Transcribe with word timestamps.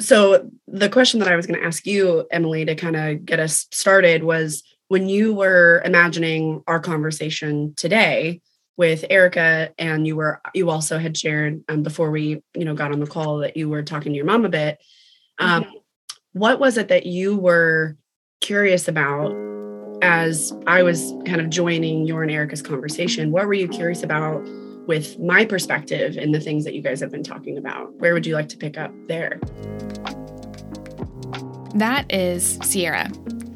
so 0.00 0.50
the 0.66 0.88
question 0.88 1.20
that 1.20 1.28
I 1.28 1.36
was 1.36 1.46
going 1.46 1.60
to 1.60 1.66
ask 1.66 1.86
you, 1.86 2.26
Emily, 2.30 2.64
to 2.64 2.74
kind 2.74 2.96
of 2.96 3.24
get 3.24 3.38
us 3.38 3.66
started 3.70 4.24
was 4.24 4.62
when 4.88 5.08
you 5.08 5.34
were 5.34 5.82
imagining 5.84 6.62
our 6.66 6.80
conversation 6.80 7.74
today 7.76 8.40
with 8.76 9.04
Erica, 9.10 9.72
and 9.78 10.06
you 10.06 10.16
were 10.16 10.40
you 10.54 10.70
also 10.70 10.98
had 10.98 11.16
shared 11.16 11.62
um, 11.68 11.82
before 11.82 12.10
we 12.10 12.42
you 12.54 12.64
know 12.64 12.74
got 12.74 12.92
on 12.92 13.00
the 13.00 13.06
call 13.06 13.38
that 13.38 13.56
you 13.56 13.68
were 13.68 13.82
talking 13.82 14.12
to 14.12 14.16
your 14.16 14.24
mom 14.24 14.44
a 14.44 14.48
bit. 14.48 14.78
Um, 15.38 15.64
mm-hmm. 15.64 15.72
What 16.32 16.58
was 16.58 16.78
it 16.78 16.88
that 16.88 17.06
you 17.06 17.36
were 17.36 17.96
curious 18.40 18.88
about 18.88 19.34
as 20.02 20.52
I 20.66 20.82
was 20.82 21.12
kind 21.26 21.40
of 21.40 21.50
joining 21.50 22.06
your 22.06 22.22
and 22.22 22.30
Erica's 22.30 22.62
conversation? 22.62 23.32
What 23.32 23.46
were 23.46 23.54
you 23.54 23.68
curious 23.68 24.02
about 24.02 24.46
with 24.86 25.18
my 25.18 25.44
perspective 25.44 26.16
and 26.16 26.34
the 26.34 26.40
things 26.40 26.64
that 26.64 26.74
you 26.74 26.82
guys 26.82 27.00
have 27.00 27.10
been 27.10 27.22
talking 27.22 27.58
about? 27.58 27.94
Where 27.94 28.14
would 28.14 28.26
you 28.26 28.34
like 28.34 28.48
to 28.50 28.56
pick 28.56 28.78
up 28.78 28.92
there? 29.06 29.40
That 31.74 32.12
is 32.12 32.58
Sierra. 32.62 33.10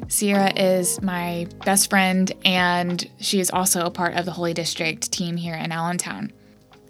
Sierra 0.07 0.53
is 0.55 1.01
my 1.01 1.47
best 1.65 1.89
friend, 1.89 2.31
and 2.45 3.09
she 3.19 3.39
is 3.39 3.49
also 3.49 3.85
a 3.85 3.91
part 3.91 4.15
of 4.15 4.25
the 4.25 4.31
Holy 4.31 4.53
District 4.53 5.11
team 5.11 5.35
here 5.35 5.55
in 5.55 5.71
Allentown. 5.71 6.31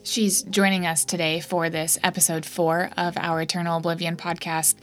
She's 0.03 0.43
joining 0.43 0.85
us 0.85 1.03
today 1.03 1.39
for 1.39 1.69
this 1.69 1.97
episode 2.03 2.45
four 2.45 2.91
of 2.95 3.17
our 3.17 3.41
Eternal 3.41 3.77
Oblivion 3.77 4.17
podcast 4.17 4.75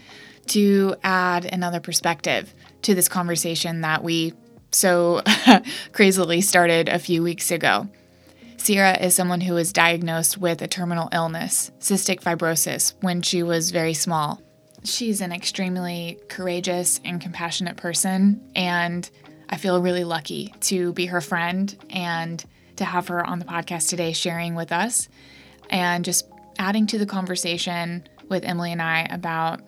to 0.49 0.97
add 1.05 1.45
another 1.45 1.79
perspective 1.79 2.53
to 2.83 2.95
this 2.95 3.09
conversation 3.09 3.83
that 3.83 4.03
we 4.03 4.33
so 4.73 5.23
crazily 5.93 6.41
started 6.41 6.89
a 6.89 6.99
few 6.99 7.23
weeks 7.23 7.51
ago. 7.51 7.89
Sierra 8.63 8.97
is 8.97 9.17
someone 9.17 9.41
who 9.41 9.55
was 9.55 9.73
diagnosed 9.73 10.39
with 10.39 10.63
a 10.63 10.69
terminal 10.69 11.09
illness, 11.11 11.73
cystic 11.81 12.21
fibrosis, 12.21 12.95
when 13.01 13.21
she 13.21 13.43
was 13.43 13.73
very 13.73 13.93
small. 13.93 14.41
She's 14.85 15.21
an 15.21 15.33
extremely 15.33 16.21
courageous 16.29 17.01
and 17.05 17.21
compassionate 17.21 17.77
person, 17.77 18.41
and 18.55 19.11
I 19.49 19.57
feel 19.57 19.83
really 19.83 20.05
lucky 20.05 20.55
to 20.61 20.93
be 20.93 21.07
her 21.07 21.21
friend 21.21 21.77
and 21.91 22.45
to 22.77 22.85
have 22.85 23.09
her 23.09 23.27
on 23.27 23.41
the 23.41 23.45
podcast 23.45 23.89
today 23.89 24.13
sharing 24.13 24.55
with 24.55 24.71
us 24.71 25.09
and 25.69 26.05
just 26.05 26.29
adding 26.57 26.87
to 26.87 26.99
the 26.99 27.07
conversation 27.07 28.07
with 28.29 28.45
Emily 28.45 28.71
and 28.71 28.81
I 28.81 29.09
about 29.11 29.61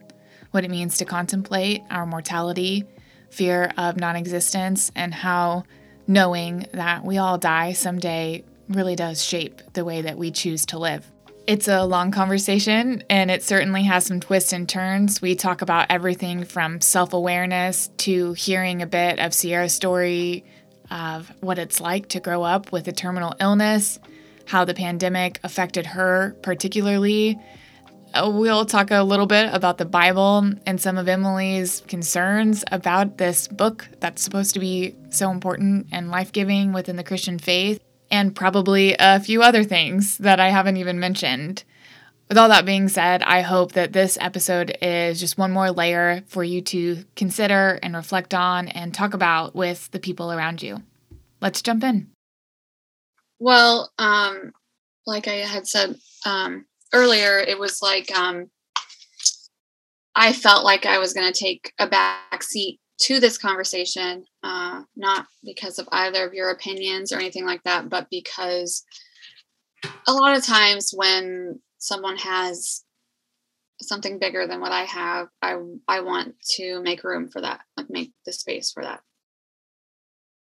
what 0.52 0.64
it 0.64 0.70
means 0.70 0.98
to 0.98 1.04
contemplate 1.04 1.82
our 1.90 2.06
mortality, 2.06 2.84
fear 3.28 3.72
of 3.76 3.96
non 3.96 4.14
existence, 4.14 4.92
and 4.94 5.12
how 5.12 5.64
knowing 6.06 6.68
that 6.70 7.04
we 7.04 7.18
all 7.18 7.38
die 7.38 7.72
someday 7.72 8.44
really 8.68 8.96
does 8.96 9.24
shape 9.24 9.60
the 9.72 9.84
way 9.84 10.02
that 10.02 10.18
we 10.18 10.30
choose 10.30 10.66
to 10.66 10.78
live. 10.78 11.10
It's 11.46 11.68
a 11.68 11.84
long 11.84 12.10
conversation 12.10 13.02
and 13.10 13.30
it 13.30 13.42
certainly 13.42 13.82
has 13.82 14.06
some 14.06 14.20
twists 14.20 14.52
and 14.52 14.68
turns. 14.68 15.20
We 15.20 15.34
talk 15.34 15.60
about 15.60 15.86
everything 15.90 16.44
from 16.44 16.80
self 16.80 17.12
awareness 17.12 17.90
to 17.98 18.32
hearing 18.32 18.80
a 18.80 18.86
bit 18.86 19.18
of 19.18 19.34
Sierra's 19.34 19.74
story 19.74 20.44
of 20.90 21.30
what 21.40 21.58
it's 21.58 21.80
like 21.80 22.08
to 22.10 22.20
grow 22.20 22.42
up 22.42 22.72
with 22.72 22.88
a 22.88 22.92
terminal 22.92 23.34
illness, 23.40 23.98
how 24.46 24.64
the 24.64 24.74
pandemic 24.74 25.38
affected 25.42 25.86
her 25.86 26.34
particularly, 26.42 27.38
uh, 28.14 28.30
we'll 28.32 28.64
talk 28.64 28.92
a 28.92 29.02
little 29.02 29.26
bit 29.26 29.52
about 29.52 29.76
the 29.76 29.84
Bible 29.84 30.52
and 30.66 30.80
some 30.80 30.96
of 30.96 31.08
Emily's 31.08 31.82
concerns 31.88 32.64
about 32.70 33.18
this 33.18 33.48
book 33.48 33.88
that's 33.98 34.22
supposed 34.22 34.54
to 34.54 34.60
be 34.60 34.94
so 35.10 35.32
important 35.32 35.88
and 35.90 36.10
life 36.10 36.30
giving 36.30 36.72
within 36.72 36.94
the 36.94 37.02
Christian 37.02 37.40
faith, 37.40 37.80
and 38.10 38.34
probably 38.34 38.94
a 38.98 39.20
few 39.20 39.42
other 39.42 39.64
things 39.64 40.18
that 40.18 40.40
I 40.40 40.50
haven't 40.50 40.76
even 40.76 41.00
mentioned. 41.00 41.64
With 42.28 42.38
all 42.38 42.48
that 42.48 42.64
being 42.64 42.88
said, 42.88 43.22
I 43.22 43.42
hope 43.42 43.72
that 43.72 43.92
this 43.92 44.16
episode 44.20 44.76
is 44.80 45.20
just 45.20 45.36
one 45.36 45.52
more 45.52 45.70
layer 45.70 46.22
for 46.26 46.42
you 46.42 46.62
to 46.62 47.04
consider 47.16 47.78
and 47.82 47.94
reflect 47.94 48.32
on 48.32 48.68
and 48.68 48.94
talk 48.94 49.12
about 49.12 49.54
with 49.54 49.90
the 49.90 50.00
people 50.00 50.32
around 50.32 50.62
you. 50.62 50.82
Let's 51.40 51.60
jump 51.60 51.84
in. 51.84 52.10
Well, 53.38 53.92
um, 53.98 54.52
like 55.06 55.28
I 55.28 55.44
had 55.44 55.66
said, 55.66 55.96
um, 56.24 56.64
earlier, 56.94 57.38
it 57.38 57.58
was 57.58 57.82
like 57.82 58.10
um, 58.16 58.50
I 60.14 60.32
felt 60.32 60.64
like 60.64 60.86
I 60.86 60.98
was 60.98 61.12
going 61.12 61.30
to 61.30 61.38
take 61.38 61.72
a 61.78 61.86
back 61.86 62.42
seat 62.42 62.80
to 63.00 63.20
this 63.20 63.38
conversation, 63.38 64.24
uh, 64.42 64.82
not 64.96 65.26
because 65.44 65.78
of 65.78 65.88
either 65.92 66.26
of 66.26 66.34
your 66.34 66.50
opinions 66.50 67.12
or 67.12 67.16
anything 67.16 67.44
like 67.44 67.62
that, 67.64 67.88
but 67.88 68.08
because 68.10 68.84
a 70.06 70.12
lot 70.12 70.36
of 70.36 70.44
times 70.44 70.92
when 70.94 71.60
someone 71.78 72.16
has 72.16 72.84
something 73.80 74.18
bigger 74.18 74.46
than 74.46 74.60
what 74.60 74.72
I 74.72 74.84
have, 74.84 75.28
I 75.42 75.58
I 75.88 76.00
want 76.00 76.36
to 76.56 76.80
make 76.82 77.04
room 77.04 77.28
for 77.28 77.40
that, 77.40 77.60
like 77.76 77.90
make 77.90 78.12
the 78.24 78.32
space 78.32 78.70
for 78.70 78.82
that. 78.84 79.00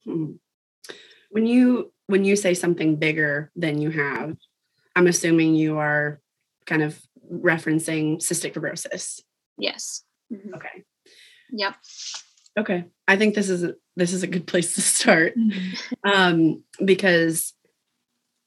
Hmm. 0.05 0.33
When 1.31 1.47
you 1.47 1.93
when 2.07 2.25
you 2.25 2.37
say 2.37 2.55
something 2.55 2.97
bigger 2.97 3.51
than 3.57 3.81
you 3.81 3.91
have, 3.91 4.37
I'm 4.97 5.07
assuming 5.07 5.55
you 5.55 5.79
are 5.79 6.21
kind 6.67 6.83
of 6.83 7.01
referencing 7.31 8.19
cystic 8.19 8.55
fibrosis. 8.55 9.21
Yes. 9.59 10.05
Mm-hmm. 10.33 10.55
Okay. 10.55 10.85
Yep. 11.51 11.75
Okay. 12.57 12.85
I 13.07 13.17
think 13.17 13.35
this 13.35 13.49
is 13.49 13.65
a, 13.65 13.75
this 13.97 14.13
is 14.13 14.23
a 14.23 14.29
good 14.29 14.47
place 14.47 14.75
to 14.75 14.83
start 14.83 15.37
mm-hmm. 15.37 16.09
um, 16.09 16.63
because 16.85 17.55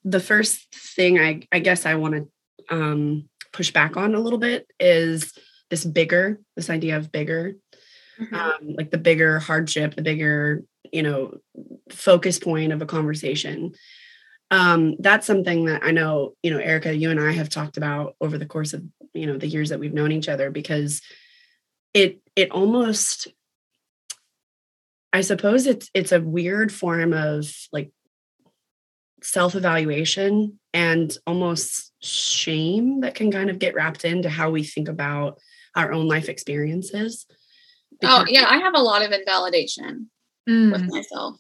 the 0.04 0.20
first 0.20 0.74
thing 0.74 1.20
I 1.20 1.48
I 1.52 1.60
guess 1.60 1.86
I 1.86 1.96
want 1.96 2.16
to 2.16 2.76
um, 2.76 3.30
push 3.54 3.72
back 3.72 3.98
on 3.98 4.16
a 4.16 4.20
little 4.20 4.40
bit 4.40 4.68
is 4.80 5.34
this 5.70 5.86
bigger 5.86 6.40
this 6.56 6.70
idea 6.70 6.98
of 6.98 7.12
bigger 7.12 7.56
mm-hmm. 8.20 8.34
um, 8.34 8.76
like 8.76 8.92
the 8.92 8.98
bigger 8.98 9.40
hardship 9.40 9.96
the 9.96 10.02
bigger 10.02 10.64
you 10.92 11.04
know 11.04 11.38
focus 11.92 12.40
point 12.40 12.74
of 12.74 12.82
a 12.82 12.86
conversation 12.86 13.74
um, 14.52 14.98
that's 15.00 15.26
something 15.26 15.66
that 15.66 15.82
I 15.82 15.92
know, 15.92 16.36
you 16.44 16.52
know, 16.52 16.60
Erica, 16.60 16.94
you 16.94 17.10
and 17.10 17.22
I 17.22 17.32
have 17.32 17.48
talked 17.48 17.78
about 17.78 18.18
over 18.20 18.38
the 18.38 18.46
course 18.46 18.74
of, 18.74 18.84
you 19.14 19.26
know, 19.26 19.38
the 19.38 19.48
years 19.48 19.70
that 19.70 19.80
we've 19.80 19.94
known 19.94 20.12
each 20.12 20.28
other 20.28 20.52
because 20.52 21.02
it 21.94 22.20
it 22.36 22.52
almost 22.52 23.30
I 25.14 25.22
suppose 25.22 25.68
it's 25.68 25.90
it's 25.94 26.12
a 26.12 26.22
weird 26.22 26.72
form 26.72 27.14
of 27.14 27.52
like 27.72 27.92
self-evaluation 29.24 30.60
and 30.74 31.18
almost 31.28 31.92
shame 32.02 33.02
that 33.02 33.14
can 33.14 33.32
kind 33.32 33.50
of 33.50 33.60
get 33.60 33.76
wrapped 33.76 34.06
into 34.06 34.30
how 34.30 34.50
we 34.50 34.64
think 34.64 34.88
about 34.88 35.38
our 35.76 35.92
own 35.92 36.08
life 36.08 36.28
experiences. 36.28 37.28
oh, 38.04 38.26
yeah, 38.28 38.46
I 38.50 38.58
have 38.58 38.74
a 38.74 38.82
lot 38.82 39.04
of 39.04 39.12
invalidation 39.12 40.10
mm. 40.50 40.72
with 40.72 40.90
myself. 40.90 41.38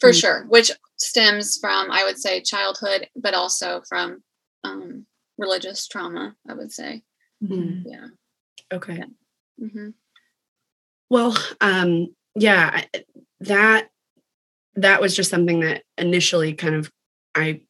For 0.00 0.10
mm. 0.10 0.20
sure, 0.20 0.46
which 0.48 0.72
stems 1.02 1.58
from 1.58 1.90
i 1.90 2.04
would 2.04 2.18
say 2.18 2.40
childhood 2.40 3.08
but 3.16 3.34
also 3.34 3.82
from 3.88 4.22
um, 4.64 5.04
religious 5.36 5.88
trauma 5.88 6.34
i 6.48 6.54
would 6.54 6.72
say 6.72 7.02
mm-hmm. 7.42 7.88
yeah 7.88 8.06
okay 8.72 8.96
yeah. 8.98 9.64
Mm-hmm. 9.66 9.88
Well 11.12 11.36
um 11.60 12.06
yeah 12.34 12.84
that 13.40 13.88
that 14.74 15.00
was 15.00 15.14
just 15.14 15.30
something 15.30 15.60
that 15.60 15.82
initially 15.98 16.54
kind 16.54 16.74
of 16.74 16.90
i 17.34 17.60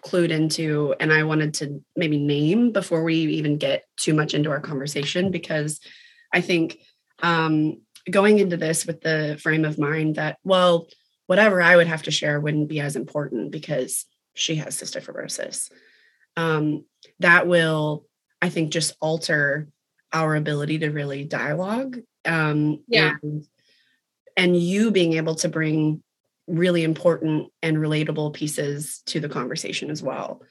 clued 0.00 0.30
into 0.30 0.94
and 0.98 1.12
i 1.12 1.22
wanted 1.22 1.52
to 1.54 1.82
maybe 1.94 2.18
name 2.18 2.72
before 2.72 3.04
we 3.04 3.16
even 3.16 3.58
get 3.58 3.84
too 3.96 4.14
much 4.14 4.32
into 4.32 4.50
our 4.50 4.60
conversation 4.60 5.30
because 5.30 5.80
i 6.32 6.40
think 6.40 6.78
um 7.22 7.80
going 8.10 8.38
into 8.38 8.56
this 8.56 8.86
with 8.86 9.00
the 9.02 9.38
frame 9.42 9.64
of 9.64 9.78
mind 9.78 10.14
that 10.14 10.38
well 10.42 10.88
whatever 11.28 11.60
I 11.60 11.76
would 11.76 11.86
have 11.86 12.02
to 12.04 12.10
share 12.10 12.40
wouldn't 12.40 12.68
be 12.68 12.80
as 12.80 12.96
important 12.96 13.52
because 13.52 14.06
she 14.34 14.56
has 14.56 14.76
cystic 14.76 15.04
fibrosis. 15.04 15.70
Um, 16.36 16.86
that 17.20 17.46
will, 17.46 18.06
I 18.40 18.48
think, 18.48 18.72
just 18.72 18.96
alter 19.00 19.68
our 20.12 20.34
ability 20.34 20.78
to 20.78 20.88
really 20.88 21.24
dialogue. 21.24 21.98
Um, 22.24 22.82
yeah. 22.88 23.14
And, 23.22 23.44
and 24.36 24.56
you 24.56 24.90
being 24.90 25.14
able 25.14 25.34
to 25.36 25.48
bring 25.48 26.02
really 26.46 26.84
important 26.84 27.52
and 27.62 27.76
relatable 27.76 28.32
pieces 28.32 29.02
to 29.06 29.20
the 29.20 29.28
conversation 29.28 29.90
as 29.90 30.02
well. 30.02 30.42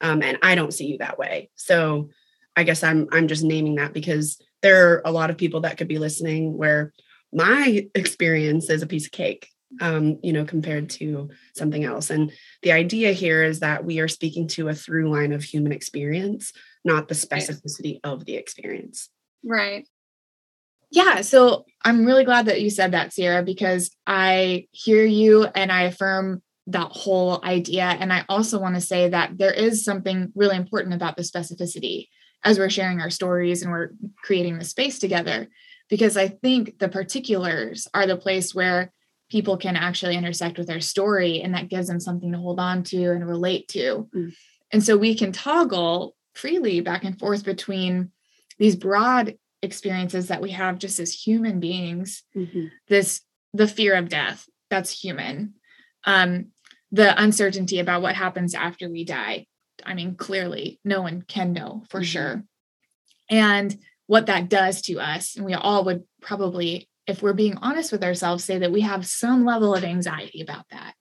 Um, 0.00 0.22
and 0.22 0.38
I 0.42 0.54
don't 0.54 0.74
see 0.74 0.86
you 0.86 0.98
that 0.98 1.18
way. 1.18 1.50
So 1.54 2.10
I 2.56 2.64
guess 2.64 2.82
I'm 2.82 3.08
I'm 3.12 3.28
just 3.28 3.44
naming 3.44 3.76
that 3.76 3.92
because 3.92 4.40
there 4.62 4.90
are 4.90 5.02
a 5.04 5.12
lot 5.12 5.30
of 5.30 5.36
people 5.36 5.60
that 5.60 5.76
could 5.76 5.88
be 5.88 5.98
listening 5.98 6.56
where 6.56 6.92
my 7.32 7.88
experience 7.94 8.70
is 8.70 8.82
a 8.82 8.86
piece 8.86 9.06
of 9.06 9.12
cake 9.12 9.48
um, 9.80 10.18
you 10.22 10.32
know, 10.32 10.44
compared 10.44 10.90
to 10.90 11.30
something 11.56 11.84
else. 11.84 12.10
And 12.10 12.32
the 12.62 12.72
idea 12.72 13.12
here 13.12 13.42
is 13.42 13.60
that 13.60 13.84
we 13.84 14.00
are 14.00 14.08
speaking 14.08 14.46
to 14.48 14.68
a 14.68 14.74
through 14.74 15.10
line 15.10 15.32
of 15.32 15.42
human 15.42 15.72
experience, 15.72 16.52
not 16.84 17.08
the 17.08 17.14
specificity 17.14 17.94
right. 17.94 18.12
of 18.12 18.24
the 18.24 18.36
experience. 18.36 19.08
Right. 19.44 19.86
Yeah. 20.90 21.20
So 21.22 21.64
I'm 21.84 22.04
really 22.04 22.24
glad 22.24 22.46
that 22.46 22.60
you 22.60 22.70
said 22.70 22.92
that, 22.92 23.12
Sierra, 23.12 23.42
because 23.42 23.90
I 24.06 24.66
hear 24.72 25.04
you 25.04 25.44
and 25.44 25.70
I 25.72 25.82
affirm 25.82 26.42
that 26.66 26.90
whole 26.92 27.44
idea. 27.44 27.84
And 27.84 28.12
I 28.12 28.24
also 28.28 28.58
want 28.58 28.74
to 28.74 28.80
say 28.80 29.08
that 29.08 29.36
there 29.36 29.52
is 29.52 29.84
something 29.84 30.32
really 30.34 30.56
important 30.56 30.94
about 30.94 31.16
the 31.16 31.22
specificity 31.22 32.08
as 32.44 32.58
we're 32.58 32.70
sharing 32.70 33.00
our 33.00 33.10
stories 33.10 33.62
and 33.62 33.72
we're 33.72 33.90
creating 34.22 34.58
the 34.58 34.64
space 34.64 34.98
together 34.98 35.48
because 35.88 36.16
i 36.16 36.28
think 36.28 36.78
the 36.78 36.88
particulars 36.88 37.88
are 37.94 38.06
the 38.06 38.16
place 38.16 38.54
where 38.54 38.92
people 39.30 39.56
can 39.56 39.76
actually 39.76 40.16
intersect 40.16 40.58
with 40.58 40.66
their 40.66 40.80
story 40.80 41.40
and 41.40 41.54
that 41.54 41.68
gives 41.68 41.88
them 41.88 41.98
something 41.98 42.32
to 42.32 42.38
hold 42.38 42.60
on 42.60 42.82
to 42.82 43.10
and 43.10 43.26
relate 43.26 43.66
to 43.68 44.08
mm. 44.14 44.32
and 44.72 44.82
so 44.82 44.96
we 44.96 45.14
can 45.14 45.32
toggle 45.32 46.14
freely 46.34 46.80
back 46.80 47.04
and 47.04 47.18
forth 47.18 47.44
between 47.44 48.10
these 48.58 48.76
broad 48.76 49.34
experiences 49.64 50.28
that 50.28 50.42
we 50.42 50.50
have 50.50 50.78
just 50.78 51.00
as 51.00 51.12
human 51.12 51.58
beings 51.58 52.22
mm-hmm. 52.36 52.66
this 52.88 53.22
the 53.52 53.66
fear 53.66 53.94
of 53.94 54.08
death 54.08 54.46
that's 54.70 54.90
human 54.90 55.54
um 56.04 56.46
the 56.92 57.20
uncertainty 57.20 57.78
about 57.80 58.02
what 58.02 58.14
happens 58.14 58.54
after 58.54 58.88
we 58.88 59.04
die 59.04 59.46
i 59.84 59.94
mean 59.94 60.14
clearly 60.14 60.78
no 60.84 61.02
one 61.02 61.22
can 61.22 61.52
know 61.52 61.82
for 61.88 62.00
mm-hmm. 62.00 62.04
sure 62.04 62.44
and 63.30 63.76
what 64.06 64.26
that 64.26 64.48
does 64.48 64.82
to 64.82 65.00
us 65.00 65.36
and 65.36 65.44
we 65.44 65.54
all 65.54 65.84
would 65.84 66.04
probably 66.20 66.88
if 67.06 67.22
we're 67.22 67.32
being 67.32 67.56
honest 67.58 67.90
with 67.90 68.04
ourselves 68.04 68.44
say 68.44 68.58
that 68.58 68.72
we 68.72 68.82
have 68.82 69.06
some 69.06 69.44
level 69.44 69.74
of 69.74 69.84
anxiety 69.84 70.42
about 70.42 70.66
that 70.70 70.94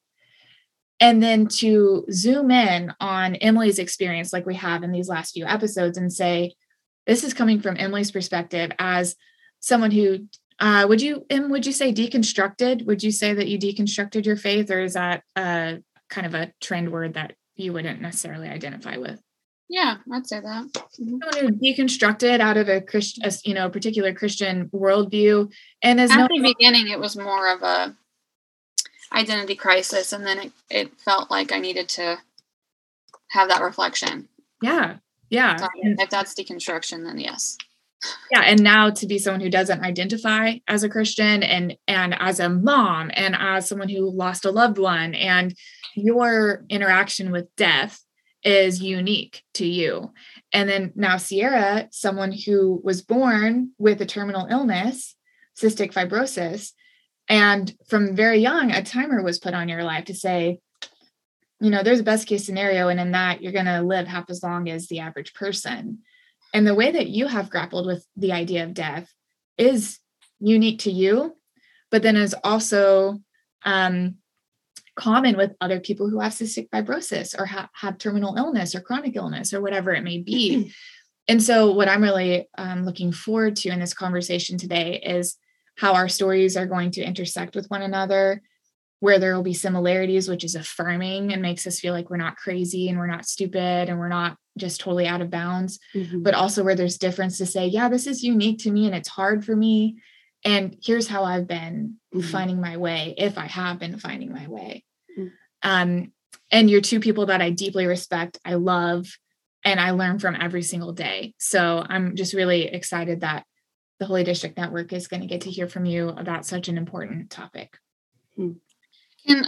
and 1.00 1.21
then 1.21 1.48
to 1.48 2.06
zoom 2.12 2.50
in 2.50 2.94
on 3.00 3.36
emily's 3.36 3.80
experience 3.80 4.31
like 4.31 4.45
we 4.45 4.56
have 4.56 4.83
in 4.83 4.92
these 4.92 5.10
last 5.10 5.33
few 5.33 5.45
episodes 5.45 5.98
and 5.98 6.12
say 6.12 6.54
this 7.05 7.23
is 7.23 7.33
coming 7.33 7.61
from 7.61 7.77
Emily's 7.77 8.11
perspective 8.11 8.71
as 8.79 9.15
someone 9.59 9.91
who 9.91 10.27
uh, 10.59 10.85
would 10.88 11.01
you 11.01 11.25
Em, 11.29 11.50
would 11.50 11.65
you 11.65 11.71
say 11.71 11.94
deconstructed? 11.94 12.85
Would 12.85 13.03
you 13.03 13.11
say 13.11 13.33
that 13.33 13.47
you 13.47 13.57
deconstructed 13.57 14.25
your 14.25 14.38
faith, 14.38 14.69
or 14.71 14.81
is 14.81 14.94
that 14.94 15.23
uh, 15.35 15.75
kind 16.09 16.27
of 16.27 16.35
a 16.35 16.53
trend 16.61 16.91
word 16.91 17.15
that 17.15 17.33
you 17.55 17.73
wouldn't 17.73 18.01
necessarily 18.01 18.47
identify 18.47 18.97
with? 18.97 19.19
Yeah, 19.69 19.97
I'd 20.11 20.27
say 20.27 20.39
that. 20.39 20.65
Mm-hmm. 20.73 21.17
Someone 21.33 21.53
who 21.59 21.73
deconstructed 21.73 22.39
out 22.39 22.57
of 22.57 22.69
a 22.69 22.81
Christian, 22.81 23.29
you 23.44 23.53
know, 23.53 23.69
particular 23.69 24.13
Christian 24.13 24.69
worldview, 24.69 25.51
and 25.81 26.00
as 26.00 26.11
at 26.11 26.17
no- 26.17 26.27
the 26.29 26.53
beginning, 26.53 26.89
it 26.89 27.00
was 27.00 27.17
more 27.17 27.51
of 27.53 27.63
a 27.63 27.95
identity 29.11 29.55
crisis, 29.55 30.13
and 30.13 30.25
then 30.25 30.39
it, 30.39 30.51
it 30.69 31.00
felt 31.00 31.31
like 31.31 31.51
I 31.51 31.59
needed 31.59 31.89
to 31.89 32.19
have 33.31 33.50
that 33.50 33.63
reflection. 33.63 34.29
Yeah, 34.61 34.97
yeah. 35.33 35.68
if 35.75 36.09
that's 36.09 36.33
deconstruction, 36.33 37.06
then 37.06 37.19
yes. 37.19 37.57
Yeah, 38.31 38.41
and 38.41 38.62
now 38.62 38.89
to 38.89 39.07
be 39.07 39.18
someone 39.18 39.41
who 39.41 39.50
doesn't 39.50 39.81
identify 39.81 40.56
as 40.68 40.83
a 40.83 40.89
Christian 40.89 41.41
and 41.41 41.77
and 41.88 42.15
as 42.19 42.39
a 42.39 42.50
mom 42.50 43.12
and 43.13 43.35
as 43.38 43.68
someone 43.68 43.89
who 43.89 44.09
lost 44.09 44.45
a 44.45 44.51
loved 44.51 44.77
one 44.77 45.15
and 45.15 45.56
your 45.95 46.65
interaction 46.69 47.31
with 47.31 47.56
death 47.56 48.01
is 48.44 48.81
unique 48.81 49.41
to 49.53 49.65
you. 49.65 50.12
And 50.51 50.68
then 50.68 50.91
now 50.95 51.18
Sierra, 51.18 51.88
someone 51.91 52.33
who 52.33 52.81
was 52.83 53.01
born 53.01 53.71
with 53.77 54.01
a 54.01 54.06
terminal 54.06 54.47
illness, 54.47 55.15
cystic 55.57 55.94
fibrosis, 55.94 56.74
and 57.29 57.74
from 57.88 58.15
very 58.15 58.39
young, 58.39 58.71
a 58.71 58.83
timer 58.83 59.24
was 59.24 59.39
put 59.39 59.53
on 59.53 59.69
your 59.69 59.83
life 59.83 60.06
to 60.06 60.13
say, 60.13 60.59
you 61.63 61.69
know, 61.69 61.81
there's 61.81 62.01
a 62.01 62.04
best 62.04 62.27
case 62.27 62.45
scenario, 62.45 62.89
and 62.89 63.00
in 63.00 63.12
that, 63.12 63.42
you're 63.42 63.54
going 63.54 63.65
to 63.65 63.81
live 63.81 64.06
half 64.06 64.30
as 64.30 64.44
long 64.44 64.69
as 64.69 64.88
the 64.88 65.00
average 65.00 65.33
person. 65.33 66.00
And 66.54 66.68
the 66.68 66.75
way 66.75 66.92
that 66.92 67.07
you 67.07 67.25
have 67.25 67.50
grappled 67.50 67.88
with 67.88 68.06
the 68.18 68.33
idea 68.33 68.65
of 68.65 68.74
death 68.74 69.10
is 69.57 70.00
unique 70.42 70.80
to 70.80 70.92
you, 70.92 71.38
but 71.89 72.04
then 72.04 72.18
is 72.18 72.36
also 72.44 73.19
um, 73.63 74.15
common 74.98 75.38
with 75.38 75.54
other 75.62 75.80
people 75.80 76.10
who 76.10 76.19
have 76.19 76.33
cystic 76.33 76.69
fibrosis 76.69 77.33
or 77.39 77.45
ha- 77.45 77.69
have 77.74 77.98
terminal 77.98 78.36
illness 78.36 78.75
or 78.75 78.81
chronic 78.81 79.15
illness 79.15 79.54
or 79.54 79.62
whatever 79.62 79.94
it 79.94 80.04
may 80.04 80.18
be. 80.18 80.69
and 81.30 81.42
so, 81.42 81.71
what 81.71 81.88
I'm 81.88 82.04
really 82.04 82.45
um, 82.57 82.83
looking 82.83 83.13
forward 83.13 83.56
to 83.57 83.69
in 83.69 83.80
this 83.80 83.94
conversation 83.94 84.57
today 84.57 85.01
is 85.01 85.38
how 85.77 85.94
our 85.94 86.10
stories 86.10 86.57
are 86.57 86.68
going 86.68 86.92
to 86.92 87.04
intersect 87.04 87.56
with 87.56 87.68
one 87.68 87.81
another 87.81 88.42
where 89.03 89.19
there 89.19 89.35
will 89.35 89.44
be 89.44 89.53
similarities, 89.53 90.29
which 90.29 90.45
is 90.45 90.55
affirming 90.55 91.33
and 91.33 91.41
makes 91.41 91.67
us 91.67 91.77
feel 91.77 91.91
like 91.91 92.09
we're 92.09 92.15
not 92.15 92.38
crazy 92.38 92.88
and 92.88 92.97
we're 92.97 93.05
not 93.05 93.25
stupid 93.25 93.89
and 93.89 94.00
we're 94.00 94.07
not 94.07 94.38
just 94.57 94.79
totally 94.79 95.05
out 95.05 95.19
of 95.19 95.29
bounds, 95.29 95.77
mm-hmm. 95.94 96.23
but 96.23 96.33
also 96.33 96.63
where 96.63 96.73
there's 96.73 96.97
difference 96.97 97.38
to 97.38 97.45
say, 97.45 97.67
yeah, 97.67 97.89
this 97.89 98.07
is 98.07 98.23
unique 98.23 98.59
to 98.59 98.71
me 98.71 98.85
and 98.85 98.95
it's 98.95 99.09
hard 99.09 99.44
for 99.44 99.53
me. 99.57 99.97
And 100.45 100.77
here's 100.81 101.09
how 101.09 101.25
I've 101.25 101.47
been 101.47 101.97
mm-hmm. 102.15 102.25
finding 102.29 102.61
my 102.61 102.77
way, 102.77 103.13
if 103.17 103.38
I 103.38 103.47
have 103.47 103.77
been 103.77 104.00
finding 104.00 104.31
my 104.31 104.47
way. 104.47 104.85
Mm-hmm. 105.19 105.27
Um, 105.69 106.13
and 106.50 106.69
you're 106.69 106.79
two 106.79 107.01
people 107.01 107.25
that 107.25 107.41
I 107.41 107.50
deeply 107.50 107.88
respect, 107.88 108.39
I 108.45 108.53
love, 108.53 109.05
and 109.65 109.81
I 109.81 109.91
learn 109.91 110.17
from 110.19 110.38
every 110.39 110.63
single 110.63 110.94
day. 110.94 111.33
So 111.39 111.85
I'm 111.85 112.15
just 112.15 112.33
really 112.33 112.67
excited 112.67 113.19
that 113.19 113.44
the 114.00 114.05
Holy 114.05 114.23
District 114.23 114.55
Network 114.55 114.94
is 114.94 115.09
going 115.09 115.23
to 115.23 115.27
get 115.27 115.41
to 115.41 115.51
hear 115.51 115.67
from 115.67 115.83
you 115.83 116.07
about 116.07 116.45
such 116.45 116.69
an 116.69 116.77
important 116.77 117.31
topic. 117.31 117.77
Hmm. 118.38 118.53
Can 119.25 119.48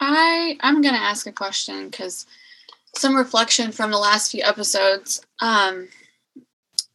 I? 0.00 0.56
I'm 0.60 0.82
going 0.82 0.94
to 0.94 1.00
ask 1.00 1.26
a 1.26 1.32
question 1.32 1.88
because 1.88 2.26
some 2.94 3.16
reflection 3.16 3.72
from 3.72 3.90
the 3.90 3.98
last 3.98 4.32
few 4.32 4.42
episodes. 4.42 5.24
Um, 5.40 5.88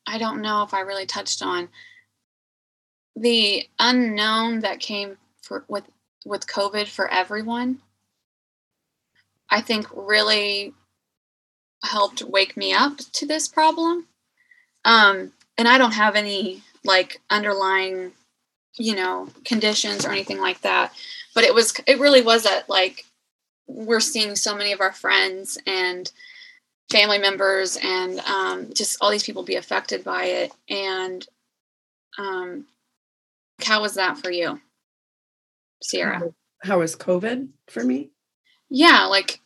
I 0.07 0.17
don't 0.17 0.41
know 0.41 0.63
if 0.63 0.73
I 0.73 0.81
really 0.81 1.05
touched 1.05 1.41
on 1.41 1.69
the 3.15 3.67
unknown 3.79 4.59
that 4.59 4.79
came 4.79 5.17
for 5.41 5.63
with 5.67 5.85
with 6.25 6.47
COVID 6.47 6.87
for 6.87 7.07
everyone. 7.11 7.79
I 9.49 9.61
think 9.61 9.87
really 9.95 10.73
helped 11.83 12.23
wake 12.23 12.57
me 12.57 12.73
up 12.73 12.97
to 13.13 13.25
this 13.25 13.47
problem. 13.47 14.07
Um, 14.83 15.33
and 15.57 15.67
I 15.67 15.77
don't 15.77 15.93
have 15.93 16.15
any 16.15 16.61
like 16.83 17.21
underlying, 17.29 18.11
you 18.77 18.95
know, 18.95 19.29
conditions 19.45 20.05
or 20.05 20.11
anything 20.11 20.39
like 20.39 20.61
that 20.61 20.93
but 21.35 21.43
it 21.43 21.53
was 21.53 21.75
it 21.85 21.99
really 21.99 22.21
was 22.21 22.43
that 22.43 22.67
like 22.67 23.05
we're 23.67 23.99
seeing 23.99 24.35
so 24.35 24.55
many 24.55 24.71
of 24.71 24.81
our 24.81 24.93
friends 24.93 25.57
and 25.67 26.11
family 26.91 27.17
members 27.17 27.77
and 27.83 28.19
um, 28.21 28.73
just 28.73 28.97
all 29.01 29.11
these 29.11 29.23
people 29.23 29.43
be 29.43 29.55
affected 29.55 30.03
by 30.03 30.25
it. 30.25 30.51
And 30.69 31.27
um, 32.17 32.65
how 33.63 33.81
was 33.81 33.95
that 33.95 34.17
for 34.17 34.31
you 34.31 34.59
sierra? 35.81 36.33
How 36.63 36.79
was 36.79 36.95
covid 36.95 37.49
for 37.67 37.83
me? 37.83 38.09
Yeah 38.69 39.05
like 39.05 39.41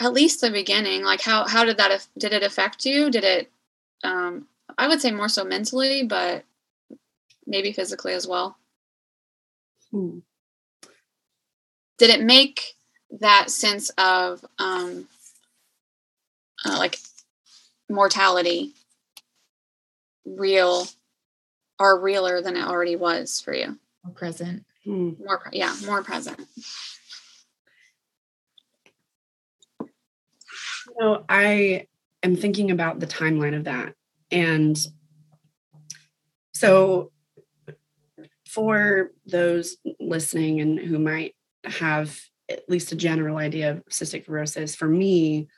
at 0.00 0.12
least 0.12 0.40
the 0.40 0.50
beginning 0.50 1.04
like 1.04 1.20
how 1.20 1.46
how 1.46 1.64
did 1.64 1.76
that 1.76 2.06
did 2.18 2.32
it 2.32 2.42
affect 2.42 2.84
you? 2.84 3.10
Did 3.10 3.24
it 3.24 3.50
um 4.04 4.48
i 4.76 4.88
would 4.88 5.00
say 5.00 5.12
more 5.12 5.28
so 5.28 5.44
mentally 5.44 6.02
but 6.02 6.44
maybe 7.46 7.72
physically 7.72 8.12
as 8.12 8.26
well. 8.26 8.56
Hmm 9.90 10.18
did 12.02 12.10
it 12.10 12.20
make 12.20 12.74
that 13.20 13.48
sense 13.48 13.90
of 13.90 14.44
um, 14.58 15.06
uh, 16.64 16.76
like 16.76 16.98
mortality 17.88 18.72
real 20.26 20.88
or 21.78 22.00
realer 22.00 22.42
than 22.42 22.56
it 22.56 22.66
already 22.66 22.96
was 22.96 23.40
for 23.40 23.54
you? 23.54 23.78
More 24.04 24.14
present. 24.14 24.64
Hmm. 24.82 25.10
more 25.24 25.48
yeah 25.52 25.72
more 25.86 26.02
present. 26.02 26.40
So 30.98 31.24
i 31.28 31.86
am 32.24 32.34
thinking 32.34 32.72
about 32.72 32.98
the 32.98 33.06
timeline 33.06 33.56
of 33.56 33.62
that 33.64 33.94
and 34.32 34.76
so 36.52 37.12
for 38.48 39.12
those 39.24 39.76
listening 40.00 40.60
and 40.60 40.80
who 40.80 40.98
might 40.98 41.36
have 41.64 42.18
at 42.50 42.68
least 42.68 42.92
a 42.92 42.96
general 42.96 43.38
idea 43.38 43.70
of 43.70 43.84
cystic 43.86 44.26
fibrosis, 44.26 44.76
for 44.76 44.88
me, 44.88 45.48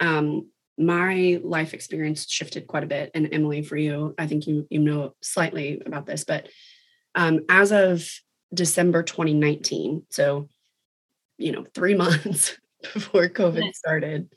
um, 0.00 0.48
my 0.78 1.40
life 1.44 1.74
experience 1.74 2.28
shifted 2.28 2.66
quite 2.66 2.82
a 2.82 2.88
bit. 2.88 3.10
And 3.14 3.28
Emily, 3.32 3.62
for 3.62 3.76
you, 3.76 4.14
I 4.18 4.26
think 4.26 4.46
you 4.46 4.66
you 4.70 4.80
know 4.80 5.14
slightly 5.20 5.82
about 5.84 6.06
this, 6.06 6.24
but 6.24 6.48
um, 7.14 7.40
as 7.48 7.72
of 7.72 8.08
December 8.54 9.02
2019, 9.02 10.06
so 10.10 10.48
you 11.38 11.52
know, 11.52 11.66
three 11.74 11.94
months 12.04 12.56
before 12.94 13.28
COVID 13.28 13.74
started, 13.74 14.32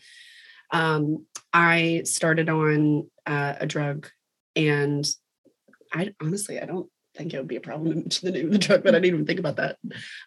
um, 0.71 1.25
I 1.53 2.01
started 2.05 2.49
on 2.49 3.09
uh, 3.25 3.55
a 3.59 3.65
drug, 3.65 4.09
and 4.55 5.05
I 5.93 6.13
honestly 6.21 6.59
I 6.59 6.65
don't 6.65 6.89
think 7.15 7.33
it 7.33 7.37
would 7.37 7.47
be 7.47 7.55
a 7.55 7.61
problem 7.61 8.09
to 8.09 8.21
the 8.21 8.31
name 8.31 8.47
of 8.47 8.51
the 8.51 8.57
drug, 8.57 8.83
but 8.83 8.95
I 8.95 8.99
didn't 8.99 9.13
even 9.13 9.25
think 9.25 9.39
about 9.39 9.57
that. 9.57 9.77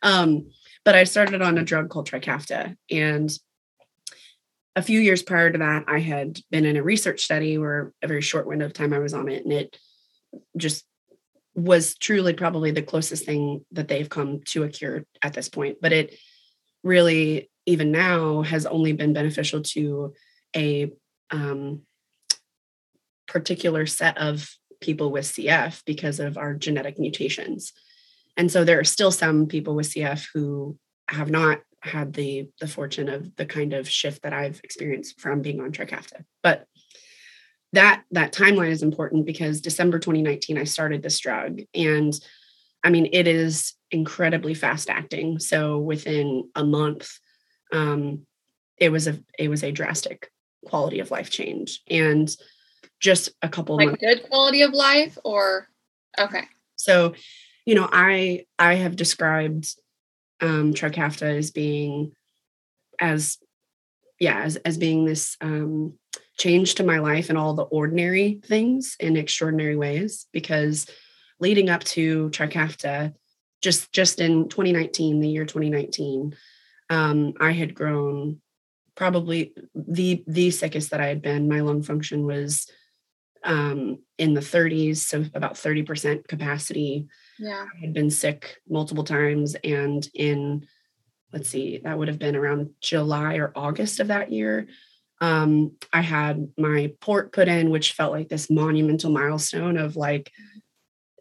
Um, 0.03 0.51
but 0.85 0.95
I 0.95 1.05
started 1.05 1.43
on 1.43 1.59
a 1.59 1.65
drug 1.65 1.91
called 1.91 2.09
Trikafta. 2.09 2.77
And 2.91 3.31
a 4.77 4.83
few 4.83 5.01
years 5.01 5.23
prior 5.23 5.51
to 5.51 5.59
that, 5.59 5.85
I 5.89 5.99
had 5.99 6.39
been 6.51 6.65
in 6.65 6.77
a 6.77 6.83
research 6.83 7.23
study 7.23 7.59
where 7.59 7.93
a 8.03 8.09
very 8.09 8.23
short 8.23 8.47
window 8.47 8.67
of 8.67 8.73
time 8.73 8.93
I 8.93 8.99
was 8.99 9.15
on 9.15 9.29
it. 9.29 9.45
And 9.45 9.53
it 9.53 9.77
just 10.57 10.85
was 11.55 11.97
truly 11.97 12.33
probably 12.33 12.71
the 12.71 12.83
closest 12.83 13.27
thing 13.27 13.65
that 13.73 13.89
they've 13.89 14.09
come 14.09 14.41
to 14.47 14.63
a 14.63 14.69
cure 14.69 15.05
at 15.23 15.35
this 15.35 15.49
point. 15.49 15.79
But 15.83 15.93
it 15.93 16.15
really, 16.85 17.51
even 17.67 17.91
now, 17.91 18.43
has 18.43 18.67
only 18.67 18.93
been 18.93 19.13
beneficial 19.13 19.63
to 19.63 20.15
a 20.57 20.93
um, 21.31 21.83
particular 23.27 23.85
set 23.87 24.19
of 24.19 24.49
people 24.81 25.11
with 25.11 25.25
CF 25.25 25.83
because 25.85 26.21
of 26.21 26.39
our 26.39 26.55
genetic 26.55 26.99
mutations. 26.99 27.73
And 28.37 28.51
so 28.51 28.65
there 28.65 28.79
are 28.79 28.85
still 28.85 29.11
some 29.11 29.47
people 29.47 29.75
with 29.75 29.91
CF 29.91 30.29
who 30.33 30.79
have 31.09 31.31
not 31.31 31.61
had 31.81 32.13
the 32.13 32.49
the 32.61 32.67
fortune 32.67 33.09
of 33.09 33.35
the 33.37 33.47
kind 33.47 33.73
of 33.73 33.89
shift 33.89 34.23
that 34.23 34.33
I've 34.33 34.61
experienced 34.65 35.21
from 35.21 35.43
being 35.43 35.61
on 35.61 35.73
Trikafta. 35.73 36.25
But 36.43 36.67
that 37.73 38.03
that 38.11 38.33
timeline 38.33 38.71
is 38.71 38.83
important 38.83 39.27
because 39.27 39.61
December 39.61 39.99
2019 39.99 40.59
I 40.59 40.65
started 40.65 41.03
this 41.03 41.19
drug 41.19 41.61
and 41.75 42.19
I 42.83 42.91
mean 42.91 43.09
it 43.13 43.27
is 43.27 43.75
incredibly 43.91 44.55
fast 44.55 44.91
acting. 44.91 45.39
So 45.39 45.79
within 45.79 46.51
a 46.55 46.65
month 46.65 47.11
um 47.73 48.27
it 48.79 48.91
was 48.91 49.07
a 49.07 49.19
it 49.39 49.49
was 49.49 49.63
a 49.63 49.73
drastic 49.73 50.31
quality 50.65 51.01
of 51.01 51.11
life 51.11 51.31
change 51.31 51.83
and 51.89 52.35
just 53.01 53.31
a 53.43 53.49
couple 53.49 53.77
like 53.77 53.89
months. 53.89 54.01
good 54.01 54.23
quality 54.29 54.63
of 54.63 54.73
life 54.73 55.17
or 55.25 55.69
okay. 56.19 56.45
So 56.77 57.15
you 57.69 57.75
know 57.75 57.87
i 57.93 58.47
i 58.59 58.77
have 58.77 58.97
described 58.97 59.77
um 60.41 60.73
trikafta 60.73 61.37
as 61.37 61.51
being 61.51 62.13
as 62.99 63.37
yeah 64.19 64.41
as, 64.41 64.57
as 64.57 64.79
being 64.79 65.05
this 65.05 65.37
um 65.43 65.93
change 66.39 66.77
to 66.77 66.85
my 66.85 66.99
life 66.99 67.29
and 67.29 67.37
all 67.37 67.53
the 67.53 67.65
ordinary 67.65 68.41
things 68.47 68.97
in 68.99 69.19
extraordinary 69.19 69.77
ways 69.77 70.27
because 70.33 70.87
leading 71.41 71.69
up 71.69 71.85
to 71.85 72.31
trikafta 72.31 73.13
just 73.61 73.93
just 73.93 74.19
in 74.19 74.49
2019 74.49 75.21
the 75.21 75.29
year 75.29 75.45
2019 75.45 76.35
um 76.89 77.35
i 77.39 77.53
had 77.53 77.75
grown 77.75 78.41
probably 78.99 79.55
the 79.77 80.25
the 80.27 80.51
sickest 80.51 80.91
that 80.91 81.01
I 81.01 81.07
had 81.07 81.23
been. 81.23 81.49
My 81.49 81.61
lung 81.61 81.83
function 81.83 82.27
was 82.27 82.67
um, 83.45 84.01
in 84.19 84.35
the 84.35 84.41
30s, 84.41 84.97
so 84.97 85.25
about 85.35 85.55
30% 85.55 86.27
capacity. 86.27 87.07
yeah 87.39 87.65
I 87.65 87.81
had 87.81 87.95
been 87.95 88.11
sick 88.11 88.57
multiple 88.69 89.05
times, 89.05 89.55
and 89.63 90.07
in 90.13 90.67
let's 91.33 91.49
see, 91.49 91.81
that 91.85 91.97
would 91.97 92.09
have 92.09 92.19
been 92.19 92.35
around 92.35 92.71
July 92.81 93.37
or 93.37 93.53
August 93.55 94.01
of 94.01 94.09
that 94.09 94.33
year. 94.33 94.67
Um, 95.21 95.77
I 95.93 96.01
had 96.01 96.49
my 96.59 96.93
port 97.01 97.33
put 97.33 97.49
in, 97.49 97.71
which 97.71 97.93
felt 97.93 98.13
like 98.13 98.29
this 98.29 98.51
monumental 98.51 99.13
milestone 99.13 99.77
of 99.77 99.95
like 99.95 100.33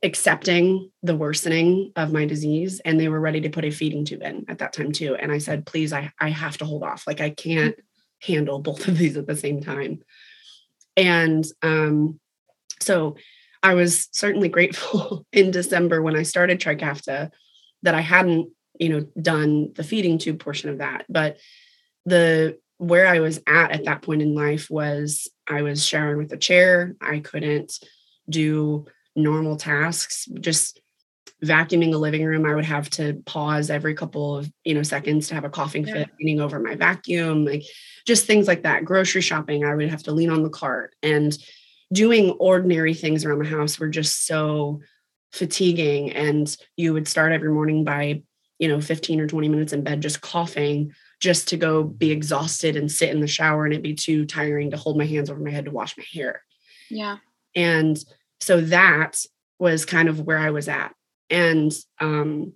accepting 0.04 0.92
the 1.04 1.16
worsening 1.16 1.92
of 1.96 2.14
my 2.14 2.26
disease 2.26 2.80
and 2.86 3.00
they 3.00 3.10
were 3.10 3.20
ready 3.20 3.42
to 3.42 3.50
put 3.50 3.66
a 3.66 3.72
feeding 3.72 4.06
tube 4.06 4.22
in 4.22 4.46
at 4.48 4.60
that 4.60 4.74
time 4.74 4.92
too. 4.92 5.16
And 5.16 5.32
i 5.32 5.38
said 5.38 5.66
please 5.66 5.92
i 5.94 6.12
i 6.20 6.30
have 6.30 6.58
to 6.60 6.66
hold 6.66 6.84
off. 6.84 7.06
Like 7.08 7.22
i 7.22 7.30
can't 7.30 7.76
handle 8.22 8.60
both 8.60 8.88
of 8.88 8.98
these 8.98 9.18
at 9.18 9.28
the 9.28 9.36
same 9.36 9.62
time. 9.62 10.00
And 10.96 11.46
um 11.62 12.20
so 12.80 13.16
i 13.64 13.74
was 13.74 14.08
certainly 14.12 14.50
grateful 14.50 15.26
in 15.34 15.50
december 15.50 16.02
when 16.02 16.16
i 16.16 16.22
started 16.22 16.60
trikafta 16.60 17.32
that 17.82 17.96
i 17.96 18.02
hadn't 18.02 18.50
you 18.80 18.90
know 18.90 19.08
done 19.22 19.74
the 19.74 19.84
feeding 19.84 20.18
tube 20.18 20.40
portion 20.40 20.70
of 20.70 20.80
that. 20.80 21.06
But 21.10 21.38
the 22.06 22.58
where 22.78 23.08
i 23.08 23.20
was 23.20 23.42
at 23.48 23.72
at 23.72 23.86
that 23.86 24.02
point 24.04 24.22
in 24.22 24.36
life 24.36 24.70
was 24.70 25.28
i 25.48 25.62
was 25.62 25.86
showering 25.86 26.18
with 26.18 26.32
a 26.32 26.38
chair. 26.38 26.96
I 27.02 27.20
couldn't 27.20 27.74
do 28.30 28.86
normal 29.18 29.58
tasks 29.58 30.26
just 30.40 30.80
vacuuming 31.44 31.94
a 31.94 31.98
living 31.98 32.24
room 32.26 32.46
i 32.46 32.56
would 32.56 32.66
have 32.66 32.90
to 32.90 33.22
pause 33.26 33.70
every 33.70 33.94
couple 33.94 34.38
of 34.38 34.50
you 34.64 34.74
know 34.74 34.82
seconds 34.82 35.28
to 35.28 35.36
have 35.36 35.44
a 35.44 35.50
coughing 35.50 35.86
Yeah. 35.86 35.94
fit 35.94 36.10
leaning 36.20 36.40
over 36.42 36.60
my 36.60 36.76
vacuum 36.76 37.46
like 37.46 37.64
just 38.08 38.26
things 38.26 38.48
like 38.48 38.64
that. 38.64 38.86
Grocery 38.86 39.22
shopping 39.22 39.66
i 39.66 39.76
would 39.76 39.90
have 39.90 40.04
to 40.04 40.14
lean 40.14 40.30
on 40.30 40.42
the 40.44 40.50
cart. 40.50 40.96
And 41.04 41.38
doing 41.94 42.32
ordinary 42.32 42.94
things 42.94 43.24
around 43.26 43.40
the 43.40 43.50
house 43.50 43.78
were 43.80 43.90
just 43.90 44.26
so 44.26 44.80
fatiguing. 45.34 46.12
And 46.14 46.56
you 46.78 46.94
would 46.94 47.08
start 47.08 47.32
every 47.34 47.52
morning 47.52 47.84
by 47.84 48.24
you 48.60 48.68
know 48.68 48.80
15 48.82 49.20
or 49.20 49.28
20 49.28 49.50
minutes 49.50 49.74
in 49.74 49.84
bed 49.84 50.02
just 50.02 50.22
coughing 50.22 50.92
just 51.20 51.50
to 51.50 51.58
go 51.58 51.84
be 51.84 52.12
exhausted 52.12 52.76
and 52.76 52.92
sit 52.92 53.10
in 53.10 53.20
the 53.22 53.28
shower 53.28 53.66
and 53.66 53.74
it'd 53.74 53.84
be 53.84 53.94
too 53.94 54.26
tiring 54.26 54.72
to 54.72 54.78
hold 54.78 54.98
my 54.98 55.06
hands 55.06 55.30
over 55.30 55.40
my 55.40 55.52
head 55.52 55.66
to 55.66 55.72
wash 55.72 55.98
my 55.98 56.06
hair. 56.14 56.42
Yeah. 56.90 57.18
And 57.56 57.98
so 58.40 58.62
that 58.62 59.24
was 59.60 59.86
kind 59.86 60.10
of 60.10 60.22
where 60.22 60.38
I 60.38 60.52
was 60.52 60.68
at. 60.68 60.94
And 61.30 61.74
um, 62.00 62.54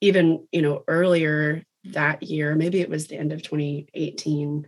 even, 0.00 0.46
you 0.52 0.62
know, 0.62 0.84
earlier 0.86 1.64
that 1.84 2.22
year, 2.22 2.54
maybe 2.54 2.80
it 2.80 2.90
was 2.90 3.06
the 3.06 3.16
end 3.16 3.32
of 3.32 3.42
2018, 3.42 4.66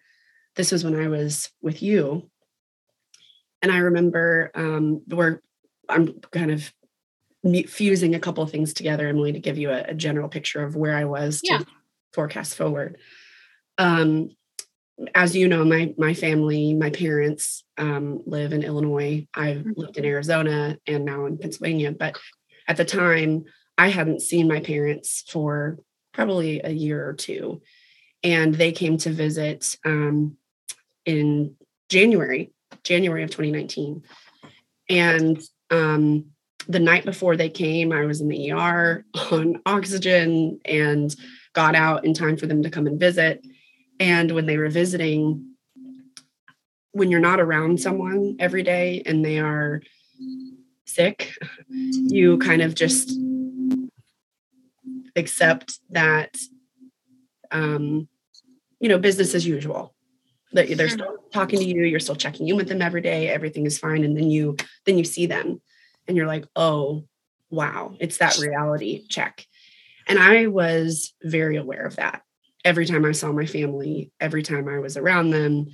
this 0.57 0.73
was 0.73 0.85
when 0.85 0.99
I 0.99 1.09
was 1.09 1.51
with 1.61 1.83
you. 1.83 2.31
And 3.61 3.71
I 3.71 3.79
remember 3.79 4.51
um, 4.55 5.03
we're, 5.09 5.41
I'm 5.89 6.21
kind 6.33 6.51
of 6.51 6.73
fusing 7.69 8.15
a 8.15 8.21
couple 8.21 8.43
of 8.43 8.51
things 8.51 8.73
together, 8.73 9.09
Emily, 9.09 9.33
to 9.33 9.39
give 9.39 9.59
you 9.59 9.71
a, 9.71 9.83
a 9.89 9.95
general 9.95 10.29
picture 10.29 10.63
of 10.63 10.77
where 10.77 10.95
I 10.95 11.05
was 11.05 11.41
to 11.43 11.67
forecast 12.13 12.57
forward. 12.57 12.99
Um, 13.79 14.31
as 15.15 15.35
you 15.37 15.49
know, 15.49 15.65
my 15.65 15.95
my 15.99 16.15
family, 16.15 16.75
my 16.75 16.91
parents 16.91 17.65
um, 17.79 18.23
live 18.27 18.53
in 18.53 18.63
Illinois. 18.63 19.27
I've 19.35 19.59
Mhm. 19.65 19.77
lived 19.77 19.97
in 19.99 20.05
Arizona 20.05 20.79
and 20.87 21.05
now 21.05 21.27
in 21.27 21.39
Pennsylvania. 21.39 21.93
But 21.93 22.19
at 22.69 22.77
the 22.77 22.85
time, 22.85 23.45
I 23.79 23.89
hadn't 23.89 24.23
seen 24.23 24.49
my 24.49 24.61
parents 24.61 25.25
for 25.29 25.79
probably 26.13 26.61
a 26.63 26.71
year 26.71 27.07
or 27.09 27.15
two, 27.15 27.63
and 28.23 28.55
they 28.55 28.73
came 28.73 28.97
to 28.99 29.11
visit 29.11 29.77
um, 29.85 30.37
in 31.05 31.57
January, 31.89 32.53
January 32.85 33.23
of 33.23 33.31
2019, 33.31 34.03
and 34.89 35.43
um, 35.71 36.27
the 36.69 36.79
night 36.79 37.05
before 37.05 37.37
they 37.37 37.49
came, 37.49 37.93
I 37.93 38.05
was 38.05 38.21
in 38.21 38.29
the 38.29 38.53
ER 38.53 39.05
on 39.33 39.61
oxygen 39.67 40.61
and 40.65 41.15
got 41.55 41.75
out 41.75 42.05
in 42.05 42.15
time 42.15 42.37
for 42.37 42.47
them 42.47 42.63
to 42.63 42.71
come 42.71 42.87
and 42.87 43.01
visit. 43.01 43.45
And 44.03 44.33
when 44.33 44.47
they 44.47 44.59
were 44.59 44.69
visiting, 44.69 45.55
when 46.91 47.09
you're 47.09 47.21
not 47.21 47.39
around 47.39 47.81
someone 47.81 48.35
every 48.41 48.65
day 48.65 49.05
and 49.07 49.25
they 49.25 49.39
are 49.39 49.81
sick, 50.87 51.37
you 51.71 52.37
kind 52.39 52.63
of 52.63 52.75
just 52.75 53.17
accept 55.15 55.79
that, 55.91 56.37
um, 57.53 58.09
you 58.81 58.89
know, 58.89 58.99
business 58.99 59.37
as 59.37 59.47
usual. 59.47 59.95
That 60.53 60.77
they're 60.77 60.89
still 60.89 61.19
talking 61.33 61.61
to 61.61 61.65
you, 61.65 61.85
you're 61.85 62.01
still 62.01 62.17
checking 62.17 62.49
in 62.49 62.57
with 62.57 62.69
them 62.69 62.83
every 62.83 63.03
day, 63.03 63.29
everything 63.29 63.67
is 63.67 63.79
fine, 63.79 64.03
and 64.03 64.17
then 64.17 64.31
you 64.31 64.57
then 64.85 64.99
you 64.99 65.05
see 65.05 65.27
them, 65.27 65.63
and 66.09 66.17
you're 66.17 66.27
like, 66.27 66.45
oh, 66.57 67.05
wow, 67.51 67.95
it's 68.01 68.19
that 68.19 68.39
reality 68.39 69.07
check. 69.09 69.47
And 70.09 70.19
I 70.19 70.49
was 70.49 71.15
very 71.23 71.57
aware 71.57 71.87
of 71.87 71.97
that 71.97 72.23
every 72.65 72.87
time 72.87 73.05
I 73.05 73.13
saw 73.13 73.33
my 73.33 73.47
family, 73.47 74.13
every 74.21 74.43
time 74.43 74.69
I 74.69 74.79
was 74.79 74.97
around 74.97 75.31
them, 75.31 75.67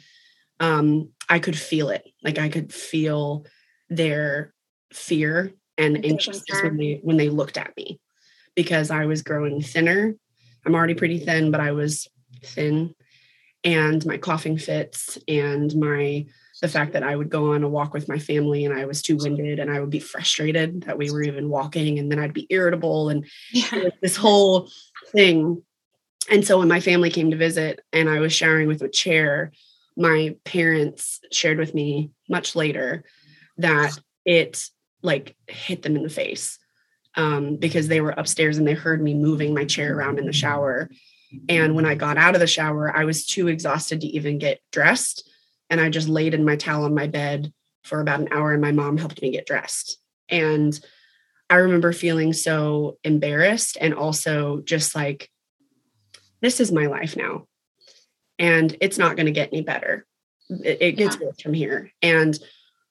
um, 0.60 1.10
I 1.28 1.38
could 1.38 1.58
feel 1.58 1.90
it. 1.90 2.04
Like 2.22 2.38
I 2.38 2.48
could 2.48 2.72
feel 2.72 3.46
their 3.88 4.52
fear 4.92 5.52
and 5.76 6.04
anxiousness 6.04 6.62
when 6.62 6.76
they 6.76 7.00
when 7.02 7.16
they 7.16 7.28
looked 7.28 7.56
at 7.56 7.76
me 7.76 8.00
because 8.54 8.90
I 8.90 9.06
was 9.06 9.22
growing 9.22 9.62
thinner. 9.62 10.14
I'm 10.66 10.74
already 10.74 10.94
pretty 10.94 11.18
thin, 11.18 11.50
but 11.50 11.60
I 11.60 11.72
was 11.72 12.08
thin. 12.42 12.94
And 13.64 14.04
my 14.06 14.18
coughing 14.18 14.58
fits 14.58 15.18
and 15.28 15.74
my 15.76 16.26
the 16.60 16.68
fact 16.68 16.92
that 16.92 17.04
I 17.04 17.14
would 17.14 17.30
go 17.30 17.54
on 17.54 17.62
a 17.62 17.68
walk 17.68 17.94
with 17.94 18.08
my 18.08 18.18
family 18.18 18.64
and 18.64 18.76
I 18.76 18.84
was 18.84 19.00
too 19.00 19.16
winded 19.16 19.60
and 19.60 19.70
I 19.70 19.78
would 19.78 19.90
be 19.90 20.00
frustrated 20.00 20.82
that 20.82 20.98
we 20.98 21.10
were 21.10 21.22
even 21.22 21.48
walking 21.48 22.00
and 22.00 22.10
then 22.10 22.18
I'd 22.18 22.32
be 22.32 22.48
irritable 22.50 23.10
and 23.10 23.24
yeah 23.52 23.90
this 24.02 24.16
whole 24.16 24.68
thing. 25.12 25.62
And 26.30 26.44
so 26.46 26.58
when 26.58 26.68
my 26.68 26.80
family 26.80 27.10
came 27.10 27.30
to 27.30 27.36
visit 27.36 27.80
and 27.92 28.08
I 28.08 28.20
was 28.20 28.32
showering 28.32 28.68
with 28.68 28.82
a 28.82 28.88
chair, 28.88 29.52
my 29.96 30.36
parents 30.44 31.20
shared 31.32 31.58
with 31.58 31.74
me 31.74 32.10
much 32.28 32.54
later 32.54 33.04
that 33.56 33.98
it 34.24 34.64
like 35.02 35.36
hit 35.46 35.82
them 35.82 35.96
in 35.96 36.02
the 36.02 36.10
face 36.10 36.58
um, 37.14 37.56
because 37.56 37.88
they 37.88 38.00
were 38.00 38.10
upstairs 38.10 38.58
and 38.58 38.66
they 38.66 38.74
heard 38.74 39.02
me 39.02 39.14
moving 39.14 39.54
my 39.54 39.64
chair 39.64 39.96
around 39.96 40.18
in 40.18 40.26
the 40.26 40.32
shower. 40.32 40.90
And 41.48 41.74
when 41.74 41.86
I 41.86 41.94
got 41.94 42.16
out 42.16 42.34
of 42.34 42.40
the 42.40 42.46
shower, 42.46 42.94
I 42.94 43.04
was 43.04 43.26
too 43.26 43.48
exhausted 43.48 44.00
to 44.00 44.06
even 44.06 44.38
get 44.38 44.60
dressed. 44.70 45.28
And 45.70 45.80
I 45.80 45.90
just 45.90 46.08
laid 46.08 46.34
in 46.34 46.44
my 46.44 46.56
towel 46.56 46.84
on 46.84 46.94
my 46.94 47.06
bed 47.06 47.52
for 47.82 48.00
about 48.00 48.20
an 48.20 48.28
hour, 48.30 48.52
and 48.52 48.62
my 48.62 48.72
mom 48.72 48.96
helped 48.98 49.20
me 49.22 49.30
get 49.30 49.46
dressed. 49.46 49.98
And 50.28 50.78
I 51.50 51.56
remember 51.56 51.92
feeling 51.92 52.32
so 52.32 52.98
embarrassed 53.02 53.78
and 53.80 53.94
also 53.94 54.60
just 54.64 54.94
like, 54.94 55.30
this 56.40 56.60
is 56.60 56.72
my 56.72 56.86
life 56.86 57.16
now. 57.16 57.46
And 58.38 58.76
it's 58.80 58.98
not 58.98 59.16
going 59.16 59.26
to 59.26 59.32
get 59.32 59.50
any 59.52 59.62
better. 59.62 60.06
It, 60.48 60.78
it 60.80 60.92
gets 60.92 61.18
worse 61.18 61.40
from 61.40 61.54
here. 61.54 61.90
And 62.02 62.38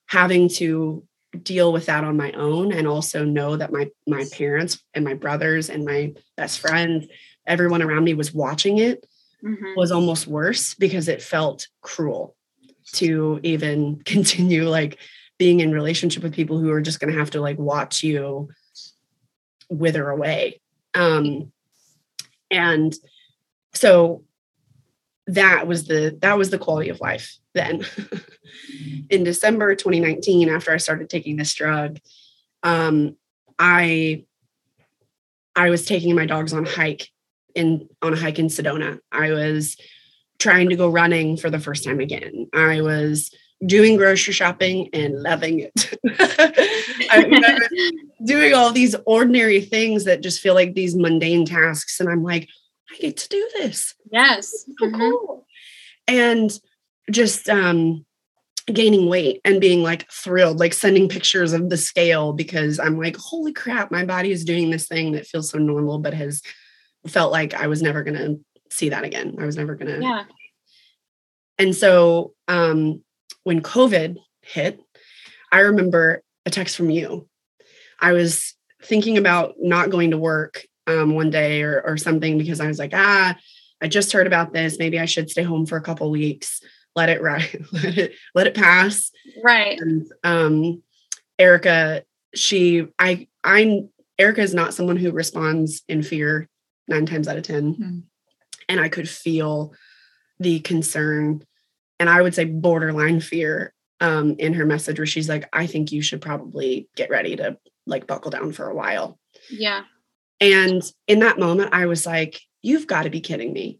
having 0.08 0.50
to 0.50 1.04
deal 1.44 1.72
with 1.72 1.86
that 1.88 2.04
on 2.04 2.18
my 2.18 2.32
own 2.34 2.72
and 2.72 2.88
also 2.88 3.24
know 3.24 3.56
that 3.56 3.72
my 3.72 3.90
my 4.08 4.26
parents 4.32 4.82
and 4.94 5.04
my 5.04 5.14
brothers 5.14 5.70
and 5.70 5.86
my 5.86 6.14
best 6.36 6.60
friends 6.60 7.06
everyone 7.46 7.82
around 7.82 8.04
me 8.06 8.14
was 8.14 8.34
watching 8.34 8.78
it 8.80 9.06
Mhm. 9.44 9.76
was 9.76 9.92
almost 9.92 10.26
worse 10.26 10.74
because 10.74 11.08
it 11.08 11.22
felt 11.22 11.68
cruel 11.82 12.36
to 12.94 13.40
even 13.44 14.02
continue 14.06 14.68
like 14.68 14.98
being 15.38 15.60
in 15.60 15.72
relationship 15.72 16.24
with 16.24 16.34
people 16.34 16.58
who 16.58 16.72
are 16.72 16.82
just 16.82 17.00
going 17.00 17.14
to 17.14 17.20
have 17.20 17.32
to 17.32 17.42
like 17.42 17.60
watch 17.60 18.02
you 18.04 18.50
wither 19.70 20.10
away 20.10 20.60
um 20.96 21.52
and 22.50 22.96
so 23.78 24.24
that 25.28 25.68
was 25.68 25.88
the 25.88 26.18
that 26.22 26.38
was 26.38 26.50
the 26.50 26.58
quality 26.58 26.90
of 26.90 27.02
life 27.02 27.38
then. 27.54 27.86
In 29.10 29.24
december 29.24 29.76
2019 29.76 30.50
after 30.50 30.72
i 30.72 30.78
started 30.78 31.10
taking 31.10 31.36
this 31.36 31.54
drug 31.54 32.00
um 32.64 33.16
i 33.60 34.24
i 35.56 35.70
was 35.70 35.86
taking 35.86 36.16
my 36.16 36.26
dogs 36.26 36.54
on 36.54 36.66
a 36.66 36.70
hike 36.70 37.10
in 37.58 37.90
on 38.02 38.14
a 38.14 38.18
hike 38.18 38.40
in 38.40 38.48
sedona. 38.48 39.00
I 39.12 39.32
was 39.32 39.76
trying 40.40 40.70
to 40.70 40.76
go 40.76 40.90
running 40.90 41.36
for 41.36 41.50
the 41.50 41.60
first 41.60 41.84
time 41.84 42.00
again. 42.00 42.48
I 42.54 42.82
was 42.82 43.34
doing 43.66 43.98
grocery 43.98 44.34
shopping 44.34 44.90
and 44.94 45.22
loving 45.24 45.62
it. 45.62 45.94
I, 47.10 47.50
doing 48.26 48.54
all 48.54 48.72
these 48.72 48.96
ordinary 49.06 49.62
things 49.62 50.04
that 50.06 50.22
just 50.22 50.40
feel 50.40 50.54
like 50.54 50.76
these 50.76 50.96
mundane 50.96 51.46
tasks 51.46 52.00
and 52.00 52.10
i'm 52.10 52.24
like 52.24 52.50
I 52.98 53.02
get 53.02 53.18
to 53.18 53.30
do 53.30 53.50
this. 53.56 53.96
Yes. 54.12 54.66
So 54.80 54.86
mm-hmm. 54.86 55.00
cool. 55.00 55.46
And 56.08 56.58
just 57.12 57.50
um 57.50 58.06
gaining 58.74 59.08
weight 59.08 59.40
and 59.46 59.62
being 59.62 59.82
like 59.82 60.10
thrilled, 60.12 60.60
like 60.60 60.74
sending 60.74 61.08
pictures 61.08 61.54
of 61.54 61.70
the 61.70 61.78
scale 61.78 62.34
because 62.34 62.80
I'm 62.80 62.98
like, 62.98 63.16
holy 63.16 63.54
crap, 63.54 63.92
my 63.92 64.04
body 64.04 64.32
is 64.32 64.44
doing 64.44 64.70
this 64.70 64.88
thing 64.88 65.14
that 65.14 65.26
feels 65.26 65.50
so 65.50 65.58
normal, 65.58 66.00
but 66.00 66.14
has 66.14 66.42
felt 67.08 67.32
like 67.32 67.54
I 67.54 67.68
was 67.68 67.82
never 67.82 68.04
gonna 68.04 68.36
see 68.70 68.90
that 68.90 69.04
again. 69.04 69.36
I 69.40 69.46
was 69.46 69.56
never 69.56 69.76
gonna. 69.76 70.00
Yeah. 70.02 70.24
And 71.58 71.76
so 71.76 72.34
um 72.48 73.04
when 73.44 73.62
COVID 73.62 74.18
hit, 74.42 74.80
I 75.52 75.60
remember 75.60 76.22
a 76.46 76.50
text 76.50 76.76
from 76.76 76.90
you. 76.90 77.28
I 78.00 78.12
was 78.12 78.56
thinking 78.84 79.18
about 79.18 79.56
not 79.60 79.90
going 79.90 80.12
to 80.12 80.18
work 80.18 80.66
um, 80.88 81.16
one 81.16 81.30
day 81.30 81.62
or, 81.64 81.82
or 81.86 81.98
something 81.98 82.38
because 82.38 82.60
I 82.60 82.68
was 82.68 82.80
like, 82.80 82.94
ah, 82.94 83.36
I 83.82 83.88
just 83.88 84.12
heard 84.12 84.28
about 84.28 84.54
this. 84.54 84.80
Maybe 84.80 85.00
I 85.00 85.06
should 85.06 85.30
stay 85.30 85.44
home 85.44 85.66
for 85.66 85.78
a 85.78 85.82
couple 85.82 86.10
weeks, 86.10 86.62
let 86.96 87.10
it 87.10 87.22
right, 87.22 87.56
let 87.72 87.98
it 87.98 88.14
let 88.34 88.48
it 88.48 88.56
pass. 88.56 89.12
Right. 89.44 89.80
And 89.80 90.08
um, 90.24 90.82
Erica, 91.38 92.04
she, 92.34 92.88
I, 92.98 93.28
I'm 93.44 93.90
Erica 94.18 94.42
is 94.42 94.54
not 94.54 94.74
someone 94.74 94.98
who 94.98 95.12
responds 95.12 95.84
in 95.88 96.02
fear 96.02 96.50
nine 96.88 97.06
times 97.06 97.28
out 97.28 97.38
of 97.38 97.44
10 97.44 97.76
mm-hmm. 97.76 98.00
and 98.70 98.80
I 98.80 98.90
could 98.90 99.08
feel 99.08 99.74
the 100.40 100.60
concern, 100.60 101.44
and 102.00 102.10
I 102.10 102.22
would 102.22 102.36
say 102.36 102.46
borderline 102.46 103.20
fear 103.20 103.74
um, 104.00 104.36
in 104.38 104.54
her 104.54 104.66
message, 104.66 105.00
where 105.00 105.06
she's 105.06 105.30
like, 105.30 105.50
"I 105.52 105.66
think 105.66 105.92
you 105.92 106.02
should 106.02 106.22
probably 106.22 106.90
get 106.96 107.10
ready 107.10 107.36
to 107.38 107.58
like 107.86 108.08
buckle 108.08 108.32
down 108.32 108.52
for 108.52 108.70
a 108.70 108.76
while." 108.76 109.20
Yeah. 109.50 109.84
And 110.40 110.84
in 111.08 111.20
that 111.20 111.40
moment, 111.40 111.74
I 111.74 111.86
was 111.88 112.06
like, 112.06 112.40
you've 112.62 112.88
got 112.88 113.04
to 113.04 113.10
be 113.10 113.22
kidding 113.22 113.54
me. 113.54 113.80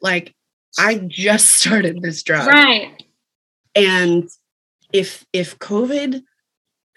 Like, 0.00 0.34
I 0.78 0.96
just 0.96 1.50
started 1.56 2.02
this 2.02 2.22
drug. 2.22 2.46
Right. 2.46 3.02
And 3.74 4.28
if 4.92 5.24
if 5.32 5.58
COVID, 5.58 6.22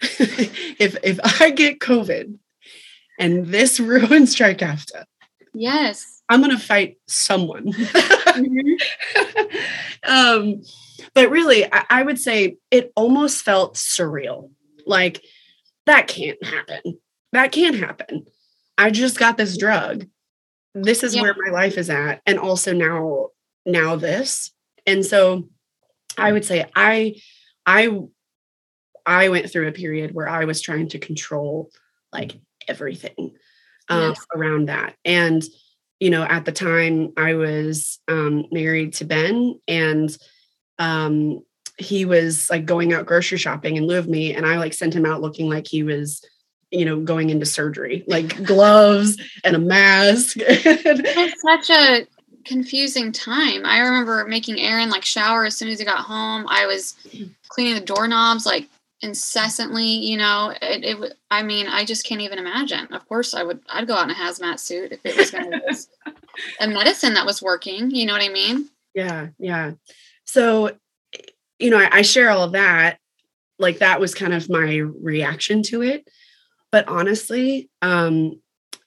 if 0.00 0.96
if 1.02 1.40
I 1.40 1.50
get 1.50 1.80
COVID 1.80 2.38
and 3.18 3.46
this 3.46 3.80
ruins 3.80 4.36
Trikafta, 4.36 5.04
yes. 5.54 6.22
I'm 6.28 6.40
gonna 6.40 6.58
fight 6.58 6.98
someone. 7.06 7.72
mm-hmm. 7.72 8.76
um, 10.04 10.62
but 11.14 11.30
really, 11.30 11.64
I, 11.72 11.84
I 11.88 12.02
would 12.02 12.18
say 12.18 12.56
it 12.70 12.92
almost 12.96 13.42
felt 13.42 13.76
surreal. 13.76 14.50
Like 14.86 15.22
that 15.86 16.08
can't 16.08 16.42
happen. 16.44 16.98
That 17.32 17.52
can't 17.52 17.76
happen. 17.76 18.26
I 18.78 18.90
just 18.90 19.18
got 19.18 19.36
this 19.36 19.56
drug. 19.56 20.06
This 20.74 21.02
is 21.02 21.14
yeah. 21.14 21.22
where 21.22 21.34
my 21.46 21.50
life 21.50 21.78
is 21.78 21.88
at. 21.88 22.20
And 22.26 22.38
also 22.38 22.72
now, 22.72 23.28
now 23.64 23.96
this. 23.96 24.52
And 24.86 25.04
so 25.04 25.48
I 26.18 26.32
would 26.32 26.44
say 26.44 26.70
I, 26.74 27.16
I, 27.64 27.98
I 29.06 29.28
went 29.28 29.50
through 29.50 29.68
a 29.68 29.72
period 29.72 30.14
where 30.14 30.28
I 30.28 30.44
was 30.44 30.60
trying 30.60 30.88
to 30.90 30.98
control 30.98 31.70
like 32.12 32.38
everything 32.68 33.34
uh, 33.88 34.12
yes. 34.14 34.26
around 34.34 34.68
that. 34.68 34.96
And, 35.04 35.42
you 36.00 36.10
know, 36.10 36.24
at 36.24 36.44
the 36.44 36.52
time 36.52 37.12
I 37.16 37.34
was 37.34 37.98
um, 38.08 38.46
married 38.50 38.94
to 38.94 39.04
Ben 39.04 39.58
and 39.66 40.16
um, 40.78 41.40
he 41.78 42.04
was 42.04 42.50
like 42.50 42.66
going 42.66 42.92
out 42.92 43.06
grocery 43.06 43.38
shopping 43.38 43.76
in 43.76 43.86
lieu 43.86 43.98
of 43.98 44.08
me. 44.08 44.34
And 44.34 44.44
I 44.44 44.58
like 44.58 44.74
sent 44.74 44.94
him 44.94 45.06
out 45.06 45.22
looking 45.22 45.48
like 45.48 45.66
he 45.66 45.82
was 45.82 46.22
you 46.70 46.84
know, 46.84 47.00
going 47.00 47.30
into 47.30 47.46
surgery, 47.46 48.04
like 48.06 48.42
gloves 48.44 49.16
and 49.44 49.54
a 49.54 49.58
mask. 49.58 50.36
it's 50.40 51.42
such 51.42 51.70
a 51.70 52.06
confusing 52.44 53.12
time. 53.12 53.64
I 53.64 53.80
remember 53.80 54.24
making 54.26 54.60
Aaron 54.60 54.90
like 54.90 55.04
shower 55.04 55.44
as 55.44 55.56
soon 55.56 55.68
as 55.68 55.78
he 55.78 55.84
got 55.84 55.98
home. 55.98 56.46
I 56.48 56.66
was 56.66 56.94
cleaning 57.48 57.74
the 57.74 57.80
doorknobs 57.80 58.46
like 58.46 58.68
incessantly, 59.02 59.84
you 59.84 60.16
know, 60.16 60.52
it, 60.62 60.84
it 60.84 61.14
I 61.30 61.42
mean, 61.42 61.66
I 61.66 61.84
just 61.84 62.06
can't 62.06 62.20
even 62.20 62.38
imagine. 62.38 62.86
Of 62.92 63.06
course 63.08 63.34
I 63.34 63.42
would, 63.42 63.60
I'd 63.68 63.86
go 63.86 63.94
out 63.94 64.04
in 64.04 64.10
a 64.10 64.14
hazmat 64.14 64.58
suit 64.58 64.92
if 64.92 65.00
it 65.04 65.16
was 65.16 65.30
going 65.30 65.50
to 65.50 65.60
be 65.60 66.12
a 66.60 66.68
medicine 66.68 67.14
that 67.14 67.26
was 67.26 67.42
working. 67.42 67.90
You 67.90 68.06
know 68.06 68.12
what 68.12 68.22
I 68.22 68.28
mean? 68.28 68.68
Yeah. 68.94 69.28
Yeah. 69.38 69.72
So, 70.24 70.72
you 71.58 71.70
know, 71.70 71.78
I, 71.78 71.98
I 71.98 72.02
share 72.02 72.30
all 72.30 72.42
of 72.42 72.52
that. 72.52 72.98
Like 73.58 73.78
that 73.78 74.00
was 74.00 74.14
kind 74.14 74.34
of 74.34 74.50
my 74.50 74.76
reaction 74.76 75.62
to 75.64 75.82
it 75.82 76.06
but 76.76 76.88
honestly, 76.88 77.70
um, 77.80 78.38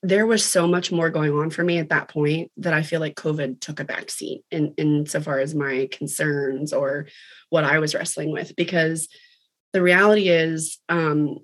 there 0.04 0.28
was 0.28 0.46
so 0.46 0.68
much 0.68 0.92
more 0.92 1.10
going 1.10 1.34
on 1.34 1.50
for 1.50 1.64
me 1.64 1.80
at 1.80 1.90
that 1.90 2.08
point 2.08 2.52
that 2.58 2.72
I 2.72 2.84
feel 2.84 3.00
like 3.00 3.16
COVID 3.16 3.60
took 3.60 3.80
a 3.80 3.84
backseat 3.84 4.44
in, 4.52 4.76
in 4.78 5.08
so 5.08 5.20
far 5.20 5.40
as 5.40 5.56
my 5.56 5.90
concerns 5.92 6.72
or 6.72 7.08
what 7.50 7.64
I 7.64 7.80
was 7.80 7.96
wrestling 7.96 8.32
with. 8.32 8.56
Because 8.56 9.10
the 9.74 9.82
reality 9.82 10.30
is, 10.30 10.78
um, 10.88 11.40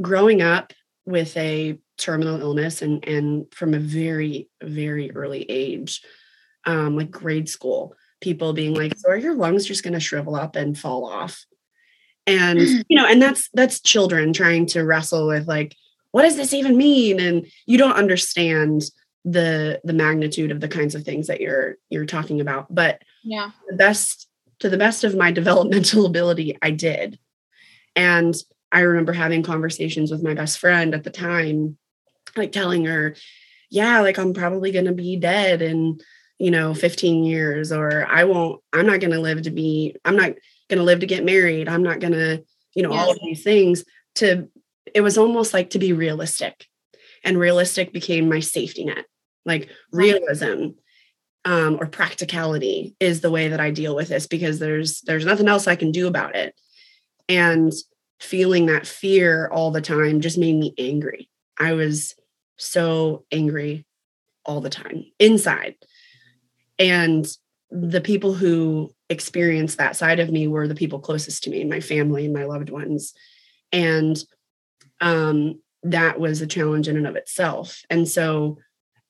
growing 0.00 0.40
up 0.40 0.72
with 1.04 1.36
a 1.36 1.78
terminal 1.98 2.40
illness 2.40 2.80
and, 2.80 3.06
and 3.06 3.52
from 3.52 3.74
a 3.74 3.78
very, 3.78 4.48
very 4.62 5.12
early 5.12 5.42
age, 5.42 6.00
um, 6.64 6.96
like 6.96 7.10
grade 7.10 7.50
school, 7.50 7.94
people 8.22 8.54
being 8.54 8.72
like, 8.72 8.96
So 8.96 9.10
are 9.10 9.16
your 9.18 9.34
lungs 9.34 9.66
just 9.66 9.82
going 9.82 9.92
to 9.92 10.00
shrivel 10.00 10.36
up 10.36 10.56
and 10.56 10.78
fall 10.78 11.04
off? 11.04 11.44
And 12.26 12.58
mm. 12.58 12.84
you 12.88 12.96
know 12.96 13.06
and 13.06 13.20
that's 13.20 13.48
that's 13.54 13.80
children 13.80 14.32
trying 14.32 14.66
to 14.66 14.84
wrestle 14.84 15.26
with 15.26 15.48
like 15.48 15.74
what 16.12 16.22
does 16.22 16.36
this 16.36 16.52
even 16.52 16.76
mean? 16.76 17.20
And 17.20 17.46
you 17.66 17.78
don't 17.78 17.92
understand 17.92 18.82
the 19.24 19.80
the 19.84 19.92
magnitude 19.92 20.50
of 20.50 20.60
the 20.60 20.68
kinds 20.68 20.94
of 20.94 21.04
things 21.04 21.26
that 21.26 21.40
you're 21.40 21.76
you're 21.90 22.06
talking 22.06 22.40
about. 22.40 22.74
But 22.74 23.02
yeah. 23.22 23.50
the 23.68 23.76
best 23.76 24.28
to 24.60 24.68
the 24.68 24.78
best 24.78 25.04
of 25.04 25.16
my 25.16 25.30
developmental 25.40 26.06
ability 26.06 26.56
i 26.62 26.70
did. 26.70 27.18
And 27.96 28.34
i 28.72 28.80
remember 28.80 29.12
having 29.12 29.42
conversations 29.42 30.10
with 30.10 30.22
my 30.22 30.34
best 30.34 30.58
friend 30.58 30.94
at 30.94 31.04
the 31.04 31.10
time 31.10 31.76
like 32.36 32.52
telling 32.52 32.84
her 32.84 33.16
yeah 33.68 34.00
like 34.00 34.16
i'm 34.16 34.32
probably 34.32 34.70
going 34.70 34.84
to 34.84 34.92
be 34.92 35.16
dead 35.16 35.60
in 35.60 35.98
you 36.38 36.52
know 36.52 36.72
15 36.72 37.24
years 37.24 37.72
or 37.72 38.06
i 38.06 38.22
won't 38.22 38.62
i'm 38.72 38.86
not 38.86 39.00
going 39.00 39.10
to 39.10 39.18
live 39.18 39.42
to 39.42 39.50
be 39.50 39.96
i'm 40.04 40.14
not 40.14 40.34
going 40.70 40.78
to 40.78 40.84
live 40.84 41.00
to 41.00 41.06
get 41.06 41.24
married. 41.24 41.68
I'm 41.68 41.82
not 41.82 42.00
going 42.00 42.14
to, 42.14 42.42
you 42.74 42.82
know, 42.82 42.92
yes. 42.92 43.00
all 43.00 43.12
of 43.12 43.18
these 43.22 43.42
things 43.42 43.84
to, 44.16 44.48
it 44.94 45.02
was 45.02 45.18
almost 45.18 45.52
like 45.52 45.70
to 45.70 45.78
be 45.78 45.92
realistic. 45.92 46.66
And 47.22 47.38
realistic 47.38 47.92
became 47.92 48.30
my 48.30 48.40
safety 48.40 48.86
net. 48.86 49.04
Like 49.44 49.68
realism 49.92 50.70
um, 51.44 51.78
or 51.80 51.86
practicality 51.86 52.94
is 53.00 53.20
the 53.20 53.30
way 53.30 53.48
that 53.48 53.60
I 53.60 53.70
deal 53.70 53.94
with 53.94 54.08
this 54.08 54.26
because 54.26 54.58
there's 54.58 55.00
there's 55.02 55.24
nothing 55.24 55.48
else 55.48 55.66
I 55.66 55.76
can 55.76 55.90
do 55.90 56.06
about 56.06 56.36
it. 56.36 56.54
And 57.28 57.72
feeling 58.20 58.66
that 58.66 58.86
fear 58.86 59.48
all 59.48 59.70
the 59.70 59.80
time 59.80 60.20
just 60.20 60.38
made 60.38 60.56
me 60.56 60.74
angry. 60.78 61.28
I 61.58 61.72
was 61.72 62.14
so 62.58 63.24
angry 63.32 63.86
all 64.44 64.60
the 64.60 64.70
time 64.70 65.04
inside. 65.18 65.76
And 66.78 67.26
the 67.70 68.00
people 68.00 68.34
who 68.34 68.92
experienced 69.08 69.78
that 69.78 69.96
side 69.96 70.20
of 70.20 70.30
me 70.30 70.48
were 70.48 70.66
the 70.66 70.74
people 70.74 70.98
closest 70.98 71.44
to 71.44 71.50
me, 71.50 71.64
my 71.64 71.80
family 71.80 72.24
and 72.24 72.34
my 72.34 72.44
loved 72.44 72.70
ones. 72.70 73.14
And 73.72 74.22
um, 75.00 75.60
that 75.82 76.18
was 76.18 76.40
a 76.40 76.46
challenge 76.46 76.88
in 76.88 76.96
and 76.96 77.06
of 77.06 77.16
itself. 77.16 77.82
And 77.88 78.08
so 78.08 78.58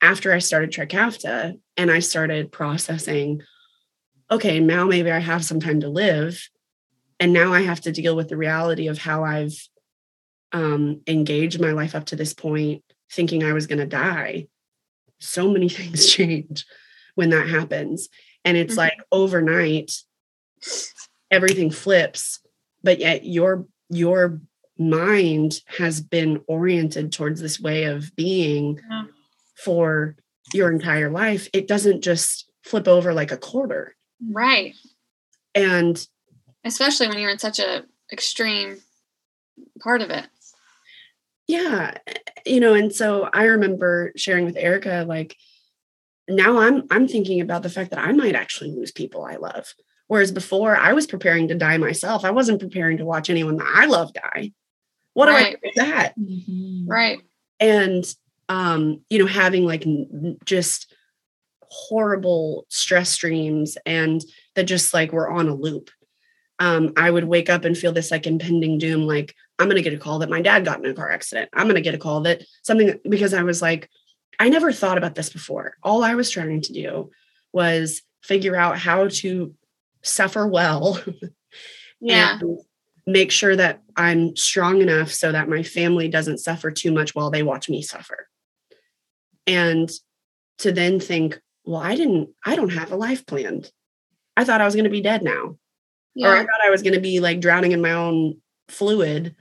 after 0.03 0.33
I 0.33 0.39
started 0.39 0.71
Trikafta 0.71 1.59
and 1.77 1.91
I 1.91 2.01
started 2.01 2.53
processing, 2.53 3.43
okay, 4.31 4.61
now 4.61 4.85
maybe 4.85 5.11
I 5.11 5.19
have 5.19 5.45
some 5.45 5.61
time 5.61 5.81
to 5.81 5.89
live. 5.89 6.49
And 7.19 7.33
now 7.33 7.53
I 7.53 7.63
have 7.63 7.81
to 7.83 7.93
deal 7.93 8.17
with 8.17 8.29
the 8.29 8.37
reality 8.37 8.89
of 8.89 8.99
how 8.99 9.25
I've 9.25 9.69
um, 10.53 11.03
engaged 11.07 11.61
my 11.61 11.73
life 11.73 11.95
up 11.95 12.07
to 12.07 12.17
this 12.17 12.35
point, 12.35 12.83
thinking 13.11 13.43
I 13.43 13.53
was 13.53 13.67
going 13.67 13.79
to 13.79 13.87
die. 13.87 14.49
So 15.19 15.51
many 15.51 15.69
things 15.71 16.11
change 16.11 16.67
when 17.15 17.31
that 17.31 17.49
happens 17.49 18.09
and 18.45 18.57
it's 18.57 18.73
mm-hmm. 18.73 18.79
like 18.81 18.99
overnight 19.13 19.93
everything 21.31 21.71
flips 21.71 22.41
but 22.83 22.99
yet 22.99 23.25
your 23.25 23.67
your 23.89 24.41
mind 24.79 25.61
has 25.79 26.01
been 26.01 26.43
oriented 26.47 27.13
towards 27.13 27.41
this 27.41 27.61
way 27.61 27.85
of 27.85 28.15
being 28.17 28.81
Yeah. 28.91 29.05
for 29.65 30.17
your 30.55 30.71
entire 30.73 31.11
life 31.11 31.49
it 31.53 31.69
doesn't 31.69 32.03
just 32.03 32.51
flip 32.65 32.89
over 32.89 33.13
like 33.15 33.33
a 33.33 33.37
quarter 33.37 33.95
Right. 34.31 34.75
and 35.55 36.07
Especially 36.65 37.09
when 37.09 37.19
you're 37.19 37.31
in 37.31 37.39
such 37.39 37.59
a 37.59 37.85
extreme 38.13 38.79
part 39.83 40.03
of 40.03 40.11
it. 40.11 40.27
yeah 41.47 41.95
you 42.47 42.61
know 42.61 42.75
and 42.75 42.93
so 42.93 43.29
i 43.33 43.45
remember 43.45 44.13
sharing 44.17 44.45
with 44.45 44.57
erica 44.57 45.05
like 45.07 45.37
now 46.31 46.59
i'm 46.59 46.85
i'm 46.91 47.07
thinking 47.09 47.41
about 47.41 47.63
the 47.63 47.69
fact 47.71 47.91
that 47.91 47.99
i 47.99 48.13
might 48.13 48.35
actually 48.35 48.71
lose 48.71 48.93
people 48.93 49.25
i 49.25 49.37
love. 49.37 49.75
Whereas 50.07 50.33
before 50.33 50.77
i 50.77 50.93
was 50.93 51.07
preparing 51.07 51.49
to 51.49 51.55
die 51.55 51.79
myself. 51.79 52.25
I 52.25 52.31
wasn't 52.31 52.61
preparing 52.61 52.99
to 52.99 53.05
watch 53.05 53.31
anyone 53.31 53.57
that 53.57 53.73
i 53.75 53.87
love 53.87 54.13
die. 54.13 54.53
What 55.15 55.27
do 55.27 55.33
i 55.33 55.51
do 55.51 55.57
with 55.63 55.75
that? 55.77 56.15
Right. 56.87 57.19
and 57.61 58.05
um 58.49 59.03
you 59.11 59.19
know 59.19 59.27
having 59.27 59.65
like 59.65 59.87
n- 59.87 60.09
n- 60.13 60.37
just 60.45 60.93
horrible 61.63 62.67
stress 62.69 63.11
streams 63.11 63.79
and 63.87 64.25
that 64.57 64.65
just 64.65 64.93
like 64.93 65.13
were 65.13 65.31
on 65.31 65.49
a 65.49 65.55
loop. 65.55 65.91
Um 66.59 66.93
i 66.97 67.11
would 67.11 67.25
wake 67.25 67.49
up 67.49 67.65
and 67.65 67.79
feel 67.79 67.93
this 67.93 68.11
like 68.11 68.27
impending 68.27 68.79
doom 68.79 69.07
like 69.07 69.35
i'm 69.59 69.67
going 69.67 69.77
to 69.77 69.89
get 69.89 69.95
a 69.95 69.99
call 70.03 70.19
that 70.21 70.31
my 70.31 70.41
dad 70.43 70.65
got 70.65 70.79
in 70.79 70.91
a 70.91 70.95
car 70.95 71.11
accident. 71.11 71.51
I'm 71.53 71.65
going 71.67 71.77
to 71.77 71.81
get 71.83 71.95
a 71.95 71.99
call 71.99 72.23
that 72.23 72.43
something 72.63 72.99
because 73.09 73.33
i 73.35 73.43
was 73.43 73.63
like 73.63 73.89
i 74.41 74.49
never 74.49 74.73
thought 74.73 74.99
about 74.99 75.15
this 75.15 75.31
before 75.31 75.77
all 75.85 76.03
i 76.03 76.17
was 76.17 76.31
trying 76.31 76.61
to 76.61 76.73
do 76.73 77.11
was 77.53 78.03
figure 78.23 78.57
out 78.57 78.77
how 78.79 79.07
to 79.07 79.55
suffer 80.03 80.47
well 80.49 81.01
Yeah. 82.01 82.39
and 82.41 82.59
make 83.07 83.31
sure 83.31 83.55
that 83.57 83.83
I'm 83.97 84.35
strong 84.37 84.81
enough 84.81 85.13
so 85.13 85.33
that 85.33 85.49
my 85.49 85.63
family 85.63 86.09
doesn't 86.09 86.39
suffer 86.39 86.71
too 86.71 86.93
much 86.93 87.15
while 87.15 87.31
they 87.31 87.43
watch 87.43 87.69
me 87.69 87.83
suffer. 87.83 88.29
And 89.47 89.91
to 90.59 90.73
then 90.73 91.01
think, 91.01 91.41
well, 91.65 91.81
I 91.81 91.95
didn't, 91.97 92.31
I 92.45 92.57
don't 92.57 92.73
have 92.73 92.93
a 92.93 92.97
life 92.97 93.27
planned. 93.27 93.71
I 94.37 94.45
thought 94.45 94.61
I 94.61 94.65
was 94.65 94.75
going 94.75 94.85
to 94.85 94.91
be 94.91 95.01
dead 95.03 95.23
now, 95.23 95.57
or 96.17 96.35
I 96.37 96.41
thought 96.41 96.65
I 96.65 96.71
was 96.71 96.83
going 96.83 96.95
to 96.95 97.01
be 97.01 97.21
like 97.21 97.41
drowning 97.41 97.73
in 97.73 97.83
my 97.83 97.93
own 97.93 98.41
fluid. 98.69 99.35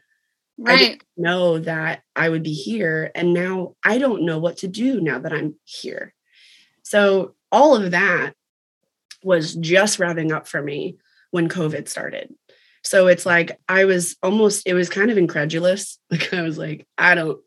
I 0.66 0.72
Right. 0.72 0.78
didn't 0.80 1.04
know 1.18 1.60
that 1.60 2.04
I 2.16 2.28
would 2.30 2.44
be 2.44 2.54
here. 2.54 3.12
And 3.16 3.34
now 3.34 3.76
I 3.84 3.98
don't 3.98 4.24
know 4.26 4.40
what 4.40 4.58
to 4.58 4.68
do 4.68 5.00
now 5.00 5.20
that 5.20 5.32
I'm 5.34 5.56
here. 5.64 6.14
So 6.84 7.36
all 7.52 7.76
of 7.76 7.92
that 7.92 8.34
was 9.24 9.56
just 9.56 10.00
revving 10.00 10.32
up 10.32 10.48
for 10.48 10.62
me 10.62 10.98
when 11.32 11.48
COVID 11.50 11.88
started. 11.88 12.34
So 12.84 13.08
it's 13.08 13.26
like 13.26 13.60
I 13.68 13.86
was 13.86 14.16
almost, 14.24 14.64
it 14.66 14.74
was 14.74 14.90
kind 14.90 15.12
of 15.12 15.18
incredulous. 15.18 15.98
Like 16.12 16.34
I 16.34 16.42
was 16.42 16.58
like, 16.58 16.88
I 16.98 17.16
don't, 17.16 17.40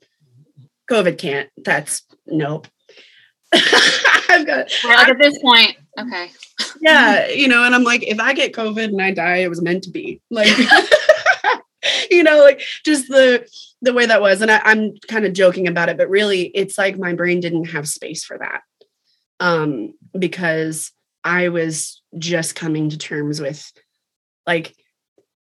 COVID 0.91 1.19
can't. 1.19 1.49
That's 1.57 2.03
nope. 2.27 2.69
I've 3.53 4.47
got, 4.47 4.71
We're 4.85 4.95
like 4.95 5.09
at 5.09 5.19
this 5.19 5.39
point. 5.41 5.77
Okay. 5.99 6.31
yeah, 6.81 7.29
you 7.29 7.49
know, 7.49 7.65
and 7.65 7.75
I'm 7.75 7.85
like, 7.85 8.03
if 8.03 8.19
I 8.21 8.33
get 8.33 8.53
COVID 8.55 8.85
and 8.85 9.03
I 9.03 9.11
die, 9.11 9.39
it 9.39 9.49
was 9.49 9.61
meant 9.61 9.85
to 9.85 9.91
be. 9.91 10.21
Like, 10.31 10.49
you 12.17 12.23
know, 12.23 12.39
like 12.41 12.61
just 12.85 13.09
the 13.09 13.47
the 13.81 13.93
way 13.93 14.07
that 14.07 14.21
was. 14.21 14.41
And 14.43 14.51
I, 14.51 14.61
I'm 14.65 14.95
kind 15.09 15.25
of 15.25 15.33
joking 15.33 15.67
about 15.67 15.89
it, 15.89 15.97
but 15.99 16.09
really 16.09 16.43
it's 16.55 16.79
like 16.79 16.97
my 16.99 17.15
brain 17.15 17.41
didn't 17.41 17.65
have 17.67 17.89
space 17.89 18.25
for 18.25 18.39
that. 18.39 18.63
Um, 19.41 19.95
because 20.17 20.93
I 21.25 21.49
was 21.49 22.01
just 22.19 22.55
coming 22.55 22.91
to 22.91 22.99
terms 22.99 23.41
with 23.41 23.73
like, 24.47 24.75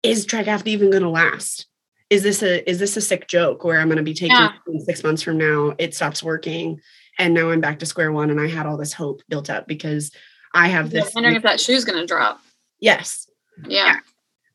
is 0.03 0.27
Trikafta 0.27 0.67
even 0.67 0.91
gonna 0.91 1.11
last? 1.11 1.67
Is 2.11 2.23
this 2.23 2.43
a 2.43 2.69
is 2.71 2.79
this 2.79 2.97
a 2.97 3.01
sick 3.01 3.27
joke 3.27 3.65
where 3.65 3.81
I'm 3.81 3.89
gonna 3.89 4.03
be 4.03 4.15
taking 4.15 4.37
Yeah. 4.37 4.53
six 4.85 5.03
months 5.03 5.23
from 5.23 5.39
now, 5.39 5.75
it 5.79 5.95
stops 5.95 6.23
working, 6.23 6.81
and 7.19 7.33
now 7.35 7.51
I'm 7.51 7.61
back 7.61 7.79
to 7.81 7.87
square 7.87 8.13
one 8.13 8.31
and 8.31 8.41
I 8.41 8.49
had 8.49 8.67
all 8.67 8.77
this 8.77 8.93
hope 8.93 9.23
built 9.29 9.49
up 9.51 9.67
because 9.67 10.11
I 10.55 10.69
have 10.69 10.91
this 10.91 11.07
I'm 11.07 11.11
wondering 11.17 11.37
if 11.37 11.43
that 11.43 11.61
shoe's 11.61 11.85
gonna 11.85 12.07
drop. 12.07 12.41
yes 12.81 13.29
Yeah. 13.67 13.97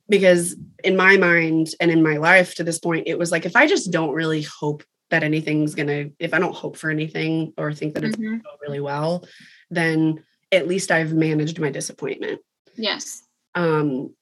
Because 0.10 0.56
in 0.84 0.96
my 0.98 1.18
mind 1.18 1.70
and 1.80 1.92
in 1.92 2.04
my 2.04 2.18
life 2.18 2.56
to 2.56 2.64
this 2.64 2.80
point 2.80 3.08
it 3.08 3.18
was 3.18 3.32
like 3.32 3.46
if 3.46 3.56
i 3.56 3.66
just 3.68 3.92
don't 3.92 4.14
really 4.14 4.42
hope 4.42 4.84
that 5.10 5.24
anything's 5.24 5.76
gonna 5.76 6.06
if 6.20 6.34
i 6.34 6.40
don't 6.40 6.56
hope 6.56 6.76
for 6.78 6.90
anything 6.90 7.54
or 7.58 7.74
think 7.74 7.94
that 7.94 8.04
it's 8.04 8.16
Mhm. 8.16 8.24
gonna 8.24 8.38
go 8.40 8.50
really 8.62 8.80
well 8.80 9.26
then 9.70 10.24
at 10.52 10.68
least 10.68 10.92
i've 10.92 11.14
managed 11.14 11.60
my 11.60 11.70
disappointment 11.70 12.42
Yes. 12.76 13.24
um 13.56 14.14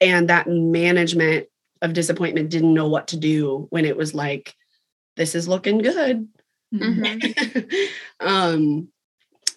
and 0.00 0.28
that 0.28 0.46
management 0.48 1.46
of 1.82 1.92
disappointment 1.92 2.50
didn't 2.50 2.74
know 2.74 2.88
what 2.88 3.08
to 3.08 3.16
do 3.16 3.66
when 3.70 3.84
it 3.84 3.96
was 3.96 4.14
like 4.14 4.54
this 5.16 5.34
is 5.34 5.48
looking 5.48 5.78
good 5.78 6.28
Mhm. 6.72 7.78
um 8.20 8.88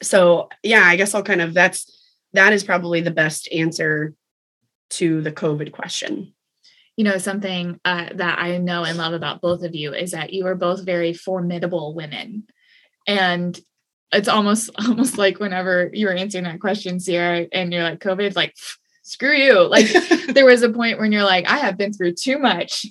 so 0.02 0.50
yeah 0.64 0.84
i 0.86 0.96
guess 0.96 1.16
i'll 1.16 1.24
kind 1.24 1.42
of 1.42 1.54
that's 1.54 1.92
that 2.34 2.54
is 2.54 2.64
probably 2.64 3.02
the 3.02 3.12
best 3.12 3.48
answer 3.52 4.14
to 4.92 5.22
the 5.22 5.32
covid 5.32 5.72
question. 5.72 6.34
You 6.96 7.04
know 7.04 7.18
something 7.18 7.80
uh, 7.86 8.10
that 8.16 8.40
i 8.40 8.58
know 8.58 8.84
and 8.84 8.98
love 8.98 9.14
about 9.14 9.42
both 9.42 9.64
of 9.64 9.76
you 9.76 9.94
is 9.94 10.12
that 10.12 10.34
you 10.34 10.48
are 10.48 10.56
both 10.56 10.86
very 10.86 11.14
formidable 11.14 11.94
women. 11.94 12.48
And 13.06 13.60
it's 14.12 14.28
almost 14.28 14.70
almost 14.88 15.18
like 15.18 15.40
whenever 15.40 15.90
you 15.94 16.08
were 16.08 16.14
answering 16.14 16.46
that 16.46 16.60
question 16.60 17.00
sierra 17.00 17.48
and 17.52 17.72
you're 17.72 17.84
like 17.84 18.00
covid 18.00 18.36
like 18.36 18.56
screw 19.04 19.36
you. 19.36 19.68
Like 19.68 19.88
there 20.28 20.46
was 20.46 20.64
a 20.64 20.70
point 20.70 21.00
when 21.00 21.12
you're 21.12 21.24
like 21.24 21.48
i 21.50 21.58
have 21.58 21.78
been 21.78 21.94
through 21.94 22.14
too 22.14 22.40
much 22.40 22.86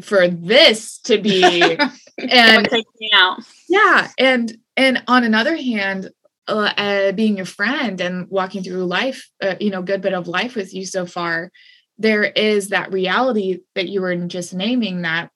for 0.00 0.28
this 0.28 0.98
to 1.00 1.18
be 1.18 1.42
and 2.18 2.62
would 2.62 2.70
take 2.70 2.86
me 3.00 3.10
out. 3.14 3.38
yeah 3.68 4.08
and 4.18 4.56
and 4.76 5.02
on 5.06 5.24
another 5.24 5.56
hand 5.56 6.10
uh, 6.46 6.72
uh, 6.76 7.12
being 7.12 7.36
your 7.36 7.46
friend 7.46 8.00
and 8.00 8.26
walking 8.28 8.62
through 8.62 8.84
life 8.84 9.28
uh, 9.42 9.54
you 9.60 9.70
know 9.70 9.82
good 9.82 10.00
bit 10.02 10.14
of 10.14 10.28
life 10.28 10.54
with 10.54 10.74
you 10.74 10.84
so 10.84 11.06
far 11.06 11.50
there 11.98 12.24
is 12.24 12.68
that 12.68 12.92
reality 12.92 13.60
that 13.74 13.88
you 13.88 14.00
were 14.00 14.14
just 14.26 14.52
naming 14.54 15.02
that 15.02 15.30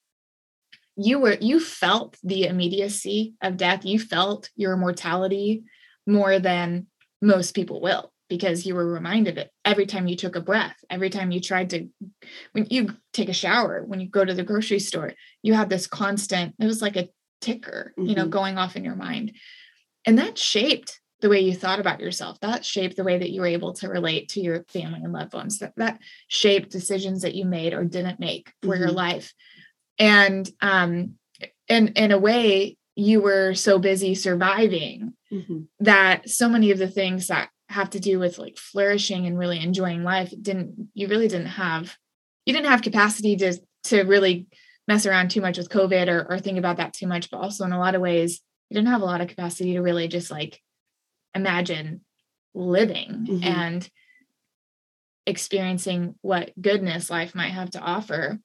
you 0.96 1.18
were 1.18 1.36
you 1.40 1.60
felt 1.60 2.16
the 2.22 2.44
immediacy 2.44 3.34
of 3.42 3.56
death 3.56 3.84
you 3.84 3.98
felt 3.98 4.50
your 4.56 4.76
mortality 4.76 5.62
more 6.06 6.38
than 6.38 6.86
most 7.22 7.52
people 7.54 7.80
will 7.80 8.12
because 8.28 8.66
you 8.66 8.74
were 8.74 8.86
reminded 8.86 9.38
it 9.38 9.50
every 9.64 9.86
time 9.86 10.06
you 10.06 10.16
took 10.16 10.36
a 10.36 10.40
breath 10.40 10.76
every 10.90 11.10
time 11.10 11.30
you 11.30 11.40
tried 11.40 11.70
to 11.70 11.88
when 12.52 12.66
you 12.70 12.88
take 13.12 13.28
a 13.28 13.32
shower 13.34 13.84
when 13.86 14.00
you 14.00 14.08
go 14.08 14.24
to 14.24 14.34
the 14.34 14.42
grocery 14.42 14.78
store 14.78 15.12
you 15.42 15.54
had 15.54 15.70
this 15.70 15.86
constant 15.86 16.54
it 16.58 16.66
was 16.66 16.82
like 16.82 16.96
a 16.96 17.08
ticker 17.40 17.94
you 17.96 18.14
know 18.14 18.26
Mhm. 18.26 18.30
going 18.30 18.58
off 18.58 18.76
in 18.76 18.84
your 18.84 18.96
mind 18.96 19.32
and 20.04 20.18
that 20.18 20.36
shaped 20.36 20.97
the 21.20 21.28
way 21.28 21.40
you 21.40 21.54
thought 21.54 21.80
about 21.80 22.00
yourself 22.00 22.38
that 22.40 22.64
shaped 22.64 22.96
the 22.96 23.04
way 23.04 23.18
that 23.18 23.30
you 23.30 23.40
were 23.40 23.46
able 23.46 23.72
to 23.72 23.88
relate 23.88 24.28
to 24.30 24.40
your 24.40 24.64
family 24.68 25.00
and 25.02 25.12
loved 25.12 25.34
ones 25.34 25.58
that, 25.58 25.72
that 25.76 25.98
shaped 26.28 26.70
decisions 26.70 27.22
that 27.22 27.34
you 27.34 27.44
made 27.44 27.74
or 27.74 27.84
didn't 27.84 28.20
make 28.20 28.52
for 28.62 28.76
your 28.76 28.88
Mhm. 28.88 28.94
life 28.94 29.34
and 29.98 30.50
um 30.60 31.14
and 31.68 31.90
in 31.96 32.12
a 32.12 32.18
way 32.18 32.76
you 32.94 33.20
were 33.20 33.54
so 33.54 33.78
busy 33.78 34.14
surviving 34.14 35.12
Mhm. 35.32 35.66
that 35.80 36.28
so 36.28 36.48
many 36.48 36.70
of 36.70 36.78
the 36.78 36.88
things 36.88 37.28
that 37.28 37.50
have 37.68 37.90
to 37.90 38.00
do 38.00 38.18
with 38.18 38.38
like 38.38 38.56
flourishing 38.56 39.26
and 39.26 39.38
really 39.38 39.60
enjoying 39.60 40.02
life 40.04 40.32
didn't 40.40 40.90
you 40.94 41.08
really 41.08 41.28
didn't 41.28 41.46
have 41.46 41.96
you 42.46 42.52
didn't 42.54 42.70
have 42.70 42.82
capacity 42.82 43.36
to 43.36 43.58
to 43.84 44.02
really 44.02 44.46
mess 44.86 45.04
around 45.04 45.30
too 45.30 45.40
much 45.40 45.58
with 45.58 45.68
covid 45.68 46.08
or, 46.08 46.26
or 46.30 46.38
think 46.38 46.58
about 46.58 46.78
that 46.78 46.92
too 46.92 47.06
much 47.06 47.30
but 47.30 47.38
also 47.38 47.64
in 47.64 47.72
a 47.72 47.78
lot 47.78 47.94
of 47.94 48.00
ways 48.00 48.40
you 48.70 48.74
didn't 48.74 48.88
have 48.88 49.02
a 49.02 49.04
lot 49.04 49.20
of 49.20 49.28
capacity 49.28 49.72
to 49.74 49.80
really 49.80 50.08
just 50.08 50.30
like 50.30 50.60
imagine 51.38 52.00
living 52.54 53.26
Mhm. 53.28 53.44
and 53.44 53.90
experiencing 55.26 56.14
what 56.22 56.52
goodness 56.60 57.10
life 57.10 57.34
might 57.34 57.52
have 57.52 57.70
to 57.70 57.80
offer 57.80 58.38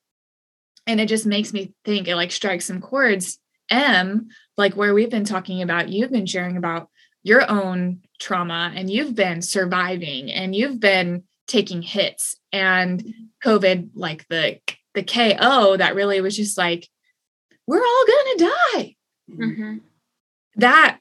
and 0.86 1.00
it 1.00 1.08
just 1.08 1.26
makes 1.26 1.54
me 1.54 1.74
think 1.86 2.08
it 2.10 2.16
like 2.16 2.32
strikes 2.32 2.66
some 2.66 2.82
chords 2.82 3.40
m 3.70 4.28
like 4.58 4.76
where 4.76 4.94
we've 4.94 5.10
been 5.10 5.24
talking 5.24 5.62
about 5.62 5.88
you've 5.90 6.12
been 6.12 6.26
sharing 6.26 6.58
about 6.58 6.90
your 7.24 7.50
own 7.50 8.02
trauma 8.20 8.72
and 8.76 8.90
you've 8.90 9.16
been 9.16 9.42
surviving 9.42 10.30
and 10.30 10.54
you've 10.54 10.80
been 10.80 11.24
taking 11.48 11.82
hits 11.82 12.36
and 12.52 13.14
covid 13.44 13.90
like 13.96 14.28
the 14.28 14.60
the 14.94 15.04
ko 15.04 15.78
that 15.78 15.96
really 15.96 16.20
was 16.20 16.36
just 16.36 16.58
like 16.58 16.90
we're 17.66 17.80
all 17.82 18.06
gonna 18.06 18.52
die 18.74 18.96
Mhm. 19.32 19.82
that 20.58 21.00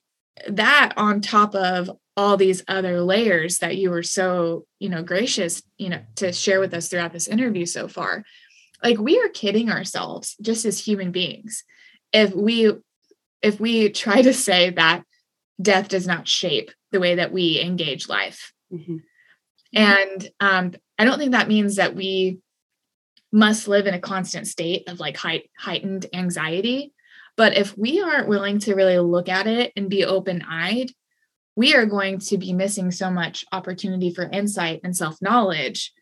that 0.48 0.92
on 0.96 1.20
top 1.20 1.54
of 1.54 1.90
all 2.16 2.36
these 2.36 2.62
other 2.68 3.00
layers 3.00 3.58
that 3.58 3.76
you 3.76 3.90
were 3.90 4.02
so 4.02 4.66
you 4.78 4.88
know 4.88 5.02
gracious 5.02 5.62
you 5.78 5.88
know 5.88 6.00
to 6.16 6.32
share 6.32 6.60
with 6.60 6.74
us 6.74 6.88
throughout 6.88 7.12
this 7.12 7.28
interview 7.28 7.64
so 7.64 7.88
far 7.88 8.24
like 8.82 8.98
we 8.98 9.18
are 9.18 9.28
kidding 9.28 9.70
ourselves 9.70 10.36
just 10.42 10.64
as 10.64 10.78
human 10.78 11.10
beings 11.12 11.64
if 12.12 12.34
we 12.34 12.72
if 13.40 13.58
we 13.58 13.88
try 13.90 14.20
to 14.22 14.34
say 14.34 14.70
that 14.70 15.02
death 15.60 15.88
does 15.88 16.06
not 16.06 16.28
shape 16.28 16.70
the 16.90 17.00
way 17.00 17.14
that 17.16 17.32
we 17.32 17.60
engage 17.60 18.08
life 18.08 18.52
Mhm. 18.72 19.02
and 19.74 20.30
um, 20.40 20.72
i 20.98 21.04
don't 21.04 21.18
think 21.18 21.32
that 21.32 21.48
means 21.48 21.76
that 21.76 21.94
we 21.94 22.38
must 23.32 23.68
live 23.68 23.86
in 23.86 23.94
a 23.94 23.98
constant 23.98 24.46
state 24.46 24.88
of 24.88 25.00
like 25.00 25.16
height, 25.16 25.48
heightened 25.58 26.04
anxiety. 26.12 26.92
But 27.36 27.56
if 27.56 27.76
we 27.76 28.00
aren't 28.00 28.28
willing 28.28 28.58
to 28.60 28.74
really 28.74 28.98
look 28.98 29.28
at 29.28 29.46
it 29.46 29.72
and 29.76 29.88
be 29.88 30.04
open 30.04 30.42
eyed, 30.42 30.90
we 31.56 31.74
are 31.74 31.86
going 31.86 32.18
to 32.18 32.38
be 32.38 32.52
missing 32.52 32.90
so 32.90 33.10
much 33.10 33.44
opportunity 33.52 34.12
for 34.12 34.28
insight 34.30 34.80
and 34.84 34.96
self 34.96 35.20
knowledge, 35.20 35.92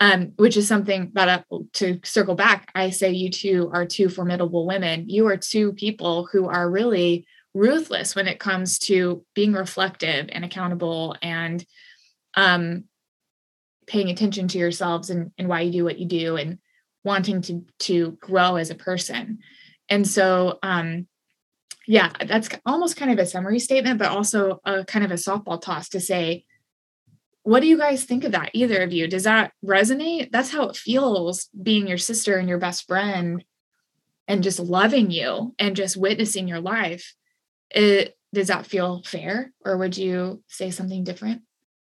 um, 0.00 0.32
which 0.36 0.56
is 0.56 0.68
something 0.68 1.10
that 1.14 1.44
uh, 1.50 1.58
to 1.74 2.00
circle 2.04 2.34
back, 2.34 2.70
I 2.74 2.90
say 2.90 3.10
you 3.10 3.30
two 3.30 3.70
are 3.72 3.86
two 3.86 4.08
formidable 4.08 4.66
women. 4.66 5.08
You 5.08 5.26
are 5.28 5.36
two 5.36 5.72
people 5.72 6.28
who 6.30 6.48
are 6.48 6.70
really 6.70 7.26
ruthless 7.54 8.14
when 8.14 8.28
it 8.28 8.38
comes 8.38 8.78
to 8.78 9.24
being 9.34 9.52
reflective 9.52 10.28
and 10.32 10.44
accountable 10.44 11.16
and 11.20 11.64
um, 12.34 12.84
paying 13.86 14.08
attention 14.08 14.48
to 14.48 14.58
yourselves 14.58 15.10
and, 15.10 15.32
and 15.36 15.48
why 15.48 15.60
you 15.60 15.72
do 15.72 15.84
what 15.84 15.98
you 15.98 16.06
do 16.06 16.36
and 16.36 16.58
wanting 17.04 17.42
to 17.42 17.64
to 17.80 18.12
grow 18.20 18.56
as 18.56 18.70
a 18.70 18.74
person. 18.76 19.40
And 19.92 20.08
so 20.08 20.58
um, 20.62 21.06
yeah, 21.86 22.10
that's 22.24 22.48
almost 22.64 22.96
kind 22.96 23.10
of 23.10 23.18
a 23.18 23.26
summary 23.26 23.58
statement, 23.58 23.98
but 23.98 24.08
also 24.08 24.60
a 24.64 24.84
kind 24.86 25.04
of 25.04 25.10
a 25.10 25.14
softball 25.14 25.60
toss 25.60 25.90
to 25.90 26.00
say, 26.00 26.46
what 27.42 27.60
do 27.60 27.66
you 27.66 27.76
guys 27.76 28.04
think 28.04 28.24
of 28.24 28.32
that? 28.32 28.50
Either 28.54 28.82
of 28.82 28.92
you? 28.92 29.08
Does 29.08 29.24
that 29.24 29.52
resonate? 29.62 30.30
That's 30.30 30.50
how 30.50 30.68
it 30.68 30.76
feels 30.76 31.50
being 31.60 31.86
your 31.86 31.98
sister 31.98 32.38
and 32.38 32.48
your 32.48 32.58
best 32.58 32.86
friend 32.86 33.44
and 34.26 34.42
just 34.42 34.60
loving 34.60 35.10
you 35.10 35.54
and 35.58 35.76
just 35.76 35.96
witnessing 35.96 36.46
your 36.48 36.60
life. 36.60 37.14
It, 37.70 38.16
does 38.32 38.46
that 38.46 38.66
feel 38.66 39.02
fair 39.04 39.52
or 39.64 39.76
would 39.76 39.96
you 39.98 40.42
say 40.46 40.70
something 40.70 41.04
different? 41.04 41.42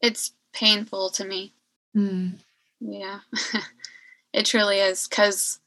It's 0.00 0.32
painful 0.52 1.10
to 1.10 1.24
me. 1.24 1.54
Mm. 1.94 2.38
Yeah, 2.80 3.20
it 4.32 4.46
truly 4.46 4.78
is. 4.78 5.06
Because, 5.06 5.60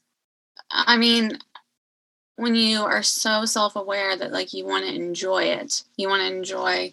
I 0.70 0.96
mean, 0.96 1.38
when 2.38 2.54
you 2.54 2.82
are 2.82 3.02
so 3.02 3.44
self-aware 3.44 4.16
that 4.16 4.32
like 4.32 4.52
you 4.52 4.64
want 4.64 4.84
to 4.84 4.94
enjoy 4.94 5.44
it 5.44 5.84
you 5.96 6.08
want 6.08 6.20
to 6.20 6.26
enjoy 6.26 6.92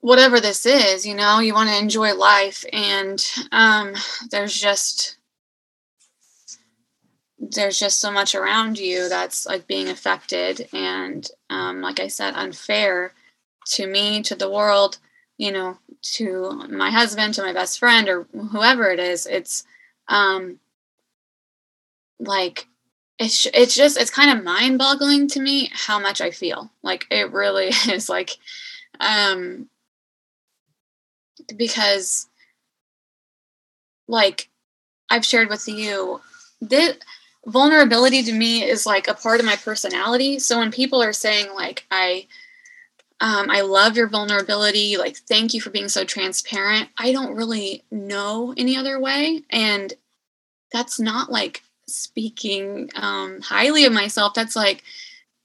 whatever 0.00 0.40
this 0.40 0.66
is 0.66 1.06
you 1.06 1.14
know 1.14 1.40
you 1.40 1.54
want 1.54 1.68
to 1.68 1.78
enjoy 1.78 2.14
life 2.14 2.64
and 2.72 3.24
um 3.52 3.94
there's 4.30 4.58
just 4.58 5.16
there's 7.38 7.78
just 7.78 8.00
so 8.00 8.10
much 8.10 8.34
around 8.34 8.78
you 8.78 9.08
that's 9.08 9.46
like 9.46 9.66
being 9.66 9.88
affected 9.88 10.68
and 10.72 11.28
um 11.50 11.80
like 11.80 12.00
i 12.00 12.08
said 12.08 12.34
unfair 12.34 13.12
to 13.66 13.86
me 13.86 14.22
to 14.22 14.34
the 14.34 14.50
world 14.50 14.98
you 15.38 15.50
know 15.50 15.76
to 16.02 16.50
my 16.68 16.90
husband 16.90 17.34
to 17.34 17.42
my 17.42 17.52
best 17.52 17.78
friend 17.78 18.08
or 18.08 18.26
whoever 18.50 18.90
it 18.90 18.98
is. 18.98 19.26
It's 19.26 19.64
um 20.08 20.58
like 22.18 22.68
it's 23.22 23.46
it's 23.54 23.74
just 23.74 23.98
it's 23.98 24.10
kind 24.10 24.36
of 24.36 24.44
mind 24.44 24.78
boggling 24.78 25.28
to 25.28 25.40
me 25.40 25.70
how 25.72 25.98
much 25.98 26.20
I 26.20 26.30
feel. 26.30 26.70
Like 26.82 27.06
it 27.10 27.32
really 27.32 27.68
is 27.88 28.08
like 28.08 28.36
um 29.00 29.68
because 31.56 32.26
like 34.08 34.48
I've 35.10 35.24
shared 35.24 35.48
with 35.48 35.68
you 35.68 36.20
that 36.62 36.98
vulnerability 37.46 38.22
to 38.24 38.32
me 38.32 38.64
is 38.64 38.86
like 38.86 39.08
a 39.08 39.14
part 39.14 39.40
of 39.40 39.46
my 39.46 39.56
personality. 39.56 40.38
So 40.38 40.58
when 40.58 40.70
people 40.70 41.02
are 41.02 41.12
saying 41.12 41.54
like 41.54 41.86
I 41.90 42.26
um, 43.20 43.50
I 43.50 43.60
love 43.60 43.96
your 43.96 44.08
vulnerability. 44.08 44.96
Like, 44.96 45.16
thank 45.16 45.54
you 45.54 45.60
for 45.60 45.70
being 45.70 45.88
so 45.88 46.02
transparent. 46.02 46.88
I 46.98 47.12
don't 47.12 47.36
really 47.36 47.84
know 47.88 48.52
any 48.56 48.76
other 48.76 48.98
way. 48.98 49.42
And 49.48 49.94
that's 50.72 50.98
not 50.98 51.30
like 51.30 51.62
speaking 51.88 52.90
um, 52.94 53.40
highly 53.40 53.84
of 53.84 53.92
myself, 53.92 54.34
that's 54.34 54.56
like, 54.56 54.82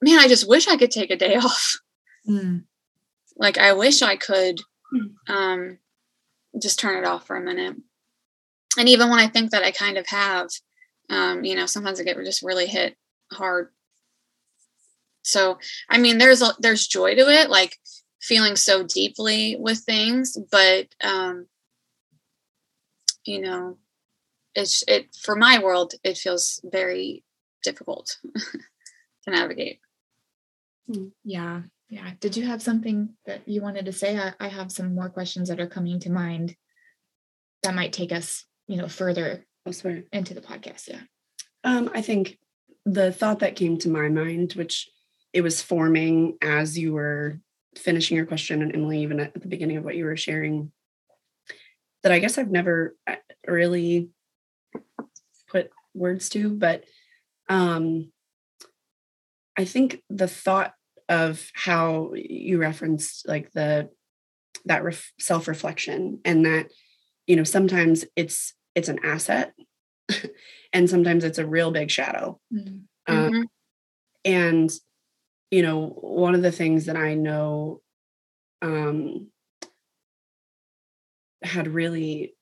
man, 0.02 0.20
I 0.20 0.28
just 0.28 0.48
wish 0.48 0.68
I 0.68 0.78
could 0.78 0.92
take 0.92 1.12
a 1.12 1.18
day 1.18 1.36
off. 1.44 1.80
Mm. 2.28 2.64
Like, 3.38 3.58
I 3.58 3.74
wish 3.74 4.02
I 4.02 4.16
could 4.16 4.60
hmm. 4.92 5.34
um, 5.34 5.78
just 6.60 6.80
turn 6.80 6.98
it 6.98 7.06
off 7.06 7.28
for 7.28 7.36
a 7.36 7.42
minute. 7.42 7.76
And 8.78 8.90
even 8.90 9.10
when 9.10 9.20
I 9.20 9.28
think 9.28 9.52
that 9.52 9.64
I 9.64 9.72
kind 9.72 9.98
of 9.98 10.08
have, 10.08 10.50
um, 11.10 11.44
you 11.44 11.56
know, 11.56 11.66
sometimes 11.66 12.00
I 12.00 12.04
get 12.04 12.18
just 12.18 12.44
really 12.44 12.68
hit 12.68 12.96
hard. 13.32 13.70
So, 15.24 15.60
I 15.90 15.98
mean, 15.98 16.18
there's 16.18 16.42
a, 16.42 16.56
there's 16.60 16.88
joy 16.88 17.16
to 17.16 17.30
it, 17.30 17.50
like 17.50 17.78
feeling 18.22 18.56
so 18.56 18.84
deeply 18.84 19.56
with 19.60 19.80
things, 19.80 20.38
but 20.52 20.88
um, 21.04 21.48
you 23.26 23.42
know, 23.42 23.78
it's 24.58 24.84
it 24.88 25.16
for 25.16 25.36
my 25.36 25.60
world 25.60 25.94
it 26.04 26.18
feels 26.18 26.60
very 26.66 27.24
difficult 27.64 28.18
to 29.24 29.32
navigate. 29.32 29.80
Hmm. 30.92 31.08
yeah 31.24 31.62
yeah. 31.90 32.12
Did 32.20 32.36
you 32.36 32.46
have 32.48 32.62
something 32.62 33.16
that 33.26 33.48
you 33.48 33.62
wanted 33.62 33.86
to 33.86 33.94
say? 33.94 34.18
I, 34.18 34.34
I 34.42 34.50
have 34.50 34.74
some 34.74 34.94
more 34.94 35.08
questions 35.08 35.48
that 35.48 35.62
are 35.62 35.68
coming 35.68 36.02
to 36.02 36.10
mind 36.10 36.54
that 37.64 37.76
might 37.76 37.94
take 37.94 38.12
us 38.12 38.46
you 38.68 38.78
know 38.78 38.88
further 38.88 39.46
elsewhere 39.66 40.04
into 40.12 40.34
the 40.34 40.42
podcast 40.42 40.88
yeah. 40.88 41.02
Um 41.64 41.90
i 41.94 42.02
think 42.02 42.38
the 42.86 43.12
thought 43.12 43.40
that 43.40 43.56
came 43.56 43.78
to 43.80 43.90
my 43.90 44.10
mind 44.10 44.54
which 44.54 44.90
it 45.34 45.42
was 45.42 45.62
forming 45.62 46.38
as 46.42 46.78
you 46.78 46.94
were 46.94 47.40
finishing 47.76 48.18
your 48.18 48.26
question 48.26 48.62
and 48.62 48.74
emily 48.74 49.02
even 49.02 49.20
at 49.20 49.34
the 49.34 49.48
beginning 49.48 49.78
of 49.78 49.84
what 49.84 49.96
you 49.96 50.06
were 50.06 50.18
sharing 50.18 50.72
that 52.04 52.12
i 52.12 52.20
guess 52.20 52.38
i've 52.38 52.52
never 52.52 52.96
uh, 53.08 53.16
really 53.46 54.04
put 54.04 54.17
words 55.98 56.30
to, 56.30 56.50
but 56.50 56.84
um, 57.50 58.12
I 59.58 59.66
think 59.66 60.02
the 60.10 60.28
thought 60.28 60.74
of 61.10 61.50
how 61.54 62.12
you 62.14 62.58
referenced 62.60 63.28
like 63.28 63.52
the 63.54 63.90
that 64.66 64.84
ref- 64.84 65.14
self-reflection 65.20 66.20
and 66.26 66.46
that 66.46 66.68
you 67.26 67.36
know 67.36 67.44
sometimes 67.44 68.06
it's 68.16 68.54
it's 68.76 68.90
an 68.90 69.00
asset 69.04 69.54
and 70.74 70.90
sometimes 70.90 71.24
it's 71.24 71.38
a 71.38 71.46
real 71.46 71.72
big 71.72 71.90
shadow 71.90 72.40
mm-hmm. 72.54 72.78
Um, 73.10 73.48
and 74.26 74.70
you 75.50 75.62
know 75.62 75.88
one 75.88 76.36
of 76.36 76.42
the 76.42 76.52
things 76.52 76.88
that 76.88 76.98
i 76.98 77.14
know 77.14 77.82
um 78.62 79.30
had 81.42 81.70
really 81.70 82.36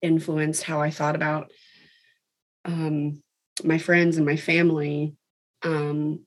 influenced 0.00 0.62
how 0.62 0.80
i 0.80 0.90
thought 0.90 1.14
about 1.14 1.50
um, 2.64 3.22
my 3.64 3.78
friends 3.78 4.16
and 4.16 4.26
my 4.26 4.36
family, 4.36 5.14
um, 5.62 6.20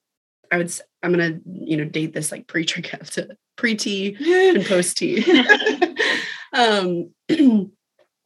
I 0.51 0.57
would 0.57 0.71
I'm 1.03 1.11
gonna 1.11 1.39
you 1.45 1.77
know 1.77 1.85
date 1.85 2.13
this 2.13 2.31
like 2.31 2.47
pre 2.47 2.65
trigger 2.65 2.97
to 3.11 3.37
pre 3.55 3.75
T 3.75 4.15
and 4.55 4.65
post 4.65 4.97
T. 4.97 5.23
um, 6.53 7.11
and 7.29 7.71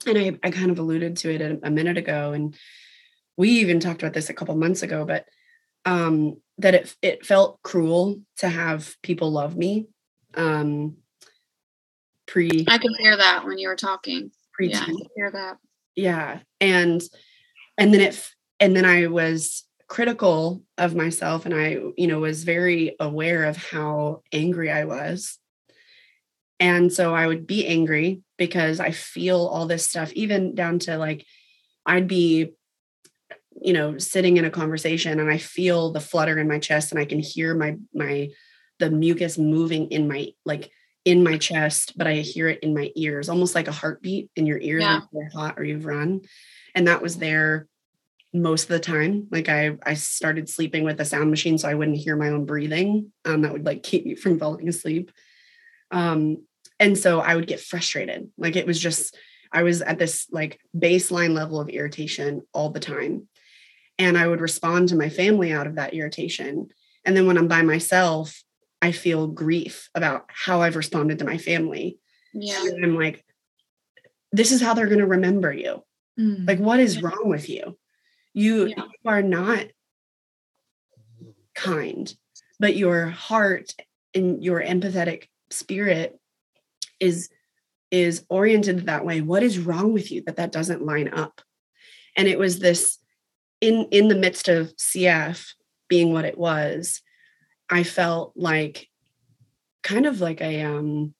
I 0.07 0.37
I 0.43 0.51
kind 0.51 0.71
of 0.71 0.79
alluded 0.79 1.17
to 1.17 1.33
it 1.33 1.41
a, 1.41 1.59
a, 1.63 1.71
minute 1.71 1.97
ago, 1.97 2.33
and 2.33 2.55
we 3.37 3.49
even 3.49 3.79
talked 3.79 4.01
about 4.01 4.13
this 4.13 4.29
a 4.29 4.33
couple 4.33 4.55
months 4.55 4.83
ago, 4.83 5.05
but 5.05 5.25
um, 5.85 6.37
that 6.57 6.75
it 6.75 6.95
it 7.01 7.25
felt 7.25 7.61
cruel 7.63 8.21
to 8.37 8.49
have 8.49 8.95
people 9.01 9.31
love 9.31 9.55
me. 9.55 9.87
Um, 10.35 10.97
pre 12.27 12.65
I 12.67 12.77
could 12.77 12.95
hear 12.99 13.17
that 13.17 13.45
when 13.45 13.57
you 13.57 13.67
were 13.67 13.75
talking. 13.75 14.31
Pre 14.53 14.69
yeah, 14.69 14.81
I 14.81 14.85
could 14.85 15.07
hear 15.15 15.31
that. 15.31 15.57
Yeah, 15.95 16.39
and 16.61 17.01
and 17.79 17.93
then 17.93 18.01
it 18.01 18.33
and 18.59 18.75
then 18.75 18.85
i 18.85 19.07
was 19.07 19.65
critical 19.87 20.61
of 20.77 20.95
myself 20.95 21.45
and 21.45 21.55
i 21.55 21.77
you 21.97 22.05
know 22.05 22.19
was 22.19 22.43
very 22.43 22.95
aware 22.99 23.45
of 23.45 23.57
how 23.57 24.21
angry 24.31 24.69
i 24.69 24.85
was 24.85 25.39
and 26.59 26.93
so 26.93 27.15
i 27.15 27.25
would 27.25 27.47
be 27.47 27.65
angry 27.65 28.21
because 28.37 28.79
i 28.79 28.91
feel 28.91 29.47
all 29.47 29.65
this 29.65 29.85
stuff 29.85 30.11
even 30.13 30.53
down 30.53 30.77
to 30.77 30.97
like 30.97 31.25
i'd 31.87 32.07
be 32.07 32.53
you 33.61 33.73
know 33.73 33.97
sitting 33.97 34.37
in 34.37 34.45
a 34.45 34.51
conversation 34.51 35.19
and 35.19 35.31
i 35.31 35.37
feel 35.37 35.91
the 35.91 35.99
flutter 35.99 36.37
in 36.37 36.47
my 36.47 36.59
chest 36.59 36.91
and 36.91 36.99
i 36.99 37.05
can 37.05 37.19
hear 37.19 37.55
my 37.55 37.75
my 37.93 38.29
the 38.77 38.91
mucus 38.91 39.37
moving 39.37 39.87
in 39.89 40.07
my 40.07 40.27
like 40.45 40.69
in 41.05 41.23
my 41.23 41.37
chest 41.37 41.97
but 41.97 42.05
i 42.05 42.15
hear 42.15 42.47
it 42.47 42.59
in 42.59 42.73
my 42.73 42.91
ears 42.95 43.29
almost 43.29 43.55
like 43.55 43.67
a 43.67 43.73
heartbeat 43.73 44.29
in 44.35 44.45
your 44.45 44.59
ears 44.59 44.83
yeah. 44.83 44.99
when 45.11 45.23
you're 45.23 45.31
hot 45.31 45.57
or 45.57 45.63
you've 45.63 45.85
run 45.85 46.21
and 46.75 46.87
that 46.87 47.01
was 47.01 47.17
there 47.17 47.67
most 48.33 48.63
of 48.63 48.69
the 48.69 48.79
time. 48.79 49.27
Like 49.31 49.49
i 49.49 49.77
i 49.83 49.93
started 49.93 50.49
sleeping 50.49 50.83
with 50.83 50.99
a 50.99 51.05
sound 51.05 51.29
machine 51.29 51.57
so 51.57 51.67
i 51.67 51.73
wouldn't 51.73 51.97
hear 51.97 52.15
my 52.15 52.29
own 52.29 52.45
breathing. 52.45 53.11
Um 53.25 53.41
that 53.41 53.53
would 53.53 53.65
like 53.65 53.83
keep 53.83 54.05
me 54.05 54.15
from 54.15 54.39
falling 54.39 54.67
asleep. 54.67 55.11
Um 55.91 56.45
and 56.79 56.97
so 56.97 57.19
i 57.19 57.35
would 57.35 57.47
get 57.47 57.59
frustrated. 57.59 58.29
Like 58.37 58.55
it 58.55 58.67
was 58.67 58.79
just 58.79 59.17
i 59.51 59.63
was 59.63 59.81
at 59.81 59.99
this 59.99 60.27
like 60.31 60.59
baseline 60.77 61.33
level 61.33 61.59
of 61.59 61.69
irritation 61.69 62.41
all 62.53 62.69
the 62.69 62.79
time. 62.79 63.27
And 63.97 64.17
i 64.17 64.27
would 64.27 64.41
respond 64.41 64.89
to 64.89 64.95
my 64.95 65.09
family 65.09 65.51
out 65.51 65.67
of 65.67 65.75
that 65.75 65.93
irritation. 65.93 66.69
And 67.05 67.15
then 67.15 67.25
when 67.25 67.37
i'm 67.37 67.47
by 67.47 67.61
myself 67.63 68.43
i 68.81 68.91
feel 68.91 69.27
grief 69.27 69.89
about 69.95 70.25
how 70.27 70.61
i've 70.61 70.75
responded 70.75 71.19
to 71.19 71.25
my 71.25 71.37
family. 71.37 71.99
Yeah. 72.33 72.61
And 72.61 72.85
i'm 72.85 72.95
like 72.95 73.25
this 74.31 74.51
is 74.51 74.61
how 74.61 74.73
they're 74.73 74.87
going 74.87 74.99
to 74.99 75.07
remember 75.07 75.51
you. 75.51 75.83
Mm. 76.19 76.47
Like, 76.47 76.59
what 76.59 76.79
is 76.79 77.01
wrong 77.01 77.23
with 77.25 77.49
you? 77.49 77.77
You, 78.33 78.67
yeah. 78.67 78.75
you 78.77 79.09
are 79.09 79.21
not 79.21 79.65
kind, 81.55 82.13
but 82.59 82.75
your 82.75 83.07
heart 83.07 83.73
and 84.13 84.43
your 84.43 84.61
empathetic 84.61 85.27
spirit 85.51 86.19
is 86.99 87.29
is 87.91 88.23
oriented 88.29 88.85
that 88.85 89.05
way 89.05 89.21
what 89.21 89.41
is 89.41 89.57
wrong 89.57 89.93
with 89.93 90.11
you 90.11 90.21
that 90.25 90.35
that 90.35 90.51
doesn't 90.51 90.85
line 90.85 91.07
up 91.07 91.41
and 92.15 92.27
it 92.27 92.37
was 92.37 92.59
this 92.59 92.99
in 93.61 93.87
in 93.91 94.07
the 94.07 94.15
midst 94.15 94.47
of 94.47 94.75
cf 94.75 95.53
being 95.87 96.13
what 96.13 96.25
it 96.25 96.37
was 96.37 97.01
i 97.69 97.83
felt 97.83 98.33
like 98.35 98.87
kind 99.81 100.05
of 100.05 100.21
like 100.21 100.41
a 100.41 100.61
um 100.61 101.13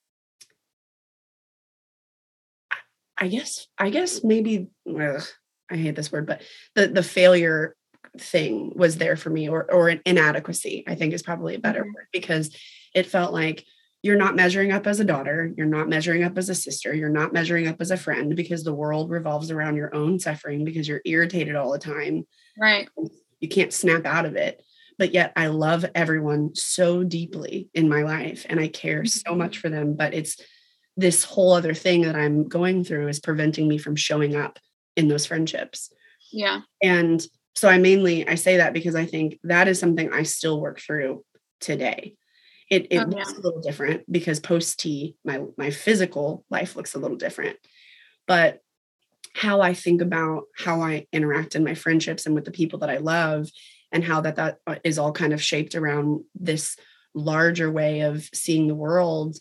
i 3.18 3.28
guess 3.28 3.68
i 3.78 3.90
guess 3.90 4.24
maybe 4.24 4.68
ugh, 4.88 5.24
i 5.70 5.78
hate 5.78 5.96
this 5.96 6.12
word 6.12 6.26
but 6.26 6.42
the 6.76 6.88
the 6.88 7.04
failure 7.04 7.76
thing 8.18 8.72
was 8.76 8.98
there 8.98 9.16
for 9.16 9.30
me 9.30 9.50
or 9.50 9.72
or 9.72 9.90
an 9.90 10.02
inadequacy 10.06 10.84
i 10.88 10.96
think 10.96 11.14
is 11.14 11.24
probably 11.24 11.56
a 11.56 11.60
better 11.60 11.82
mm-hmm. 11.82 11.94
word 11.94 12.08
because 12.12 12.56
it 12.94 13.06
felt 13.06 13.34
like 13.34 13.66
you're 14.02 14.18
not 14.18 14.36
measuring 14.36 14.72
up 14.72 14.88
as 14.88 15.00
a 15.00 15.06
daughter 15.06 15.52
you're 15.58 15.68
not 15.68 15.90
measuring 15.90 16.24
up 16.24 16.38
as 16.38 16.50
a 16.50 16.56
sister 16.56 16.94
you're 16.94 17.10
not 17.10 17.34
measuring 17.34 17.68
up 17.68 17.80
as 17.80 17.92
a 17.92 17.98
friend 17.98 18.36
because 18.36 18.64
the 18.64 18.74
world 18.74 19.10
revolves 19.10 19.52
around 19.52 19.76
your 19.76 19.94
own 19.94 20.20
suffering 20.20 20.64
because 20.64 20.88
you're 20.88 21.02
irritated 21.06 21.56
all 21.56 21.72
the 21.72 21.80
time 21.80 22.26
right 22.58 22.90
you 23.40 23.48
can't 23.48 23.74
snap 23.74 24.06
out 24.06 24.26
of 24.26 24.36
it 24.36 24.64
but 24.98 25.14
yet 25.14 25.32
i 25.36 25.48
love 25.48 25.86
everyone 25.94 26.56
so 26.56 27.04
deeply 27.04 27.70
in 27.74 27.90
my 27.90 28.02
life 28.02 28.46
and 28.50 28.60
i 28.60 28.68
care 28.68 29.06
so 29.06 29.36
much 29.36 29.54
mm-hmm. 29.54 29.62
for 29.62 29.70
them 29.70 29.96
but 29.96 30.14
it's 30.14 30.38
this 30.98 31.24
whole 31.24 31.54
other 31.54 31.74
thing 31.74 32.02
that 32.02 32.16
i'm 32.16 32.48
going 32.48 32.84
through 32.84 33.08
is 33.08 33.20
preventing 33.20 33.68
me 33.68 33.78
from 33.78 33.96
showing 33.96 34.36
up 34.36 34.60
in 35.00 35.08
those 35.08 35.26
friendships. 35.26 35.92
Yeah. 36.32 36.62
And 36.84 37.26
so 37.56 37.68
i 37.68 37.78
mainly 37.78 38.26
i 38.26 38.36
say 38.36 38.58
that 38.58 38.72
because 38.72 38.96
i 38.96 39.06
think 39.06 39.38
that 39.44 39.68
is 39.68 39.80
something 39.80 40.14
i 40.14 40.24
still 40.24 40.62
work 40.62 40.80
through 40.80 41.26
today. 41.60 42.16
It, 42.70 42.88
it 42.92 43.00
oh, 43.00 43.06
looks 43.06 43.34
a 43.34 43.42
little 43.42 43.62
different 43.62 44.12
because 44.12 44.40
post 44.40 44.80
T, 44.80 45.16
my 45.26 45.42
my 45.58 45.72
physical 45.72 46.46
life 46.50 46.76
looks 46.76 46.94
a 46.94 47.00
little 47.00 47.18
different. 47.18 47.58
But 48.28 48.60
how 49.34 49.62
I 49.62 49.74
think 49.74 50.02
about 50.02 50.44
how 50.56 50.82
I 50.82 51.08
interact 51.12 51.56
in 51.56 51.64
my 51.64 51.74
friendships 51.74 52.26
and 52.26 52.36
with 52.36 52.46
the 52.46 52.52
people 52.52 52.80
that 52.80 52.90
I 52.90 52.98
love, 52.98 53.50
and 53.92 54.04
how 54.04 54.22
that 54.22 54.36
that 54.36 54.58
uh, 54.68 55.02
all 55.02 55.12
kind 55.12 55.34
of 55.34 55.42
shaped 55.42 55.74
around 55.74 56.24
this 56.36 56.78
larger 57.16 57.72
way 57.72 58.02
of 58.02 58.30
seeing 58.34 58.68
the 58.68 58.76
world 58.76 59.38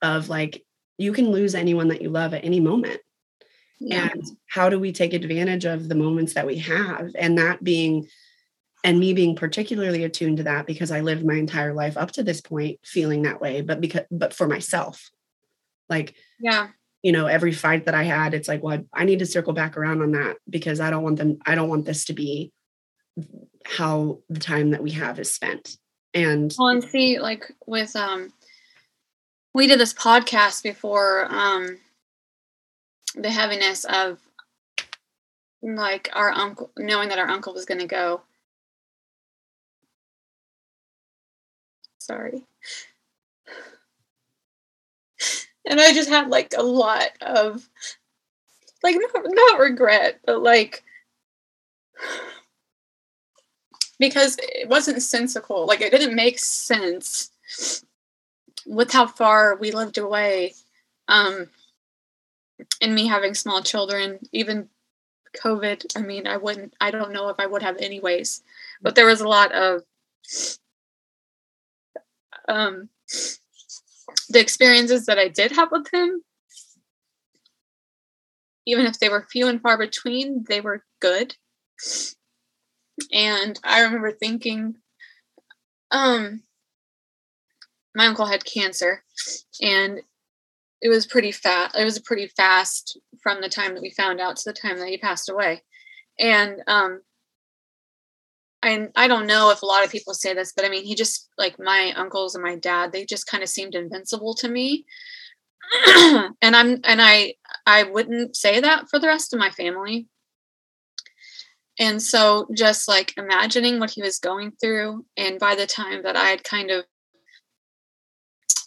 of 0.00 0.30
like 0.30 0.64
you 0.96 1.12
can 1.12 1.30
lose 1.30 1.54
anyone 1.54 1.88
that 1.88 2.00
you 2.00 2.08
love 2.08 2.32
at 2.32 2.44
any 2.44 2.60
moment 2.60 3.00
yeah. 3.80 4.08
and 4.12 4.22
how 4.46 4.68
do 4.68 4.78
we 4.78 4.92
take 4.92 5.12
advantage 5.12 5.64
of 5.64 5.88
the 5.88 5.94
moments 5.94 6.34
that 6.34 6.46
we 6.46 6.58
have 6.58 7.10
and 7.18 7.38
that 7.38 7.64
being 7.64 8.06
and 8.84 8.98
me 8.98 9.12
being 9.12 9.36
particularly 9.36 10.04
attuned 10.04 10.38
to 10.38 10.44
that 10.44 10.66
because 10.66 10.90
I 10.90 11.00
lived 11.00 11.24
my 11.24 11.34
entire 11.34 11.74
life 11.74 11.96
up 11.96 12.12
to 12.12 12.22
this 12.22 12.40
point 12.40 12.78
feeling 12.84 13.22
that 13.22 13.40
way, 13.40 13.60
but 13.60 13.80
because 13.80 14.04
but 14.10 14.32
for 14.32 14.46
myself. 14.46 15.10
Like 15.88 16.14
yeah, 16.38 16.68
you 17.02 17.12
know, 17.12 17.26
every 17.26 17.52
fight 17.52 17.86
that 17.86 17.94
I 17.94 18.04
had, 18.04 18.34
it's 18.34 18.48
like, 18.48 18.62
well, 18.62 18.84
I 18.92 19.04
need 19.04 19.20
to 19.20 19.26
circle 19.26 19.52
back 19.52 19.76
around 19.76 20.02
on 20.02 20.12
that 20.12 20.36
because 20.48 20.80
I 20.80 20.90
don't 20.90 21.02
want 21.02 21.16
them, 21.16 21.38
I 21.46 21.54
don't 21.54 21.68
want 21.68 21.86
this 21.86 22.04
to 22.06 22.12
be 22.12 22.52
how 23.64 24.18
the 24.28 24.40
time 24.40 24.70
that 24.70 24.82
we 24.82 24.90
have 24.92 25.18
is 25.18 25.32
spent. 25.32 25.76
And 26.12 26.54
well, 26.58 26.68
and 26.68 26.84
see, 26.84 27.18
like 27.18 27.52
with 27.66 27.94
um 27.96 28.32
we 29.54 29.66
did 29.66 29.80
this 29.80 29.94
podcast 29.94 30.62
before 30.62 31.26
um 31.30 31.78
the 33.14 33.30
heaviness 33.30 33.84
of 33.84 34.18
like 35.62 36.08
our 36.14 36.30
uncle 36.30 36.70
knowing 36.78 37.08
that 37.10 37.18
our 37.18 37.28
uncle 37.28 37.52
was 37.52 37.66
going 37.66 37.80
to 37.80 37.86
go 37.86 38.22
sorry. 42.10 42.44
And 45.64 45.80
I 45.80 45.92
just 45.92 46.08
had 46.08 46.28
like 46.28 46.54
a 46.56 46.62
lot 46.62 47.10
of 47.20 47.68
like 48.82 48.96
not, 48.96 49.24
not 49.24 49.60
regret, 49.60 50.18
but 50.24 50.42
like 50.42 50.82
because 53.98 54.38
it 54.40 54.68
wasn't 54.68 55.02
sensical. 55.02 55.66
Like 55.66 55.82
it 55.82 55.92
didn't 55.92 56.16
make 56.16 56.38
sense 56.38 57.30
with 58.66 58.90
how 58.90 59.06
far 59.06 59.56
we 59.56 59.70
lived 59.70 59.98
away. 59.98 60.54
Um 61.06 61.48
and 62.80 62.94
me 62.94 63.06
having 63.06 63.34
small 63.34 63.62
children, 63.62 64.18
even 64.32 64.68
COVID, 65.42 65.96
I 65.96 66.02
mean, 66.02 66.26
I 66.26 66.36
wouldn't, 66.36 66.74
I 66.80 66.90
don't 66.90 67.12
know 67.12 67.28
if 67.28 67.36
I 67.38 67.46
would 67.46 67.62
have 67.62 67.76
anyways, 67.78 68.42
but 68.82 68.94
there 68.94 69.06
was 69.06 69.20
a 69.20 69.28
lot 69.28 69.52
of 69.52 69.82
um, 72.48 72.88
the 74.28 74.40
experiences 74.40 75.06
that 75.06 75.18
I 75.18 75.28
did 75.28 75.52
have 75.52 75.70
with 75.70 75.92
him, 75.92 76.22
even 78.66 78.86
if 78.86 78.98
they 78.98 79.08
were 79.08 79.26
few 79.30 79.46
and 79.46 79.60
far 79.60 79.78
between, 79.78 80.44
they 80.48 80.60
were 80.60 80.84
good. 81.00 81.36
And 83.12 83.58
I 83.64 83.80
remember 83.80 84.12
thinking, 84.12 84.76
um, 85.90 86.42
my 87.94 88.06
uncle 88.06 88.26
had 88.26 88.44
cancer, 88.44 89.02
and 89.60 90.00
it 90.82 90.88
was 90.88 91.06
pretty 91.06 91.32
fast. 91.32 91.76
It 91.76 91.84
was 91.84 91.98
pretty 91.98 92.28
fast 92.28 92.98
from 93.22 93.40
the 93.40 93.48
time 93.48 93.74
that 93.74 93.82
we 93.82 93.90
found 93.90 94.20
out 94.20 94.36
to 94.36 94.42
the 94.46 94.52
time 94.52 94.78
that 94.78 94.88
he 94.88 94.96
passed 94.96 95.28
away. 95.28 95.62
And 96.18 96.62
um, 96.66 97.02
I 98.62 98.88
I 98.96 99.08
don't 99.08 99.26
know 99.26 99.50
if 99.50 99.62
a 99.62 99.66
lot 99.66 99.84
of 99.84 99.90
people 99.90 100.14
say 100.14 100.34
this, 100.34 100.52
but 100.54 100.64
I 100.64 100.68
mean, 100.68 100.84
he 100.84 100.94
just 100.94 101.28
like 101.38 101.58
my 101.58 101.92
uncles 101.96 102.34
and 102.34 102.44
my 102.44 102.56
dad, 102.56 102.92
they 102.92 103.04
just 103.04 103.26
kind 103.26 103.42
of 103.42 103.48
seemed 103.48 103.74
invincible 103.74 104.34
to 104.34 104.48
me. 104.48 104.86
and 105.86 106.56
I'm 106.56 106.80
and 106.84 107.00
I 107.00 107.34
I 107.66 107.84
wouldn't 107.84 108.36
say 108.36 108.60
that 108.60 108.88
for 108.88 108.98
the 108.98 109.06
rest 109.06 109.32
of 109.32 109.38
my 109.38 109.50
family. 109.50 110.08
And 111.78 112.02
so 112.02 112.46
just 112.54 112.88
like 112.88 113.14
imagining 113.16 113.80
what 113.80 113.90
he 113.90 114.02
was 114.02 114.18
going 114.18 114.52
through 114.60 115.06
and 115.16 115.38
by 115.38 115.54
the 115.54 115.66
time 115.66 116.02
that 116.02 116.16
I 116.16 116.26
had 116.26 116.44
kind 116.44 116.70
of 116.70 116.84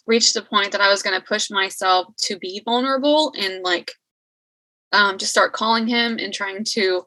reached 0.06 0.34
the 0.34 0.42
point 0.42 0.72
that 0.72 0.80
I 0.80 0.90
was 0.90 1.02
going 1.02 1.18
to 1.18 1.26
push 1.26 1.50
myself 1.50 2.08
to 2.24 2.38
be 2.38 2.62
vulnerable 2.64 3.32
and 3.38 3.62
like 3.62 3.92
um, 4.92 5.18
just 5.18 5.32
start 5.32 5.52
calling 5.52 5.86
him 5.86 6.18
and 6.18 6.32
trying 6.32 6.64
to 6.64 7.02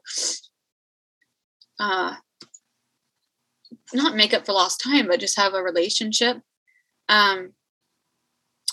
uh, 1.80 2.14
not 3.92 4.16
make 4.16 4.34
up 4.34 4.44
for 4.44 4.52
lost 4.52 4.80
time, 4.80 5.06
but 5.06 5.20
just 5.20 5.36
have 5.38 5.54
a 5.54 5.62
relationship. 5.62 6.38
Um, 7.08 7.52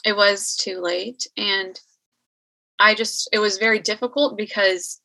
it 0.04 0.16
was 0.16 0.56
too 0.56 0.82
late. 0.82 1.28
And 1.38 1.80
I 2.80 2.94
just, 2.94 3.30
it 3.32 3.40
was 3.40 3.58
very 3.58 3.80
difficult 3.80 4.38
because 4.38 5.02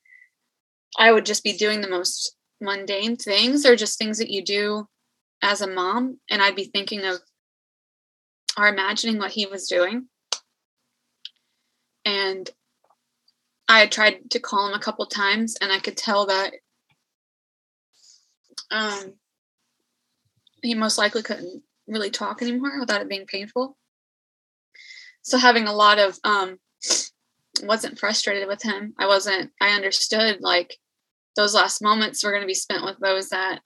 I 0.99 1.13
would 1.13 1.25
just 1.25 1.45
be 1.45 1.53
doing 1.53 1.81
the 1.81 1.89
most 1.89 2.37
mundane 2.61 3.17
things 3.17 3.65
or 3.65 3.77
just 3.77 3.99
things 3.99 4.19
that 4.19 4.31
you 4.31 4.45
do 4.45 4.89
as 5.43 5.61
a 5.61 5.67
mom. 5.67 6.19
And 6.31 6.43
I'd 6.43 6.57
be 6.57 6.65
thinking 6.65 7.05
of 7.05 7.21
or 8.61 8.69
imagining 8.69 9.19
what 9.19 9.31
he 9.31 9.47
was 9.47 9.67
doing. 9.67 10.07
And 12.05 12.49
I 13.67 13.87
tried 13.87 14.31
to 14.33 14.39
call 14.39 14.69
him 14.69 14.75
a 14.75 14.83
couple 14.83 15.07
times 15.07 15.57
and 15.61 15.73
I 15.73 15.79
could 15.79 15.97
tell 15.97 16.27
that 16.27 16.53
um, 18.71 19.15
he 20.63 20.75
most 20.75 20.99
likely 20.99 21.23
couldn't 21.23 21.63
really 21.87 22.11
talk 22.11 22.43
anymore 22.43 22.79
without 22.79 23.01
it 23.01 23.09
being 23.09 23.27
painful. 23.27 23.79
So 25.23 25.39
having 25.39 25.67
a 25.67 25.73
lot 25.73 25.99
of 25.99 26.19
um 26.25 26.59
wasn't 27.63 27.99
frustrated 27.99 28.47
with 28.47 28.63
him. 28.63 28.95
I 28.99 29.07
wasn't 29.07 29.53
I 29.61 29.71
understood 29.71 30.41
like 30.41 30.77
those 31.37 31.55
last 31.55 31.83
moments 31.83 32.23
were 32.23 32.31
going 32.31 32.43
to 32.43 32.47
be 32.47 32.55
spent 32.55 32.85
with 32.85 32.99
those 33.01 33.31
that 33.31 33.61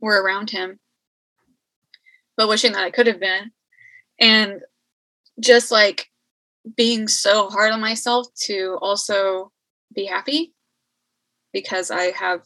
were 0.00 0.22
around 0.22 0.50
him. 0.50 0.78
But 2.36 2.48
wishing 2.48 2.72
that 2.72 2.84
I 2.84 2.90
could 2.90 3.06
have 3.06 3.20
been 3.20 3.52
and 4.22 4.60
just 5.40 5.72
like 5.72 6.06
being 6.76 7.08
so 7.08 7.50
hard 7.50 7.72
on 7.72 7.80
myself 7.80 8.28
to 8.44 8.78
also 8.80 9.50
be 9.92 10.06
happy 10.06 10.54
because 11.52 11.90
I 11.90 12.12
have 12.12 12.42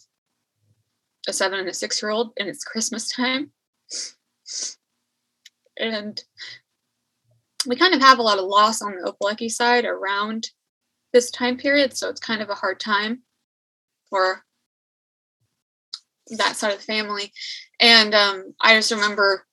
a 1.29 1.33
seven 1.33 1.61
and 1.61 1.69
a 1.69 1.75
six 1.75 2.03
year 2.03 2.11
old, 2.11 2.33
and 2.39 2.49
it's 2.49 2.65
Christmas 2.65 3.09
time. 3.09 3.51
And 5.79 6.21
we 7.67 7.77
kind 7.77 7.95
of 7.95 8.01
have 8.01 8.19
a 8.19 8.23
lot 8.23 8.39
of 8.39 8.47
loss 8.47 8.81
on 8.81 8.93
the 8.93 9.13
Opeleki 9.13 9.51
side 9.51 9.85
around 9.85 10.49
this 11.13 11.31
time 11.31 11.59
period, 11.59 11.97
so 11.97 12.09
it's 12.09 12.21
kind 12.21 12.41
of 12.41 12.49
a 12.49 12.55
hard 12.55 12.81
time 12.81 13.23
for 14.09 14.43
that 16.31 16.57
side 16.57 16.73
of 16.73 16.79
the 16.79 16.85
family. 16.85 17.33
And 17.81 18.15
um, 18.15 18.55
I 18.61 18.75
just 18.77 18.91
remember, 18.91 19.45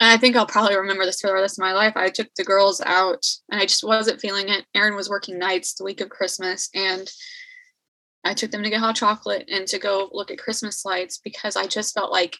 and 0.00 0.10
I 0.10 0.16
think 0.16 0.36
I'll 0.36 0.46
probably 0.46 0.76
remember 0.76 1.04
this 1.04 1.20
for 1.20 1.26
the 1.26 1.34
rest 1.34 1.58
of 1.58 1.62
my 1.62 1.72
life. 1.72 1.94
I 1.96 2.08
took 2.08 2.28
the 2.36 2.44
girls 2.44 2.80
out, 2.84 3.24
and 3.50 3.60
I 3.60 3.64
just 3.64 3.82
wasn't 3.82 4.20
feeling 4.20 4.48
it. 4.48 4.64
Aaron 4.74 4.94
was 4.94 5.10
working 5.10 5.38
nights 5.38 5.74
the 5.74 5.84
week 5.84 6.00
of 6.00 6.08
Christmas, 6.08 6.68
and 6.74 7.10
I 8.24 8.34
took 8.34 8.50
them 8.50 8.62
to 8.62 8.70
get 8.70 8.80
hot 8.80 8.96
chocolate 8.96 9.48
and 9.50 9.66
to 9.68 9.78
go 9.78 10.08
look 10.12 10.30
at 10.30 10.38
Christmas 10.38 10.84
lights 10.84 11.18
because 11.18 11.56
I 11.56 11.66
just 11.66 11.94
felt 11.94 12.12
like 12.12 12.36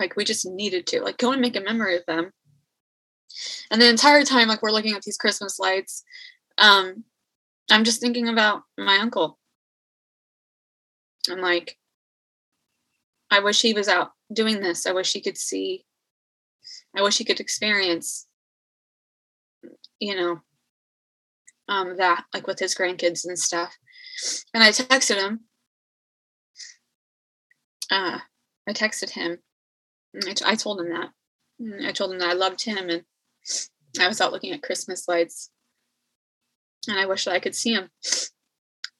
like 0.00 0.16
we 0.16 0.24
just 0.24 0.46
needed 0.46 0.86
to 0.88 1.02
like 1.02 1.18
go 1.18 1.32
and 1.32 1.40
make 1.40 1.56
a 1.56 1.60
memory 1.60 1.96
of 1.96 2.04
them. 2.06 2.32
And 3.70 3.80
the 3.80 3.88
entire 3.88 4.24
time 4.24 4.48
like 4.48 4.62
we're 4.62 4.72
looking 4.72 4.94
at 4.94 5.02
these 5.02 5.16
Christmas 5.16 5.58
lights, 5.58 6.02
um, 6.58 7.04
I'm 7.70 7.84
just 7.84 8.00
thinking 8.00 8.28
about 8.28 8.62
my 8.78 8.98
uncle. 8.98 9.38
I'm 11.30 11.40
like, 11.40 11.78
I 13.30 13.40
wish 13.40 13.62
he 13.62 13.74
was 13.74 13.88
out 13.88 14.12
doing 14.32 14.60
this. 14.60 14.86
I 14.86 14.92
wish 14.92 15.12
he 15.12 15.20
could 15.20 15.38
see. 15.38 15.84
I 16.96 17.02
wish 17.02 17.18
he 17.18 17.24
could 17.24 17.40
experience, 17.40 18.26
you 19.98 20.14
know, 20.14 20.40
um, 21.68 21.96
that 21.96 22.24
like 22.34 22.46
with 22.46 22.58
his 22.58 22.74
grandkids 22.74 23.24
and 23.26 23.38
stuff. 23.38 23.76
And 24.54 24.62
I 24.62 24.70
texted 24.70 25.16
him. 25.16 25.40
Uh, 27.90 28.18
I 28.68 28.72
texted 28.72 29.10
him. 29.10 29.38
I, 30.26 30.32
t- 30.32 30.44
I 30.46 30.54
told 30.54 30.80
him 30.80 30.90
that. 30.90 31.10
I 31.86 31.92
told 31.92 32.12
him 32.12 32.18
that 32.18 32.30
I 32.30 32.34
loved 32.34 32.64
him 32.64 32.88
and 32.88 33.04
I 34.00 34.08
was 34.08 34.20
out 34.20 34.32
looking 34.32 34.52
at 34.52 34.62
Christmas 34.62 35.08
lights. 35.08 35.50
And 36.88 36.98
I 36.98 37.06
wish 37.06 37.24
that 37.24 37.34
I 37.34 37.40
could 37.40 37.54
see 37.54 37.74
him. 37.74 37.90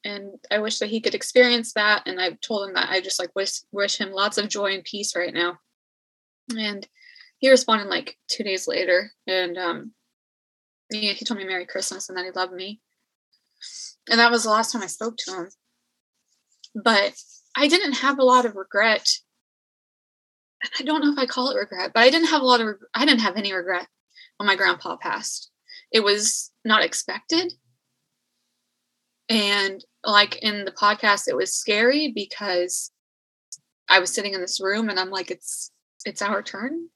And 0.04 0.32
I 0.50 0.58
wish 0.58 0.78
that 0.78 0.90
he 0.90 1.00
could 1.00 1.14
experience 1.14 1.72
that. 1.74 2.02
And 2.06 2.20
I 2.20 2.32
told 2.42 2.68
him 2.68 2.74
that 2.74 2.90
I 2.90 3.00
just 3.00 3.18
like 3.18 3.34
wish 3.34 3.60
wish 3.70 3.98
him 3.98 4.12
lots 4.12 4.38
of 4.38 4.48
joy 4.48 4.74
and 4.74 4.84
peace 4.84 5.14
right 5.14 5.32
now. 5.32 5.58
And 6.56 6.86
he 7.38 7.50
responded 7.50 7.88
like 7.88 8.16
two 8.28 8.42
days 8.42 8.66
later. 8.66 9.12
And 9.26 9.56
um 9.56 9.92
he, 10.92 11.12
he 11.12 11.24
told 11.24 11.38
me 11.38 11.46
Merry 11.46 11.66
Christmas 11.66 12.08
and 12.08 12.18
that 12.18 12.24
he 12.24 12.30
loved 12.30 12.52
me. 12.52 12.80
And 14.10 14.18
that 14.18 14.30
was 14.30 14.42
the 14.42 14.50
last 14.50 14.72
time 14.72 14.82
I 14.82 14.86
spoke 14.86 15.16
to 15.18 15.32
him. 15.32 15.48
But 16.74 17.14
I 17.56 17.68
didn't 17.68 17.94
have 17.94 18.18
a 18.18 18.24
lot 18.24 18.44
of 18.44 18.56
regret. 18.56 19.08
And 20.62 20.70
I 20.80 20.82
don't 20.84 21.04
know 21.04 21.12
if 21.12 21.18
I 21.18 21.26
call 21.26 21.50
it 21.50 21.56
regret, 21.56 21.92
but 21.94 22.00
I 22.00 22.10
didn't 22.10 22.28
have 22.28 22.42
a 22.42 22.46
lot 22.46 22.60
of 22.60 22.68
I 22.94 23.04
didn't 23.04 23.20
have 23.20 23.36
any 23.36 23.52
regret 23.52 23.86
when 24.36 24.46
my 24.46 24.56
grandpa 24.56 24.96
passed. 24.96 25.50
It 25.92 26.00
was 26.00 26.50
not 26.64 26.82
expected. 26.82 27.52
And 29.28 29.84
like 30.04 30.36
in 30.42 30.64
the 30.64 30.72
podcast, 30.72 31.28
it 31.28 31.36
was 31.36 31.54
scary 31.54 32.12
because 32.14 32.90
I 33.88 33.98
was 33.98 34.12
sitting 34.12 34.34
in 34.34 34.40
this 34.40 34.60
room 34.60 34.88
and 34.88 34.98
I'm 34.98 35.10
like, 35.10 35.30
it's 35.30 35.70
it's 36.04 36.22
our 36.22 36.42
turn 36.42 36.88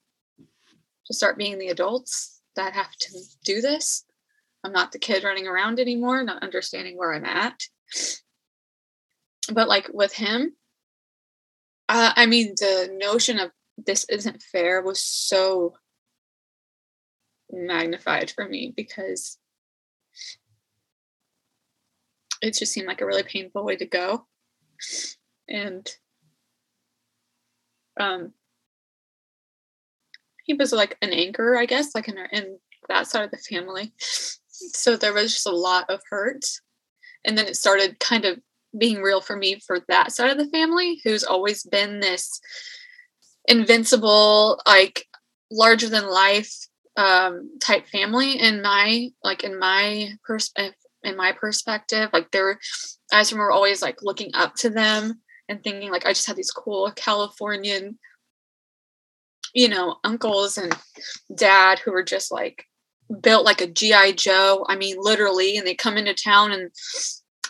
to 1.06 1.14
start 1.14 1.38
being 1.38 1.58
the 1.58 1.68
adults 1.68 2.40
that 2.56 2.72
have 2.72 2.90
to 2.90 3.18
do 3.44 3.60
this. 3.60 4.04
I'm 4.64 4.72
not 4.72 4.90
the 4.90 4.98
kid 4.98 5.22
running 5.22 5.46
around 5.46 5.78
anymore, 5.78 6.24
not 6.24 6.42
understanding 6.42 6.96
where 6.96 7.14
I'm 7.14 7.24
at. 7.24 7.62
But 9.52 9.68
like 9.68 9.88
with 9.92 10.12
him, 10.12 10.56
uh, 11.88 12.12
I 12.16 12.26
mean, 12.26 12.54
the 12.56 12.90
notion 13.00 13.38
of 13.38 13.52
this 13.76 14.04
isn't 14.08 14.42
fair 14.42 14.82
was 14.82 15.00
so 15.00 15.74
magnified 17.52 18.32
for 18.32 18.48
me 18.48 18.72
because 18.76 19.38
it 22.42 22.54
just 22.54 22.72
seemed 22.72 22.86
like 22.86 23.00
a 23.00 23.06
really 23.06 23.22
painful 23.22 23.64
way 23.64 23.76
to 23.76 23.86
go. 23.86 24.26
And 25.48 25.88
um, 27.98 28.32
he 30.44 30.54
was 30.54 30.72
like 30.72 30.96
an 31.02 31.12
anchor, 31.12 31.56
I 31.56 31.66
guess, 31.66 31.94
like 31.94 32.08
in, 32.08 32.16
in 32.32 32.58
that 32.88 33.06
side 33.06 33.24
of 33.24 33.30
the 33.30 33.38
family. 33.38 33.92
So 34.48 34.96
there 34.96 35.12
was 35.12 35.32
just 35.32 35.46
a 35.46 35.50
lot 35.50 35.90
of 35.90 36.00
hurt. 36.08 36.44
And 37.24 37.36
then 37.36 37.46
it 37.46 37.56
started 37.56 37.98
kind 38.00 38.24
of 38.24 38.38
being 38.78 39.02
real 39.02 39.20
for 39.20 39.36
me 39.36 39.60
for 39.66 39.80
that 39.88 40.12
side 40.12 40.30
of 40.30 40.38
the 40.38 40.50
family, 40.50 41.00
who's 41.04 41.24
always 41.24 41.62
been 41.64 42.00
this 42.00 42.40
invincible, 43.46 44.60
like 44.66 45.06
larger 45.50 45.88
than 45.88 46.08
life 46.08 46.52
um, 46.96 47.58
type 47.60 47.86
family. 47.88 48.38
In 48.38 48.62
my 48.62 49.08
like 49.22 49.44
in 49.44 49.58
my 49.58 50.10
perspective, 50.24 50.74
in 51.06 51.16
my 51.16 51.32
perspective, 51.32 52.10
like 52.12 52.30
they're, 52.30 52.58
I 53.12 53.20
just 53.20 53.32
remember 53.32 53.52
always 53.52 53.82
like 53.82 54.02
looking 54.02 54.30
up 54.34 54.54
to 54.56 54.70
them 54.70 55.20
and 55.48 55.62
thinking 55.62 55.90
like 55.90 56.06
I 56.06 56.10
just 56.10 56.26
had 56.26 56.36
these 56.36 56.50
cool 56.50 56.90
Californian 56.94 57.98
you 59.56 59.70
know, 59.70 59.96
uncles 60.04 60.58
and 60.58 60.76
dad 61.34 61.78
who 61.78 61.90
were 61.90 62.02
just 62.02 62.30
like 62.30 62.66
built 63.22 63.46
like 63.46 63.62
a 63.62 63.66
GI 63.66 64.12
Joe. 64.12 64.66
I 64.68 64.76
mean, 64.76 64.96
literally, 64.98 65.56
and 65.56 65.66
they 65.66 65.74
come 65.74 65.96
into 65.96 66.12
town 66.12 66.52
and 66.52 66.70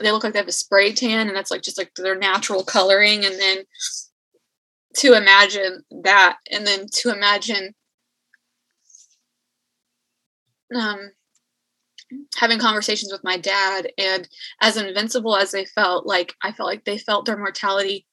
they 0.00 0.12
look 0.12 0.22
like 0.22 0.32
they 0.32 0.38
have 0.38 0.46
a 0.46 0.52
spray 0.52 0.92
tan, 0.92 1.26
and 1.26 1.36
that's 1.36 1.50
like 1.50 1.62
just 1.62 1.78
like 1.78 1.90
their 1.96 2.16
natural 2.16 2.62
coloring. 2.62 3.24
And 3.24 3.34
then 3.34 3.58
to 4.98 5.14
imagine 5.14 5.82
that, 6.04 6.36
and 6.50 6.64
then 6.64 6.86
to 6.92 7.10
imagine 7.10 7.74
um, 10.74 11.10
having 12.36 12.58
conversations 12.58 13.12
with 13.12 13.24
my 13.24 13.36
dad, 13.36 13.88
and 13.98 14.28
as 14.60 14.76
invincible 14.76 15.36
as 15.36 15.50
they 15.50 15.64
felt, 15.64 16.06
like 16.06 16.34
I 16.42 16.52
felt 16.52 16.68
like 16.68 16.84
they 16.84 16.98
felt 16.98 17.26
their 17.26 17.36
mortality 17.36 18.06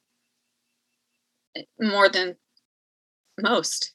more 1.80 2.10
than 2.10 2.36
most 3.40 3.94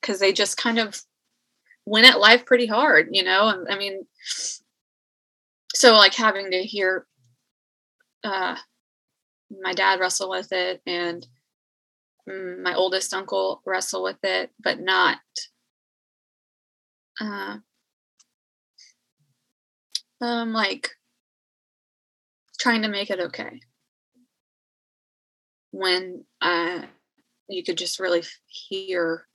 because 0.00 0.18
they 0.18 0.32
just 0.32 0.56
kind 0.56 0.78
of 0.78 1.00
went 1.86 2.06
at 2.06 2.20
life 2.20 2.44
pretty 2.46 2.66
hard, 2.66 3.08
you 3.12 3.22
know? 3.22 3.64
I 3.68 3.76
mean, 3.76 4.06
so 5.74 5.94
like 5.94 6.14
having 6.14 6.50
to 6.50 6.62
hear 6.62 7.06
uh, 8.24 8.56
my 9.62 9.72
dad 9.72 10.00
wrestle 10.00 10.30
with 10.30 10.52
it 10.52 10.80
and 10.86 11.26
my 12.26 12.74
oldest 12.74 13.12
uncle 13.12 13.62
wrestle 13.66 14.02
with 14.02 14.18
it, 14.22 14.50
but 14.62 14.80
not 14.80 15.18
uh, 17.20 17.58
um, 20.22 20.52
like 20.52 20.90
trying 22.58 22.82
to 22.82 22.88
make 22.88 23.10
it 23.10 23.20
okay 23.20 23.60
when 25.72 26.24
uh, 26.40 26.82
you 27.48 27.64
could 27.64 27.76
just 27.76 27.98
really 27.98 28.22
hear 28.46 29.26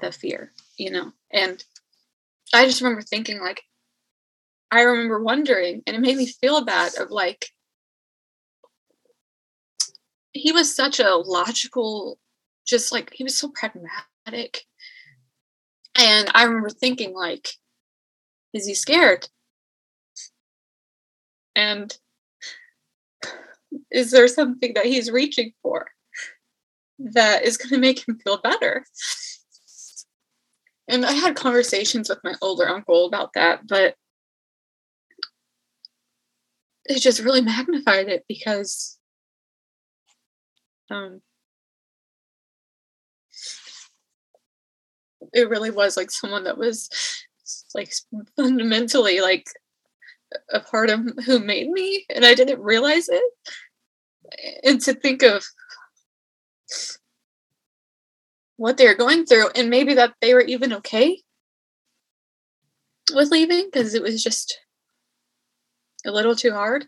the 0.00 0.12
fear, 0.12 0.52
you 0.76 0.90
know. 0.90 1.12
And 1.32 1.62
I 2.52 2.66
just 2.66 2.82
remember 2.82 3.02
thinking 3.02 3.40
like 3.40 3.62
I 4.70 4.82
remember 4.82 5.22
wondering 5.22 5.82
and 5.86 5.96
it 5.96 6.00
made 6.00 6.16
me 6.16 6.26
feel 6.26 6.64
bad 6.64 6.96
of 6.98 7.10
like 7.10 7.46
he 10.32 10.52
was 10.52 10.74
such 10.74 11.00
a 11.00 11.14
logical 11.14 12.18
just 12.66 12.92
like 12.92 13.12
he 13.14 13.24
was 13.24 13.38
so 13.38 13.48
pragmatic. 13.48 14.64
And 15.94 16.28
I 16.34 16.44
remember 16.44 16.68
thinking 16.68 17.14
like 17.14 17.54
is 18.52 18.66
he 18.66 18.74
scared? 18.74 19.28
And 21.56 21.96
is 23.90 24.12
there 24.12 24.28
something 24.28 24.74
that 24.74 24.86
he's 24.86 25.10
reaching 25.10 25.52
for? 25.62 25.86
that 26.98 27.44
is 27.44 27.56
going 27.56 27.70
to 27.70 27.78
make 27.78 28.06
him 28.06 28.18
feel 28.18 28.38
better. 28.38 28.84
And 30.88 31.04
I 31.04 31.12
had 31.12 31.36
conversations 31.36 32.08
with 32.08 32.20
my 32.22 32.34
older 32.40 32.68
uncle 32.68 33.06
about 33.06 33.32
that, 33.34 33.66
but 33.66 33.96
it 36.84 37.00
just 37.00 37.20
really 37.20 37.40
magnified 37.42 38.08
it 38.08 38.24
because 38.28 38.98
um, 40.90 41.20
it 45.32 45.48
really 45.48 45.70
was 45.70 45.96
like 45.96 46.10
someone 46.10 46.44
that 46.44 46.56
was 46.56 46.88
like 47.74 47.92
fundamentally 48.36 49.20
like 49.20 49.48
a 50.52 50.60
part 50.60 50.90
of 50.90 51.00
who 51.24 51.38
made 51.38 51.70
me 51.70 52.04
and 52.14 52.24
I 52.24 52.34
didn't 52.34 52.60
realize 52.60 53.08
it. 53.08 53.22
And 54.64 54.80
to 54.82 54.94
think 54.94 55.22
of 55.22 55.44
what 58.56 58.76
they're 58.76 58.96
going 58.96 59.26
through 59.26 59.50
and 59.54 59.70
maybe 59.70 59.94
that 59.94 60.14
they 60.20 60.34
were 60.34 60.40
even 60.40 60.72
okay 60.72 61.22
with 63.14 63.30
leaving 63.30 63.68
because 63.70 63.94
it 63.94 64.02
was 64.02 64.22
just 64.22 64.58
a 66.04 66.10
little 66.10 66.34
too 66.34 66.52
hard. 66.52 66.86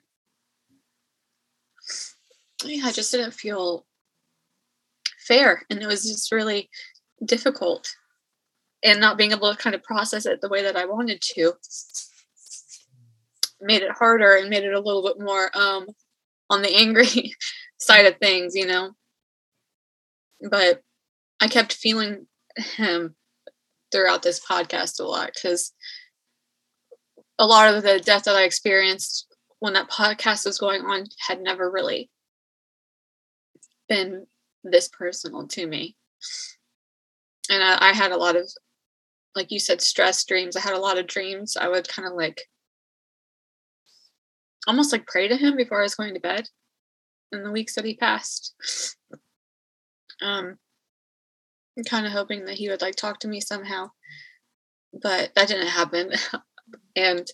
Yeah, 2.64 2.86
I 2.86 2.92
just 2.92 3.12
didn't 3.12 3.34
feel 3.34 3.86
fair 5.26 5.62
and 5.70 5.80
it 5.80 5.86
was 5.86 6.04
just 6.04 6.32
really 6.32 6.68
difficult 7.24 7.88
and 8.82 9.00
not 9.00 9.18
being 9.18 9.32
able 9.32 9.52
to 9.52 9.58
kind 9.58 9.74
of 9.74 9.82
process 9.82 10.26
it 10.26 10.40
the 10.40 10.48
way 10.48 10.62
that 10.62 10.76
I 10.76 10.86
wanted 10.86 11.20
to 11.20 11.52
made 13.60 13.82
it 13.82 13.90
harder 13.90 14.36
and 14.36 14.50
made 14.50 14.64
it 14.64 14.74
a 14.74 14.80
little 14.80 15.02
bit 15.02 15.18
more 15.18 15.50
um 15.56 15.86
on 16.50 16.62
the 16.62 16.74
angry 16.74 17.34
side 17.78 18.06
of 18.06 18.16
things, 18.18 18.54
you 18.54 18.66
know 18.66 18.92
but 20.50 20.82
I 21.40 21.48
kept 21.48 21.72
feeling 21.72 22.26
him 22.56 23.14
throughout 23.92 24.22
this 24.22 24.44
podcast 24.44 25.00
a 25.00 25.04
lot 25.04 25.30
because 25.34 25.72
a 27.38 27.46
lot 27.46 27.74
of 27.74 27.82
the 27.82 28.00
death 28.00 28.24
that 28.24 28.36
I 28.36 28.42
experienced 28.42 29.26
when 29.60 29.72
that 29.74 29.90
podcast 29.90 30.44
was 30.44 30.58
going 30.58 30.82
on 30.82 31.04
had 31.18 31.40
never 31.40 31.70
really 31.70 32.10
been 33.88 34.26
this 34.64 34.88
personal 34.88 35.46
to 35.48 35.66
me. 35.66 35.96
And 37.50 37.62
I, 37.62 37.90
I 37.90 37.92
had 37.92 38.12
a 38.12 38.16
lot 38.16 38.36
of, 38.36 38.50
like 39.34 39.50
you 39.50 39.58
said, 39.58 39.80
stress 39.80 40.24
dreams. 40.24 40.56
I 40.56 40.60
had 40.60 40.74
a 40.74 40.80
lot 40.80 40.98
of 40.98 41.06
dreams. 41.06 41.56
I 41.56 41.68
would 41.68 41.88
kind 41.88 42.06
of 42.06 42.14
like 42.14 42.42
almost 44.68 44.92
like 44.92 45.06
pray 45.06 45.26
to 45.26 45.36
him 45.36 45.56
before 45.56 45.80
I 45.80 45.84
was 45.84 45.94
going 45.94 46.14
to 46.14 46.20
bed 46.20 46.46
in 47.32 47.42
the 47.42 47.50
weeks 47.50 47.74
that 47.74 47.86
he 47.86 47.96
passed. 47.96 48.54
Um, 50.22 50.58
kind 51.86 52.06
of 52.06 52.12
hoping 52.12 52.44
that 52.44 52.56
he 52.56 52.68
would 52.68 52.82
like 52.82 52.94
talk 52.94 53.18
to 53.20 53.28
me 53.28 53.40
somehow, 53.40 53.90
but 54.92 55.30
that 55.34 55.48
didn't 55.48 55.68
happen. 55.68 56.12
and 56.96 57.26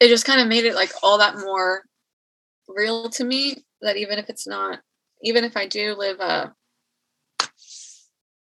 it 0.00 0.08
just 0.08 0.26
kind 0.26 0.40
of 0.40 0.48
made 0.48 0.64
it 0.64 0.74
like 0.74 0.90
all 1.02 1.18
that 1.18 1.38
more 1.38 1.82
real 2.68 3.08
to 3.10 3.24
me 3.24 3.64
that 3.82 3.96
even 3.96 4.18
if 4.18 4.28
it's 4.28 4.46
not, 4.46 4.80
even 5.22 5.44
if 5.44 5.56
I 5.56 5.66
do 5.66 5.94
live 5.94 6.18
a 6.20 6.52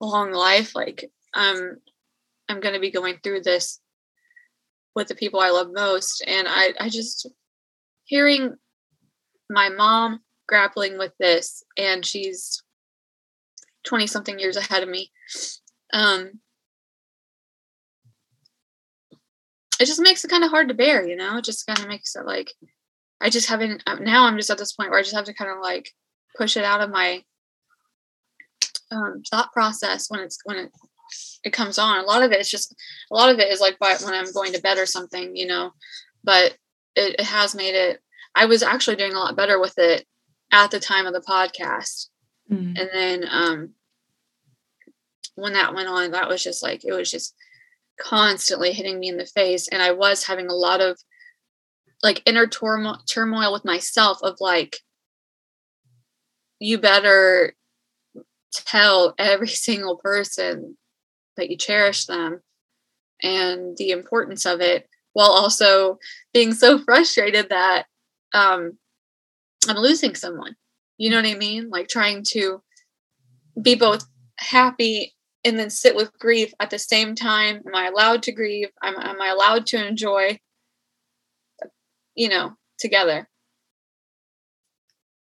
long 0.02 0.32
life, 0.32 0.74
like 0.76 1.12
um, 1.36 1.78
I'm 2.50 2.60
going 2.60 2.74
to 2.74 2.82
be 2.82 2.92
going 2.92 3.20
through 3.24 3.42
this 3.42 3.80
with 4.96 5.10
the 5.10 5.16
people 5.16 5.40
I 5.40 5.50
love 5.50 5.70
most. 5.72 6.24
And 6.26 6.48
I, 6.48 6.74
I 6.80 6.90
just 6.90 7.28
hearing 8.14 8.54
my 9.50 9.70
mom 9.70 10.20
grappling 10.48 11.00
with 11.00 11.14
this 11.20 11.64
and 11.80 12.06
she's 12.06 12.62
20 13.86 14.06
something 14.06 14.38
years 14.38 14.56
ahead 14.56 14.84
of 14.84 14.90
me 14.90 15.12
um 15.94 16.40
it 19.80 19.86
just 19.86 20.00
makes 20.00 20.24
it 20.24 20.30
kind 20.30 20.44
of 20.44 20.52
hard 20.52 20.68
to 20.68 20.76
bear 20.76 21.08
you 21.08 21.16
know? 21.16 21.38
It 21.38 21.44
just 21.44 21.66
kind 21.66 21.80
of 21.80 21.88
makes 21.88 22.16
it 22.16 22.28
like 22.28 22.52
i 23.20 23.32
just 23.32 23.50
haven't 23.50 23.82
uh, 23.88 23.96
now 23.96 24.28
i'm 24.28 24.38
just 24.38 24.52
at 24.52 24.60
this 24.60 24.74
point 24.74 24.92
where 24.92 25.00
i 25.00 25.02
just 25.02 25.16
have 25.16 25.26
to 25.26 25.34
kind 25.34 25.50
of 25.50 25.58
like 25.60 25.90
push 26.38 26.56
it 26.56 26.64
out 26.64 26.82
of 26.82 26.92
my 26.92 27.24
um, 28.92 29.24
thought 29.30 29.52
process 29.52 30.06
when 30.10 30.20
it's 30.20 30.38
when 30.46 30.58
it 30.58 30.72
it 31.44 31.52
comes 31.52 31.78
on. 31.78 32.00
A 32.00 32.08
lot 32.08 32.24
of 32.24 32.32
it 32.32 32.40
is 32.40 32.50
just 32.50 32.76
a 33.12 33.16
lot 33.16 33.30
of 33.30 33.40
it 33.40 33.52
is 33.52 33.60
like 33.60 33.78
by, 33.80 33.96
when 34.04 34.14
i'm 34.14 34.32
going 34.34 34.54
to 34.54 34.62
bed 34.62 34.78
or 34.78 34.86
something 34.86 35.36
you 35.36 35.48
know? 35.48 35.72
But 36.24 36.56
it, 36.96 37.16
it 37.20 37.26
has 37.26 37.56
made 37.56 37.76
it 37.76 38.00
i 38.36 38.46
was 38.46 38.64
actually 38.64 38.96
doing 38.96 39.14
a 39.14 39.20
lot 39.20 39.36
better 39.36 39.60
with 39.60 39.78
it 39.78 40.06
at 40.52 40.72
the 40.72 40.80
time 40.80 41.06
of 41.06 41.14
the 41.14 41.22
podcast 41.22 42.08
mm. 42.52 42.78
and 42.80 42.90
then 42.94 43.26
um 43.30 43.70
when 45.36 45.54
that 45.54 45.74
went 45.74 45.88
on 45.88 46.12
that 46.12 46.30
was 46.30 46.44
just 46.44 46.62
like 46.62 46.84
it 46.86 46.94
was 46.94 47.10
just 47.10 47.36
constantly 48.00 48.74
hitting 48.74 49.00
me 49.00 49.10
in 49.10 49.18
the 49.18 49.26
face 49.26 49.68
and 49.68 49.82
i 49.82 49.92
was 49.92 50.26
having 50.26 50.48
a 50.48 50.56
lot 50.56 50.82
of 50.82 50.98
like 52.04 52.22
inner 52.26 52.46
turmoil, 52.46 53.00
turmoil 53.08 53.54
with 53.54 53.64
myself 53.64 54.20
of 54.22 54.36
like 54.40 54.78
you 56.60 56.78
better 56.78 57.54
tell 58.54 59.16
every 59.18 59.48
single 59.68 59.98
person 59.98 60.78
that 61.38 61.50
you 61.50 61.58
cherish 61.58 62.06
them 62.06 62.42
and 63.24 63.76
the 63.78 63.90
importance 63.92 64.46
of 64.46 64.62
it 64.62 64.88
while 65.14 65.32
also 65.32 65.98
being 66.34 66.54
so 66.54 66.78
frustrated 66.86 67.50
that 67.50 67.86
um, 68.34 68.78
I'm 69.68 69.78
losing 69.78 70.16
someone. 70.16 70.56
You 70.98 71.10
know 71.10 71.18
what 71.18 71.26
I 71.26 71.36
mean? 71.36 71.70
Like 71.70 71.88
trying 71.88 72.24
to 72.30 72.62
be 73.62 73.76
both 73.76 74.06
happy 74.38 75.14
and 75.44 75.60
then 75.60 75.70
sit 75.70 75.96
with 75.96 76.18
grief 76.20 76.54
at 76.60 76.70
the 76.70 76.80
same 76.80 77.16
time. 77.16 77.62
Am 77.68 77.76
I 77.76 77.88
allowed 77.88 78.24
to 78.24 78.32
grieve? 78.32 78.70
Am, 78.82 78.96
am 78.96 79.22
I 79.22 79.30
allowed 79.30 79.66
to 79.68 79.88
enjoy, 79.88 80.40
you 82.16 82.30
know, 82.30 82.54
together? 82.80 83.28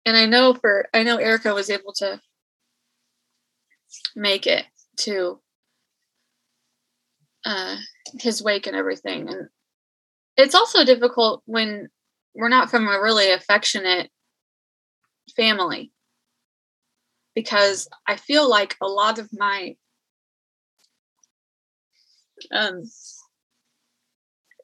And 0.05 0.17
I 0.17 0.25
know 0.25 0.53
for, 0.53 0.87
I 0.93 1.03
know 1.03 1.17
Erica 1.17 1.53
was 1.53 1.69
able 1.69 1.93
to 1.97 2.19
make 4.15 4.47
it 4.47 4.65
to 4.97 5.39
uh, 7.45 7.77
his 8.19 8.43
wake 8.43 8.67
and 8.67 8.75
everything. 8.75 9.29
And 9.29 9.49
it's 10.35 10.55
also 10.55 10.83
difficult 10.83 11.43
when 11.45 11.89
we're 12.35 12.49
not 12.49 12.69
from 12.69 12.87
a 12.87 13.01
really 13.01 13.31
affectionate 13.31 14.09
family 15.35 15.91
because 17.35 17.87
I 18.07 18.15
feel 18.15 18.49
like 18.49 18.75
a 18.81 18.87
lot 18.87 19.19
of 19.19 19.29
my 19.31 19.75
um, 22.51 22.83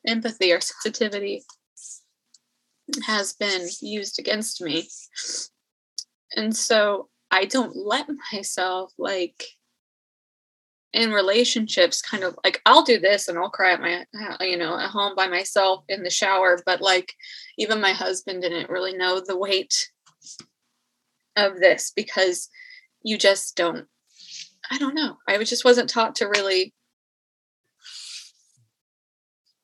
empathy 0.05 0.51
or 0.51 0.61
sensitivity 0.61 1.43
has 3.05 3.33
been 3.33 3.67
used 3.81 4.19
against 4.19 4.61
me. 4.61 4.87
And 6.35 6.55
so 6.55 7.09
I 7.31 7.45
don't 7.45 7.75
let 7.75 8.07
myself 8.31 8.91
like 8.97 9.43
in 10.95 11.11
relationships 11.11 12.01
kind 12.01 12.23
of 12.23 12.39
like 12.45 12.61
I'll 12.65 12.83
do 12.83 12.97
this 12.97 13.27
and 13.27 13.37
I'll 13.37 13.49
cry 13.49 13.73
at 13.73 13.81
my 13.81 14.05
uh, 14.17 14.37
you 14.39 14.57
know 14.57 14.79
at 14.79 14.89
home 14.89 15.13
by 15.13 15.27
myself 15.27 15.83
in 15.89 16.03
the 16.03 16.09
shower 16.09 16.57
but 16.65 16.79
like 16.81 17.13
even 17.57 17.81
my 17.81 17.91
husband 17.91 18.41
didn't 18.41 18.69
really 18.69 18.95
know 18.95 19.19
the 19.19 19.37
weight 19.37 19.91
of 21.35 21.59
this 21.59 21.91
because 21.93 22.49
you 23.03 23.17
just 23.17 23.57
don't 23.57 23.87
I 24.71 24.79
don't 24.79 24.95
know. 24.95 25.17
I 25.27 25.37
just 25.43 25.65
wasn't 25.65 25.89
taught 25.89 26.15
to 26.15 26.25
really 26.25 26.73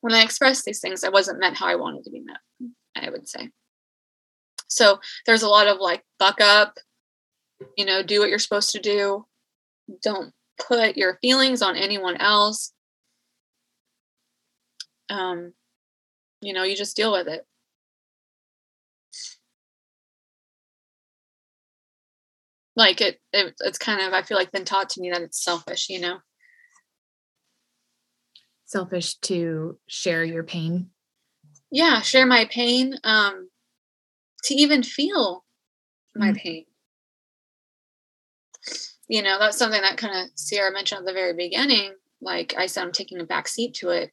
when 0.02 0.14
I 0.14 0.24
expressed 0.24 0.66
these 0.66 0.82
things 0.82 1.06
I 1.06 1.10
wasn't 1.10 1.40
meant 1.40 1.56
how 1.56 1.68
I 1.68 1.76
wanted 1.76 2.04
to 2.04 2.12
be 2.12 2.20
met 2.20 2.72
I 2.98 3.10
would 3.10 3.30
say. 3.30 3.50
So 4.68 5.00
there's 5.26 5.44
a 5.44 5.50
lot 5.50 5.68
of 5.68 5.78
like 5.80 6.04
buck 6.20 6.42
up 6.42 6.78
you 7.78 7.86
know 7.86 8.04
do 8.04 8.20
what 8.20 8.30
you're 8.30 8.38
supposed 8.38 8.72
to 8.72 8.82
do. 8.82 9.26
Don't 10.04 10.34
put 10.68 10.98
your 10.98 11.18
feelings 11.22 11.62
on 11.62 11.76
anyone 11.76 12.18
else. 12.18 12.74
Um, 15.10 15.54
you 16.42 16.54
know, 16.54 16.64
you 16.64 16.76
just 16.76 16.96
deal 16.96 17.12
with 17.12 17.28
it. 17.28 17.46
Like 22.76 23.02
it, 23.02 23.20
it, 23.34 23.54
it's 23.60 23.78
kind 23.78 24.02
of 24.02 24.14
I 24.14 24.22
feel 24.22 24.38
like 24.38 24.52
been 24.52 24.66
taught 24.66 24.90
to 24.92 25.02
me 25.02 25.12
that 25.12 25.22
it's 25.22 25.44
selfish, 25.44 25.90
you 25.90 26.00
know. 26.00 26.18
Selfish 28.66 29.16
to 29.16 29.78
share 29.88 30.24
your 30.24 30.44
pain. 30.44 30.90
Yeah, 31.70 32.02
share 32.02 32.26
my 32.26 32.46
pain. 32.50 32.96
Um, 33.04 33.50
to 34.46 34.56
even 34.56 34.84
feel 34.84 35.44
my 36.16 36.28
mm-hmm. 36.28 36.38
pain 36.38 36.66
you 39.12 39.22
know 39.22 39.38
that's 39.38 39.58
something 39.58 39.82
that 39.82 39.98
kind 39.98 40.18
of 40.18 40.32
sierra 40.36 40.72
mentioned 40.72 41.00
at 41.00 41.06
the 41.06 41.14
very 41.14 41.34
beginning 41.34 41.94
like 42.22 42.56
i 42.58 42.66
said 42.66 42.82
i'm 42.82 42.94
taking 42.94 43.20
a 43.20 43.26
back 43.26 43.48
seat 43.48 43.74
to 43.74 43.90
it. 43.90 44.10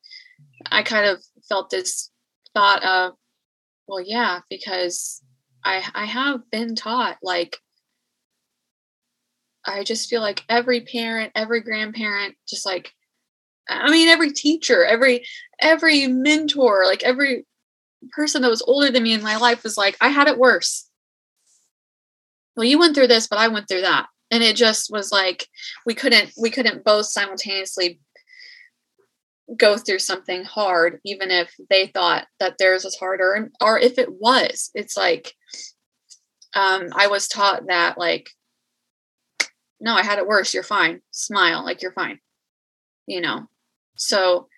I 0.72 0.82
kind 0.82 1.06
of 1.06 1.22
felt 1.48 1.70
this 1.70 2.10
thought 2.52 2.82
of 2.82 3.12
well 3.86 4.00
yeah 4.00 4.40
because 4.50 5.22
i 5.64 5.82
i 5.94 6.04
have 6.04 6.40
been 6.50 6.74
taught 6.74 7.16
like 7.22 7.58
i 9.64 9.84
just 9.84 10.10
feel 10.10 10.20
like 10.20 10.44
every 10.48 10.80
parent 10.80 11.30
every 11.36 11.60
grandparent 11.60 12.34
just 12.48 12.66
like 12.66 12.92
i 13.68 13.90
mean 13.92 14.08
every 14.08 14.32
teacher 14.32 14.84
every 14.84 15.24
every 15.60 16.08
mentor 16.08 16.86
like 16.86 17.04
every 17.04 17.46
person 18.10 18.42
that 18.42 18.50
was 18.50 18.62
older 18.62 18.90
than 18.90 19.04
me 19.04 19.12
in 19.12 19.22
my 19.22 19.36
life 19.36 19.62
was 19.62 19.78
like 19.78 19.96
i 20.00 20.08
had 20.08 20.28
it 20.28 20.38
worse. 20.38 20.88
Well 22.56 22.64
you 22.66 22.80
went 22.80 22.96
through 22.96 23.06
this 23.06 23.28
but 23.28 23.38
i 23.38 23.46
went 23.46 23.68
through 23.68 23.82
that 23.82 24.08
and 24.30 24.42
it 24.42 24.56
just 24.56 24.90
was 24.90 25.10
like 25.10 25.46
we 25.86 25.94
couldn't 25.94 26.32
we 26.38 26.50
couldn't 26.50 26.84
both 26.84 27.06
simultaneously 27.06 28.00
go 29.56 29.76
through 29.78 29.98
something 29.98 30.44
hard 30.44 31.00
even 31.04 31.30
if 31.30 31.54
they 31.70 31.86
thought 31.86 32.26
that 32.38 32.56
theirs 32.58 32.84
was 32.84 32.96
harder 32.96 33.50
or 33.62 33.78
if 33.78 33.98
it 33.98 34.12
was. 34.12 34.70
It's 34.74 34.96
like 34.96 35.34
um 36.54 36.88
i 36.96 37.06
was 37.08 37.28
taught 37.28 37.66
that 37.66 37.98
like 37.98 38.30
no 39.80 39.94
i 39.94 40.02
had 40.02 40.18
it 40.18 40.26
worse. 40.26 40.52
You're 40.52 40.62
fine. 40.62 41.00
Smile. 41.10 41.64
Like 41.64 41.82
you're 41.82 41.92
fine. 41.92 42.18
You 43.06 43.20
know? 43.20 43.46
So 43.96 44.48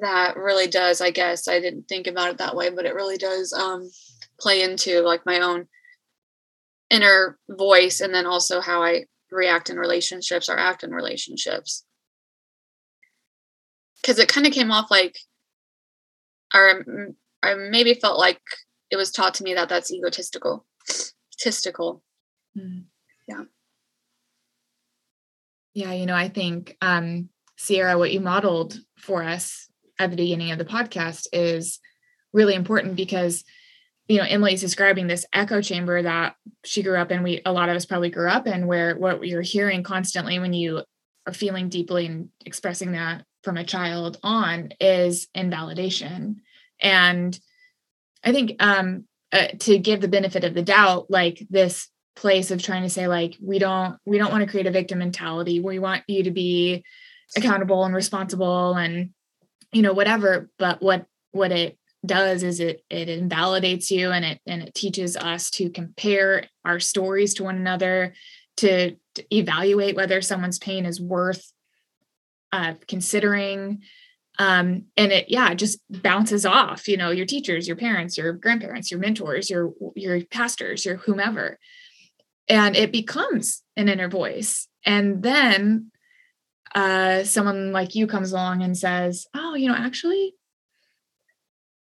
that 0.00 0.36
really 0.36 0.66
does 0.66 1.00
i 1.00 1.10
guess 1.10 1.48
i 1.48 1.58
didn't 1.58 1.84
think 1.88 2.06
about 2.06 2.28
it 2.30 2.36
that 2.36 2.54
way 2.54 2.68
but 2.68 2.84
it 2.84 2.94
really 2.94 3.16
does 3.16 3.50
um 3.54 3.88
play 4.38 4.62
into 4.62 5.00
like 5.00 5.24
my 5.24 5.40
own 5.40 5.66
inner 6.90 7.38
voice 7.48 8.00
and 8.00 8.14
then 8.14 8.26
also 8.26 8.60
how 8.60 8.82
I 8.82 9.06
react 9.30 9.70
in 9.70 9.78
relationships 9.78 10.48
or 10.48 10.58
act 10.58 10.84
in 10.84 10.90
relationships. 10.92 11.84
Because 14.00 14.18
it 14.18 14.28
kind 14.28 14.46
of 14.46 14.52
came 14.52 14.70
off 14.70 14.90
like, 14.90 15.16
or 16.54 16.84
I 17.42 17.54
maybe 17.54 17.94
felt 17.94 18.18
like 18.18 18.40
it 18.90 18.96
was 18.96 19.10
taught 19.10 19.34
to 19.34 19.44
me 19.44 19.54
that 19.54 19.68
that's 19.68 19.92
egotistical. 19.92 20.64
Egotistical. 21.34 22.02
Mm. 22.56 22.84
Yeah. 23.26 23.42
Yeah, 25.74 25.92
you 25.92 26.06
know, 26.06 26.14
I 26.14 26.28
think 26.28 26.76
um 26.80 27.28
Sierra, 27.58 27.98
what 27.98 28.12
you 28.12 28.20
modeled 28.20 28.78
for 28.98 29.22
us 29.22 29.68
at 29.98 30.10
the 30.10 30.16
beginning 30.16 30.50
of 30.50 30.58
the 30.58 30.64
podcast 30.64 31.26
is 31.32 31.80
really 32.32 32.54
important 32.54 32.96
because 32.96 33.44
you 34.08 34.18
know 34.18 34.24
emily's 34.28 34.60
describing 34.60 35.06
this 35.06 35.26
echo 35.32 35.60
chamber 35.60 36.02
that 36.02 36.36
she 36.64 36.82
grew 36.82 36.96
up 36.96 37.10
in 37.10 37.22
we 37.22 37.42
a 37.44 37.52
lot 37.52 37.68
of 37.68 37.76
us 37.76 37.86
probably 37.86 38.10
grew 38.10 38.28
up 38.28 38.46
in 38.46 38.66
where 38.66 38.96
what 38.96 39.26
you're 39.26 39.42
hearing 39.42 39.82
constantly 39.82 40.38
when 40.38 40.52
you 40.52 40.82
are 41.26 41.32
feeling 41.32 41.68
deeply 41.68 42.06
and 42.06 42.28
expressing 42.44 42.92
that 42.92 43.24
from 43.42 43.56
a 43.56 43.64
child 43.64 44.18
on 44.22 44.70
is 44.80 45.28
invalidation. 45.34 46.42
And 46.80 47.38
i 48.24 48.32
think 48.32 48.56
um 48.60 49.04
uh, 49.32 49.48
to 49.58 49.78
give 49.78 50.00
the 50.00 50.08
benefit 50.08 50.44
of 50.44 50.54
the 50.54 50.62
doubt 50.62 51.06
like 51.10 51.44
this 51.50 51.88
place 52.14 52.50
of 52.50 52.62
trying 52.62 52.82
to 52.82 52.90
say 52.90 53.06
like 53.06 53.36
we 53.40 53.58
don't 53.58 53.98
we 54.06 54.18
don't 54.18 54.32
want 54.32 54.42
to 54.42 54.50
create 54.50 54.66
a 54.66 54.70
victim 54.70 54.98
mentality. 54.98 55.60
We 55.60 55.78
want 55.78 56.02
you 56.06 56.24
to 56.24 56.30
be 56.30 56.84
accountable 57.36 57.84
and 57.84 57.94
responsible 57.94 58.74
and 58.74 59.10
you 59.72 59.82
know 59.82 59.92
whatever 59.92 60.48
but 60.58 60.80
what 60.80 61.06
what 61.32 61.52
it 61.52 61.76
does 62.06 62.42
is 62.42 62.60
it 62.60 62.84
it 62.90 63.08
invalidates 63.08 63.90
you 63.90 64.10
and 64.10 64.24
it 64.24 64.40
and 64.46 64.62
it 64.62 64.74
teaches 64.74 65.16
us 65.16 65.50
to 65.50 65.70
compare 65.70 66.44
our 66.64 66.80
stories 66.80 67.34
to 67.34 67.44
one 67.44 67.56
another 67.56 68.14
to, 68.56 68.96
to 69.14 69.34
evaluate 69.34 69.96
whether 69.96 70.20
someone's 70.20 70.58
pain 70.58 70.86
is 70.86 71.00
worth 71.00 71.52
uh, 72.52 72.74
considering. 72.88 73.82
Um, 74.38 74.84
and 74.98 75.12
it 75.12 75.30
yeah 75.30 75.50
it 75.50 75.54
just 75.54 75.80
bounces 75.88 76.44
off 76.44 76.88
you 76.88 76.98
know 76.98 77.10
your 77.10 77.24
teachers 77.24 77.66
your 77.66 77.76
parents 77.76 78.18
your 78.18 78.34
grandparents 78.34 78.90
your 78.90 79.00
mentors 79.00 79.48
your 79.48 79.72
your 79.94 80.24
pastors 80.26 80.84
your 80.84 80.96
whomever. 80.96 81.58
And 82.48 82.76
it 82.76 82.92
becomes 82.92 83.62
an 83.76 83.88
inner 83.88 84.08
voice. 84.08 84.68
And 84.84 85.22
then 85.22 85.90
uh, 86.74 87.24
someone 87.24 87.72
like 87.72 87.94
you 87.94 88.06
comes 88.06 88.32
along 88.32 88.62
and 88.62 88.76
says 88.76 89.26
oh 89.34 89.54
you 89.54 89.68
know 89.68 89.76
actually 89.76 90.34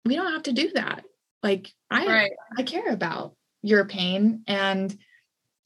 we 0.04 0.16
don't 0.16 0.32
have 0.32 0.44
to 0.44 0.52
do 0.52 0.70
that. 0.74 1.04
Like 1.42 1.72
i 1.90 2.06
right. 2.06 2.32
i 2.56 2.62
care 2.62 2.88
about 2.88 3.34
your 3.62 3.84
pain 3.84 4.42
and 4.46 4.96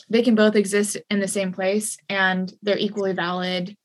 they 0.08 0.22
can 0.22 0.34
both 0.34 0.56
exist 0.56 0.96
in 1.10 1.20
the 1.20 1.28
same 1.28 1.52
place 1.52 1.98
and 2.08 2.52
they're 2.62 2.78
equally 2.78 3.12
valid. 3.12 3.76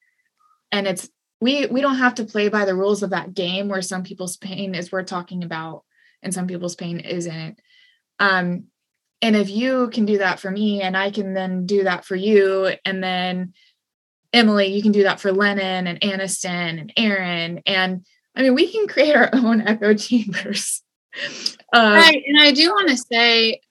And 0.72 0.88
it's 0.88 1.10
we 1.40 1.66
we 1.66 1.82
don't 1.82 1.98
have 1.98 2.16
to 2.16 2.26
play 2.26 2.50
by 2.50 2.66
the 2.66 2.76
rules 2.76 3.04
of 3.04 3.10
that 3.10 3.34
game 3.34 3.68
where 3.68 3.82
some 3.82 4.04
people's 4.04 4.38
pain 4.38 4.76
is 4.76 4.92
worth 4.92 5.08
talking 5.08 5.44
about 5.44 5.84
and 6.24 6.34
some 6.34 6.48
people's 6.48 6.76
pain 6.76 7.00
isn't. 7.00 7.60
Um 8.20 8.66
and 9.22 9.36
if 9.36 9.50
you 9.50 9.90
can 9.90 10.06
do 10.06 10.18
that 10.18 10.40
for 10.40 10.50
me 10.50 10.82
and 10.82 10.98
i 10.98 11.12
can 11.12 11.34
then 11.34 11.66
do 11.66 11.84
that 11.84 12.06
for 12.06 12.16
you 12.16 12.72
and 12.86 13.04
then 13.04 13.54
emily 14.34 14.68
you 14.68 14.82
can 14.82 14.92
do 14.92 15.04
that 15.04 15.20
for 15.20 15.32
lennon 15.32 15.88
and 15.88 16.02
aniston 16.02 16.80
and 16.80 16.94
aaron 16.98 17.62
and 17.66 18.06
I 18.36 18.42
mean, 18.42 18.56
we 18.56 18.72
can 18.72 18.88
create 18.88 19.16
our 19.16 19.30
own 19.34 19.62
echo 19.62 19.94
chambers. 19.94 20.82
Um, 21.74 21.94
right. 21.94 22.24
And 22.26 22.38
I 22.40 22.52
do 22.52 22.70
want 22.70 22.90
to 22.90 22.98
say, 22.98 23.62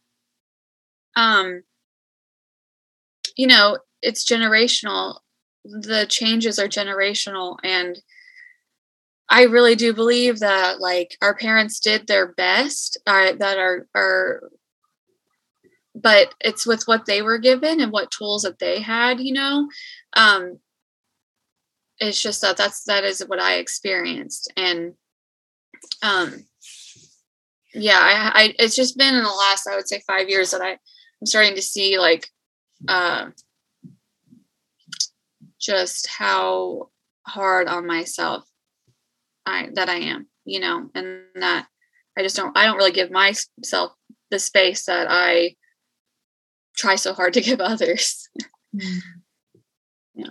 um, 1.16 1.62
you 3.36 3.46
know, 3.46 3.78
it's 4.02 4.26
generational. 4.30 5.20
The 5.64 6.06
changes 6.08 6.58
are 6.58 6.68
generational. 6.68 7.58
And 7.62 7.98
I 9.28 9.42
really 9.44 9.74
do 9.74 9.92
believe 9.92 10.40
that 10.40 10.80
like 10.80 11.16
our 11.22 11.34
parents 11.34 11.78
did 11.80 12.06
their 12.06 12.32
best, 12.32 12.98
uh, 13.06 13.32
that 13.38 13.58
are, 13.58 13.86
are, 13.94 14.50
but 15.94 16.34
it's 16.40 16.66
with 16.66 16.84
what 16.84 17.06
they 17.06 17.22
were 17.22 17.38
given 17.38 17.80
and 17.80 17.92
what 17.92 18.10
tools 18.10 18.42
that 18.42 18.58
they 18.58 18.80
had, 18.80 19.20
you 19.20 19.32
know. 19.32 19.68
Um, 20.14 20.58
it's 22.00 22.20
just 22.20 22.40
that 22.40 22.56
that's 22.56 22.84
that 22.84 23.04
is 23.04 23.20
what 23.26 23.40
I 23.40 23.56
experienced, 23.56 24.52
and 24.56 24.94
um, 26.02 26.44
yeah, 27.74 27.98
I, 28.00 28.42
I 28.42 28.54
it's 28.58 28.74
just 28.74 28.96
been 28.96 29.14
in 29.14 29.22
the 29.22 29.28
last 29.28 29.68
I 29.68 29.76
would 29.76 29.88
say 29.88 30.02
five 30.06 30.28
years 30.28 30.50
that 30.50 30.62
I 30.62 30.70
I'm 30.70 31.26
starting 31.26 31.54
to 31.54 31.62
see 31.62 31.98
like 31.98 32.28
uh, 32.88 33.30
just 35.60 36.06
how 36.06 36.88
hard 37.26 37.68
on 37.68 37.86
myself 37.86 38.44
I 39.46 39.68
that 39.74 39.88
I 39.88 39.96
am, 39.96 40.28
you 40.44 40.60
know, 40.60 40.90
and 40.94 41.22
that 41.34 41.66
I 42.16 42.22
just 42.22 42.36
don't 42.36 42.56
I 42.56 42.64
don't 42.64 42.76
really 42.76 42.92
give 42.92 43.10
myself 43.10 43.92
the 44.30 44.38
space 44.38 44.86
that 44.86 45.06
I 45.10 45.56
try 46.76 46.96
so 46.96 47.12
hard 47.12 47.34
to 47.34 47.40
give 47.40 47.60
others. 47.60 48.28
Mm. 48.74 49.00
yeah. 50.14 50.26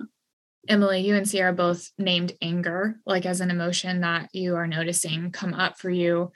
Emily, 0.69 1.01
you 1.01 1.15
and 1.15 1.27
Sierra 1.27 1.51
both 1.51 1.91
named 1.97 2.33
anger, 2.41 2.99
like 3.05 3.25
as 3.25 3.41
an 3.41 3.49
emotion 3.49 4.01
that 4.01 4.29
you 4.33 4.55
are 4.55 4.67
noticing 4.67 5.31
come 5.31 5.53
up 5.55 5.79
for 5.79 5.89
you. 5.89 6.31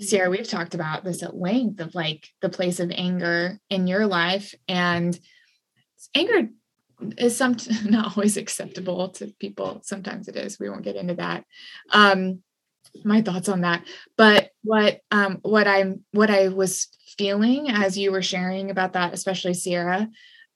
Sierra, 0.00 0.30
we've 0.30 0.48
talked 0.48 0.74
about 0.74 1.04
this 1.04 1.22
at 1.22 1.36
length 1.36 1.80
of 1.80 1.94
like 1.94 2.26
the 2.40 2.48
place 2.48 2.80
of 2.80 2.90
anger 2.90 3.60
in 3.68 3.86
your 3.86 4.06
life. 4.06 4.54
And 4.66 5.18
anger 6.14 6.48
is 7.18 7.36
some 7.36 7.56
not 7.84 8.16
always 8.16 8.38
acceptable 8.38 9.10
to 9.10 9.32
people. 9.38 9.80
Sometimes 9.84 10.28
it 10.28 10.36
is. 10.36 10.58
We 10.58 10.70
won't 10.70 10.82
get 10.82 10.96
into 10.96 11.14
that. 11.16 11.44
Um, 11.92 12.42
my 13.04 13.22
thoughts 13.22 13.48
on 13.48 13.62
that. 13.62 13.84
But 14.16 14.50
what 14.62 15.00
um 15.10 15.38
what 15.42 15.66
I'm 15.66 16.04
what 16.12 16.30
I 16.30 16.48
was 16.48 16.88
feeling 17.18 17.70
as 17.70 17.98
you 17.98 18.12
were 18.12 18.22
sharing 18.22 18.70
about 18.70 18.92
that, 18.92 19.12
especially 19.12 19.54
Sierra, 19.54 20.08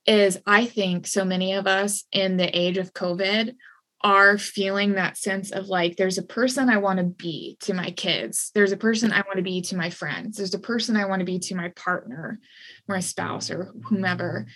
is 0.09 0.41
I 0.47 0.65
think 0.65 1.07
so 1.07 1.25
many 1.25 1.53
of 1.53 1.67
us 1.67 2.05
in 2.11 2.39
the 2.39 2.59
age 2.59 2.79
of 2.79 2.95
COVID 2.95 3.55
are 4.01 4.39
feeling 4.39 4.95
that 4.95 5.19
sense 5.19 5.51
of 5.51 5.69
like, 5.69 5.97
there's 5.97 6.17
a 6.17 6.23
person 6.23 6.71
I 6.71 6.79
want 6.79 6.99
to 6.99 7.05
be 7.05 7.59
to 7.61 7.75
my 7.75 7.91
kids. 7.91 8.51
There's 8.55 8.73
a 8.73 8.77
person 8.77 9.13
I 9.13 9.23
want 9.23 9.37
to 9.37 9.43
be 9.43 9.61
to 9.63 9.77
my 9.77 9.91
friends. 9.91 10.39
There's 10.39 10.55
a 10.55 10.59
person 10.59 10.97
I 10.97 11.07
want 11.07 11.21
to 11.21 11.27
be 11.27 11.39
to 11.41 11.55
my 11.55 11.69
partner, 11.71 12.39
my 12.87 13.01
spouse, 13.01 13.51
or 13.51 13.73
whomever, 13.85 14.47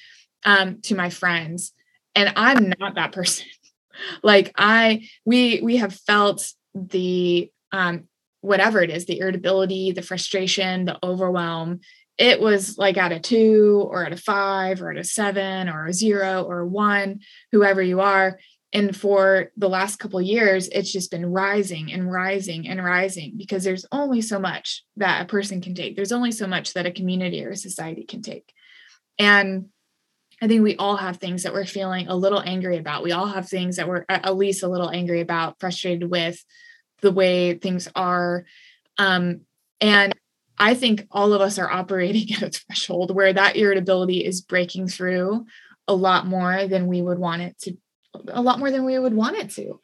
um, 0.45 0.81
to 0.83 0.95
my 0.95 1.11
friends. 1.11 1.73
And 2.15 2.33
I'm 2.35 2.73
not 2.79 2.95
that 2.95 3.13
person. 3.13 3.47
like 4.23 4.53
I, 4.57 5.09
we, 5.27 5.61
we 5.61 5.77
have 5.77 5.93
felt 5.93 6.51
the, 6.75 7.51
um, 7.73 8.05
whatever 8.41 8.81
it 8.81 8.91
is, 8.91 9.05
the 9.05 9.19
irritability, 9.19 9.93
the 9.93 10.03
frustration, 10.03 10.87
the 10.87 10.99
overwhelm 11.05 11.81
it 12.23 12.41
was 12.41 12.79
like 12.79 12.97
at 12.97 13.11
a 13.11 13.19
two 13.19 13.85
or 13.91 14.07
at 14.07 14.13
a 14.13 14.17
five 14.17 14.81
or 14.81 14.93
at 14.93 14.97
a 14.97 15.03
seven 15.03 15.69
or 15.69 15.87
a 15.87 15.93
zero 15.93 16.45
or 16.45 16.61
a 16.61 16.67
one, 16.67 17.19
whoever 17.51 17.83
you 17.83 18.01
are. 18.01 18.39
And 18.73 18.97
for 18.97 19.51
the 19.57 19.69
last 19.69 19.97
couple 19.97 20.23
years, 20.23 20.69
it's 20.69 20.93
just 20.93 21.11
been 21.11 21.27
rising 21.27 21.93
and 21.93 22.11
rising 22.11 22.69
and 22.69 22.83
rising 22.83 23.35
because 23.37 23.65
there's 23.65 23.87
only 23.91 24.23
so 24.23 24.39
much 24.39 24.85
that 24.99 25.21
a 25.21 25.27
person 25.27 25.61
can 25.61 25.75
take. 25.75 25.97
There's 25.97 26.13
only 26.13 26.31
so 26.31 26.47
much 26.47 26.75
that 26.75 26.87
a 26.87 26.93
community 26.93 27.45
or 27.45 27.51
a 27.51 27.57
society 27.57 28.05
can 28.05 28.23
take. 28.23 28.55
And 29.19 29.67
I 30.41 30.47
think 30.47 30.63
we 30.63 30.77
all 30.77 30.97
have 30.97 31.17
things 31.17 31.43
that 31.43 31.53
we're 31.53 31.65
feeling 31.65 32.07
a 32.07 32.15
little 32.15 32.41
angry 32.41 32.79
about. 32.79 33.03
We 33.03 33.11
all 33.11 33.27
have 33.27 33.49
things 33.49 33.77
that 33.77 33.89
we're 33.89 34.05
at 34.09 34.37
least 34.37 34.63
a 34.63 34.69
little 34.69 34.91
angry 34.91 35.23
about, 35.23 35.59
frustrated 35.59 36.09
with 36.09 36.41
the 37.01 37.11
way 37.11 37.55
things 37.55 37.89
are. 37.97 38.45
Um, 38.97 39.41
and 39.81 40.15
I 40.59 40.75
think 40.75 41.07
all 41.11 41.33
of 41.33 41.41
us 41.41 41.59
are 41.59 41.71
operating 41.71 42.33
at 42.37 42.43
a 42.43 42.51
threshold 42.51 43.15
where 43.15 43.33
that 43.33 43.57
irritability 43.57 44.25
is 44.25 44.41
breaking 44.41 44.89
through 44.89 45.47
a 45.89 45.95
lot 45.95 46.27
more 46.27 46.67
than 46.67 46.87
we 46.87 47.03
would 47.03 47.19
want 47.19 47.43
it 47.43 47.59
to, 47.61 47.77
a 48.29 48.43
lot 48.43 48.59
more 48.59 48.71
than 48.71 48.85
we 48.85 48.99
would 48.99 49.15
want 49.15 49.37
it 49.37 49.51
to. 49.51 49.81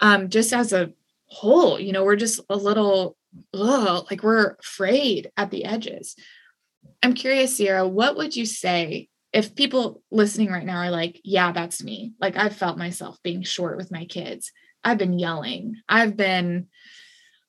Um, 0.00 0.28
just 0.28 0.52
as 0.52 0.72
a 0.72 0.92
whole, 1.26 1.80
you 1.80 1.92
know, 1.92 2.04
we're 2.04 2.16
just 2.16 2.40
a 2.48 2.56
little, 2.56 3.16
ugh, 3.54 4.06
like 4.10 4.22
we're 4.22 4.56
afraid 4.60 5.30
at 5.36 5.50
the 5.50 5.64
edges. 5.64 6.14
I'm 7.02 7.14
curious, 7.14 7.56
Sierra, 7.56 7.86
what 7.86 8.16
would 8.16 8.36
you 8.36 8.46
say 8.46 9.08
if 9.32 9.54
people 9.54 10.02
listening 10.10 10.50
right 10.50 10.64
now 10.64 10.78
are 10.78 10.90
like, 10.90 11.20
yeah, 11.24 11.52
that's 11.52 11.82
me? 11.82 12.12
Like 12.20 12.36
I've 12.36 12.56
felt 12.56 12.78
myself 12.78 13.18
being 13.22 13.42
short 13.42 13.76
with 13.76 13.92
my 13.92 14.04
kids. 14.04 14.52
I've 14.84 14.98
been 14.98 15.18
yelling. 15.18 15.76
I've 15.88 16.16
been, 16.16 16.68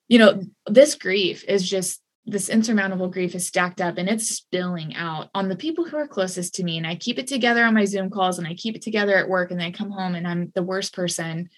you 0.08 0.18
know, 0.18 0.42
this 0.66 0.94
grief 0.94 1.44
is 1.44 1.68
just 1.68 2.00
this 2.26 2.48
insurmountable 2.48 3.08
grief 3.08 3.34
is 3.34 3.46
stacked 3.46 3.80
up 3.80 3.96
and 3.96 4.08
it's 4.08 4.28
spilling 4.28 4.94
out 4.94 5.28
on 5.34 5.48
the 5.48 5.56
people 5.56 5.84
who 5.84 5.96
are 5.96 6.06
closest 6.06 6.54
to 6.54 6.64
me. 6.64 6.76
And 6.76 6.86
i 6.86 6.94
keep 6.94 7.18
it 7.18 7.26
together 7.26 7.64
on 7.64 7.74
my 7.74 7.84
zoom 7.84 8.10
calls 8.10 8.38
and 8.38 8.46
i 8.46 8.54
keep 8.54 8.76
it 8.76 8.82
together 8.82 9.16
at 9.16 9.28
work 9.28 9.50
and 9.50 9.58
then 9.58 9.68
i 9.68 9.70
come 9.70 9.90
home 9.90 10.14
and 10.14 10.26
i'm 10.26 10.52
the 10.54 10.62
worst 10.62 10.94
person. 10.94 11.48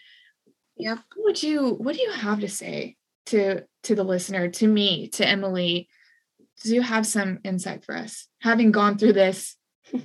Yep. 0.76 0.98
What 1.14 1.24
would 1.24 1.42
you 1.42 1.70
what 1.74 1.96
do 1.96 2.02
you 2.02 2.12
have 2.12 2.40
to 2.40 2.48
say 2.48 2.96
to 3.26 3.62
to 3.84 3.94
the 3.94 4.04
listener 4.04 4.48
to 4.48 4.66
me 4.66 5.08
to 5.08 5.28
emily? 5.28 5.88
Do 6.62 6.74
you 6.74 6.82
have 6.82 7.06
some 7.06 7.40
insight 7.44 7.84
for 7.84 7.96
us 7.96 8.28
having 8.40 8.72
gone 8.72 8.98
through 8.98 9.14
this? 9.14 9.56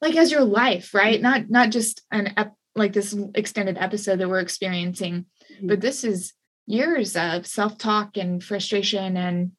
Like 0.00 0.16
as 0.16 0.30
your 0.30 0.44
life 0.44 0.92
right? 0.92 1.18
Not 1.18 1.48
not 1.48 1.70
just 1.70 2.02
an 2.10 2.34
ep- 2.36 2.56
like 2.74 2.92
this 2.92 3.16
extended 3.34 3.78
episode 3.78 4.18
that 4.18 4.28
we're 4.28 4.40
experiencing 4.40 5.24
mm-hmm. 5.50 5.66
but 5.66 5.80
this 5.80 6.04
is 6.04 6.34
years 6.66 7.16
of 7.16 7.46
self 7.46 7.78
talk 7.78 8.16
and 8.16 8.42
frustration 8.42 9.16
and 9.16 9.52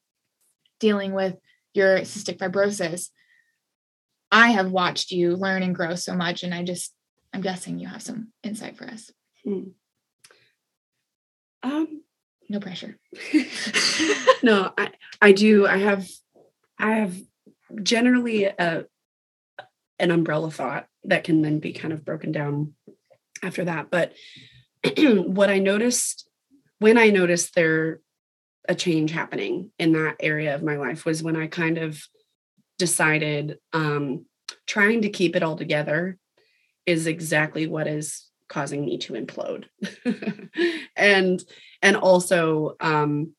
dealing 0.80 1.12
with 1.12 1.36
your 1.74 2.00
cystic 2.00 2.38
fibrosis, 2.38 3.10
I 4.30 4.48
have 4.48 4.70
watched 4.70 5.10
you 5.10 5.36
learn 5.36 5.62
and 5.62 5.74
grow 5.74 5.94
so 5.94 6.14
much. 6.14 6.42
And 6.42 6.52
I 6.52 6.62
just, 6.62 6.94
I'm 7.32 7.40
guessing 7.40 7.78
you 7.78 7.88
have 7.88 8.02
some 8.02 8.32
insight 8.42 8.76
for 8.76 8.84
us. 8.84 9.10
Hmm. 9.44 9.62
Um, 11.62 12.02
No 12.48 12.60
pressure. 12.60 12.98
no, 14.42 14.72
I 14.76 14.90
I 15.20 15.32
do. 15.32 15.66
I 15.66 15.78
have 15.78 16.08
I 16.78 16.92
have 16.96 17.16
generally 17.82 18.44
a 18.44 18.84
an 19.98 20.10
umbrella 20.10 20.50
thought 20.50 20.86
that 21.04 21.24
can 21.24 21.42
then 21.42 21.58
be 21.58 21.72
kind 21.72 21.92
of 21.92 22.04
broken 22.04 22.32
down 22.32 22.74
after 23.42 23.64
that. 23.64 23.90
But 23.90 24.12
what 24.96 25.50
I 25.50 25.58
noticed 25.58 26.25
when 26.78 26.98
I 26.98 27.10
noticed 27.10 27.54
there 27.54 28.00
a 28.68 28.74
change 28.74 29.10
happening 29.12 29.70
in 29.78 29.92
that 29.92 30.16
area 30.20 30.54
of 30.54 30.62
my 30.62 30.76
life 30.76 31.04
was 31.04 31.22
when 31.22 31.36
I 31.36 31.46
kind 31.46 31.78
of 31.78 32.02
decided 32.78 33.58
um, 33.72 34.26
trying 34.66 35.02
to 35.02 35.08
keep 35.08 35.36
it 35.36 35.42
all 35.42 35.56
together 35.56 36.18
is 36.84 37.06
exactly 37.06 37.66
what 37.66 37.86
is 37.86 38.28
causing 38.48 38.84
me 38.84 38.98
to 38.98 39.14
implode. 39.14 39.64
And 40.98 41.44
and 41.82 41.96
also 41.96 42.76
um 42.80 43.34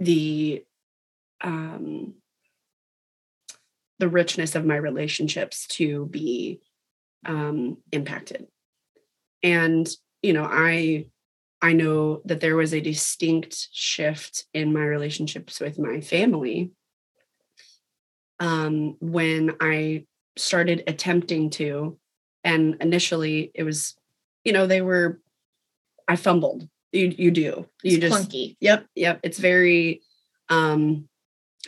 the 0.00 0.64
um 1.42 2.14
the 3.98 4.08
richness 4.08 4.54
of 4.54 4.64
my 4.64 4.76
relationships 4.76 5.66
to 5.66 6.06
be 6.06 6.60
um 7.26 7.76
impacted. 7.92 8.46
And 9.42 9.86
you 10.22 10.32
know 10.32 10.48
i 10.50 11.06
i 11.62 11.72
know 11.72 12.20
that 12.24 12.40
there 12.40 12.56
was 12.56 12.72
a 12.72 12.80
distinct 12.80 13.68
shift 13.72 14.46
in 14.54 14.72
my 14.72 14.84
relationships 14.84 15.60
with 15.60 15.78
my 15.78 16.00
family 16.00 16.70
um 18.40 18.96
when 19.00 19.54
i 19.60 20.04
started 20.36 20.84
attempting 20.86 21.50
to 21.50 21.98
and 22.44 22.76
initially 22.80 23.50
it 23.54 23.64
was 23.64 23.96
you 24.44 24.52
know 24.52 24.66
they 24.66 24.80
were 24.80 25.20
i 26.06 26.16
fumbled. 26.16 26.68
You 26.90 27.14
you 27.18 27.30
do. 27.30 27.68
You 27.82 27.98
It's 27.98 28.08
just 28.08 28.30
clunky. 28.30 28.56
yep 28.60 28.86
yep. 28.94 29.20
It's 29.22 29.38
very 29.38 30.00
um 30.48 31.06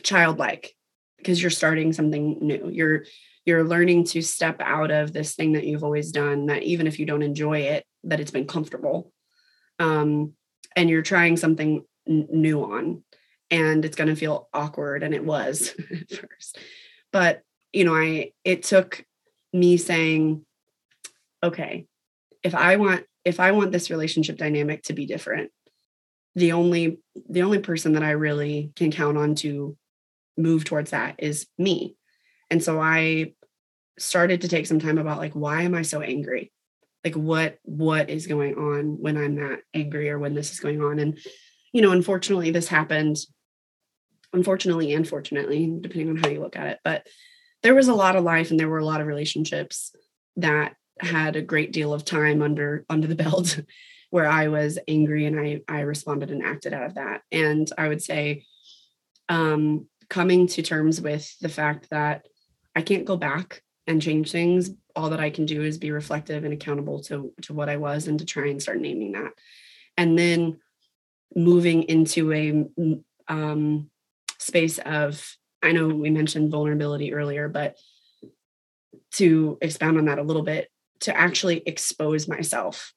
childlike 0.03 0.75
because 1.19 1.43
you're 1.43 1.51
starting 1.51 1.93
something 1.93 2.39
new. 2.41 2.71
You're 2.73 3.05
you're 3.45 3.65
learning 3.65 4.05
to 4.05 4.23
step 4.23 4.57
out 4.61 4.91
of 4.91 5.13
this 5.13 5.35
thing 5.35 5.53
that 5.53 5.65
you've 5.65 5.85
always 5.85 6.11
done 6.11 6.47
that 6.47 6.63
even 6.63 6.87
if 6.87 6.99
you 6.99 7.05
don't 7.05 7.23
enjoy 7.23 7.59
it 7.59 7.85
that 8.05 8.21
it's 8.21 8.31
been 8.31 8.47
comfortable 8.47 9.13
um 9.81 10.35
and 10.77 10.89
you're 10.89 11.03
trying 11.03 11.37
something 11.37 11.85
n- 12.09 12.29
new 12.31 12.63
on 12.63 13.03
and 13.51 13.85
it's 13.85 13.97
going 13.97 14.09
to 14.09 14.15
feel 14.15 14.49
awkward 14.55 15.03
and 15.03 15.13
it 15.13 15.25
was 15.25 15.75
at 15.91 16.11
first. 16.11 16.59
But 17.13 17.43
you 17.73 17.85
know 17.85 17.95
i 17.95 18.33
it 18.45 18.63
took 18.63 19.05
me 19.53 19.77
saying 19.77 20.45
okay 21.43 21.87
if 22.43 22.55
i 22.55 22.77
want 22.77 23.05
if 23.25 23.41
i 23.41 23.53
want 23.53 23.73
this 23.73 23.91
relationship 23.91 24.37
dynamic 24.37 24.83
to 24.83 24.93
be 24.93 25.07
different 25.07 25.51
the 26.35 26.53
only 26.53 26.99
the 27.29 27.43
only 27.43 27.59
person 27.59 27.93
that 27.93 28.03
i 28.03 28.11
really 28.11 28.73
can 28.77 28.91
count 28.91 29.17
on 29.17 29.35
to 29.35 29.77
move 30.37 30.65
towards 30.65 30.93
that 30.93 31.17
is 31.19 31.47
me. 31.59 31.97
And 32.51 32.63
so 32.63 32.81
i 32.81 33.33
started 33.99 34.41
to 34.41 34.49
take 34.49 34.67
some 34.67 34.81
time 34.81 34.99
about 34.99 35.19
like 35.19 35.35
why 35.35 35.63
am 35.63 35.75
i 35.75 35.83
so 35.83 36.01
angry 36.01 36.51
like 37.05 37.15
what 37.15 37.59
what 37.63 38.11
is 38.11 38.27
going 38.27 38.55
on 38.55 39.01
when 39.01 39.17
i'm 39.17 39.37
that 39.37 39.61
angry 39.75 40.11
or 40.11 40.19
when 40.19 40.35
this 40.35 40.53
is 40.53 40.61
going 40.61 40.83
on 40.83 40.99
and 40.99 41.19
you 41.73 41.83
know 41.83 41.93
unfortunately 41.93 42.51
this 42.51 42.69
happened 42.69 43.17
unfortunately 44.33 44.93
and 44.93 45.09
fortunately 45.09 45.73
depending 45.81 46.11
on 46.11 46.17
how 46.17 46.29
you 46.29 46.41
look 46.41 46.57
at 46.57 46.67
it 46.67 46.79
but 46.85 47.07
there 47.63 47.75
was 47.75 47.89
a 47.89 47.95
lot 47.95 48.17
of 48.17 48.25
life 48.25 48.51
and 48.51 48.59
there 48.59 48.69
were 48.69 48.79
a 48.79 48.85
lot 48.85 49.01
of 49.01 49.07
relationships 49.07 49.95
that 50.37 50.75
had 50.99 51.37
a 51.37 51.43
great 51.43 51.73
deal 51.73 51.93
of 51.93 52.05
time 52.05 52.43
under 52.43 52.85
under 52.89 53.07
the 53.07 53.15
belt 53.25 53.61
where 54.11 54.27
I 54.27 54.49
was 54.49 54.79
angry 54.89 55.27
and 55.27 55.39
I 55.39 55.61
I 55.69 55.81
responded 55.81 56.31
and 56.31 56.43
acted 56.43 56.75
out 56.75 56.87
of 56.87 56.95
that. 56.95 57.23
And 57.31 57.71
I 57.79 57.89
would 57.89 58.03
say 58.03 58.45
um 59.29 59.87
coming 60.09 60.47
to 60.49 60.63
terms 60.63 61.01
with 61.01 61.33
the 61.41 61.49
fact 61.49 61.89
that 61.91 62.27
I 62.75 62.83
can't 62.83 63.05
go 63.05 63.17
back 63.17 63.63
and 63.91 64.03
change 64.03 64.31
things. 64.33 64.71
All 64.97 65.11
that 65.11 65.21
I 65.21 65.31
can 65.31 65.47
do 65.47 65.63
is 65.63 65.79
be 65.79 65.91
reflective 65.91 66.45
and 66.45 66.53
accountable 66.53 67.01
to 67.05 67.33
to 67.43 67.55
what 67.55 67.69
I 67.69 67.77
was 67.77 68.09
and 68.09 68.19
to 68.19 68.25
try 68.25 68.49
and 68.49 68.61
start 68.61 68.81
naming 68.81 69.13
that. 69.13 69.33
And 69.97 70.19
then 70.19 70.61
moving 71.35 71.85
into 71.85 72.33
a 72.33 72.67
um 73.29 73.91
space 74.39 74.79
of 74.79 75.37
I 75.63 75.73
know 75.73 75.89
we 75.89 76.11
mentioned 76.11 76.51
vulnerability 76.51 77.13
earlier, 77.13 77.49
but 77.49 77.77
to 79.13 79.59
expound 79.61 79.99
on 79.99 80.07
that 80.07 80.19
a 80.19 80.23
little 80.23 80.43
bit, 80.43 80.71
to 81.01 81.17
actually 81.17 81.63
expose 81.67 82.29
myself 82.29 82.93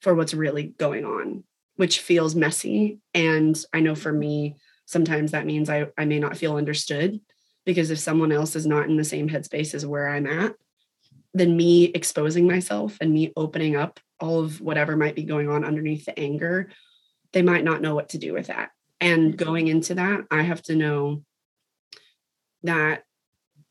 for 0.00 0.14
what's 0.14 0.34
really 0.34 0.64
going 0.78 1.04
on, 1.04 1.44
which 1.76 2.00
feels 2.00 2.34
messy. 2.34 3.00
And 3.14 3.62
I 3.72 3.80
know 3.80 3.94
for 3.94 4.12
me, 4.12 4.56
sometimes 4.86 5.32
that 5.32 5.46
means 5.46 5.68
I, 5.68 5.88
I 5.98 6.04
may 6.06 6.18
not 6.18 6.36
feel 6.36 6.56
understood 6.56 7.20
because 7.64 7.90
if 7.90 7.98
someone 7.98 8.32
else 8.32 8.56
is 8.56 8.66
not 8.66 8.88
in 8.88 8.96
the 8.96 9.04
same 9.04 9.28
headspace 9.28 9.74
as 9.74 9.86
where 9.86 10.08
I'm 10.08 10.26
at, 10.26 10.54
then 11.34 11.56
me 11.56 11.84
exposing 11.84 12.46
myself 12.46 12.98
and 13.00 13.12
me 13.12 13.32
opening 13.36 13.76
up 13.76 14.00
all 14.20 14.40
of 14.40 14.60
whatever 14.60 14.96
might 14.96 15.14
be 15.14 15.24
going 15.24 15.48
on 15.48 15.64
underneath 15.64 16.04
the 16.04 16.18
anger, 16.18 16.70
they 17.32 17.42
might 17.42 17.64
not 17.64 17.80
know 17.80 17.94
what 17.94 18.10
to 18.10 18.18
do 18.18 18.32
with 18.32 18.48
that. 18.48 18.70
And 19.00 19.36
going 19.36 19.68
into 19.68 19.94
that, 19.94 20.20
I 20.30 20.42
have 20.42 20.62
to 20.64 20.76
know 20.76 21.24
that 22.62 23.04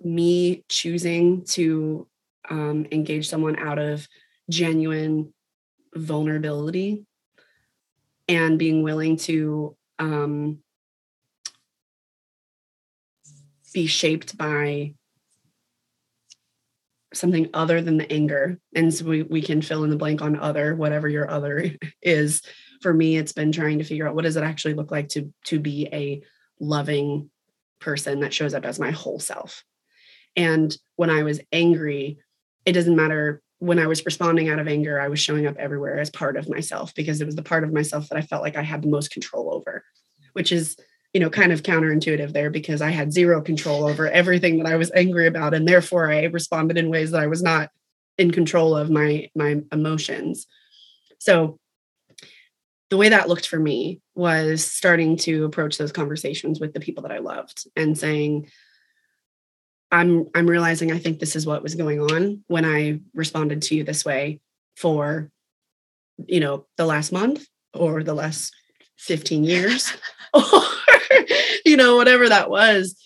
me 0.02 0.66
choosing 0.68 1.46
to 1.46 2.08
um, 2.50 2.88
engage 2.92 3.30
someone 3.30 3.58
out 3.58 3.80
of 3.80 4.08
genuine 4.50 5.34
vulnerability 5.96 7.06
and 8.28 8.58
being 8.58 8.84
willing 8.84 9.18
to 9.18 9.76
um, 10.00 10.60
be 13.72 13.88
shaped 13.88 14.38
by 14.38 14.94
something 17.14 17.50
other 17.54 17.82
than 17.82 17.98
the 17.98 18.12
anger. 18.12 18.60
And 18.76 18.94
so 18.94 19.06
we, 19.06 19.24
we 19.24 19.42
can 19.42 19.62
fill 19.62 19.84
in 19.84 19.90
the 19.90 19.98
blank 19.98 20.22
on 20.22 20.40
other 20.40 20.76
whatever 20.76 21.10
your 21.10 21.30
other 21.30 21.72
is. 22.02 22.42
For 22.82 22.94
me 22.94 23.18
it's 23.18 23.34
been 23.34 23.52
trying 23.52 23.80
to 23.80 23.84
figure 23.84 24.08
out 24.08 24.16
what 24.16 24.24
does 24.24 24.38
it 24.38 24.44
actually 24.44 24.74
look 24.74 24.92
like 24.92 25.10
to 25.10 25.34
to 25.46 25.60
be 25.60 25.88
a 25.92 26.22
loving 26.60 27.30
person 27.80 28.22
that 28.22 28.34
shows 28.34 28.54
up 28.54 28.66
as 28.66 28.80
my 28.80 28.92
whole 28.92 29.20
self. 29.20 29.64
And 30.36 30.76
when 30.96 31.10
i 31.10 31.24
was 31.24 31.42
angry 31.52 32.18
it 32.64 32.74
doesn't 32.74 32.96
matter. 32.96 33.42
When 33.60 33.80
i 33.80 33.88
was 33.88 34.06
responding 34.06 34.50
out 34.50 34.60
of 34.60 34.68
anger 34.68 35.00
i 35.00 35.08
was 35.08 35.20
showing 35.20 35.46
up 35.46 35.58
everywhere 35.58 36.00
as 36.00 36.10
part 36.10 36.38
of 36.38 36.50
myself 36.50 36.96
because 36.96 37.22
it 37.22 37.26
was 37.26 37.36
the 37.36 37.44
part 37.44 37.64
of 37.64 37.74
myself 37.74 38.10
that 38.10 38.18
i 38.18 38.22
felt 38.22 38.42
like 38.42 38.56
i 38.56 38.64
had 38.64 38.82
the 38.82 38.88
most 38.88 39.12
control 39.12 39.54
over 39.54 39.84
which 40.34 40.52
is 40.52 40.78
you 41.14 41.20
know 41.20 41.30
kind 41.30 41.52
of 41.52 41.64
counterintuitive 41.64 42.32
there 42.34 42.50
because 42.50 42.82
i 42.82 42.90
had 42.90 43.12
zero 43.12 43.42
control 43.42 43.86
over 43.86 44.08
everything 44.10 44.58
that 44.58 44.72
i 44.72 44.76
was 44.76 44.92
angry 44.96 45.28
about 45.28 45.54
and 45.54 45.68
therefore 45.68 46.12
i 46.12 46.24
responded 46.26 46.78
in 46.78 46.90
ways 46.90 47.12
that 47.12 47.22
i 47.22 47.28
was 47.28 47.44
not 47.44 47.70
in 48.18 48.32
control 48.32 48.76
of 48.76 48.90
my 48.90 49.30
my 49.36 49.62
emotions. 49.72 50.48
So 51.18 51.60
the 52.90 52.98
way 52.98 53.10
that 53.10 53.30
looked 53.30 53.48
for 53.48 53.60
me 53.60 54.02
was 54.16 54.64
starting 54.64 55.18
to 55.18 55.46
approach 55.46 55.78
those 55.78 55.92
conversations 55.92 56.60
with 56.60 56.74
the 56.74 56.80
people 56.80 57.04
that 57.04 57.12
i 57.12 57.20
loved 57.20 57.66
and 57.78 57.98
saying 57.98 58.50
i'm 59.92 60.28
i'm 60.36 60.46
realizing 60.46 60.92
i 60.92 60.98
think 60.98 61.20
this 61.20 61.38
is 61.38 61.46
what 61.48 61.64
was 61.64 61.76
going 61.76 62.02
on 62.02 62.44
when 62.48 62.66
i 62.66 63.00
responded 63.14 63.62
to 63.62 63.76
you 63.76 63.86
this 63.86 64.04
way 64.04 64.42
for 64.76 65.32
you 66.28 66.42
know 66.42 66.66
the 66.76 66.86
last 66.86 67.14
month 67.14 67.48
or 67.74 68.04
the 68.04 68.14
last 68.14 68.54
15 68.98 69.46
years 69.46 69.94
you 71.72 71.78
know 71.78 71.96
whatever 71.96 72.28
that 72.28 72.50
was 72.50 72.98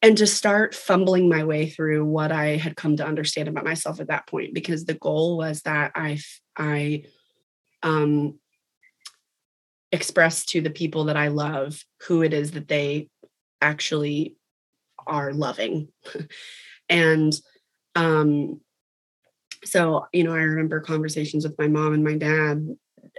and 0.00 0.16
just 0.16 0.36
start 0.36 0.72
fumbling 0.72 1.28
my 1.28 1.42
way 1.42 1.68
through 1.68 2.04
what 2.04 2.30
i 2.30 2.56
had 2.56 2.76
come 2.76 2.96
to 2.96 3.04
understand 3.04 3.48
about 3.48 3.64
myself 3.64 3.98
at 3.98 4.06
that 4.06 4.26
point 4.28 4.54
because 4.54 4.84
the 4.84 4.94
goal 4.94 5.36
was 5.36 5.62
that 5.62 5.90
i 5.96 6.16
i 6.56 7.02
um 7.82 8.38
express 9.90 10.46
to 10.46 10.60
the 10.60 10.70
people 10.70 11.04
that 11.04 11.16
i 11.16 11.26
love 11.26 11.84
who 12.06 12.22
it 12.22 12.32
is 12.32 12.52
that 12.52 12.68
they 12.68 13.08
actually 13.60 14.36
are 15.06 15.32
loving. 15.32 15.88
And 16.90 17.32
um 17.94 18.60
so 19.64 20.04
you 20.12 20.22
know 20.22 20.34
i 20.34 20.42
remember 20.42 20.80
conversations 20.80 21.46
with 21.46 21.58
my 21.58 21.66
mom 21.66 21.94
and 21.94 22.04
my 22.04 22.18
dad 22.18 22.76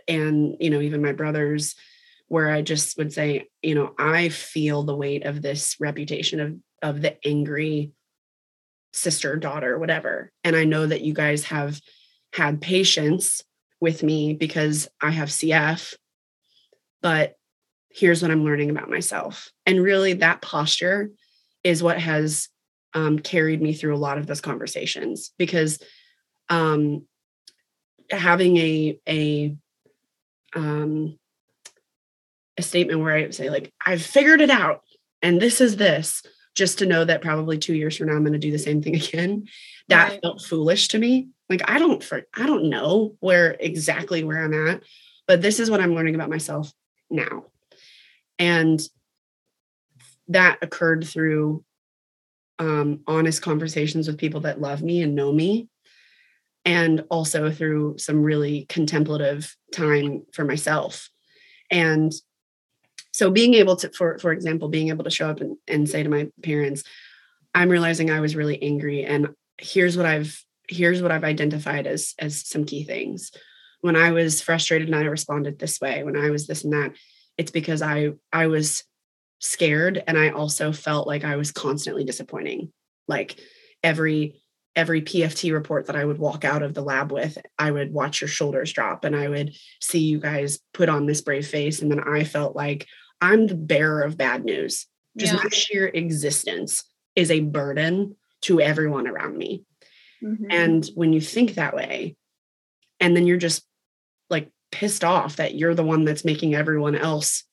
and 0.07 0.55
you 0.59 0.69
know 0.69 0.81
even 0.81 1.01
my 1.01 1.13
brothers 1.13 1.73
where 2.27 2.49
i 2.49 2.61
just 2.61 2.97
would 2.97 3.13
say 3.13 3.47
you 3.61 3.75
know 3.75 3.93
i 3.97 4.29
feel 4.29 4.83
the 4.83 4.95
weight 4.95 5.25
of 5.25 5.41
this 5.41 5.75
reputation 5.79 6.39
of 6.39 6.55
of 6.81 7.01
the 7.01 7.17
angry 7.27 7.91
sister 8.93 9.35
daughter 9.35 9.77
whatever. 9.77 10.31
And 10.43 10.55
i 10.55 10.63
know 10.63 10.85
that 10.85 11.01
you 11.01 11.13
guys 11.13 11.45
have 11.45 11.79
had 12.33 12.61
patience 12.61 13.41
with 13.81 14.03
me 14.03 14.33
because 14.33 14.87
i 15.01 15.11
have 15.11 15.29
cf 15.29 15.93
but 17.01 17.35
here's 17.91 18.21
what 18.21 18.31
i'm 18.31 18.43
learning 18.43 18.69
about 18.69 18.89
myself. 18.89 19.51
And 19.65 19.81
really 19.81 20.13
that 20.13 20.41
posture 20.41 21.11
is 21.63 21.81
what 21.81 21.99
has 21.99 22.49
um, 22.93 23.19
carried 23.19 23.61
me 23.61 23.73
through 23.73 23.95
a 23.95 23.97
lot 23.97 24.17
of 24.17 24.27
those 24.27 24.41
conversations 24.41 25.31
because 25.37 25.79
um, 26.49 27.05
having 28.09 28.57
a 28.57 28.99
a 29.07 29.55
um, 30.55 31.17
a 32.57 32.61
statement 32.61 32.99
where 33.01 33.15
I 33.15 33.21
would 33.21 33.35
say 33.35 33.49
like 33.49 33.73
I've 33.85 34.01
figured 34.01 34.41
it 34.41 34.49
out 34.49 34.81
and 35.21 35.41
this 35.41 35.61
is 35.61 35.77
this 35.77 36.23
just 36.55 36.79
to 36.79 36.85
know 36.85 37.03
that 37.03 37.21
probably 37.21 37.57
2 37.57 37.73
years 37.73 37.97
from 37.97 38.07
now 38.07 38.13
I'm 38.13 38.23
going 38.23 38.33
to 38.33 38.39
do 38.39 38.51
the 38.51 38.59
same 38.59 38.81
thing 38.81 38.95
again. 39.03 39.47
That 39.89 40.09
right. 40.09 40.21
felt 40.21 40.41
foolish 40.41 40.87
to 40.89 40.99
me. 40.99 41.29
Like 41.49 41.69
I 41.69 41.79
don't 41.79 42.03
for 42.03 42.23
I 42.33 42.45
don't 42.45 42.69
know 42.69 43.15
where 43.19 43.55
exactly 43.59 44.23
where 44.23 44.43
I'm 44.43 44.67
at 44.67 44.81
but 45.27 45.41
this 45.41 45.59
is 45.59 45.69
what 45.69 45.81
I'm 45.81 45.95
learning 45.95 46.15
about 46.15 46.29
myself 46.29 46.71
now. 47.09 47.45
And 48.37 48.81
that 50.27 50.59
occurred 50.61 51.05
through 51.05 51.63
um, 52.59 53.01
honest 53.07 53.41
conversations 53.41 54.07
with 54.07 54.17
people 54.17 54.41
that 54.41 54.61
love 54.61 54.81
me 54.81 55.01
and 55.01 55.15
know 55.15 55.31
me 55.31 55.67
and 56.63 57.03
also 57.09 57.51
through 57.51 57.97
some 57.97 58.23
really 58.23 58.65
contemplative 58.69 59.55
time 59.71 60.23
for 60.33 60.45
myself. 60.45 61.09
And 61.69 62.11
so 63.15 63.31
being 63.31 63.53
able 63.53 63.77
to 63.77 63.89
for 63.91 64.17
for 64.17 64.33
example 64.33 64.67
being 64.67 64.89
able 64.89 65.05
to 65.05 65.09
show 65.09 65.29
up 65.29 65.39
and, 65.39 65.55
and 65.69 65.89
say 65.89 66.03
to 66.03 66.09
my 66.09 66.27
parents 66.43 66.83
i'm 67.53 67.69
realizing 67.69 68.11
i 68.11 68.19
was 68.19 68.35
really 68.35 68.61
angry 68.61 69.05
and 69.05 69.29
here's 69.57 69.95
what 69.95 70.05
i've 70.05 70.43
here's 70.67 71.01
what 71.01 71.11
i've 71.11 71.23
identified 71.23 71.87
as 71.87 72.13
as 72.19 72.45
some 72.45 72.65
key 72.65 72.83
things 72.83 73.31
when 73.79 73.95
i 73.95 74.11
was 74.11 74.41
frustrated 74.41 74.89
and 74.89 74.97
i 74.97 75.03
responded 75.03 75.57
this 75.57 75.79
way 75.79 76.03
when 76.03 76.17
i 76.17 76.29
was 76.29 76.45
this 76.45 76.65
and 76.65 76.73
that 76.73 76.91
it's 77.37 77.51
because 77.51 77.81
i 77.81 78.09
i 78.33 78.47
was 78.47 78.83
scared 79.39 80.03
and 80.07 80.17
i 80.17 80.29
also 80.29 80.73
felt 80.73 81.07
like 81.07 81.23
i 81.23 81.37
was 81.37 81.53
constantly 81.53 82.03
disappointing 82.03 82.71
like 83.07 83.39
every 83.81 84.41
every 84.77 85.01
PFT 85.01 85.53
report 85.53 85.85
that 85.85 85.95
I 85.95 86.03
would 86.03 86.17
walk 86.17 86.43
out 86.43 86.61
of 86.61 86.73
the 86.73 86.81
lab 86.81 87.09
with, 87.09 87.37
I 87.57 87.71
would 87.71 87.93
watch 87.93 88.19
your 88.19 88.27
shoulders 88.27 88.73
drop 88.73 89.05
and 89.05 89.15
I 89.15 89.29
would 89.29 89.55
see 89.79 89.99
you 89.99 90.19
guys 90.19 90.59
put 90.73 90.89
on 90.89 91.05
this 91.05 91.21
brave 91.21 91.47
face. 91.47 91.81
And 91.81 91.89
then 91.89 92.01
I 92.01 92.25
felt 92.25 92.57
like 92.57 92.85
I'm 93.21 93.47
the 93.47 93.55
bearer 93.55 94.01
of 94.03 94.17
bad 94.17 94.43
news. 94.43 94.87
Just 95.17 95.33
yeah. 95.33 95.39
my 95.43 95.49
sheer 95.49 95.87
existence 95.87 96.83
is 97.15 97.31
a 97.31 97.39
burden 97.39 98.15
to 98.41 98.59
everyone 98.59 99.07
around 99.07 99.37
me. 99.37 99.63
Mm-hmm. 100.23 100.45
And 100.49 100.89
when 100.95 101.13
you 101.13 101.21
think 101.21 101.55
that 101.55 101.75
way, 101.75 102.15
and 102.99 103.15
then 103.15 103.25
you're 103.25 103.37
just 103.37 103.65
like 104.29 104.51
pissed 104.71 105.03
off 105.03 105.37
that 105.37 105.55
you're 105.55 105.75
the 105.75 105.83
one 105.83 106.05
that's 106.05 106.25
making 106.25 106.55
everyone 106.55 106.95
else 106.95 107.43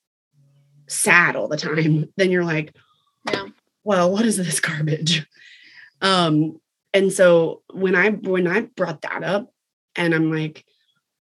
sad 0.88 1.36
all 1.36 1.48
the 1.48 1.56
time, 1.56 2.12
then 2.16 2.30
you're 2.30 2.44
like, 2.44 2.74
yeah. 3.30 3.46
well, 3.84 4.10
what 4.12 4.24
is 4.24 4.36
this 4.36 4.60
garbage? 4.60 5.26
Um, 6.00 6.60
and 6.92 7.12
so 7.12 7.62
when 7.72 7.94
I 7.94 8.10
when 8.10 8.46
I 8.46 8.62
brought 8.62 9.02
that 9.02 9.22
up, 9.22 9.52
and 9.96 10.14
I'm 10.14 10.30
like, 10.30 10.64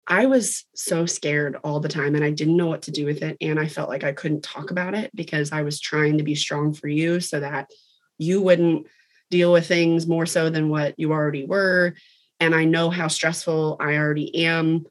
I 0.06 0.26
was 0.26 0.64
so 0.74 1.06
scared 1.06 1.56
all 1.62 1.80
the 1.80 1.88
time 1.88 2.14
and 2.14 2.24
I 2.24 2.30
didn't 2.30 2.56
know 2.56 2.66
what 2.66 2.82
to 2.82 2.90
do 2.90 3.06
with 3.06 3.22
it. 3.22 3.36
And 3.40 3.58
I 3.58 3.68
felt 3.68 3.88
like 3.88 4.04
I 4.04 4.12
couldn't 4.12 4.42
talk 4.42 4.70
about 4.70 4.94
it 4.94 5.14
because 5.14 5.52
I 5.52 5.62
was 5.62 5.80
trying 5.80 6.18
to 6.18 6.24
be 6.24 6.34
strong 6.34 6.74
for 6.74 6.88
you 6.88 7.20
so 7.20 7.40
that 7.40 7.70
you 8.18 8.42
wouldn't 8.42 8.86
deal 9.30 9.52
with 9.52 9.66
things 9.66 10.06
more 10.06 10.26
so 10.26 10.50
than 10.50 10.68
what 10.68 10.98
you 10.98 11.12
already 11.12 11.44
were. 11.44 11.94
And 12.40 12.54
I 12.54 12.64
know 12.64 12.90
how 12.90 13.08
stressful 13.08 13.76
I 13.78 13.96
already 13.96 14.44
am 14.44 14.86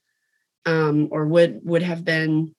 um, 0.66 1.09
or 1.12 1.26
would 1.26 1.59
would 1.64 1.84
have 1.84 2.05
been. 2.05 2.55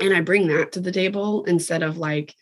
And 0.00 0.12
I 0.12 0.20
bring 0.20 0.48
that 0.48 0.72
to 0.72 0.80
the 0.80 0.92
table 0.92 1.44
instead 1.44 1.82
of 1.82 1.96
like, 1.96 2.34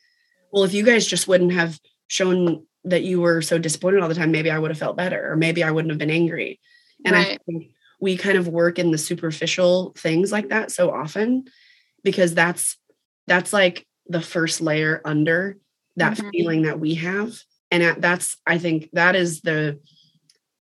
well, 0.51 0.65
if 0.65 0.75
you 0.75 0.85
guys 0.85 1.07
just 1.07 1.29
wouldn't 1.29 1.53
have 1.53 1.79
shown 2.09 2.67
that 2.85 3.05
you 3.05 3.21
were 3.21 3.43
so 3.43 3.59
disappointed 3.59 4.01
all 4.01 4.09
the 4.09 4.15
time, 4.15 4.33
maybe 4.33 4.51
I 4.51 4.59
would 4.59 4.71
have 4.71 4.79
felt 4.79 4.97
better 4.97 5.31
or 5.33 5.37
maybe 5.37 5.63
I 5.63 5.71
wouldn't 5.71 5.93
have 5.93 5.99
been 5.99 6.11
angry. 6.11 6.61
And 7.05 7.15
right. 7.15 7.39
I 7.41 7.53
think 7.53 7.74
we 8.01 8.17
kind 8.17 8.37
of 8.37 8.49
work 8.49 8.79
in 8.79 8.91
the 8.91 8.99
superficial 8.99 9.93
things 9.97 10.33
like 10.33 10.49
that 10.49 10.71
so 10.71 10.91
often 10.91 11.45
because 12.03 12.35
that's 12.35 12.77
that's 13.27 13.53
like 13.53 13.87
the 14.07 14.21
first 14.21 14.61
layer 14.61 15.01
under 15.05 15.57
that 15.97 16.17
mm-hmm. 16.17 16.29
feeling 16.31 16.63
that 16.63 16.81
we 16.81 16.95
have. 16.95 17.39
And 17.71 18.01
that's 18.03 18.37
i 18.47 18.59
think 18.59 18.91
that 18.93 19.17
is 19.17 19.41
the 19.41 19.81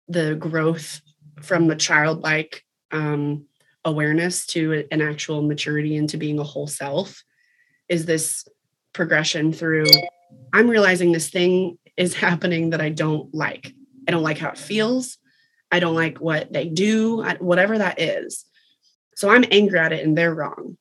the 0.09 0.35
growth 0.35 1.01
from 1.41 1.67
the 1.67 1.77
childlike 1.77 2.65
um, 2.93 3.47
awareness 3.85 4.47
to 4.47 4.87
an 4.91 5.01
actual 5.01 5.43
maturity 5.43 5.97
into 5.97 6.19
being 6.19 6.39
a 6.39 6.45
whole 6.45 6.67
self 6.67 7.23
is 7.89 8.05
this 8.05 8.47
progression 8.93 9.53
through 9.53 9.87
i'm 10.53 10.69
realizing 10.69 11.13
this 11.13 11.31
thing 11.31 11.79
is 11.97 12.15
happening 12.27 12.71
that 12.71 12.81
i 12.81 12.91
don't 12.91 13.33
like. 13.35 13.73
I 14.07 14.11
don't 14.11 14.23
like 14.23 14.39
how 14.39 14.51
it 14.51 14.59
feels 14.59 15.19
I 15.71 15.81
don't 15.81 15.95
like 15.95 16.19
what 16.19 16.53
they 16.53 16.69
do, 16.69 17.23
whatever 17.39 17.79
that 17.79 18.01
is. 18.01 18.45
So 19.17 19.29
I'm 19.31 19.45
angry 19.51 19.79
at 19.79 19.93
it 19.93 20.05
and 20.05 20.17
they're 20.17 20.35
wrong. 20.35 20.77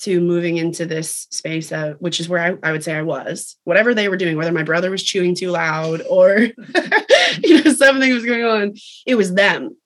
To 0.00 0.20
moving 0.20 0.56
into 0.56 0.86
this 0.86 1.28
space 1.30 1.72
of, 1.72 1.96
which 2.00 2.20
is 2.20 2.28
where 2.28 2.40
I, 2.40 2.68
I 2.68 2.72
would 2.72 2.82
say 2.82 2.94
I 2.94 3.02
was, 3.02 3.56
whatever 3.62 3.94
they 3.94 4.08
were 4.08 4.16
doing, 4.16 4.36
whether 4.36 4.52
my 4.52 4.64
brother 4.64 4.90
was 4.90 5.02
chewing 5.02 5.34
too 5.34 5.50
loud 5.50 6.02
or, 6.10 6.36
you 7.42 7.62
know, 7.62 7.72
something 7.72 8.12
was 8.12 8.24
going 8.24 8.44
on, 8.44 8.74
it 9.06 9.14
was 9.14 9.32
them. 9.32 9.76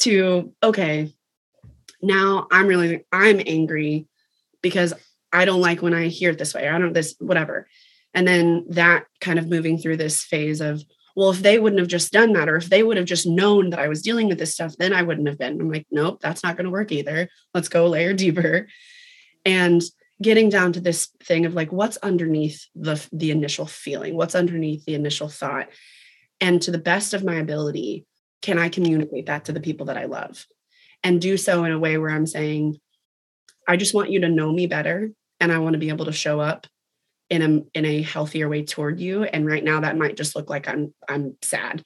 To, 0.00 0.52
okay, 0.62 1.14
now 2.02 2.48
I'm 2.50 2.66
really, 2.66 3.04
I'm 3.12 3.40
angry 3.46 4.06
because 4.62 4.92
I 5.32 5.44
don't 5.44 5.60
like 5.60 5.80
when 5.80 5.94
I 5.94 6.08
hear 6.08 6.30
it 6.30 6.38
this 6.38 6.52
way. 6.52 6.68
I 6.68 6.78
don't 6.78 6.92
this, 6.92 7.14
whatever. 7.18 7.66
And 8.12 8.26
then 8.26 8.66
that 8.70 9.06
kind 9.20 9.38
of 9.38 9.48
moving 9.48 9.78
through 9.78 9.98
this 9.98 10.22
phase 10.24 10.60
of, 10.60 10.82
well, 11.20 11.32
if 11.32 11.42
they 11.42 11.58
wouldn't 11.58 11.80
have 11.80 11.86
just 11.86 12.12
done 12.12 12.32
that, 12.32 12.48
or 12.48 12.56
if 12.56 12.70
they 12.70 12.82
would 12.82 12.96
have 12.96 13.04
just 13.04 13.26
known 13.26 13.68
that 13.68 13.78
I 13.78 13.88
was 13.88 14.00
dealing 14.00 14.28
with 14.28 14.38
this 14.38 14.54
stuff, 14.54 14.74
then 14.78 14.94
I 14.94 15.02
wouldn't 15.02 15.28
have 15.28 15.36
been. 15.36 15.60
I'm 15.60 15.70
like, 15.70 15.86
nope, 15.90 16.18
that's 16.22 16.42
not 16.42 16.56
going 16.56 16.64
to 16.64 16.70
work 16.70 16.92
either. 16.92 17.28
Let's 17.52 17.68
go 17.68 17.88
layer 17.88 18.14
deeper. 18.14 18.68
And 19.44 19.82
getting 20.22 20.48
down 20.48 20.72
to 20.72 20.80
this 20.80 21.10
thing 21.22 21.44
of 21.44 21.52
like, 21.52 21.72
what's 21.72 21.98
underneath 21.98 22.64
the, 22.74 23.06
the 23.12 23.32
initial 23.32 23.66
feeling? 23.66 24.16
What's 24.16 24.34
underneath 24.34 24.86
the 24.86 24.94
initial 24.94 25.28
thought? 25.28 25.68
And 26.40 26.62
to 26.62 26.70
the 26.70 26.78
best 26.78 27.12
of 27.12 27.22
my 27.22 27.34
ability, 27.34 28.06
can 28.40 28.58
I 28.58 28.70
communicate 28.70 29.26
that 29.26 29.44
to 29.44 29.52
the 29.52 29.60
people 29.60 29.84
that 29.86 29.98
I 29.98 30.06
love? 30.06 30.46
And 31.04 31.20
do 31.20 31.36
so 31.36 31.64
in 31.64 31.72
a 31.72 31.78
way 31.78 31.98
where 31.98 32.12
I'm 32.12 32.26
saying, 32.26 32.78
I 33.68 33.76
just 33.76 33.92
want 33.92 34.10
you 34.10 34.20
to 34.20 34.28
know 34.30 34.50
me 34.50 34.66
better. 34.66 35.10
And 35.38 35.52
I 35.52 35.58
want 35.58 35.74
to 35.74 35.78
be 35.78 35.90
able 35.90 36.06
to 36.06 36.12
show 36.12 36.40
up 36.40 36.66
in 37.30 37.42
a 37.42 37.78
in 37.78 37.84
a 37.86 38.02
healthier 38.02 38.48
way 38.48 38.64
toward 38.64 39.00
you. 39.00 39.22
And 39.22 39.46
right 39.46 39.64
now 39.64 39.80
that 39.80 39.96
might 39.96 40.16
just 40.16 40.36
look 40.36 40.50
like 40.50 40.68
i'm 40.68 40.92
i'm 41.08 41.36
sad. 41.40 41.84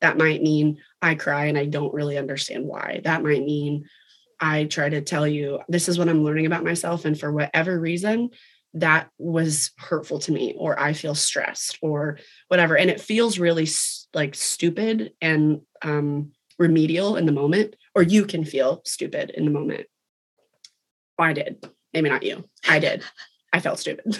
That 0.00 0.16
might 0.16 0.42
mean 0.42 0.78
i 1.02 1.16
cry 1.16 1.46
and 1.46 1.58
i 1.58 1.66
don't 1.66 1.92
really 1.92 2.16
understand 2.16 2.64
why. 2.64 3.00
That 3.04 3.22
might 3.22 3.44
mean 3.44 3.84
i 4.40 4.64
try 4.64 4.88
to 4.88 5.00
tell 5.00 5.26
you 5.26 5.60
this 5.68 5.88
is 5.88 5.98
what 5.98 6.08
i'm 6.08 6.24
learning 6.24 6.46
about 6.46 6.64
myself. 6.64 7.04
And 7.04 7.18
for 7.18 7.32
whatever 7.32 7.78
reason 7.78 8.30
that 8.76 9.08
was 9.18 9.70
hurtful 9.78 10.18
to 10.18 10.32
me 10.32 10.52
or 10.58 10.78
i 10.80 10.92
feel 10.92 11.14
stressed 11.14 11.78
or 11.82 12.18
whatever. 12.48 12.76
And 12.76 12.90
it 12.90 13.00
feels 13.00 13.38
really 13.38 13.68
like 14.14 14.34
stupid 14.34 15.12
and 15.20 15.60
um, 15.82 16.32
remedial 16.58 17.16
in 17.16 17.26
the 17.26 17.32
moment 17.32 17.76
or 17.94 18.02
you 18.02 18.24
can 18.24 18.44
feel 18.44 18.80
stupid 18.84 19.30
in 19.30 19.44
the 19.44 19.50
moment. 19.50 19.86
I 21.18 21.32
did. 21.32 21.68
Maybe 21.92 22.08
not 22.08 22.24
you. 22.24 22.48
I 22.68 22.80
did 22.80 23.04
I 23.54 23.60
felt 23.60 23.78
stupid. 23.78 24.04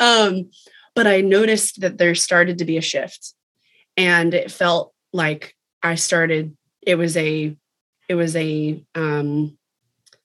um, 0.00 0.50
but 0.96 1.06
I 1.06 1.20
noticed 1.20 1.80
that 1.82 1.98
there 1.98 2.16
started 2.16 2.58
to 2.58 2.64
be 2.64 2.76
a 2.76 2.82
shift 2.82 3.32
and 3.96 4.34
it 4.34 4.50
felt 4.50 4.92
like 5.12 5.54
I 5.84 5.94
started, 5.94 6.56
it 6.82 6.96
was 6.96 7.16
a, 7.16 7.56
it 8.08 8.14
was 8.16 8.34
a 8.34 8.84
um, 8.96 9.56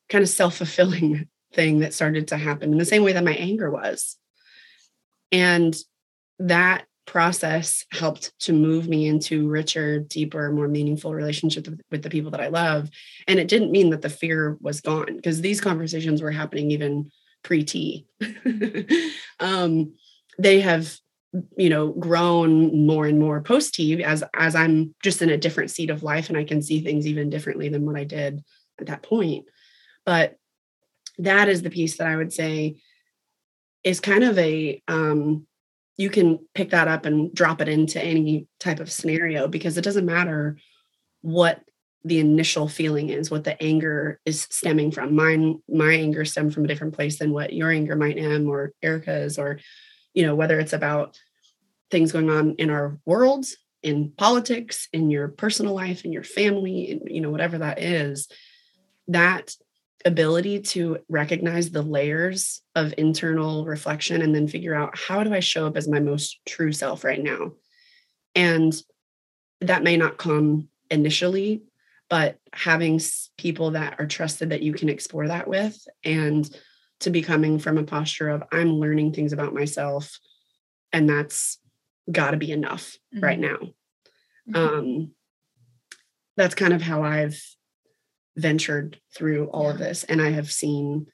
kind 0.10 0.24
of 0.24 0.30
self-fulfilling 0.30 1.28
thing 1.54 1.80
that 1.80 1.94
started 1.94 2.30
to 2.30 2.38
happen 2.38 2.72
in 2.72 2.80
the 2.80 2.86
same 2.86 3.04
way 3.04 3.14
that 3.14 3.24
my 3.24 3.36
anger 3.36 3.70
was. 3.70 4.18
And 5.32 5.76
that 6.40 6.86
process 7.06 7.86
helped 7.92 8.38
to 8.40 8.54
move 8.54 8.88
me 8.88 9.08
into 9.08 9.48
richer, 9.48 10.00
deeper, 10.00 10.52
more 10.52 10.68
meaningful 10.68 11.14
relationships 11.14 11.70
with, 11.70 11.82
with 11.92 12.02
the 12.02 12.10
people 12.10 12.32
that 12.32 12.42
I 12.42 12.48
love. 12.48 12.90
And 13.28 13.40
it 13.40 13.48
didn't 13.48 13.72
mean 13.72 13.92
that 13.92 14.02
the 14.02 14.10
fear 14.10 14.58
was 14.62 14.82
gone 14.82 15.16
because 15.16 15.42
these 15.42 15.62
conversations 15.62 16.24
were 16.24 16.32
happening 16.32 16.72
even 16.72 17.12
pre-T. 17.44 18.06
um, 19.40 19.94
they 20.38 20.62
have 20.62 20.98
you 21.58 21.70
know 21.70 21.90
grown 21.90 22.88
more 22.88 23.06
and 23.06 23.20
more 23.20 23.42
post 23.42 23.76
T 23.76 24.04
as 24.04 24.24
as 24.34 24.56
I'm 24.56 24.96
just 25.04 25.22
in 25.22 25.30
a 25.30 25.38
different 25.38 25.70
seat 25.70 25.92
of 25.92 26.02
life 26.02 26.30
and 26.30 26.38
I 26.38 26.44
can 26.44 26.62
see 26.62 26.82
things 26.82 27.06
even 27.06 27.30
differently 27.30 27.70
than 27.70 27.86
what 27.86 27.96
I 27.96 28.04
did 28.04 28.44
at 28.80 28.88
that 28.88 29.04
point. 29.04 29.46
But 30.06 30.38
that 31.20 31.50
is 31.50 31.62
the 31.62 31.70
piece 31.70 31.98
that 31.98 32.08
I 32.08 32.16
would 32.16 32.34
say 32.34 32.78
is 33.84 34.00
kind 34.00 34.24
of 34.24 34.38
a 34.38 34.82
um, 34.88 35.46
you 35.98 36.10
can 36.10 36.40
pick 36.56 36.72
that 36.72 36.88
up 36.88 37.06
and 37.06 37.34
drop 37.34 37.62
it 37.62 37.68
into 37.68 38.02
any 38.02 38.48
type 38.60 38.80
of 38.80 38.92
scenario 38.92 39.48
because 39.48 39.78
it 39.78 39.84
doesn't 39.84 40.06
matter 40.06 40.58
what 41.22 41.62
the 42.04 42.20
initial 42.20 42.68
feeling 42.68 43.10
is, 43.10 43.30
what 43.30 43.44
the 43.44 43.62
anger 43.62 44.20
is 44.26 44.48
stemming 44.50 44.92
from. 44.92 45.16
Mine, 45.16 45.62
my 45.68 45.94
anger 45.94 46.24
stemmed 46.26 46.54
from 46.54 46.66
a 46.66 46.68
different 46.68 46.94
place 46.94 47.20
than 47.20 47.32
what 47.32 47.54
your 47.54 47.72
anger 47.72 47.96
might 47.96 48.18
am 48.18 48.48
or 48.48 48.72
Erica's, 48.82 49.38
or, 49.38 49.60
you 50.14 50.26
know, 50.26 50.36
whether 50.36 50.60
it's 50.60 50.74
about 50.74 51.20
things 51.92 52.12
going 52.12 52.30
on 52.30 52.56
in 52.56 52.70
our 52.70 53.00
worlds, 53.06 53.58
in 53.84 54.12
politics, 54.18 54.88
in 54.94 55.10
your 55.10 55.28
personal 55.28 55.74
life, 55.74 56.06
in 56.06 56.14
your 56.14 56.24
family, 56.24 56.92
in, 56.92 57.02
you 57.08 57.22
know, 57.22 57.32
whatever 57.32 57.58
that 57.58 57.82
is, 57.82 58.28
that 59.08 59.54
ability 60.06 60.62
to 60.62 61.00
recognize 61.10 61.72
the 61.72 61.82
layers 61.82 62.62
of 62.76 62.94
internal 62.98 63.66
reflection 63.66 64.22
and 64.22 64.34
then 64.34 64.48
figure 64.48 64.74
out 64.74 64.98
how 64.98 65.24
do 65.24 65.34
I 65.34 65.42
show 65.42 65.68
up 65.68 65.76
as 65.76 65.88
my 65.90 66.00
most 66.00 66.40
true 66.46 66.72
self 66.72 67.04
right 67.04 67.22
now. 67.22 67.52
And 68.36 68.74
that 69.62 69.84
may 69.84 69.98
not 69.98 70.18
come 70.18 70.70
initially, 70.90 71.64
but 72.10 72.38
having 72.54 73.00
people 73.38 73.72
that 73.72 74.00
are 74.00 74.08
trusted 74.08 74.50
that 74.50 74.64
you 74.64 74.74
can 74.74 74.90
explore 74.90 75.28
that 75.28 75.48
with 75.48 75.78
and 76.04 76.50
to 77.02 77.10
be 77.10 77.22
coming 77.22 77.60
from 77.60 77.78
a 77.78 77.84
posture 77.84 78.30
of 78.30 78.44
I'm 78.52 78.74
learning 78.74 79.14
things 79.14 79.32
about 79.32 79.54
myself 79.54 80.20
and 80.92 81.08
that's 81.08 81.60
got 82.12 82.32
to 82.32 82.38
be 82.38 82.52
enough 82.52 82.98
mm-hmm. 83.14 83.24
right 83.24 83.40
now. 83.40 83.58
Mm-hmm. 84.50 84.56
Um, 84.56 85.12
that's 86.36 86.56
kind 86.56 86.74
of 86.74 86.82
how 86.82 87.04
I've 87.04 87.40
ventured 88.40 89.00
through 89.14 89.48
all 89.48 89.66
yeah. 89.66 89.72
of 89.72 89.78
this 89.78 90.04
and 90.06 90.22
i 90.22 90.30
have 90.30 90.52
seen 90.52 91.08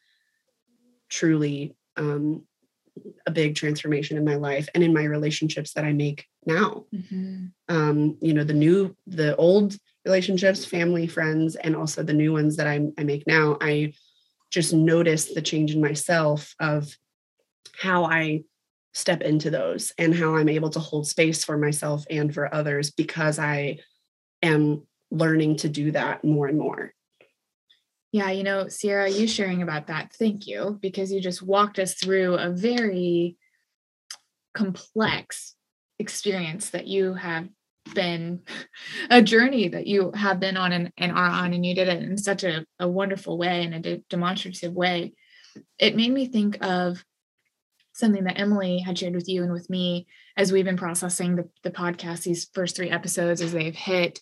truly 1.10 1.76
um, 1.98 2.44
a 3.26 3.32
big 3.32 3.56
transformation 3.56 4.18
in 4.18 4.26
my 4.26 4.36
life 4.36 4.70
and 4.74 4.84
in 4.84 4.94
my 4.94 5.04
relationships 5.04 5.74
that 5.74 5.86
i 5.86 5.92
make 5.92 6.26
now 6.46 6.86
mm-hmm. 6.94 7.46
um, 7.70 8.18
you 8.22 8.34
know 8.34 8.44
the 8.44 8.54
new 8.54 8.96
the 9.08 9.36
old 9.36 9.76
relationships 10.06 10.66
family 10.66 11.08
friends 11.08 11.56
and 11.56 11.76
also 11.76 12.04
the 12.04 12.14
new 12.14 12.32
ones 12.32 12.58
that 12.58 12.68
I, 12.68 12.88
I 12.98 13.04
make 13.04 13.26
now 13.28 13.58
i 13.62 13.94
just 14.52 14.74
notice 14.74 15.34
the 15.34 15.42
change 15.42 15.74
in 15.74 15.82
myself 15.82 16.56
of 16.60 16.96
how 17.80 18.06
i 18.06 18.44
step 18.94 19.22
into 19.22 19.50
those 19.50 19.92
and 19.98 20.14
how 20.16 20.36
i'm 20.36 20.50
able 20.50 20.70
to 20.70 20.80
hold 20.80 21.08
space 21.08 21.44
for 21.44 21.58
myself 21.58 22.06
and 22.10 22.34
for 22.34 22.54
others 22.54 22.92
because 22.92 23.40
i 23.40 23.80
am 24.42 24.84
learning 25.12 25.58
to 25.58 25.70
do 25.70 25.92
that 25.92 26.24
more 26.24 26.48
and 26.48 26.58
more. 26.58 26.94
Yeah, 28.12 28.32
you 28.32 28.44
know, 28.44 28.70
Sierra, 28.70 29.10
you 29.10 29.28
sharing 29.28 29.62
about 29.62 29.88
that, 29.88 30.14
thank 30.14 30.48
you, 30.48 30.80
because 30.82 31.12
you 31.12 31.20
just 31.20 31.42
walked 31.42 31.80
us 31.80 31.96
through 31.96 32.36
a 32.36 32.50
very 32.50 33.38
complex 34.54 35.56
experience 36.00 36.70
that 36.70 36.88
you 36.88 37.14
have 37.14 37.50
been 37.94 38.42
a 39.10 39.22
journey 39.22 39.70
that 39.70 39.88
you 39.88 40.12
have 40.14 40.40
been 40.40 40.58
on 40.58 40.72
and, 40.72 40.92
and 40.98 41.12
are 41.12 41.30
on, 41.30 41.54
and 41.54 41.66
you 41.66 41.76
did 41.76 41.88
it 41.88 42.04
in 42.04 42.18
such 42.18 42.44
a, 42.44 42.66
a 42.80 42.88
wonderful 42.88 43.38
way 43.38 43.64
and 43.64 43.76
a 43.76 43.80
de- 43.80 44.04
demonstrative 44.10 44.74
way. 44.74 45.14
It 45.80 45.96
made 45.96 46.12
me 46.12 46.28
think 46.28 46.58
of 46.66 47.04
something 47.94 48.26
that 48.26 48.40
Emily 48.40 48.80
had 48.80 48.98
shared 48.98 49.16
with 49.16 49.30
you 49.30 49.44
and 49.44 49.54
with 49.54 49.70
me 49.70 50.08
as 50.36 50.52
we've 50.52 50.66
been 50.66 50.78
processing 50.78 51.36
the, 51.36 51.50
the 51.64 51.72
podcast, 51.72 52.24
these 52.24 52.50
first 52.54 52.76
three 52.76 52.90
episodes 52.90 53.42
as 53.42 53.54
they've 53.54 53.76
hit 53.76 54.20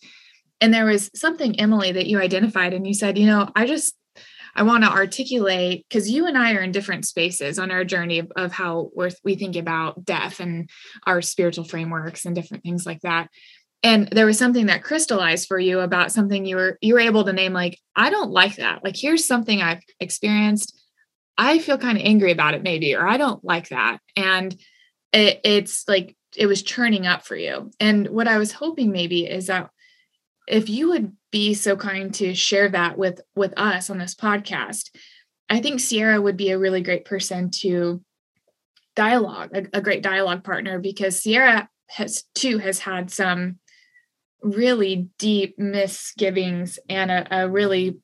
and 0.60 0.72
there 0.72 0.86
was 0.86 1.10
something 1.14 1.58
emily 1.60 1.92
that 1.92 2.06
you 2.06 2.18
identified 2.20 2.72
and 2.72 2.86
you 2.86 2.94
said 2.94 3.18
you 3.18 3.26
know 3.26 3.48
i 3.54 3.66
just 3.66 3.94
i 4.56 4.62
want 4.62 4.84
to 4.84 4.90
articulate 4.90 5.84
because 5.88 6.10
you 6.10 6.26
and 6.26 6.36
i 6.36 6.52
are 6.54 6.60
in 6.60 6.72
different 6.72 7.04
spaces 7.04 7.58
on 7.58 7.70
our 7.70 7.84
journey 7.84 8.18
of, 8.18 8.30
of 8.36 8.52
how 8.52 8.90
we're, 8.94 9.10
we 9.24 9.34
think 9.34 9.56
about 9.56 10.04
death 10.04 10.40
and 10.40 10.68
our 11.06 11.22
spiritual 11.22 11.64
frameworks 11.64 12.24
and 12.24 12.34
different 12.34 12.62
things 12.62 12.86
like 12.86 13.00
that. 13.00 13.28
And 13.82 14.08
there 14.08 14.24
was 14.24 14.38
something 14.38 14.66
that 14.66 14.82
crystallized 14.82 15.46
for 15.46 15.58
you 15.58 15.80
about 15.80 16.10
something 16.10 16.46
you 16.46 16.56
were 16.56 16.78
you 16.80 16.94
were 16.94 17.00
able 17.00 17.24
to 17.24 17.32
name 17.32 17.52
like 17.52 17.78
i 17.94 18.10
don't 18.10 18.30
like 18.30 18.56
that. 18.56 18.82
Like 18.82 18.96
here's 18.96 19.26
something 19.26 19.60
i've 19.60 19.82
experienced. 20.00 20.80
I 21.36 21.58
feel 21.58 21.78
kind 21.78 21.98
of 21.98 22.04
angry 22.04 22.32
about 22.32 22.54
it 22.54 22.62
maybe 22.62 22.94
or 22.94 23.06
i 23.06 23.16
don't 23.16 23.44
like 23.44 23.68
that. 23.68 23.98
And 24.16 24.54
it, 25.12 25.40
it's 25.44 25.84
like 25.86 26.16
it 26.36 26.46
was 26.46 26.62
churning 26.62 27.06
up 27.06 27.24
for 27.24 27.36
you. 27.36 27.70
And 27.78 28.08
what 28.08 28.26
i 28.26 28.38
was 28.38 28.52
hoping 28.52 28.90
maybe 28.90 29.26
is 29.26 29.48
that 29.48 29.70
if 30.46 30.68
you 30.68 30.88
would 30.90 31.12
be 31.34 31.52
so 31.52 31.74
kind 31.74 32.14
to 32.14 32.32
share 32.32 32.68
that 32.68 32.96
with 32.96 33.20
with 33.34 33.52
us 33.56 33.90
on 33.90 33.98
this 33.98 34.14
podcast. 34.14 34.90
I 35.50 35.60
think 35.60 35.80
sierra 35.80 36.22
would 36.22 36.36
be 36.36 36.50
a 36.52 36.58
really 36.60 36.80
great 36.80 37.04
person 37.04 37.50
to 37.62 38.00
dialogue 38.94 39.50
a, 39.52 39.78
a 39.78 39.80
great 39.80 40.00
dialogue 40.00 40.44
partner 40.44 40.78
because 40.78 41.20
sierra 41.20 41.68
has 41.90 42.22
too 42.36 42.58
has 42.58 42.78
had 42.78 43.10
some 43.10 43.58
really 44.42 45.08
deep 45.18 45.58
misgivings 45.58 46.78
and 46.88 47.10
a, 47.10 47.42
a 47.42 47.50
really 47.50 47.98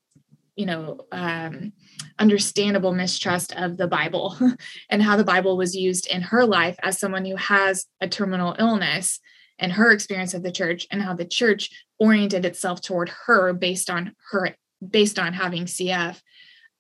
you 0.57 0.66
know 0.66 0.99
um, 1.12 1.72
understandable 2.18 2.93
mistrust 2.93 3.55
of 3.55 3.76
the 3.76 3.87
bible 3.87 4.37
and 4.91 5.05
how 5.05 5.16
the 5.16 5.22
bible 5.22 5.57
was 5.57 5.76
used 5.76 6.09
in 6.09 6.20
her 6.20 6.45
life 6.45 6.76
as 6.83 6.99
someone 6.99 7.24
who 7.24 7.37
has 7.37 7.87
a 8.01 8.09
terminal 8.09 8.57
illness 8.59 9.20
and 9.61 9.72
her 9.72 9.92
experience 9.92 10.34
of 10.34 10.42
the 10.42 10.50
church 10.50 10.86
and 10.90 11.00
how 11.00 11.14
the 11.14 11.24
church 11.24 11.70
oriented 11.98 12.44
itself 12.44 12.80
toward 12.80 13.11
her 13.26 13.52
based 13.52 13.90
on 13.90 14.16
her 14.30 14.56
based 14.86 15.18
on 15.18 15.32
having 15.34 15.66
CF. 15.66 16.20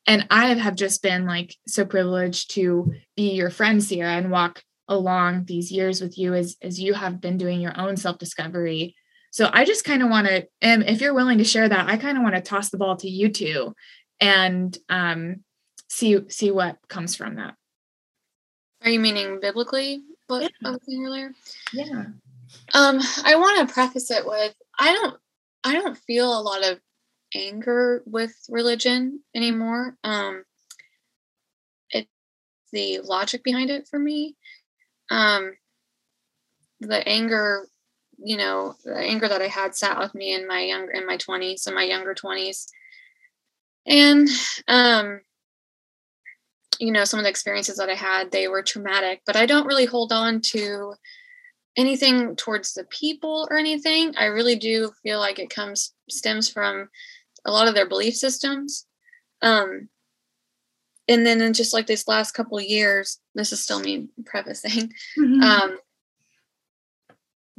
And 0.06 0.26
I 0.30 0.54
have 0.54 0.74
just 0.74 1.02
been 1.02 1.26
like 1.26 1.54
so 1.68 1.84
privileged 1.84 2.52
to 2.52 2.94
be 3.16 3.32
your 3.32 3.50
friend, 3.50 3.82
Sierra, 3.82 4.14
and 4.14 4.30
walk 4.30 4.62
along 4.88 5.44
these 5.44 5.70
years 5.70 6.00
with 6.00 6.18
you 6.18 6.34
as 6.34 6.56
as 6.62 6.80
you 6.80 6.94
have 6.94 7.20
been 7.20 7.36
doing 7.36 7.60
your 7.60 7.78
own 7.78 7.96
self-discovery. 7.96 8.96
So 9.30 9.48
I 9.52 9.64
just 9.64 9.84
kind 9.84 10.02
of 10.02 10.10
want 10.10 10.26
to, 10.26 10.48
and 10.60 10.82
if 10.82 11.00
you're 11.00 11.14
willing 11.14 11.38
to 11.38 11.44
share 11.44 11.68
that, 11.68 11.88
I 11.88 11.96
kind 11.98 12.16
of 12.16 12.24
want 12.24 12.34
to 12.34 12.40
toss 12.40 12.70
the 12.70 12.78
ball 12.78 12.96
to 12.96 13.08
you 13.08 13.28
two 13.28 13.76
and 14.20 14.76
um, 14.88 15.44
see 15.88 16.18
see 16.28 16.50
what 16.50 16.78
comes 16.88 17.14
from 17.14 17.36
that. 17.36 17.54
Are 18.82 18.90
you 18.90 18.98
meaning 18.98 19.38
biblically? 19.40 20.02
What 20.26 20.42
yeah. 20.42 20.48
I 20.64 20.70
was 20.70 20.80
saying 20.88 21.04
earlier? 21.04 21.32
Yeah. 21.72 22.04
Um, 22.74 23.00
I 23.24 23.36
want 23.36 23.66
to 23.68 23.72
preface 23.72 24.10
it 24.10 24.26
with 24.26 24.54
I 24.78 24.94
don't 24.94 25.16
I 25.64 25.74
don't 25.74 25.98
feel 25.98 26.38
a 26.38 26.42
lot 26.42 26.64
of 26.64 26.80
anger 27.34 28.02
with 28.06 28.34
religion 28.48 29.20
anymore. 29.34 29.96
Um, 30.04 30.44
it's 31.90 32.08
the 32.72 33.00
logic 33.00 33.42
behind 33.44 33.70
it 33.70 33.88
for 33.88 33.98
me. 33.98 34.36
Um, 35.10 35.52
the 36.80 37.06
anger, 37.06 37.68
you 38.18 38.36
know, 38.36 38.74
the 38.84 38.96
anger 38.96 39.28
that 39.28 39.42
I 39.42 39.48
had 39.48 39.74
sat 39.74 39.98
with 39.98 40.14
me 40.14 40.34
in 40.34 40.46
my 40.46 40.60
younger 40.60 40.92
in 40.92 41.06
my 41.06 41.16
twenties, 41.16 41.66
in 41.66 41.74
my 41.74 41.84
younger 41.84 42.14
twenties, 42.14 42.68
and 43.86 44.28
um, 44.68 45.20
you 46.78 46.92
know, 46.92 47.04
some 47.04 47.20
of 47.20 47.24
the 47.24 47.30
experiences 47.30 47.76
that 47.76 47.90
I 47.90 47.94
had, 47.94 48.30
they 48.30 48.48
were 48.48 48.62
traumatic. 48.62 49.20
But 49.26 49.36
I 49.36 49.46
don't 49.46 49.66
really 49.66 49.84
hold 49.84 50.12
on 50.12 50.40
to 50.52 50.94
anything 51.76 52.36
towards 52.36 52.74
the 52.74 52.84
people 52.84 53.46
or 53.50 53.56
anything. 53.56 54.14
I 54.16 54.26
really 54.26 54.56
do 54.56 54.92
feel 55.02 55.18
like 55.18 55.38
it 55.38 55.50
comes 55.50 55.94
stems 56.08 56.48
from 56.48 56.88
a 57.44 57.50
lot 57.50 57.68
of 57.68 57.74
their 57.74 57.88
belief 57.88 58.14
systems. 58.14 58.86
Um, 59.42 59.88
and 61.08 61.24
then 61.24 61.40
in 61.40 61.52
just 61.52 61.72
like 61.72 61.86
these 61.86 62.06
last 62.06 62.32
couple 62.32 62.60
years, 62.60 63.18
this 63.34 63.52
is 63.52 63.60
still 63.60 63.80
me 63.80 64.08
prefacing. 64.24 64.92
Mm-hmm. 65.18 65.42
Um, 65.42 65.78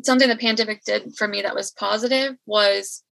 something 0.03 0.30
the 0.30 0.36
pandemic 0.36 0.84
did 0.84 1.16
for 1.16 1.28
me 1.28 1.41
that 1.41 1.55
was 1.55 1.72
positive 1.72 2.36
was 2.45 3.03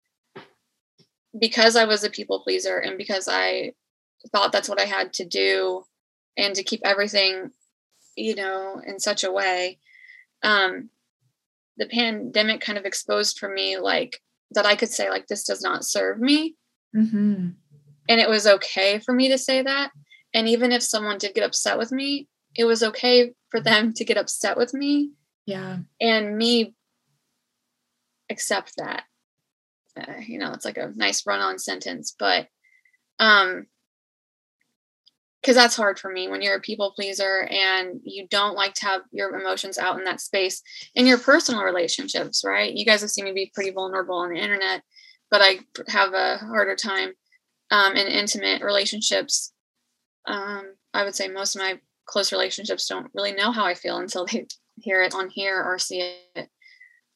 because 1.38 1.76
I 1.76 1.86
was 1.86 2.04
a 2.04 2.10
people 2.10 2.40
pleaser 2.40 2.78
and 2.78 2.98
because 2.98 3.28
I 3.30 3.74
thought 4.32 4.52
that's 4.52 4.70
what 4.70 4.82
I 4.82 4.86
had 4.86 5.14
to 5.14 5.26
do 5.26 5.84
and 6.38 6.56
to 6.56 6.64
keep 6.64 6.82
everything, 6.84 7.52
you 8.16 8.36
know, 8.36 8.82
in 8.86 9.00
such 9.00 9.24
a 9.24 9.32
way 9.32 9.80
um, 10.44 10.90
the 11.78 11.88
pandemic 11.88 12.62
kind 12.62 12.78
of 12.78 12.86
exposed 12.86 13.40
for 13.40 13.50
me 13.50 13.78
like 13.78 14.20
that 14.52 14.66
I 14.66 14.76
could 14.76 14.90
say 14.90 15.10
like 15.10 15.28
this 15.28 15.46
does 15.46 15.62
not 15.62 15.86
serve 15.86 16.20
me. 16.20 16.56
Mm-hmm. 16.96 17.50
And 18.10 18.20
it 18.20 18.30
was 18.30 18.48
okay 18.48 19.00
for 19.00 19.14
me 19.14 19.30
to 19.30 19.38
say 19.38 19.62
that. 19.62 19.92
And 20.34 20.48
even 20.48 20.72
if 20.72 20.84
someone 20.84 21.18
did 21.18 21.36
get 21.36 21.44
upset 21.44 21.78
with 21.78 21.92
me, 21.92 22.28
it 22.56 22.66
was 22.66 22.84
okay 22.84 23.32
for 23.50 23.60
them 23.60 23.94
to 23.94 24.06
get 24.06 24.18
upset 24.18 24.58
with 24.58 24.74
me. 24.74 25.12
Yeah. 25.46 25.78
And 26.02 26.38
me 26.38 26.74
accept 28.30 28.74
that. 28.78 29.04
Uh, 29.98 30.20
you 30.26 30.40
know, 30.40 30.52
it's 30.54 30.66
like 30.66 30.78
a 30.78 30.92
nice 30.96 31.26
run 31.26 31.40
on 31.40 31.60
sentence, 31.60 32.16
but 32.18 32.48
um 33.20 33.66
because 35.42 35.56
that's 35.56 35.76
hard 35.76 36.00
for 36.00 36.12
me 36.12 36.28
when 36.28 36.42
you're 36.42 36.56
a 36.56 36.62
people 36.62 36.92
pleaser 36.96 37.48
and 37.50 38.00
you 38.04 38.28
don't 38.30 38.56
like 38.56 38.74
to 38.74 38.86
have 38.86 39.02
your 39.12 39.34
emotions 39.36 39.78
out 39.78 39.98
in 39.98 40.04
that 40.04 40.22
space 40.22 40.62
in 40.96 41.06
your 41.06 41.18
personal 41.18 41.64
relationships 41.64 42.44
right 42.46 42.74
you 42.74 42.86
guys 42.86 43.02
have 43.02 43.10
seen 43.10 43.26
me 43.26 43.32
be 43.32 43.52
pretty 43.54 43.72
vulnerable 43.72 44.16
on 44.16 44.34
the 44.34 44.40
internet 44.40 44.82
but 45.32 45.42
i 45.42 45.60
have 45.88 46.14
a 46.14 46.38
harder 46.38 46.76
time 46.76 47.12
um, 47.72 47.96
in 47.96 48.08
intimate 48.08 48.62
relationships 48.62 49.54
um, 50.28 50.74
i 50.94 51.04
would 51.04 51.16
say 51.16 51.28
most 51.28 51.56
of 51.56 51.62
my 51.62 51.80
close 52.06 52.32
relationships 52.32 52.88
don't 52.88 53.12
really 53.14 53.34
know 53.34 53.52
how 53.52 53.66
i 53.66 53.74
feel 53.74 53.98
until 53.98 54.26
they 54.26 54.46
hear 54.78 55.02
it 55.04 55.14
on 55.14 55.30
here 55.30 55.62
or 55.62 55.78
see 55.78 56.16
it 56.36 56.50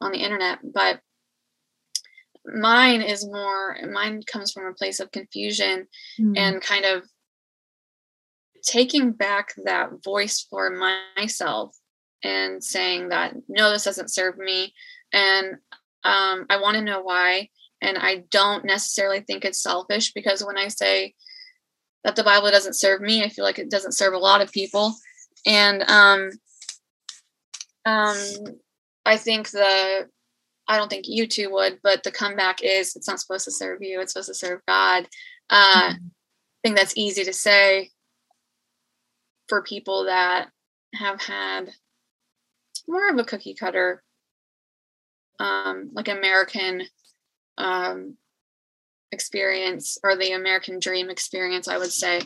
on 0.00 0.12
the 0.12 0.18
internet 0.18 0.58
but 0.62 1.00
mine 2.46 3.00
is 3.00 3.26
more 3.26 3.76
mine 3.90 4.22
comes 4.26 4.52
from 4.52 4.66
a 4.66 4.74
place 4.74 5.00
of 5.00 5.10
confusion 5.10 5.86
mm. 6.20 6.36
and 6.36 6.60
kind 6.60 6.84
of 6.84 7.02
taking 8.64 9.12
back 9.12 9.54
that 9.64 9.90
voice 10.02 10.46
for 10.48 10.70
myself 11.16 11.76
and 12.22 12.62
saying 12.62 13.10
that 13.10 13.34
no 13.48 13.70
this 13.70 13.84
doesn't 13.84 14.12
serve 14.12 14.38
me 14.38 14.72
and 15.12 15.54
um, 16.04 16.46
i 16.50 16.58
want 16.60 16.76
to 16.76 16.82
know 16.82 17.02
why 17.02 17.48
and 17.80 17.98
i 17.98 18.24
don't 18.30 18.64
necessarily 18.64 19.20
think 19.20 19.44
it's 19.44 19.62
selfish 19.62 20.12
because 20.12 20.44
when 20.44 20.56
i 20.56 20.68
say 20.68 21.14
that 22.04 22.16
the 22.16 22.22
Bible 22.22 22.50
doesn't 22.50 22.74
serve 22.74 23.00
me. 23.00 23.24
I 23.24 23.30
feel 23.30 23.44
like 23.44 23.58
it 23.58 23.70
doesn't 23.70 23.92
serve 23.92 24.12
a 24.12 24.18
lot 24.18 24.42
of 24.42 24.52
people. 24.52 24.94
And 25.46 25.82
um, 25.88 26.30
um, 27.86 28.16
I 29.04 29.16
think 29.16 29.50
the, 29.50 30.08
I 30.68 30.76
don't 30.76 30.88
think 30.88 31.06
you 31.08 31.26
two 31.26 31.50
would, 31.50 31.80
but 31.82 32.02
the 32.02 32.12
comeback 32.12 32.62
is 32.62 32.94
it's 32.94 33.08
not 33.08 33.20
supposed 33.20 33.46
to 33.46 33.50
serve 33.50 33.82
you, 33.82 34.00
it's 34.00 34.12
supposed 34.12 34.28
to 34.28 34.34
serve 34.34 34.60
God. 34.68 35.08
Uh, 35.50 35.90
mm-hmm. 35.90 36.06
I 36.06 36.58
think 36.62 36.76
that's 36.76 36.96
easy 36.96 37.24
to 37.24 37.32
say 37.32 37.90
for 39.48 39.62
people 39.62 40.04
that 40.04 40.48
have 40.94 41.20
had 41.20 41.70
more 42.88 43.08
of 43.10 43.18
a 43.18 43.24
cookie 43.24 43.54
cutter, 43.54 44.02
um, 45.40 45.90
like 45.92 46.08
American 46.08 46.82
um, 47.58 48.16
experience 49.12 49.98
or 50.02 50.16
the 50.16 50.32
American 50.32 50.78
dream 50.78 51.10
experience, 51.10 51.68
I 51.68 51.78
would 51.78 51.92
say. 51.92 52.20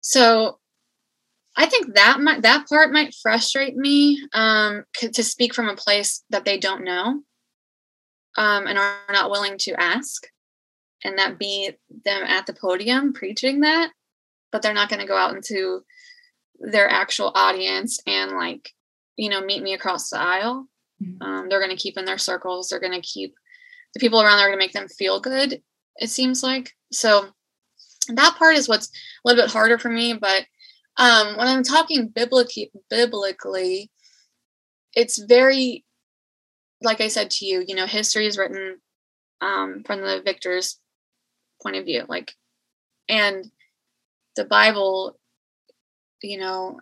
So 0.00 0.58
I 1.56 1.66
think 1.66 1.94
that 1.94 2.20
might 2.20 2.42
that 2.42 2.68
part 2.68 2.92
might 2.92 3.14
frustrate 3.22 3.76
me 3.76 4.22
um, 4.32 4.84
to 4.94 5.22
speak 5.22 5.54
from 5.54 5.68
a 5.68 5.76
place 5.76 6.22
that 6.30 6.44
they 6.44 6.58
don't 6.58 6.84
know 6.84 7.22
um, 8.36 8.66
and 8.66 8.78
are 8.78 8.98
not 9.10 9.30
willing 9.30 9.56
to 9.60 9.80
ask, 9.80 10.26
and 11.02 11.18
that 11.18 11.38
be 11.38 11.72
them 12.04 12.22
at 12.24 12.46
the 12.46 12.52
podium 12.52 13.12
preaching 13.14 13.60
that, 13.60 13.90
but 14.52 14.60
they're 14.60 14.74
not 14.74 14.90
going 14.90 15.00
to 15.00 15.06
go 15.06 15.16
out 15.16 15.34
into 15.34 15.82
their 16.60 16.88
actual 16.88 17.32
audience 17.34 18.00
and 18.06 18.32
like 18.32 18.70
you 19.16 19.28
know 19.28 19.40
meet 19.40 19.62
me 19.62 19.74
across 19.74 20.10
the 20.10 20.18
aisle. 20.18 20.66
Mm-hmm. 21.02 21.22
Um, 21.22 21.48
they're 21.48 21.60
going 21.60 21.76
to 21.76 21.82
keep 21.82 21.98
in 21.98 22.04
their 22.04 22.18
circles. 22.18 22.68
They're 22.68 22.80
going 22.80 23.00
to 23.00 23.00
keep 23.00 23.34
the 23.94 24.00
people 24.00 24.20
around 24.20 24.38
there 24.38 24.46
are 24.46 24.50
going 24.50 24.58
to 24.58 24.64
make 24.64 24.72
them 24.72 24.88
feel 24.88 25.20
good. 25.20 25.62
It 25.96 26.10
seems 26.10 26.42
like 26.42 26.72
so. 26.92 27.28
That 28.08 28.36
part 28.38 28.56
is 28.56 28.68
what's 28.68 28.86
a 28.86 28.90
little 29.28 29.42
bit 29.42 29.50
harder 29.50 29.78
for 29.78 29.88
me, 29.88 30.14
but 30.14 30.46
um, 30.96 31.36
when 31.36 31.46
I'm 31.46 31.62
talking 31.62 32.08
biblically, 32.08 32.70
biblically, 32.88 33.90
it's 34.94 35.18
very, 35.18 35.84
like 36.82 37.00
I 37.00 37.08
said 37.08 37.30
to 37.32 37.46
you, 37.46 37.64
you 37.66 37.74
know, 37.74 37.86
history 37.86 38.26
is 38.26 38.38
written 38.38 38.78
um, 39.40 39.82
from 39.84 40.00
the 40.00 40.22
victor's 40.24 40.78
point 41.62 41.76
of 41.76 41.84
view, 41.84 42.04
like, 42.08 42.32
and 43.08 43.50
the 44.36 44.44
Bible, 44.44 45.18
you 46.22 46.38
know, 46.38 46.80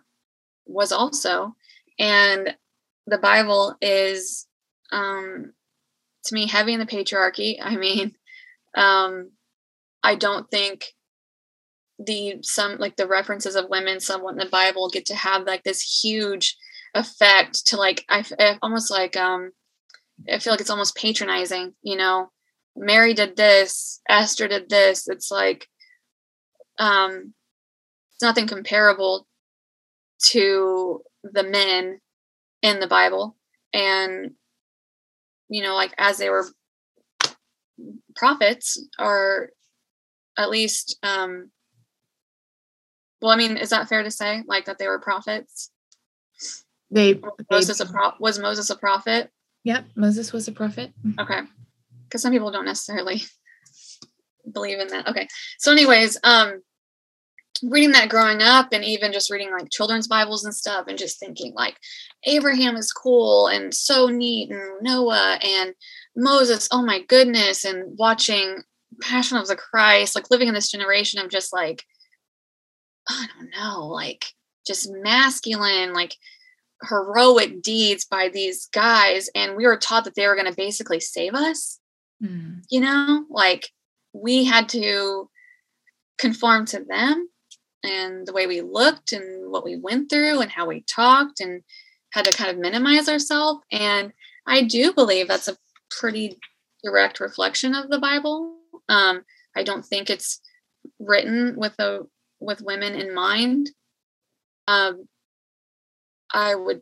was 0.65 0.91
also, 0.91 1.55
and 1.99 2.55
the 3.07 3.17
Bible 3.17 3.75
is, 3.81 4.47
um, 4.91 5.53
to 6.25 6.33
me, 6.33 6.47
heavy 6.47 6.73
in 6.73 6.79
the 6.79 6.85
patriarchy. 6.85 7.57
I 7.61 7.75
mean, 7.75 8.15
um, 8.75 9.31
I 10.03 10.15
don't 10.15 10.49
think 10.49 10.85
the 11.99 12.39
some 12.41 12.77
like 12.77 12.95
the 12.97 13.07
references 13.07 13.55
of 13.55 13.69
women 13.69 14.01
somewhat 14.01 14.33
in 14.33 14.37
the 14.37 14.45
bible 14.47 14.89
get 14.89 15.05
to 15.05 15.15
have 15.15 15.43
like 15.47 15.63
this 15.63 16.01
huge 16.03 16.57
effect 16.93 17.65
to 17.65 17.77
like 17.77 18.03
i, 18.09 18.21
I 18.37 18.57
almost 18.61 18.91
like 18.91 19.15
um 19.15 19.51
i 20.29 20.37
feel 20.39 20.51
like 20.51 20.59
it's 20.59 20.69
almost 20.69 20.95
patronizing 20.97 21.73
you 21.81 21.95
know. 21.95 22.31
Mary 22.75 23.13
did 23.13 23.37
this 23.37 24.01
esther 24.09 24.49
did 24.49 24.69
this. 24.69 25.07
It's 25.07 25.31
like 25.31 25.67
um 26.77 27.33
it's 28.15 28.23
nothing 28.23 28.47
comparable 28.47 29.27
to 30.19 31.01
the 31.23 31.43
men 31.43 31.99
in 32.61 32.79
the 32.79 32.87
bible 32.87 33.35
and 33.73 34.31
you 35.49 35.61
know 35.61 35.75
like 35.75 35.93
as 35.97 36.17
they 36.17 36.29
were 36.29 36.45
prophets 38.15 38.81
or 38.97 39.49
at 40.37 40.49
least 40.49 40.97
um 41.03 41.51
well, 43.25 43.33
I 43.33 43.37
mean, 43.37 43.57
is 43.57 43.69
that 43.69 43.89
fair 43.89 44.03
to 44.03 44.11
say, 44.11 44.43
like 44.45 44.65
that 44.65 44.77
they 44.77 44.87
were 44.87 44.99
prophets? 44.99 45.71
They, 46.91 47.13
was 47.13 47.33
Moses 47.49 47.79
a 47.79 47.85
pro- 47.87 48.13
was 48.19 48.37
Moses 48.37 48.69
a 48.69 48.75
prophet? 48.75 49.31
Yep, 49.63 49.85
Moses 49.95 50.31
was 50.31 50.47
a 50.47 50.51
prophet. 50.51 50.93
Mm-hmm. 51.03 51.19
Okay, 51.19 51.41
because 52.03 52.21
some 52.21 52.31
people 52.31 52.51
don't 52.51 52.65
necessarily 52.65 53.23
believe 54.53 54.79
in 54.79 54.89
that. 54.89 55.07
Okay, 55.07 55.27
so 55.57 55.71
anyways, 55.71 56.19
um, 56.23 56.61
reading 57.63 57.91
that 57.91 58.09
growing 58.09 58.41
up, 58.41 58.69
and 58.71 58.83
even 58.83 59.13
just 59.13 59.31
reading 59.31 59.51
like 59.51 59.69
children's 59.71 60.07
Bibles 60.07 60.45
and 60.45 60.53
stuff, 60.53 60.85
and 60.87 60.97
just 60.97 61.19
thinking 61.19 61.53
like 61.53 61.77
Abraham 62.25 62.75
is 62.75 62.91
cool 62.91 63.47
and 63.47 63.73
so 63.73 64.07
neat, 64.07 64.51
and 64.51 64.81
Noah 64.81 65.39
and 65.43 65.73
Moses, 66.15 66.67
oh 66.71 66.83
my 66.83 67.01
goodness, 67.07 67.65
and 67.65 67.97
watching 67.97 68.61
Passion 69.01 69.37
of 69.37 69.47
the 69.47 69.55
Christ, 69.55 70.15
like 70.15 70.31
living 70.31 70.47
in 70.47 70.53
this 70.53 70.71
generation 70.71 71.19
of 71.19 71.29
just 71.29 71.53
like 71.53 71.83
I 73.07 73.27
don't 73.37 73.51
know, 73.51 73.87
like 73.87 74.25
just 74.65 74.89
masculine, 74.91 75.93
like 75.93 76.15
heroic 76.89 77.61
deeds 77.61 78.05
by 78.05 78.29
these 78.29 78.67
guys. 78.73 79.29
And 79.35 79.55
we 79.55 79.65
were 79.65 79.77
taught 79.77 80.05
that 80.05 80.15
they 80.15 80.27
were 80.27 80.35
going 80.35 80.49
to 80.49 80.55
basically 80.55 80.99
save 80.99 81.33
us. 81.33 81.79
Mm. 82.23 82.63
You 82.69 82.81
know, 82.81 83.25
like 83.29 83.69
we 84.13 84.45
had 84.45 84.69
to 84.69 85.29
conform 86.17 86.65
to 86.65 86.83
them 86.83 87.29
and 87.85 88.25
the 88.25 88.33
way 88.33 88.47
we 88.47 88.61
looked 88.61 89.13
and 89.13 89.51
what 89.51 89.63
we 89.63 89.77
went 89.77 90.09
through 90.09 90.41
and 90.41 90.51
how 90.51 90.65
we 90.67 90.81
talked 90.81 91.39
and 91.39 91.63
had 92.11 92.25
to 92.25 92.31
kind 92.31 92.49
of 92.49 92.57
minimize 92.57 93.09
ourselves. 93.09 93.61
And 93.71 94.13
I 94.47 94.63
do 94.63 94.93
believe 94.93 95.27
that's 95.27 95.47
a 95.47 95.57
pretty 95.89 96.37
direct 96.83 97.19
reflection 97.19 97.75
of 97.75 97.89
the 97.89 97.99
Bible. 97.99 98.57
Um, 98.89 99.23
I 99.55 99.63
don't 99.63 99.85
think 99.85 100.09
it's 100.09 100.39
written 100.99 101.55
with 101.55 101.73
a 101.79 102.01
with 102.39 102.61
women 102.61 102.93
in 102.93 103.13
mind 103.13 103.69
um 104.67 105.07
i 106.33 106.53
would 106.53 106.81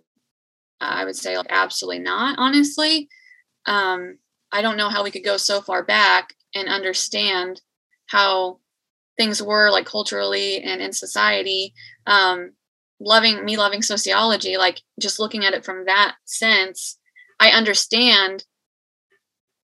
i 0.82 1.06
would 1.06 1.16
say 1.16 1.38
like 1.38 1.48
absolutely 1.50 2.00
not 2.00 2.38
honestly 2.40 3.08
um 3.66 4.18
i 4.52 4.62
don't 4.62 4.78
know 4.78 4.90
how 4.90 5.04
we 5.04 5.12
could 5.12 5.24
go 5.24 5.38
so 5.38 5.62
far 5.62 5.84
back 5.84 6.34
and 6.56 6.68
understand 6.68 7.62
how 8.08 8.60
things 9.18 9.42
were 9.42 9.70
like 9.70 9.86
culturally 9.86 10.62
and 10.62 10.82
in 10.82 10.92
society 10.92 11.74
um 12.08 12.52
loving 13.00 13.44
me 13.44 13.58
loving 13.58 13.82
sociology 13.82 14.58
like 14.58 14.82
just 15.00 15.20
looking 15.20 15.46
at 15.46 15.54
it 15.54 15.66
from 15.66 15.86
that 15.86 16.16
sense 16.26 16.98
i 17.40 17.50
understand 17.50 18.46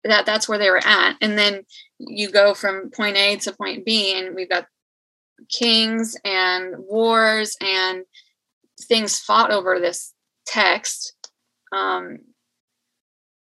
that 0.04 0.26
that's 0.26 0.48
where 0.48 0.58
they 0.58 0.70
were 0.70 0.86
at 0.86 1.16
and 1.22 1.38
then 1.38 1.64
you 2.00 2.30
go 2.32 2.54
from 2.54 2.90
point 2.90 3.18
a 3.18 3.36
to 3.38 3.52
point 3.54 3.86
b 3.86 4.18
and 4.18 4.36
we've 4.36 4.50
got 4.50 4.66
kings 5.50 6.16
and 6.26 6.76
wars 6.78 7.56
and 7.62 8.04
things 8.82 9.20
fought 9.20 9.52
over 9.52 9.80
this 9.80 10.14
text. 10.46 11.16
Um, 11.72 12.20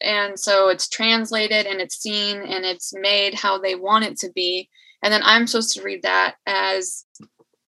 and 0.01 0.39
so 0.39 0.69
it's 0.69 0.89
translated 0.89 1.67
and 1.67 1.81
it's 1.81 1.99
seen 1.99 2.39
and 2.39 2.65
it's 2.65 2.93
made 2.95 3.35
how 3.35 3.59
they 3.59 3.75
want 3.75 4.05
it 4.05 4.17
to 4.19 4.31
be. 4.33 4.69
And 5.03 5.13
then 5.13 5.23
I'm 5.25 5.47
supposed 5.47 5.77
to 5.77 5.83
read 5.83 6.03
that 6.03 6.37
as 6.47 7.05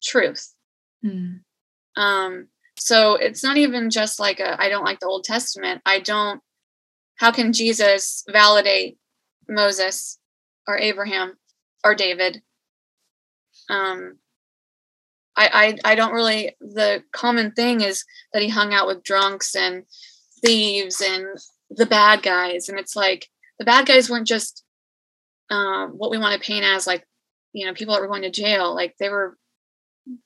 truth. 0.02 0.54
Mm. 1.04 1.40
Um, 1.96 2.48
so 2.78 3.14
it's 3.14 3.42
not 3.42 3.56
even 3.56 3.90
just 3.90 4.20
like 4.20 4.38
a, 4.38 4.60
I 4.60 4.68
don't 4.68 4.84
like 4.84 5.00
the 5.00 5.06
Old 5.06 5.24
Testament. 5.24 5.82
I 5.84 6.00
don't, 6.00 6.40
how 7.16 7.30
can 7.30 7.52
Jesus 7.52 8.24
validate 8.28 8.98
Moses 9.48 10.18
or 10.68 10.78
Abraham 10.78 11.36
or 11.82 11.94
David 11.94 12.42
um, 13.68 14.18
I, 15.36 15.76
I 15.84 15.92
I 15.92 15.94
don't 15.94 16.12
really. 16.12 16.56
The 16.60 17.02
common 17.12 17.52
thing 17.52 17.80
is 17.80 18.04
that 18.32 18.42
he 18.42 18.48
hung 18.48 18.72
out 18.72 18.86
with 18.86 19.02
drunks 19.02 19.54
and 19.54 19.84
thieves 20.44 21.00
and 21.00 21.26
the 21.70 21.86
bad 21.86 22.22
guys, 22.22 22.68
and 22.68 22.78
it's 22.78 22.96
like 22.96 23.28
the 23.58 23.64
bad 23.64 23.86
guys 23.86 24.08
weren't 24.08 24.26
just 24.26 24.64
um, 25.50 25.90
what 25.90 26.10
we 26.10 26.18
want 26.18 26.40
to 26.40 26.46
paint 26.46 26.64
as 26.64 26.86
like 26.86 27.06
you 27.56 27.64
know 27.64 27.72
people 27.72 27.94
that 27.94 28.02
were 28.02 28.06
going 28.06 28.22
to 28.22 28.30
jail. 28.30 28.74
Like 28.74 28.94
they 29.00 29.08
were, 29.08 29.38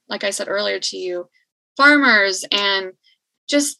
like 0.08 0.24
I 0.24 0.30
said 0.30 0.48
earlier 0.48 0.80
to 0.80 0.96
you, 0.96 1.28
farmers 1.76 2.44
and 2.50 2.92
just 3.48 3.78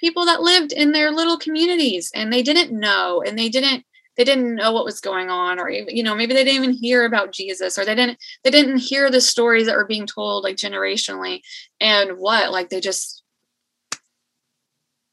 people 0.00 0.26
that 0.26 0.42
lived 0.42 0.72
in 0.72 0.90
their 0.90 1.12
little 1.12 1.38
communities 1.38 2.10
and 2.14 2.32
they 2.32 2.42
didn't 2.42 2.78
know 2.78 3.22
and 3.24 3.38
they 3.38 3.48
didn't 3.48 3.84
they 4.16 4.24
didn't 4.24 4.56
know 4.56 4.72
what 4.72 4.84
was 4.84 5.00
going 5.00 5.30
on 5.30 5.60
or 5.60 5.70
you 5.70 6.02
know 6.02 6.16
maybe 6.16 6.34
they 6.34 6.44
didn't 6.44 6.62
even 6.62 6.76
hear 6.76 7.04
about 7.04 7.32
jesus 7.32 7.78
or 7.78 7.84
they 7.84 7.94
didn't 7.94 8.18
they 8.42 8.50
didn't 8.50 8.78
hear 8.78 9.10
the 9.10 9.20
stories 9.20 9.66
that 9.66 9.76
were 9.76 9.86
being 9.86 10.06
told 10.06 10.44
like 10.44 10.56
generationally 10.56 11.40
and 11.80 12.18
what 12.18 12.52
like 12.52 12.68
they 12.70 12.80
just 12.80 13.22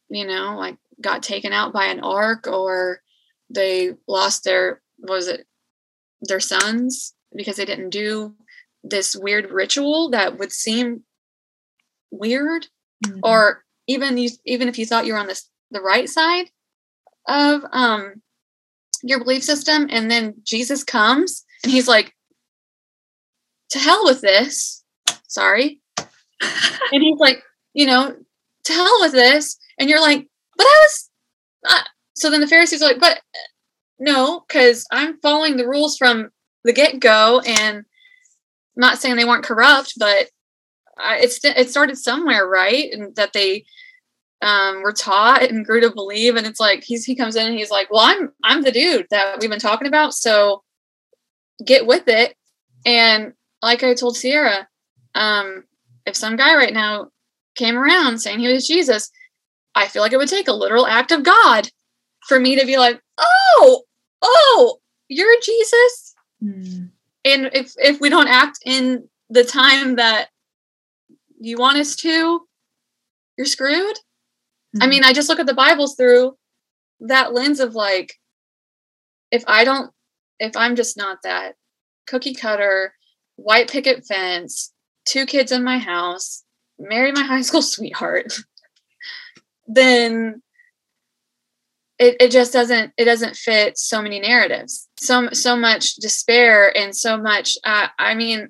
you 0.09 0.25
know 0.25 0.55
like 0.57 0.77
got 0.99 1.23
taken 1.23 1.53
out 1.53 1.71
by 1.71 1.85
an 1.85 1.99
ark 2.01 2.47
or 2.47 3.01
they 3.49 3.93
lost 4.07 4.43
their 4.43 4.81
was 4.99 5.27
it 5.27 5.45
their 6.21 6.39
sons 6.39 7.13
because 7.35 7.57
they 7.57 7.65
didn't 7.65 7.89
do 7.89 8.35
this 8.83 9.15
weird 9.15 9.51
ritual 9.51 10.09
that 10.09 10.37
would 10.37 10.51
seem 10.51 11.03
weird 12.11 12.67
mm-hmm. 13.05 13.19
or 13.23 13.63
even 13.87 14.17
you 14.17 14.29
even 14.45 14.67
if 14.67 14.77
you 14.77 14.85
thought 14.85 15.05
you 15.05 15.13
were 15.13 15.19
on 15.19 15.27
this 15.27 15.49
the 15.69 15.81
right 15.81 16.09
side 16.09 16.49
of 17.27 17.63
um 17.71 18.21
your 19.03 19.19
belief 19.19 19.43
system 19.43 19.87
and 19.89 20.09
then 20.09 20.33
jesus 20.43 20.83
comes 20.83 21.45
and 21.63 21.71
he's 21.71 21.87
like 21.87 22.13
to 23.71 23.79
hell 23.79 24.03
with 24.05 24.21
this. 24.21 24.83
Sorry. 25.27 25.81
and 25.99 27.01
he's 27.01 27.19
like, 27.19 27.41
you 27.73 27.85
know, 27.85 28.15
to 28.65 28.73
hell 28.73 28.97
with 28.99 29.13
this. 29.13 29.57
And 29.79 29.89
you're 29.89 30.01
like, 30.01 30.27
but 30.55 30.65
I 30.65 30.85
was. 30.85 31.09
Uh, 31.67 31.83
so 32.15 32.29
then 32.29 32.41
the 32.41 32.47
Pharisees 32.47 32.81
are 32.81 32.89
like, 32.89 32.99
but 32.99 33.21
no, 33.99 34.43
because 34.47 34.85
I'm 34.91 35.19
following 35.21 35.57
the 35.57 35.67
rules 35.67 35.97
from 35.97 36.29
the 36.63 36.73
get 36.73 36.99
go. 36.99 37.41
And 37.45 37.77
I'm 37.77 37.85
not 38.75 38.99
saying 38.99 39.15
they 39.15 39.25
weren't 39.25 39.43
corrupt, 39.43 39.93
but 39.97 40.29
it's 40.97 41.43
it 41.43 41.69
started 41.69 41.97
somewhere, 41.97 42.47
right? 42.47 42.91
And 42.91 43.15
that 43.15 43.33
they 43.33 43.65
um, 44.41 44.81
were 44.81 44.93
taught 44.93 45.43
and 45.43 45.65
grew 45.65 45.81
to 45.81 45.91
believe. 45.91 46.35
And 46.35 46.47
it's 46.47 46.59
like 46.59 46.83
he's 46.83 47.05
he 47.05 47.15
comes 47.15 47.35
in 47.35 47.47
and 47.47 47.55
he's 47.55 47.71
like, 47.71 47.89
"Well, 47.91 48.01
I'm 48.01 48.31
I'm 48.43 48.63
the 48.63 48.71
dude 48.71 49.07
that 49.11 49.39
we've 49.39 49.49
been 49.49 49.59
talking 49.59 49.87
about, 49.87 50.13
so 50.13 50.63
get 51.65 51.85
with 51.85 52.07
it." 52.07 52.35
And 52.85 53.33
like 53.61 53.83
I 53.83 53.93
told 53.93 54.17
Sierra, 54.17 54.67
um, 55.15 55.63
if 56.05 56.15
some 56.15 56.35
guy 56.35 56.55
right 56.55 56.73
now 56.73 57.09
came 57.55 57.77
around 57.77 58.19
saying 58.19 58.39
he 58.39 58.51
was 58.51 58.67
Jesus, 58.67 59.11
I 59.75 59.87
feel 59.87 60.01
like 60.01 60.13
it 60.13 60.17
would 60.17 60.29
take 60.29 60.47
a 60.47 60.53
literal 60.53 60.87
act 60.87 61.11
of 61.11 61.23
God 61.23 61.69
for 62.27 62.39
me 62.39 62.59
to 62.59 62.65
be 62.65 62.77
like, 62.77 62.99
"Oh, 63.17 63.83
oh, 64.21 64.79
you're 65.07 65.35
Jesus." 65.41 66.10
Mm. 66.43 66.89
And 67.23 67.49
if 67.53 67.73
if 67.77 67.99
we 67.99 68.09
don't 68.09 68.27
act 68.27 68.59
in 68.65 69.07
the 69.29 69.43
time 69.43 69.95
that 69.95 70.29
you 71.39 71.57
want 71.57 71.77
us 71.77 71.95
to, 71.97 72.41
you're 73.37 73.45
screwed. 73.45 73.95
Mm-hmm. 74.75 74.83
I 74.83 74.87
mean, 74.87 75.03
I 75.03 75.13
just 75.13 75.29
look 75.29 75.39
at 75.39 75.45
the 75.45 75.53
Bibles 75.53 75.95
through 75.95 76.35
that 77.01 77.33
lens 77.33 77.59
of 77.59 77.75
like, 77.75 78.13
if 79.31 79.43
I 79.47 79.63
don't, 79.63 79.91
if 80.39 80.55
I'm 80.55 80.75
just 80.75 80.97
not 80.97 81.19
that 81.23 81.55
cookie 82.07 82.33
cutter, 82.33 82.93
white 83.35 83.69
picket 83.69 84.05
fence, 84.05 84.73
two 85.05 85.25
kids 85.25 85.51
in 85.51 85.63
my 85.63 85.77
house, 85.77 86.43
marry 86.79 87.11
my 87.11 87.23
high 87.23 87.41
school 87.41 87.61
sweetheart, 87.61 88.33
then 89.67 90.41
it, 91.99 92.17
it 92.19 92.31
just 92.31 92.51
doesn't 92.51 92.93
it 92.97 93.05
doesn't 93.05 93.35
fit 93.35 93.77
so 93.77 94.01
many 94.01 94.19
narratives 94.19 94.87
so 95.01 95.29
so 95.31 95.55
much 95.55 95.95
despair 95.95 96.75
and 96.77 96.95
so 96.95 97.17
much 97.17 97.57
uh, 97.63 97.87
i 97.97 98.13
mean 98.13 98.49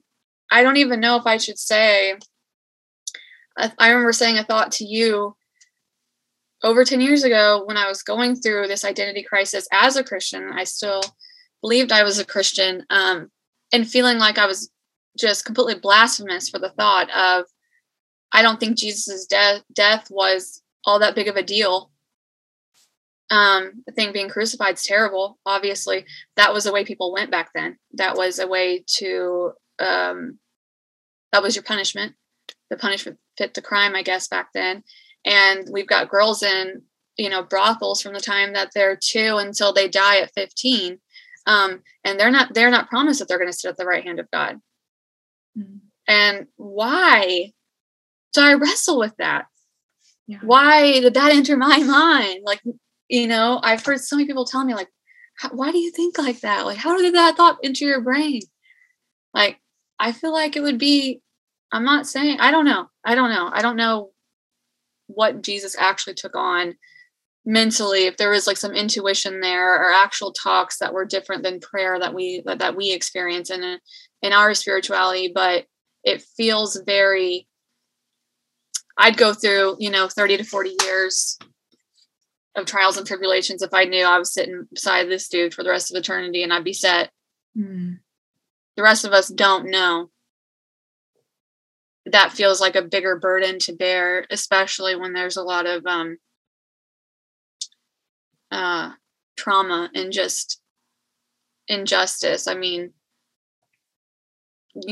i 0.52 0.62
don't 0.62 0.78
even 0.78 1.00
know 1.00 1.16
if 1.16 1.26
i 1.26 1.38
should 1.38 1.58
say 1.58 2.18
I, 3.58 3.90
remember 3.90 4.14
saying 4.14 4.38
a 4.38 4.44
thought 4.44 4.72
to 4.74 4.86
you 4.86 5.36
over 6.64 6.86
10 6.86 7.02
years 7.02 7.24
ago 7.24 7.64
when 7.66 7.78
I 7.78 7.88
was 7.88 8.04
going 8.04 8.36
through 8.36 8.68
this 8.68 8.86
identity 8.86 9.24
crisis 9.24 9.68
as 9.72 9.96
a 9.96 10.04
Christian. 10.04 10.52
I 10.54 10.64
still 10.64 11.02
believed 11.62 11.92
I 11.92 12.04
was 12.04 12.20
a 12.20 12.26
Christian 12.26 12.86
um, 12.90 13.30
and 13.74 13.88
feeling 13.88 14.18
like 14.18 14.38
I 14.38 14.46
was 14.46 14.72
just 15.18 15.46
completely 15.46 15.76
blasphemous 15.76 16.50
for 16.50 16.60
the 16.60 16.70
thought 16.70 17.10
of, 17.12 17.46
I 18.32 18.42
don't 18.42 18.60
think 18.60 18.78
Jesus' 18.78 19.26
death 19.26 19.62
death 19.74 20.08
was 20.10 20.62
all 20.86 21.00
that 21.00 21.16
big 21.16 21.28
of 21.28 21.36
a 21.36 21.44
deal. 21.44 21.92
Um, 23.32 23.84
the 23.88 23.94
thing 23.94 24.12
being 24.12 24.30
crucified 24.30 24.74
is 24.74 24.84
terrible. 24.84 25.40
Obviously, 25.46 26.06
that 26.36 26.54
was 26.54 26.66
the 26.66 26.74
way 26.74 26.84
people 26.84 27.14
went 27.14 27.32
back 27.32 27.52
then. 27.56 27.78
That 27.94 28.18
was 28.18 28.40
a 28.40 28.48
way 28.48 28.84
to 28.98 29.54
um, 29.80 30.38
that 31.32 31.42
was 31.42 31.56
your 31.56 31.64
punishment. 31.64 32.14
The 32.70 32.78
punishment 32.78 33.18
fit 33.38 33.54
the 33.54 33.62
crime, 33.62 33.96
I 33.96 34.04
guess, 34.04 34.28
back 34.28 34.50
then. 34.54 34.84
And 35.26 35.68
we've 35.72 35.88
got 35.88 36.10
girls 36.10 36.44
in, 36.44 36.82
you 37.18 37.30
know, 37.30 37.44
brothels 37.44 38.02
from 38.02 38.14
the 38.14 38.20
time 38.20 38.54
that 38.54 38.72
they're 38.76 39.00
two 39.02 39.38
until 39.38 39.74
they 39.74 39.88
die 39.88 40.20
at 40.20 40.34
15. 40.36 41.00
Um, 41.48 41.82
and 42.04 42.20
they're 42.20 42.32
not 42.32 42.54
they're 42.54 42.70
not 42.70 42.90
promised 42.90 43.20
that 43.20 43.28
they're 43.28 43.40
going 43.40 43.52
to 43.52 43.58
sit 43.58 43.70
at 43.70 43.78
the 43.78 43.86
right 43.86 44.04
hand 44.04 44.20
of 44.20 44.30
God. 44.30 44.60
Mm-hmm. 45.58 45.78
And 46.08 46.48
why? 46.58 47.54
So 48.34 48.44
I 48.44 48.54
wrestle 48.56 49.00
with 49.00 49.16
that. 49.18 49.46
Yeah. 50.28 50.40
Why 50.44 51.00
did 51.00 51.14
that 51.16 51.34
enter 51.34 51.58
my 51.58 51.78
mind? 51.80 52.42
Like, 52.46 52.62
you 53.12 53.28
know, 53.28 53.60
I've 53.62 53.86
heard 53.86 54.00
so 54.00 54.16
many 54.16 54.26
people 54.26 54.46
tell 54.46 54.64
me, 54.64 54.74
like, 54.74 54.88
why 55.52 55.72
do 55.72 55.78
you 55.78 55.92
think 55.92 56.18
like 56.18 56.40
that? 56.42 56.66
Like, 56.66 56.78
how 56.78 56.98
did 56.98 57.14
that 57.14 57.36
thought 57.36 57.58
enter 57.64 57.86
your 57.86 58.02
brain? 58.02 58.42
Like, 59.34 59.60
I 60.00 60.14
feel 60.14 60.32
like 60.32 60.56
it 60.56 60.62
would 60.62 60.78
be 60.78 61.22
I'm 61.74 61.86
not 61.86 62.08
saying 62.08 62.40
I 62.40 62.52
don't 62.52 62.66
know. 62.66 62.90
I 63.04 63.16
don't 63.16 63.30
know. 63.30 63.50
I 63.52 63.62
don't 63.62 63.76
know 63.76 64.12
what 65.08 65.42
Jesus 65.42 65.76
actually 65.78 66.14
took 66.16 66.36
on 66.36 66.76
mentally 67.46 68.06
if 68.06 68.18
there 68.18 68.30
was 68.30 68.48
like 68.48 68.58
some 68.58 68.74
intuition 68.74 69.42
there 69.42 69.76
or 69.76 69.92
actual 69.92 70.32
talks 70.32 70.78
that 70.78 70.94
were 70.94 71.06
different 71.06 71.44
than 71.44 71.60
prayer 71.60 72.00
that 72.00 72.14
we 72.14 72.42
that, 72.46 72.60
that 72.60 72.76
we 72.76 72.94
experience 72.94 73.50
in 73.50 73.80
in 74.22 74.34
our 74.34 74.54
spirituality 74.54 75.32
but 75.34 75.66
it 76.04 76.22
feels 76.38 76.80
very 76.86 77.48
I'd 78.98 79.18
go 79.18 79.34
through, 79.34 79.78
you 79.80 79.90
know, 79.90 80.08
30 80.08 80.38
to 80.38 80.44
40 80.44 80.76
years 80.84 81.40
of 82.56 82.66
trials 82.66 82.98
and 82.98 83.08
tribulations 83.08 83.62
if 83.62 83.74
I 83.74 83.86
knew 83.86 84.04
I 84.04 84.20
was 84.20 84.34
sitting 84.34 84.68
beside 84.72 85.08
this 85.08 85.28
dude 85.30 85.54
for 85.54 85.64
the 85.64 85.70
rest 85.70 85.92
of 85.92 85.98
eternity 85.98 86.44
and 86.44 86.52
I'd 86.52 86.64
be 86.64 86.74
set. 86.74 87.12
Mm. 87.58 88.00
The 88.76 88.84
rest 88.84 89.06
of 89.06 89.14
us 89.14 89.28
don't 89.30 89.70
know 89.70 90.10
that 92.06 92.32
feels 92.32 92.60
like 92.60 92.76
a 92.76 92.82
bigger 92.82 93.18
burden 93.18 93.60
to 93.60 93.74
bear, 93.74 94.26
especially 94.30 94.96
when 94.96 95.14
there's 95.14 95.38
a 95.38 95.44
lot 95.44 95.66
of 95.66 95.86
um, 95.86 96.18
uh, 98.50 98.92
trauma 99.38 99.90
and 99.94 100.12
just 100.12 100.60
injustice. 101.68 102.48
I 102.48 102.56
mean, 102.56 102.94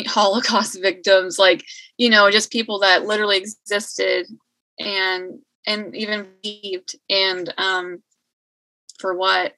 Holocaust 0.07 0.79
victims, 0.81 1.39
like 1.39 1.65
you 1.97 2.09
know, 2.09 2.29
just 2.29 2.51
people 2.51 2.79
that 2.79 3.05
literally 3.05 3.37
existed 3.37 4.27
and 4.79 5.39
and 5.67 5.95
even 5.95 6.27
believed, 6.41 6.95
and 7.09 7.53
um, 7.57 8.03
for 8.99 9.15
what? 9.15 9.53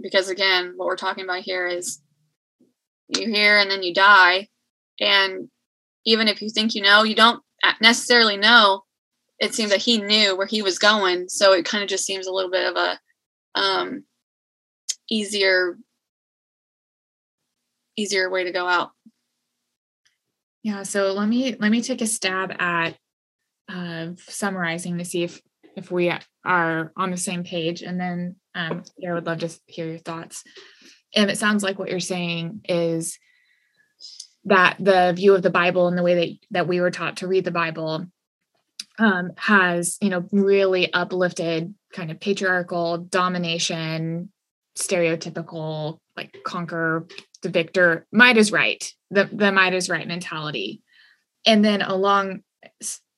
Because 0.00 0.28
again, 0.28 0.74
what 0.76 0.86
we're 0.86 0.96
talking 0.96 1.24
about 1.24 1.42
here 1.42 1.66
is 1.66 2.00
you 3.08 3.28
hear 3.28 3.58
and 3.58 3.70
then 3.70 3.82
you 3.82 3.94
die, 3.94 4.48
and 5.00 5.48
even 6.04 6.28
if 6.28 6.42
you 6.42 6.50
think 6.50 6.74
you 6.74 6.82
know, 6.82 7.02
you 7.02 7.14
don't 7.14 7.42
necessarily 7.80 8.36
know. 8.36 8.82
It 9.40 9.52
seems 9.52 9.70
that 9.70 9.82
he 9.82 9.98
knew 9.98 10.36
where 10.36 10.46
he 10.46 10.62
was 10.62 10.78
going, 10.78 11.28
so 11.28 11.52
it 11.52 11.64
kind 11.64 11.82
of 11.82 11.90
just 11.90 12.06
seems 12.06 12.26
a 12.26 12.32
little 12.32 12.50
bit 12.50 12.66
of 12.70 12.76
a 12.76 12.98
um, 13.60 14.04
easier 15.10 15.76
easier 17.96 18.30
way 18.30 18.44
to 18.44 18.52
go 18.52 18.66
out. 18.66 18.90
Yeah, 20.62 20.82
so 20.82 21.12
let 21.12 21.28
me 21.28 21.56
let 21.58 21.70
me 21.70 21.82
take 21.82 22.00
a 22.00 22.06
stab 22.06 22.52
at 22.60 22.96
uh, 23.68 24.08
summarizing 24.18 24.98
to 24.98 25.04
see 25.04 25.24
if 25.24 25.40
if 25.76 25.90
we 25.90 26.12
are 26.44 26.92
on 26.96 27.10
the 27.10 27.16
same 27.16 27.42
page, 27.42 27.82
and 27.82 27.98
then 27.98 28.36
um, 28.54 28.84
I 29.06 29.12
would 29.12 29.26
love 29.26 29.38
to 29.38 29.50
hear 29.66 29.88
your 29.88 29.98
thoughts. 29.98 30.44
And 31.16 31.30
it 31.30 31.38
sounds 31.38 31.62
like 31.62 31.78
what 31.78 31.90
you're 31.90 32.00
saying 32.00 32.60
is 32.64 33.18
that 34.44 34.76
the 34.78 35.12
view 35.16 35.34
of 35.34 35.42
the 35.42 35.50
Bible 35.50 35.88
and 35.88 35.96
the 35.96 36.02
way 36.02 36.14
that 36.14 36.38
that 36.50 36.68
we 36.68 36.80
were 36.80 36.90
taught 36.90 37.18
to 37.18 37.26
read 37.26 37.44
the 37.44 37.50
Bible 37.50 38.06
um, 38.98 39.32
has 39.36 39.98
you 40.00 40.10
know 40.10 40.26
really 40.32 40.92
uplifted 40.92 41.74
kind 41.92 42.10
of 42.10 42.20
patriarchal 42.20 42.98
domination, 42.98 44.32
stereotypical 44.78 45.98
like 46.16 46.36
conquer 46.44 47.06
the 47.42 47.48
victor, 47.48 48.06
might 48.12 48.36
is 48.36 48.52
right, 48.52 48.92
the 49.10 49.28
the 49.32 49.50
might 49.50 49.74
is 49.74 49.88
right 49.88 50.06
mentality, 50.06 50.82
and 51.46 51.64
then 51.64 51.82
along 51.82 52.42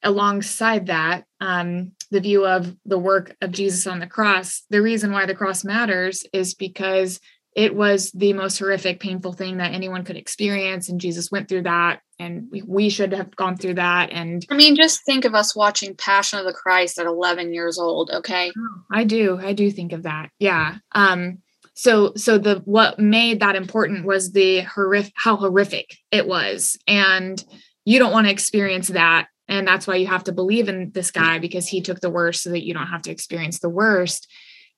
alongside 0.07 0.87
that, 0.87 1.25
um, 1.41 1.93
the 2.11 2.21
view 2.21 2.47
of 2.47 2.75
the 2.85 2.99
work 2.99 3.37
of 3.43 3.51
Jesus 3.51 3.87
on 3.87 3.99
the 3.99 4.07
cross. 4.07 4.63
The 4.71 4.81
reason 4.81 5.11
why 5.11 5.27
the 5.27 5.35
cross 5.35 5.65
matters 5.65 6.25
is 6.33 6.55
because 6.55 7.21
it 7.57 7.75
was 7.75 8.13
the 8.13 8.33
most 8.35 8.59
horrific, 8.59 9.01
painful 9.01 9.33
thing 9.33 9.57
that 9.57 9.73
anyone 9.73 10.05
could 10.05 10.17
experience. 10.17 10.89
And 10.89 11.01
Jesus 11.01 11.31
went 11.31 11.49
through 11.49 11.63
that, 11.63 12.03
and 12.19 12.49
we, 12.53 12.63
we 12.63 12.89
should 12.89 13.13
have 13.13 13.35
gone 13.35 13.57
through 13.57 13.75
that. 13.75 14.11
And 14.13 14.47
I 14.51 14.55
mean, 14.55 14.77
just 14.77 15.05
think 15.05 15.25
of 15.25 15.35
us 15.35 15.57
watching 15.57 15.97
Passion 15.97 16.39
of 16.39 16.45
the 16.45 16.53
Christ 16.53 16.99
at 16.99 17.07
11 17.07 17.53
years 17.53 17.79
old. 17.79 18.11
Okay. 18.13 18.53
Oh, 18.57 18.83
I 18.93 19.05
do. 19.05 19.41
I 19.43 19.55
do 19.55 19.71
think 19.71 19.93
of 19.93 20.05
that. 20.05 20.31
Yeah. 20.39 20.77
Um, 20.95 21.39
so 21.75 22.13
so 22.17 22.39
the 22.39 22.63
what 22.65 22.99
made 22.99 23.41
that 23.41 23.57
important 23.57 24.05
was 24.05 24.33
the 24.33 24.61
horrific 24.63 25.13
how 25.15 25.37
horrific 25.37 25.99
it 26.11 26.27
was 26.27 26.79
and 26.87 27.45
you 27.85 27.99
don't 27.99 28.13
want 28.13 28.27
to 28.27 28.33
experience 28.33 28.89
that 28.89 29.29
and 29.49 29.67
that's 29.67 29.87
why 29.87 29.97
you 29.97 30.07
have 30.07 30.25
to 30.25 30.33
believe 30.33 30.69
in 30.69 30.91
this 30.93 31.11
guy 31.11 31.39
because 31.39 31.69
he 31.69 31.81
took 31.81 32.01
the 32.01 32.11
worst 32.11 32.43
so 32.43 32.51
that 32.51 32.65
you 32.65 32.75
don't 32.75 32.87
have 32.87 33.03
to 33.03 33.11
experience 33.11 33.61
the 33.61 33.69
worst. 33.69 34.29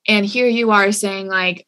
And 0.06 0.26
here 0.26 0.46
you 0.46 0.70
are 0.70 0.92
saying 0.92 1.28
like 1.28 1.66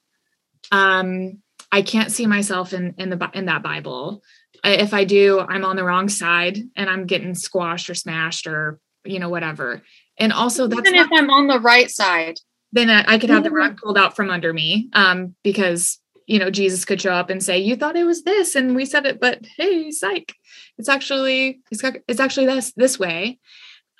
um, 0.72 1.39
I 1.72 1.82
can't 1.82 2.12
see 2.12 2.27
myself 2.27 2.72
in 2.72 2.94
in 2.98 3.10
the 3.10 3.31
in 3.35 3.47
that 3.47 3.62
Bible. 3.62 4.22
If 4.62 4.93
I 4.93 5.05
do, 5.05 5.40
I'm 5.40 5.64
on 5.64 5.77
the 5.77 5.85
wrong 5.85 6.09
side 6.09 6.59
and 6.77 6.90
I'm 6.90 7.06
getting 7.06 7.35
squashed 7.35 7.89
or 7.89 7.94
smashed 7.94 8.47
or 8.47 8.78
you 9.05 9.18
know 9.18 9.28
whatever. 9.28 9.82
And 10.18 10.32
also, 10.32 10.66
that's 10.66 10.81
even 10.81 10.94
not, 10.94 11.06
if 11.06 11.18
I'm 11.18 11.31
on 11.31 11.47
the 11.47 11.60
right 11.60 11.90
side, 11.90 12.36
then 12.72 12.90
I, 12.90 13.14
I 13.14 13.18
could 13.18 13.31
have 13.31 13.44
the 13.44 13.51
rug 13.51 13.78
pulled 13.78 13.97
out 13.97 14.14
from 14.14 14.31
under 14.31 14.52
me 14.52 14.90
um, 14.93 15.35
because 15.43 15.98
you 16.27 16.39
know 16.39 16.51
jesus 16.51 16.85
could 16.85 17.01
show 17.01 17.12
up 17.12 17.28
and 17.28 17.43
say 17.43 17.59
you 17.59 17.74
thought 17.74 17.97
it 17.97 18.05
was 18.05 18.22
this 18.22 18.55
and 18.55 18.77
we 18.77 18.85
said 18.85 19.05
it 19.05 19.20
but 19.20 19.44
hey 19.56 19.90
psych 19.90 20.32
it's 20.81 20.89
actually 20.89 21.61
it's, 21.70 21.82
it's 22.09 22.20
actually 22.20 22.47
this 22.47 22.73
this 22.74 22.98
way. 22.98 23.39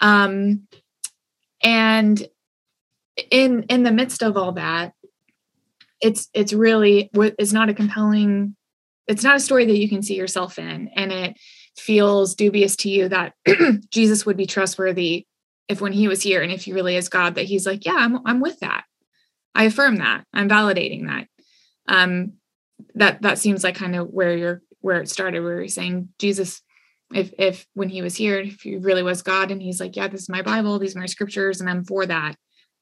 Um 0.01 0.67
and 1.63 2.27
in 3.31 3.65
in 3.65 3.83
the 3.83 3.93
midst 3.93 4.23
of 4.23 4.39
all 4.39 4.53
that 4.53 4.95
it's 6.01 6.31
it's 6.33 6.55
really 6.55 7.11
it's 7.15 7.53
not 7.53 7.69
a 7.69 7.75
compelling 7.75 8.57
it's 9.07 9.23
not 9.23 9.37
a 9.37 9.41
story 9.41 9.67
that 9.67 9.77
you 9.77 9.89
can 9.89 10.03
see 10.03 10.15
yourself 10.15 10.59
in. 10.59 10.89
And 10.97 11.13
it 11.13 11.37
feels 11.77 12.35
dubious 12.35 12.77
to 12.77 12.89
you 12.89 13.09
that 13.09 13.35
jesus 13.91 14.25
would 14.25 14.37
be 14.37 14.47
trustworthy 14.47 15.27
if 15.69 15.81
when 15.81 15.93
he 15.93 16.09
was 16.09 16.23
here 16.23 16.43
and 16.43 16.51
if 16.51 16.65
he 16.65 16.73
really 16.73 16.97
is 16.97 17.09
god 17.09 17.35
that 17.35 17.45
he's 17.45 17.67
like 17.67 17.85
yeah 17.85 17.97
i'm, 17.97 18.27
I'm 18.27 18.41
with 18.41 18.59
that. 18.61 18.85
I 19.55 19.65
affirm 19.65 19.97
that. 19.97 20.25
I'm 20.33 20.49
validating 20.49 21.07
that. 21.07 21.27
Um 21.87 22.35
that 22.95 23.21
that 23.23 23.39
seems 23.39 23.63
like 23.65 23.75
kind 23.75 23.97
of 23.97 24.09
where 24.09 24.35
you're 24.37 24.63
where 24.81 25.01
it 25.01 25.11
started 25.11 25.41
where 25.41 25.59
you're 25.59 25.69
saying 25.69 26.09
jesus 26.19 26.63
if 27.13 27.33
if 27.39 27.67
when 27.75 27.89
he 27.89 28.03
was 28.03 28.17
here 28.17 28.39
if 28.39 28.61
he 28.61 28.77
really 28.77 29.03
was 29.03 29.23
god 29.23 29.51
and 29.51 29.61
he's 29.61 29.81
like 29.81 29.97
yeah 29.97 30.09
this 30.09 30.23
is 30.23 30.29
my 30.29 30.43
bible 30.43 30.79
these 30.79 30.95
are 30.95 31.01
my 31.01 31.07
scriptures 31.07 31.61
and 31.61 31.69
i'm 31.69 31.85
for 31.85 32.07
that 32.07 32.37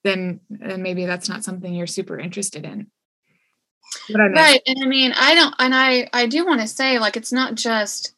then 0.04 0.40
then 0.50 0.82
maybe 0.82 1.06
that's 1.06 1.28
not 1.28 1.44
something 1.44 1.74
you're 1.74 1.86
super 1.86 2.18
interested 2.18 2.64
in. 2.64 2.86
Right 4.14 4.60
and 4.66 4.78
i 4.82 4.86
mean 4.86 5.12
i 5.16 5.34
don't 5.34 5.54
and 5.58 5.74
i 5.74 6.08
i 6.12 6.26
do 6.26 6.44
want 6.44 6.60
to 6.60 6.66
say 6.66 6.98
like 6.98 7.16
it's 7.16 7.32
not 7.32 7.54
just 7.54 8.14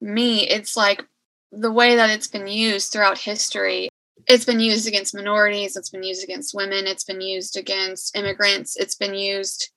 me 0.00 0.48
it's 0.48 0.76
like 0.76 1.04
the 1.52 1.70
way 1.70 1.96
that 1.96 2.08
it's 2.08 2.28
been 2.28 2.46
used 2.46 2.92
throughout 2.92 3.18
history. 3.18 3.90
It's 4.26 4.46
been 4.46 4.58
used 4.58 4.88
against 4.88 5.14
minorities 5.14 5.76
it's 5.76 5.90
been 5.90 6.02
used 6.02 6.24
against 6.24 6.54
women 6.54 6.86
it's 6.86 7.04
been 7.04 7.20
used 7.20 7.58
against 7.58 8.16
immigrants 8.16 8.76
it's 8.76 8.94
been 8.94 9.14
used 9.14 9.70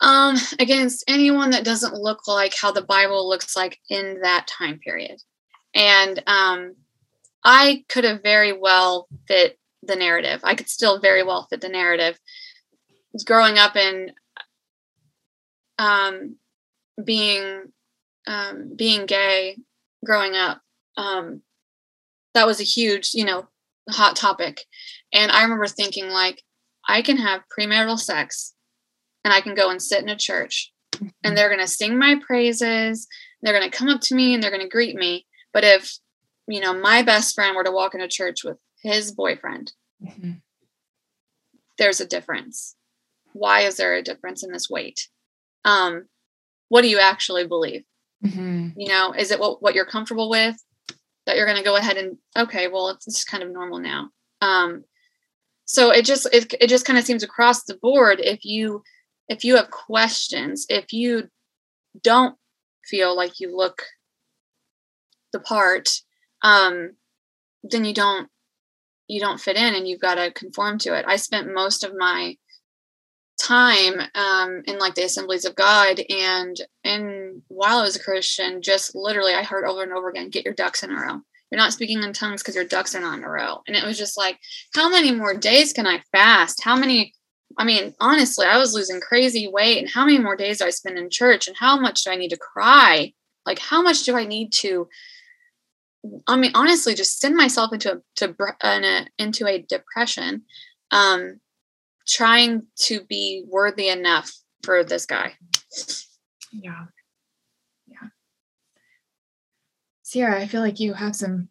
um, 0.00 0.36
against 0.58 1.04
anyone 1.08 1.50
that 1.50 1.64
doesn't 1.64 1.94
look 1.94 2.26
like 2.26 2.54
how 2.60 2.72
the 2.72 2.82
Bible 2.82 3.28
looks 3.28 3.56
like 3.56 3.78
in 3.88 4.20
that 4.22 4.46
time 4.46 4.78
period. 4.78 5.20
And 5.74 6.22
um, 6.26 6.76
I 7.44 7.84
could 7.88 8.04
have 8.04 8.22
very 8.22 8.52
well 8.52 9.08
fit 9.26 9.58
the 9.82 9.96
narrative. 9.96 10.40
I 10.44 10.54
could 10.54 10.68
still 10.68 11.00
very 11.00 11.22
well 11.22 11.46
fit 11.48 11.60
the 11.60 11.68
narrative. 11.68 12.18
Growing 13.24 13.58
up 13.58 13.76
and 13.76 14.12
um, 15.78 16.36
being 17.02 17.72
um, 18.26 18.72
being 18.74 19.06
gay, 19.06 19.58
growing 20.04 20.34
up, 20.34 20.62
um, 20.96 21.42
that 22.32 22.46
was 22.46 22.60
a 22.60 22.64
huge, 22.64 23.10
you 23.14 23.24
know, 23.24 23.46
hot 23.90 24.16
topic. 24.16 24.64
And 25.12 25.30
I 25.30 25.42
remember 25.42 25.66
thinking 25.66 26.08
like, 26.08 26.42
I 26.88 27.02
can 27.02 27.18
have 27.18 27.42
premarital 27.56 27.98
sex 27.98 28.53
and 29.24 29.32
I 29.32 29.40
can 29.40 29.54
go 29.54 29.70
and 29.70 29.82
sit 29.82 30.02
in 30.02 30.08
a 30.08 30.16
church 30.16 30.70
and 31.00 31.10
mm-hmm. 31.10 31.34
they're 31.34 31.48
going 31.48 31.60
to 31.60 31.66
sing 31.66 31.98
my 31.98 32.20
praises. 32.24 33.08
They're 33.42 33.58
going 33.58 33.68
to 33.68 33.76
come 33.76 33.88
up 33.88 34.00
to 34.02 34.14
me 34.14 34.34
and 34.34 34.42
they're 34.42 34.50
going 34.50 34.62
to 34.62 34.68
greet 34.68 34.94
me. 34.94 35.26
But 35.52 35.64
if, 35.64 35.98
you 36.46 36.60
know, 36.60 36.74
my 36.74 37.02
best 37.02 37.34
friend 37.34 37.56
were 37.56 37.64
to 37.64 37.72
walk 37.72 37.94
into 37.94 38.08
church 38.08 38.44
with 38.44 38.58
his 38.82 39.12
boyfriend, 39.12 39.72
mm-hmm. 40.02 40.32
there's 41.78 42.00
a 42.00 42.06
difference. 42.06 42.76
Why 43.32 43.62
is 43.62 43.76
there 43.76 43.94
a 43.94 44.02
difference 44.02 44.44
in 44.44 44.52
this 44.52 44.70
weight? 44.70 45.08
Um, 45.64 46.06
what 46.68 46.82
do 46.82 46.88
you 46.88 46.98
actually 46.98 47.46
believe? 47.46 47.84
Mm-hmm. 48.24 48.70
You 48.76 48.88
know, 48.88 49.12
is 49.12 49.30
it 49.30 49.40
what, 49.40 49.62
what 49.62 49.74
you're 49.74 49.84
comfortable 49.84 50.30
with 50.30 50.56
that 51.26 51.36
you're 51.36 51.46
going 51.46 51.58
to 51.58 51.64
go 51.64 51.76
ahead 51.76 51.96
and, 51.96 52.18
okay, 52.36 52.68
well, 52.68 52.88
it's, 52.88 53.06
it's 53.06 53.24
kind 53.24 53.42
of 53.42 53.50
normal 53.50 53.78
now. 53.78 54.10
Um, 54.40 54.84
so 55.64 55.90
it 55.90 56.04
just, 56.04 56.26
it, 56.32 56.54
it 56.60 56.68
just 56.68 56.84
kind 56.84 56.98
of 56.98 57.04
seems 57.04 57.22
across 57.22 57.64
the 57.64 57.76
board. 57.76 58.20
If 58.20 58.44
you 58.44 58.82
if 59.28 59.44
you 59.44 59.56
have 59.56 59.70
questions, 59.70 60.66
if 60.68 60.92
you 60.92 61.28
don't 62.02 62.36
feel 62.84 63.16
like 63.16 63.40
you 63.40 63.56
look 63.56 63.82
the 65.32 65.40
part, 65.40 65.88
um, 66.42 66.92
then 67.62 67.84
you 67.84 67.94
don't 67.94 68.28
you 69.06 69.20
don't 69.20 69.40
fit 69.40 69.56
in 69.56 69.74
and 69.74 69.86
you've 69.86 70.00
got 70.00 70.14
to 70.14 70.32
conform 70.32 70.78
to 70.78 70.96
it. 70.96 71.04
I 71.06 71.16
spent 71.16 71.52
most 71.52 71.84
of 71.84 71.92
my 71.94 72.36
time 73.40 74.00
um, 74.14 74.62
in 74.66 74.78
like 74.78 74.94
the 74.94 75.04
assemblies 75.04 75.44
of 75.44 75.54
God 75.54 76.00
and 76.08 76.56
and 76.84 77.42
while 77.48 77.78
I 77.78 77.82
was 77.82 77.96
a 77.96 78.02
Christian, 78.02 78.62
just 78.62 78.94
literally 78.94 79.34
I 79.34 79.42
heard 79.42 79.64
over 79.64 79.82
and 79.82 79.92
over 79.92 80.10
again, 80.10 80.30
get 80.30 80.44
your 80.44 80.54
ducks 80.54 80.82
in 80.82 80.90
a 80.90 80.94
row. 80.94 81.20
You're 81.50 81.60
not 81.60 81.72
speaking 81.72 82.02
in 82.02 82.12
tongues 82.12 82.42
because 82.42 82.54
your 82.54 82.64
ducks 82.64 82.94
are 82.94 83.00
not 83.00 83.18
in 83.18 83.24
a 83.24 83.28
row. 83.28 83.60
And 83.66 83.76
it 83.76 83.84
was 83.84 83.98
just 83.98 84.16
like, 84.16 84.38
how 84.74 84.88
many 84.88 85.12
more 85.12 85.34
days 85.34 85.72
can 85.72 85.86
I 85.86 86.02
fast? 86.10 86.64
How 86.64 86.76
many 86.76 87.14
I 87.56 87.64
mean, 87.64 87.94
honestly, 88.00 88.46
I 88.46 88.58
was 88.58 88.74
losing 88.74 89.00
crazy 89.00 89.48
weight. 89.48 89.78
And 89.78 89.88
how 89.88 90.04
many 90.04 90.18
more 90.18 90.36
days 90.36 90.58
do 90.58 90.66
I 90.66 90.70
spend 90.70 90.98
in 90.98 91.10
church? 91.10 91.46
And 91.46 91.56
how 91.56 91.78
much 91.78 92.02
do 92.04 92.10
I 92.10 92.16
need 92.16 92.30
to 92.30 92.36
cry? 92.36 93.12
Like, 93.46 93.58
how 93.58 93.82
much 93.82 94.04
do 94.04 94.16
I 94.16 94.24
need 94.24 94.52
to? 94.60 94.88
I 96.26 96.36
mean, 96.36 96.52
honestly, 96.54 96.94
just 96.94 97.20
send 97.20 97.36
myself 97.36 97.72
into 97.72 97.92
a 97.92 98.00
to 98.16 98.34
a, 98.62 99.06
into 99.18 99.46
a 99.46 99.62
depression, 99.62 100.42
um, 100.90 101.40
trying 102.06 102.66
to 102.80 103.02
be 103.04 103.44
worthy 103.46 103.88
enough 103.88 104.32
for 104.62 104.84
this 104.84 105.06
guy. 105.06 105.34
Yeah, 106.52 106.84
yeah. 107.86 108.08
Sierra, 110.02 110.40
I 110.40 110.46
feel 110.46 110.60
like 110.60 110.80
you 110.80 110.92
have 110.92 111.16
some 111.16 111.48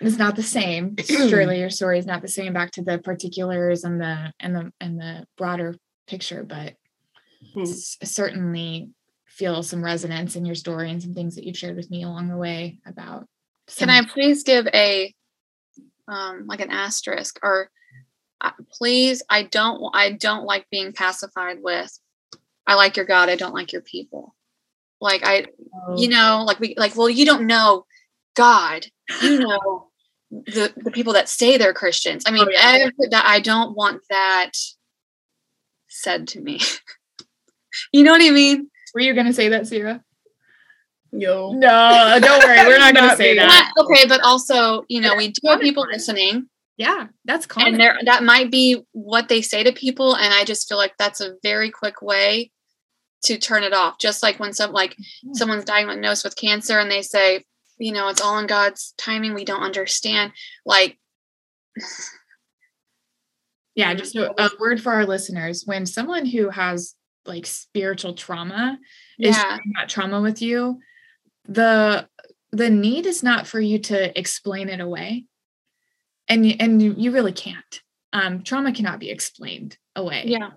it's 0.00 0.18
not 0.18 0.36
the 0.36 0.42
same. 0.42 0.96
Surely 1.04 1.60
your 1.60 1.70
story 1.70 1.98
is 1.98 2.06
not 2.06 2.22
the 2.22 2.28
same 2.28 2.52
back 2.52 2.70
to 2.72 2.82
the 2.82 2.98
particulars 2.98 3.84
and 3.84 4.00
the 4.00 4.32
and 4.40 4.54
the 4.54 4.72
and 4.80 4.98
the 4.98 5.26
broader 5.36 5.76
picture, 6.06 6.42
but 6.42 6.74
hmm. 7.54 7.64
certainly 7.64 8.90
feel 9.26 9.62
some 9.62 9.82
resonance 9.82 10.36
in 10.36 10.44
your 10.44 10.54
story 10.54 10.90
and 10.90 11.02
some 11.02 11.14
things 11.14 11.34
that 11.34 11.44
you've 11.44 11.56
shared 11.56 11.76
with 11.76 11.90
me 11.90 12.02
along 12.02 12.28
the 12.28 12.36
way 12.36 12.78
about. 12.86 13.26
Can 13.76 13.88
I 13.88 14.04
please 14.04 14.42
give 14.42 14.66
a 14.74 15.14
um 16.08 16.44
like 16.46 16.60
an 16.60 16.70
asterisk 16.70 17.38
or 17.42 17.70
uh, 18.40 18.50
please 18.72 19.22
I 19.30 19.44
don't 19.44 19.82
I 19.94 20.12
don't 20.12 20.44
like 20.44 20.66
being 20.70 20.92
pacified 20.92 21.58
with 21.62 21.96
I 22.66 22.74
like 22.74 22.96
your 22.96 23.06
God, 23.06 23.28
I 23.28 23.36
don't 23.36 23.54
like 23.54 23.72
your 23.72 23.82
people. 23.82 24.34
Like 25.00 25.22
I 25.24 25.46
oh. 25.74 25.96
you 25.96 26.08
know, 26.08 26.44
like 26.46 26.60
we 26.60 26.74
like 26.76 26.96
well 26.96 27.08
you 27.08 27.24
don't 27.24 27.46
know 27.46 27.86
God, 28.34 28.86
you 29.22 29.38
know 29.46 29.88
the 30.30 30.72
the 30.76 30.90
people 30.90 31.12
that 31.14 31.28
say 31.28 31.56
they're 31.56 31.74
Christians. 31.74 32.24
I 32.26 32.30
mean, 32.30 32.46
oh, 32.46 32.50
yeah. 32.50 32.88
that 33.10 33.26
I 33.26 33.40
don't 33.40 33.76
want 33.76 34.02
that 34.10 34.52
said 35.88 36.28
to 36.28 36.40
me. 36.40 36.60
you 37.92 38.02
know 38.02 38.12
what 38.12 38.22
I 38.22 38.30
mean? 38.30 38.70
Were 38.94 39.00
you 39.00 39.14
gonna 39.14 39.32
say 39.32 39.48
that, 39.48 39.66
Sierra? 39.66 40.02
No. 41.12 41.52
No, 41.52 42.18
don't 42.20 42.44
worry. 42.44 42.66
We're 42.66 42.78
not 42.78 42.94
gonna 42.96 43.16
say 43.16 43.34
that. 43.36 43.72
okay, 43.78 44.06
but 44.06 44.20
also, 44.22 44.84
you 44.88 45.00
know, 45.00 45.16
we 45.16 45.28
do 45.28 45.40
have 45.48 45.60
people 45.60 45.86
listening. 45.90 46.48
Yeah, 46.76 47.08
that's 47.24 47.46
common. 47.46 47.74
And 47.74 47.80
there 47.80 47.98
that 48.04 48.22
might 48.22 48.50
be 48.50 48.82
what 48.92 49.28
they 49.28 49.42
say 49.42 49.62
to 49.62 49.72
people. 49.72 50.16
And 50.16 50.32
I 50.32 50.44
just 50.44 50.68
feel 50.68 50.78
like 50.78 50.94
that's 50.98 51.20
a 51.20 51.34
very 51.42 51.70
quick 51.70 52.00
way 52.00 52.52
to 53.24 53.38
turn 53.38 53.64
it 53.64 53.74
off. 53.74 53.98
Just 53.98 54.22
like 54.22 54.40
when 54.40 54.52
some 54.52 54.72
like 54.72 54.92
mm-hmm. 54.92 55.34
someone's 55.34 55.64
diagnosed 55.64 56.24
with 56.24 56.36
cancer 56.36 56.78
and 56.78 56.90
they 56.90 57.02
say, 57.02 57.44
you 57.80 57.92
know 57.92 58.08
it's 58.08 58.20
all 58.20 58.38
in 58.38 58.46
god's 58.46 58.94
timing. 58.96 59.34
We 59.34 59.44
don't 59.44 59.62
understand 59.62 60.32
like 60.64 60.98
yeah 63.74 63.94
just 63.94 64.14
a, 64.14 64.30
a 64.40 64.50
word 64.60 64.82
for 64.82 64.92
our 64.92 65.06
listeners. 65.06 65.64
When 65.64 65.86
someone 65.86 66.26
who 66.26 66.50
has 66.50 66.94
like 67.26 67.46
spiritual 67.46 68.14
trauma 68.14 68.78
is 69.18 69.36
yeah. 69.36 69.58
that 69.76 69.88
trauma 69.88 70.20
with 70.20 70.40
you 70.40 70.78
the 71.46 72.08
the 72.52 72.70
need 72.70 73.06
is 73.06 73.22
not 73.22 73.46
for 73.46 73.60
you 73.60 73.78
to 73.78 74.18
explain 74.18 74.68
it 74.68 74.80
away. 74.80 75.24
And 76.28 76.46
and 76.60 76.82
you 76.82 77.10
really 77.10 77.32
can't. 77.32 77.82
Um 78.12 78.42
trauma 78.42 78.72
cannot 78.72 79.00
be 79.00 79.10
explained 79.10 79.76
away. 79.96 80.24
Yeah. 80.26 80.50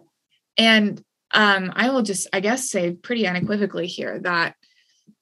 And 0.58 1.04
um 1.32 1.74
i 1.76 1.90
will 1.90 2.04
just 2.04 2.28
i 2.32 2.40
guess 2.40 2.70
say 2.70 2.92
pretty 2.92 3.28
unequivocally 3.28 3.88
here 3.88 4.20
that 4.20 4.56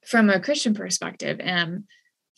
from 0.05 0.29
a 0.29 0.39
Christian 0.39 0.73
perspective, 0.73 1.39
and 1.39 1.69
um, 1.69 1.83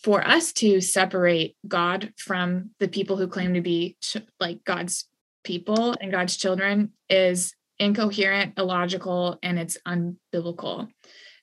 for 0.03 0.25
us 0.25 0.51
to 0.53 0.81
separate 0.81 1.55
God 1.67 2.13
from 2.17 2.71
the 2.79 2.89
people 2.89 3.15
who 3.15 3.27
claim 3.27 3.53
to 3.53 3.61
be 3.61 3.95
ch- 4.01 4.17
like 4.39 4.63
God's 4.65 5.05
people 5.43 5.95
and 5.99 6.11
God's 6.11 6.35
children 6.35 6.91
is 7.09 7.53
incoherent, 7.79 8.57
illogical, 8.57 9.39
and 9.41 9.57
it's 9.57 9.77
unbiblical. 9.87 10.89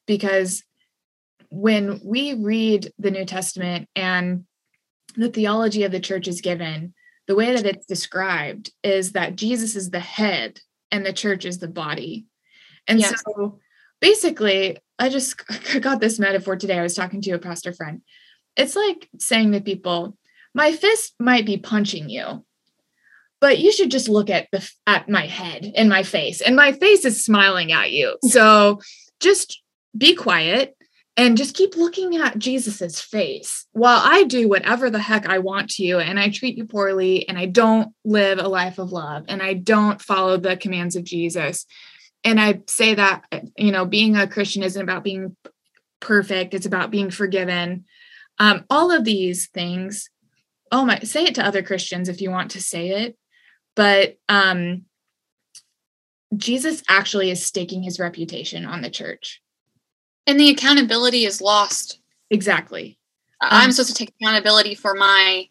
Because 0.06 0.62
when 1.50 2.00
we 2.04 2.34
read 2.34 2.92
the 2.98 3.10
New 3.10 3.24
Testament 3.24 3.88
and 3.96 4.44
the 5.16 5.28
theology 5.28 5.84
of 5.84 5.92
the 5.92 6.00
church 6.00 6.28
is 6.28 6.40
given, 6.40 6.94
the 7.26 7.34
way 7.34 7.54
that 7.54 7.66
it's 7.66 7.86
described 7.86 8.72
is 8.82 9.12
that 9.12 9.36
Jesus 9.36 9.76
is 9.76 9.90
the 9.90 10.00
head 10.00 10.60
and 10.90 11.04
the 11.04 11.12
church 11.12 11.44
is 11.44 11.58
the 11.58 11.68
body. 11.68 12.26
And 12.86 13.00
yes. 13.00 13.22
so 13.24 13.58
basically, 14.00 14.78
I 15.00 15.08
just 15.08 15.42
got 15.80 16.00
this 16.00 16.18
metaphor 16.18 16.56
today. 16.56 16.78
I 16.78 16.82
was 16.82 16.94
talking 16.94 17.20
to 17.22 17.32
a 17.32 17.38
pastor 17.38 17.72
friend. 17.72 18.02
It's 18.56 18.76
like 18.76 19.08
saying 19.18 19.52
to 19.52 19.60
people, 19.60 20.16
my 20.54 20.72
fist 20.72 21.14
might 21.18 21.46
be 21.46 21.56
punching 21.56 22.10
you, 22.10 22.44
but 23.40 23.58
you 23.58 23.72
should 23.72 23.90
just 23.90 24.08
look 24.08 24.30
at 24.30 24.48
the 24.52 24.70
at 24.86 25.08
my 25.08 25.26
head 25.26 25.72
and 25.74 25.88
my 25.88 26.02
face 26.02 26.40
and 26.40 26.54
my 26.54 26.72
face 26.72 27.04
is 27.04 27.24
smiling 27.24 27.72
at 27.72 27.90
you 27.90 28.16
so 28.24 28.80
just 29.18 29.62
be 29.96 30.14
quiet 30.14 30.76
and 31.16 31.36
just 31.36 31.56
keep 31.56 31.76
looking 31.76 32.16
at 32.16 32.38
jesus's 32.38 33.00
face 33.00 33.66
while 33.72 34.00
i 34.04 34.22
do 34.24 34.48
whatever 34.48 34.88
the 34.88 34.98
heck 34.98 35.26
i 35.26 35.38
want 35.38 35.68
to 35.68 35.82
you 35.82 35.98
and 35.98 36.20
i 36.20 36.28
treat 36.28 36.56
you 36.56 36.64
poorly 36.64 37.28
and 37.28 37.38
i 37.38 37.46
don't 37.46 37.92
live 38.04 38.38
a 38.38 38.48
life 38.48 38.78
of 38.78 38.92
love 38.92 39.24
and 39.28 39.42
i 39.42 39.52
don't 39.52 40.00
follow 40.00 40.36
the 40.36 40.56
commands 40.56 40.94
of 40.94 41.02
jesus 41.02 41.66
and 42.24 42.40
i 42.40 42.60
say 42.66 42.94
that 42.94 43.24
you 43.56 43.72
know 43.72 43.84
being 43.84 44.16
a 44.16 44.26
christian 44.26 44.62
isn't 44.62 44.82
about 44.82 45.04
being 45.04 45.36
perfect 46.00 46.54
it's 46.54 46.66
about 46.66 46.90
being 46.90 47.10
forgiven. 47.10 47.84
Um, 48.38 48.64
all 48.70 48.90
of 48.90 49.04
these 49.04 49.48
things 49.48 50.08
oh 50.72 50.84
my 50.84 50.98
say 51.00 51.24
it 51.24 51.34
to 51.34 51.44
other 51.44 51.62
christians 51.62 52.08
if 52.08 52.22
you 52.22 52.30
want 52.30 52.52
to 52.52 52.62
say 52.62 52.88
it 53.04 53.18
but 53.74 54.16
um 54.30 54.84
jesus 56.36 56.82
actually 56.88 57.30
is 57.30 57.44
staking 57.44 57.82
his 57.82 57.98
reputation 57.98 58.64
on 58.64 58.82
the 58.82 58.90
church. 58.90 59.40
And 60.26 60.38
the 60.38 60.50
accountability 60.50 61.24
is 61.24 61.40
lost. 61.40 61.98
Exactly. 62.30 62.98
I'm 63.40 63.66
um, 63.66 63.72
supposed 63.72 63.88
to 63.88 63.94
take 63.94 64.14
accountability 64.20 64.74
for 64.74 64.94
my 64.94 65.48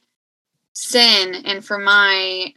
sin 0.74 1.36
and 1.46 1.66
for 1.66 1.78
my 1.78 2.54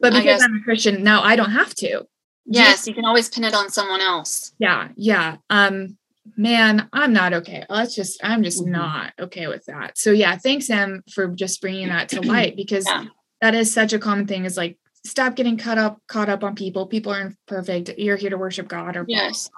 but 0.00 0.12
because 0.12 0.24
guess, 0.24 0.42
i'm 0.42 0.56
a 0.56 0.64
christian 0.64 1.02
now 1.02 1.22
i 1.22 1.34
don't 1.34 1.52
have 1.52 1.74
to 1.74 2.06
yes 2.44 2.86
you 2.86 2.94
can 2.94 3.04
always 3.04 3.28
pin 3.28 3.44
it 3.44 3.54
on 3.54 3.70
someone 3.70 4.00
else 4.00 4.52
yeah 4.58 4.88
yeah 4.96 5.36
um 5.50 5.96
man, 6.36 6.88
I'm 6.92 7.12
not 7.12 7.32
okay. 7.32 7.64
Let's 7.68 7.94
just, 7.94 8.22
I'm 8.22 8.42
just 8.42 8.62
mm-hmm. 8.62 8.72
not 8.72 9.12
okay 9.18 9.46
with 9.48 9.64
that. 9.66 9.98
So 9.98 10.10
yeah, 10.12 10.36
thanks 10.36 10.70
Em 10.70 11.02
for 11.12 11.28
just 11.28 11.60
bringing 11.60 11.88
that 11.88 12.08
to 12.10 12.20
light 12.20 12.56
because 12.56 12.86
yeah. 12.86 13.06
that 13.40 13.54
is 13.54 13.72
such 13.72 13.92
a 13.92 13.98
common 13.98 14.26
thing. 14.26 14.44
Is 14.44 14.56
like 14.56 14.78
stop 15.04 15.34
getting 15.34 15.56
caught 15.56 15.78
up, 15.78 16.00
caught 16.08 16.28
up 16.28 16.44
on 16.44 16.54
people. 16.54 16.86
People 16.86 17.12
aren't 17.12 17.36
perfect. 17.46 17.90
You're 17.98 18.16
here 18.16 18.30
to 18.30 18.38
worship 18.38 18.68
God 18.68 18.96
or 18.96 19.04
yes. 19.08 19.50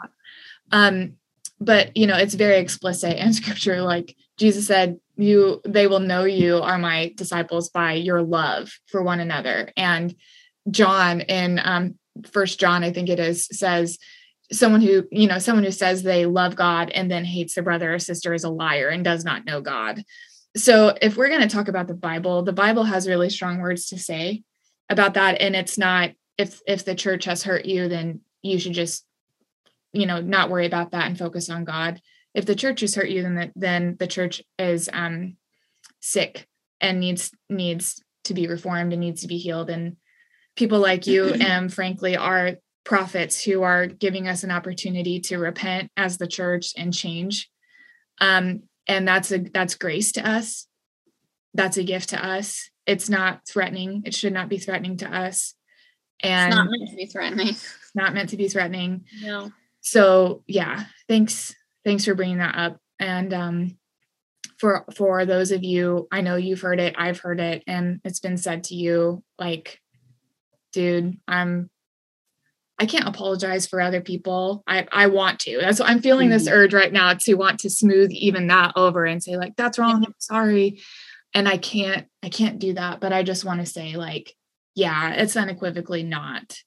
Um, 0.73 1.15
but 1.61 1.97
you 1.97 2.06
know 2.06 2.16
it's 2.16 2.35
very 2.35 2.59
explicit 2.59 3.16
in 3.19 3.32
Scripture. 3.32 3.82
Like 3.82 4.16
Jesus 4.39 4.66
said, 4.66 4.98
"You, 5.16 5.61
they 5.65 5.86
will 5.86 6.01
know 6.01 6.24
you 6.24 6.59
are 6.59 6.78
my 6.78 7.12
disciples 7.16 7.69
by 7.69 7.94
your 7.94 8.23
love 8.23 8.73
for 8.86 9.02
one 9.02 9.20
another." 9.20 9.70
And 9.77 10.15
John 10.70 11.20
in 11.20 11.61
um, 11.62 11.98
First 12.31 12.61
John, 12.61 12.85
I 12.85 12.93
think 12.93 13.09
it 13.09 13.19
is, 13.19 13.47
says 13.53 13.99
someone 14.53 14.81
who 14.81 15.07
you 15.11 15.27
know 15.27 15.39
someone 15.39 15.65
who 15.65 15.70
says 15.70 16.03
they 16.03 16.27
love 16.27 16.57
god 16.57 16.91
and 16.91 17.11
then 17.11 17.24
hates 17.24 17.55
their 17.55 17.65
brother 17.65 17.95
or 17.95 17.99
sister 17.99 18.35
is 18.35 18.45
a 18.45 18.51
liar 18.51 18.89
and 18.89 19.05
does 19.05 19.24
not 19.24 19.45
know 19.45 19.61
god. 19.61 20.03
So 20.57 20.95
if 21.03 21.16
we're 21.16 21.28
going 21.28 21.41
to 21.41 21.49
talk 21.49 21.69
about 21.69 21.89
the 21.89 21.95
bible 21.95 22.43
the 22.43 22.53
bible 22.53 22.85
has 22.85 23.09
really 23.09 23.31
strong 23.31 23.59
words 23.59 23.86
to 23.89 23.99
say 23.99 24.43
about 24.91 25.15
that. 25.15 25.41
And 25.41 25.57
it's 25.57 25.78
not 25.78 26.11
if 26.39 26.61
if 26.66 26.85
the 26.85 26.95
church 26.95 27.24
has 27.24 27.43
hurt 27.43 27.65
you 27.65 27.89
then 27.89 28.20
you 28.43 28.59
should 28.59 28.74
just 28.74 29.05
you 29.93 30.07
know 30.07 30.20
not 30.20 30.51
worry 30.51 30.66
about 30.66 30.91
that 30.93 31.07
and 31.07 31.19
focus 31.19 31.49
on 31.49 31.65
god. 31.65 32.01
If 32.35 32.47
the 32.47 32.57
church 32.57 32.81
has 32.81 32.95
hurt 32.95 33.09
you 33.09 33.23
then 33.23 33.35
the, 33.35 33.53
then 33.57 33.97
the 33.99 34.07
church 34.07 34.43
is 34.59 34.91
um 34.93 35.36
sick 36.01 36.47
and 36.81 37.01
needs 37.01 37.31
needs 37.49 38.03
to 38.24 38.35
be 38.35 38.47
reformed 38.47 38.93
and 38.93 39.01
needs 39.01 39.23
to 39.23 39.28
be 39.28 39.39
healed. 39.39 39.70
And 39.70 39.97
people 40.56 40.78
like 40.78 41.06
you 41.06 41.26
and 41.28 41.72
frankly 41.72 42.16
are 42.16 42.56
prophets 42.85 43.43
who 43.43 43.62
are 43.62 43.86
giving 43.86 44.28
us 44.28 44.44
an 44.44 44.51
opportunity 44.51 45.20
to 45.20 45.39
repent 45.39 45.90
as 45.97 46.18
the 46.18 46.26
church 46.26 46.72
and 46.76 46.93
change. 46.93 47.51
Um, 48.20 48.64
and 48.86 49.09
that's 49.09 49.32
a 49.32 49.39
that's 49.39 49.74
grace 49.74 50.12
to 50.12 50.28
us. 50.28 50.66
That's 51.55 51.78
a 51.78 51.82
gift 51.85 52.10
to 52.10 52.24
us. 52.24 52.70
It's 52.86 53.09
not 53.09 53.40
threatening. 53.48 54.02
It 54.05 54.14
should 54.14 54.35
not 54.35 54.48
be 54.48 54.59
threatening 54.59 54.98
to 54.98 55.06
us. 55.06 55.55
And 56.20 56.52
it's 56.52 56.56
not 56.56 56.70
meant 56.70 56.90
to 56.90 56.97
be 56.97 57.06
threatening. 57.06 57.56
not 57.94 58.14
meant 58.14 58.28
to 58.31 58.36
be 58.36 58.48
threatening. 58.48 59.05
No. 59.22 59.51
So 59.81 60.43
yeah 60.47 60.85
thanks 61.09 61.55
thanks 61.85 62.05
for 62.05 62.14
bringing 62.14 62.39
that 62.39 62.56
up. 62.56 62.78
And 63.01 63.32
um 63.32 63.78
for 64.59 64.85
for 64.94 65.26
those 65.26 65.51
of 65.51 65.64
you 65.64 66.06
i 66.12 66.20
know 66.20 66.36
you've 66.36 66.60
heard 66.60 66.78
it 66.78 66.94
i've 66.97 67.18
heard 67.18 67.40
it 67.40 67.64
and 67.66 68.01
it's 68.05 68.20
been 68.20 68.36
said 68.36 68.62
to 68.62 68.76
you 68.76 69.22
like 69.36 69.81
dude 70.74 71.18
i'm 71.28 71.70
I 72.76 72.86
can't 72.86 73.06
apologize 73.06 73.68
for 73.68 73.80
other 73.80 74.01
people. 74.01 74.64
I, 74.66 74.84
I 74.90 75.06
want 75.06 75.38
to. 75.40 75.59
That's 75.60 75.78
what 75.78 75.88
I'm 75.88 76.02
feeling 76.02 76.30
mm-hmm. 76.30 76.38
this 76.38 76.48
urge 76.48 76.74
right 76.74 76.92
now 76.92 77.14
to 77.14 77.34
want 77.34 77.60
to 77.60 77.70
smooth 77.70 78.10
even 78.10 78.48
that 78.48 78.72
over 78.74 79.05
and 79.05 79.22
say, 79.22 79.36
like, 79.36 79.55
that's 79.55 79.78
wrong. 79.78 80.02
I'm 80.05 80.14
sorry. 80.18 80.80
And 81.32 81.48
I 81.48 81.56
can't, 81.56 82.09
I 82.20 82.30
can't 82.30 82.59
do 82.59 82.72
that. 82.72 82.98
But 82.98 83.12
I 83.12 83.22
just 83.22 83.44
want 83.44 83.60
to 83.60 83.66
say, 83.66 83.94
like, 83.94 84.34
yeah, 84.74 85.12
it's 85.12 85.36
unequivocally 85.36 86.02
not 86.02 86.59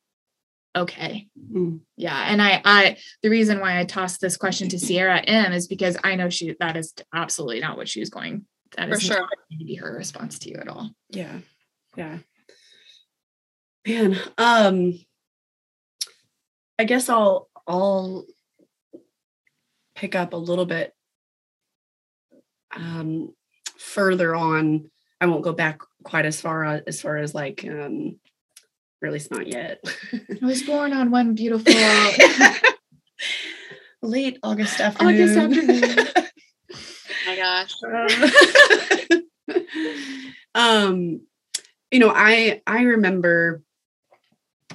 okay. 0.78 1.28
Mm. 1.52 1.82
Yeah. 1.98 2.18
And 2.32 2.42
I 2.42 2.62
I 2.64 2.98
the 3.24 3.30
reason 3.30 3.60
why 3.60 3.80
I 3.80 3.86
tossed 3.86 4.22
this 4.22 4.38
question 4.38 4.70
to 4.70 4.80
Sierra 4.80 5.20
M 5.20 5.52
is 5.52 5.68
because 5.68 5.98
I 6.04 6.16
know 6.16 6.30
she 6.30 6.56
that 6.60 6.78
is 6.78 6.94
absolutely 7.14 7.60
not 7.60 7.78
what 7.78 7.90
she 7.90 8.00
was 8.00 8.10
going. 8.10 8.46
That 8.78 8.90
for 8.90 8.96
is 8.96 9.02
sure. 9.02 9.20
not 9.20 9.30
going 9.50 9.60
to 9.60 9.66
be 9.66 9.76
her 9.76 9.94
response 9.94 10.40
to 10.40 10.50
you 10.50 10.58
at 10.58 10.68
all. 10.68 10.92
Yeah. 11.10 11.40
Yeah. 11.96 12.20
Man, 13.88 14.20
um, 14.38 15.00
I 16.78 16.84
guess 16.84 17.08
I'll 17.08 17.50
I'll 17.66 18.26
pick 19.96 20.14
up 20.14 20.34
a 20.34 20.38
little 20.38 20.66
bit 20.66 20.94
um, 22.76 23.34
further 23.78 24.36
on. 24.36 24.92
I 25.22 25.28
won't 25.28 25.44
go 25.44 25.54
back 25.54 25.80
quite 26.04 26.26
as 26.26 26.42
far 26.42 26.66
uh, 26.66 26.82
as 26.86 27.02
far 27.02 27.16
as 27.16 27.34
like 27.34 27.66
um, 27.66 28.20
really 29.02 29.20
smart 29.20 29.48
yet. 29.48 29.82
I 30.14 30.46
was 30.46 30.64
born 30.64 30.92
on 30.92 31.10
one 31.10 31.34
beautiful 31.34 31.74
late 34.02 34.38
August 34.44 34.82
afternoon. 34.82 35.16
August 35.16 35.38
afternoon. 35.38 36.08
oh 36.74 36.78
my 37.26 37.38
gosh. 37.38 37.74
um, 40.56 41.22
you 41.90 42.00
know, 42.00 42.12
I 42.14 42.62
I 42.68 42.82
remember 42.82 43.64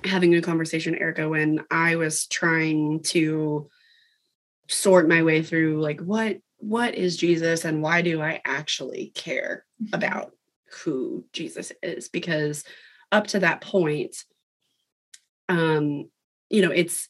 having 0.04 0.34
a 0.34 0.42
conversation, 0.42 0.94
Erica, 0.94 1.28
when 1.28 1.64
I 1.70 1.96
was 1.96 2.26
trying 2.26 3.02
to 3.04 3.68
sort 4.68 5.08
my 5.08 5.22
way 5.22 5.42
through 5.42 5.80
like 5.80 6.00
what 6.00 6.38
what 6.58 6.94
is 6.94 7.16
Jesus 7.16 7.64
and 7.64 7.82
why 7.82 8.02
do 8.02 8.22
I 8.22 8.40
actually 8.44 9.12
care 9.14 9.64
mm-hmm. 9.82 9.94
about 9.94 10.32
who 10.84 11.24
Jesus 11.32 11.72
is? 11.82 12.08
Because 12.08 12.64
up 13.10 13.26
to 13.28 13.40
that 13.40 13.60
point, 13.60 14.16
um, 15.48 16.08
you 16.48 16.62
know, 16.62 16.70
it's 16.70 17.08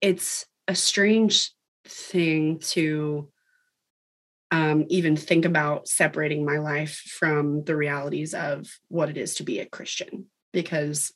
it's 0.00 0.46
a 0.68 0.74
strange 0.74 1.50
thing 1.86 2.58
to 2.60 3.28
um, 4.50 4.84
even 4.88 5.16
think 5.16 5.44
about 5.44 5.88
separating 5.88 6.44
my 6.44 6.58
life 6.58 6.94
from 6.94 7.64
the 7.64 7.74
realities 7.74 8.34
of 8.34 8.68
what 8.88 9.10
it 9.10 9.16
is 9.16 9.34
to 9.36 9.42
be 9.42 9.58
a 9.58 9.66
Christian 9.66 10.26
because 10.52 11.12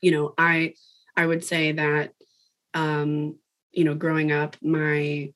you 0.00 0.10
know 0.10 0.34
i 0.38 0.72
i 1.16 1.24
would 1.24 1.44
say 1.44 1.72
that 1.72 2.12
um 2.74 3.36
you 3.72 3.84
know 3.84 3.94
growing 3.94 4.32
up 4.32 4.56
my 4.62 5.32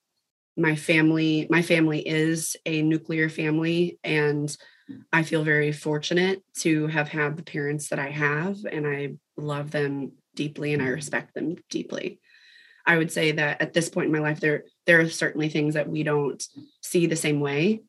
my 0.57 0.77
family 0.77 1.47
my 1.51 1.63
family 1.63 2.01
is 2.07 2.57
a 2.67 2.83
nuclear 2.83 3.29
family 3.29 3.99
and 4.05 4.57
i 5.13 5.23
feel 5.23 5.45
very 5.45 5.73
fortunate 5.73 6.43
to 6.55 6.87
have 6.89 7.09
had 7.09 7.37
the 7.37 7.43
parents 7.43 7.89
that 7.89 7.99
i 7.99 8.11
have 8.11 8.59
and 8.71 8.87
i 8.87 9.13
love 9.37 9.71
them 9.71 10.13
deeply 10.35 10.73
and 10.73 10.83
i 10.83 10.87
respect 10.87 11.35
them 11.35 11.57
deeply. 11.71 12.21
I 12.85 12.99
would 12.99 13.13
say 13.13 13.33
that 13.33 13.63
at 13.63 13.75
this 13.75 13.89
point 13.89 14.07
in 14.07 14.13
my 14.13 14.19
life 14.19 14.41
there 14.41 14.65
there 14.87 15.01
are 15.01 15.09
certainly 15.09 15.49
things 15.49 15.75
that 15.75 15.89
we 15.89 16.03
don't 16.03 16.43
see 16.83 17.07
the 17.07 17.17
same 17.17 17.41
way 17.41 17.83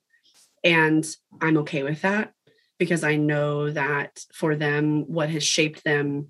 and 0.64 1.06
i'm 1.42 1.58
okay 1.58 1.84
with 1.84 2.02
that 2.02 2.32
because 2.78 3.04
i 3.04 3.16
know 3.16 3.72
that 3.72 4.20
for 4.34 4.56
them 4.56 5.06
what 5.08 5.30
has 5.30 5.44
shaped 5.44 5.84
them 5.84 6.28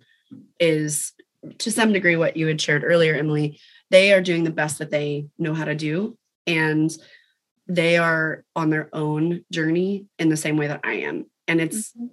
is 0.60 1.14
to 1.60 1.72
some 1.72 1.94
degree 1.94 2.16
what 2.16 2.38
you 2.38 2.48
had 2.48 2.62
shared 2.62 2.84
earlier, 2.84 3.16
Emily. 3.16 3.60
They 3.90 4.14
are 4.14 4.22
doing 4.22 4.44
the 4.44 4.52
best 4.52 4.80
that 4.80 4.92
they 4.92 5.28
know 5.38 5.54
how 5.54 5.66
to 5.66 5.76
do. 5.76 6.18
And 6.48 6.96
they 7.68 7.98
are 7.98 8.44
on 8.56 8.70
their 8.70 8.90
own 8.94 9.46
journey 9.52 10.06
in 10.20 10.30
the 10.30 10.38
same 10.38 10.58
way 10.58 10.68
that 10.68 10.82
I 10.84 10.94
am. 10.94 11.26
And 11.48 11.62
it's 11.62 11.92
mm-hmm. 11.92 12.08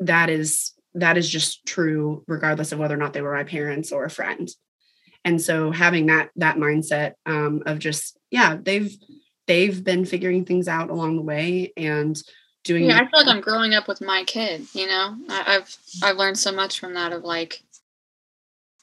that 0.00 0.30
is 0.30 0.72
that 0.94 1.16
is 1.16 1.28
just 1.28 1.64
true 1.64 2.24
regardless 2.26 2.72
of 2.72 2.78
whether 2.78 2.94
or 2.94 2.98
not 2.98 3.12
they 3.12 3.20
were 3.20 3.34
my 3.34 3.44
parents 3.44 3.92
or 3.92 4.04
a 4.04 4.10
friend. 4.10 4.48
And 5.24 5.40
so 5.40 5.70
having 5.70 6.06
that 6.06 6.30
that 6.36 6.56
mindset 6.56 7.14
um, 7.26 7.62
of 7.66 7.78
just 7.78 8.18
yeah, 8.30 8.56
they've 8.60 8.96
they've 9.46 9.82
been 9.82 10.04
figuring 10.04 10.44
things 10.44 10.68
out 10.68 10.90
along 10.90 11.16
the 11.16 11.22
way 11.22 11.72
and 11.76 12.20
doing 12.64 12.84
yeah 12.84 12.96
i 12.96 13.00
feel 13.00 13.24
like 13.24 13.26
i'm 13.26 13.40
growing 13.40 13.74
up 13.74 13.88
with 13.88 14.00
my 14.00 14.24
kid 14.24 14.66
you 14.74 14.86
know? 14.86 15.16
I, 15.28 15.52
have 15.52 15.76
i've 16.02 16.16
learned 16.16 16.38
so 16.38 16.52
much 16.52 16.80
from 16.80 16.94
that 16.94 17.12
of 17.12 17.24
like 17.24 17.62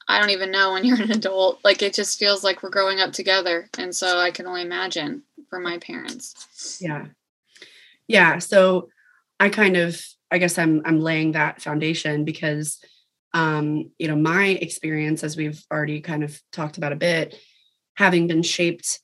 i 0.07 0.19
don't 0.19 0.29
even 0.29 0.51
know 0.51 0.73
when 0.73 0.85
you're 0.85 1.01
an 1.01 1.11
adult. 1.11 1.59
Like 1.63 1.81
it 1.81 1.93
just 1.93 2.19
feels 2.19 2.43
like 2.43 2.61
we're 2.63 2.69
growing 2.69 2.99
up 2.99 3.11
together 3.11 3.69
and 3.77 3.95
so 3.95 4.19
i 4.19 4.31
can 4.31 4.47
only 4.47 4.61
imagine 4.61 5.23
for 5.49 5.59
my 5.59 5.77
parents. 5.79 6.79
Yeah. 6.81 7.05
Yeah 8.07 8.39
so 8.39 8.89
i 9.39 9.49
kind 9.49 9.77
of 9.77 10.01
i 10.31 10.35
I 10.35 10.37
guess 10.37 10.57
I'm 10.57 10.81
I'm 10.85 10.99
laying 10.99 11.33
that 11.33 11.61
foundation 11.61 12.25
because 12.25 12.79
um, 13.35 13.91
you 13.99 14.07
know, 14.07 14.15
my 14.15 14.45
experience, 14.45 15.21
as 15.21 15.35
we've 15.35 15.61
already 15.69 15.99
kind 15.99 16.23
of 16.23 16.41
talked 16.53 16.77
about 16.77 16.93
a 16.93 16.95
bit, 16.95 17.37
having 17.95 18.27
been 18.27 18.43
shaped 18.43 19.01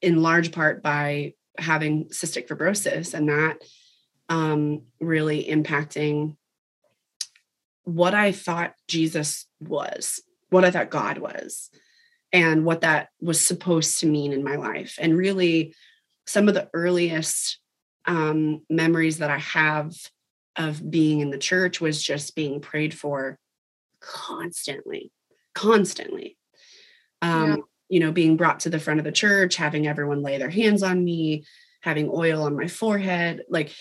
in 0.00 0.22
large 0.22 0.52
part 0.52 0.82
by 0.82 1.34
having 1.58 2.06
cystic 2.06 2.48
fibrosis 2.48 3.12
and 3.12 3.28
that 3.28 3.58
um, 4.28 4.82
really 5.00 5.44
impacting 5.44 6.36
what 7.84 8.14
I 8.14 8.32
thought 8.32 8.74
Jesus 8.88 9.46
was, 9.60 10.22
what 10.50 10.64
I 10.64 10.70
thought 10.70 10.90
God 10.90 11.18
was, 11.18 11.70
and 12.32 12.64
what 12.64 12.80
that 12.80 13.08
was 13.20 13.46
supposed 13.46 14.00
to 14.00 14.06
mean 14.06 14.32
in 14.32 14.42
my 14.42 14.56
life. 14.56 14.96
And 15.00 15.16
really, 15.16 15.74
some 16.26 16.48
of 16.48 16.54
the 16.54 16.70
earliest 16.72 17.58
um, 18.06 18.62
memories 18.70 19.18
that 19.18 19.30
I 19.30 19.38
have 19.38 19.94
of 20.56 20.90
being 20.90 21.20
in 21.20 21.30
the 21.30 21.38
church 21.38 21.80
was 21.80 22.02
just 22.02 22.34
being 22.34 22.60
prayed 22.60 22.94
for 22.94 23.38
constantly, 24.00 25.12
constantly. 25.54 26.36
Um, 27.20 27.48
yeah. 27.48 27.56
You 27.90 28.00
know, 28.00 28.12
being 28.12 28.36
brought 28.36 28.60
to 28.60 28.70
the 28.70 28.80
front 28.80 28.98
of 28.98 29.04
the 29.04 29.12
church, 29.12 29.56
having 29.56 29.86
everyone 29.86 30.22
lay 30.22 30.38
their 30.38 30.50
hands 30.50 30.82
on 30.82 31.04
me, 31.04 31.44
having 31.82 32.08
oil 32.12 32.42
on 32.42 32.56
my 32.56 32.66
forehead, 32.66 33.42
like, 33.48 33.74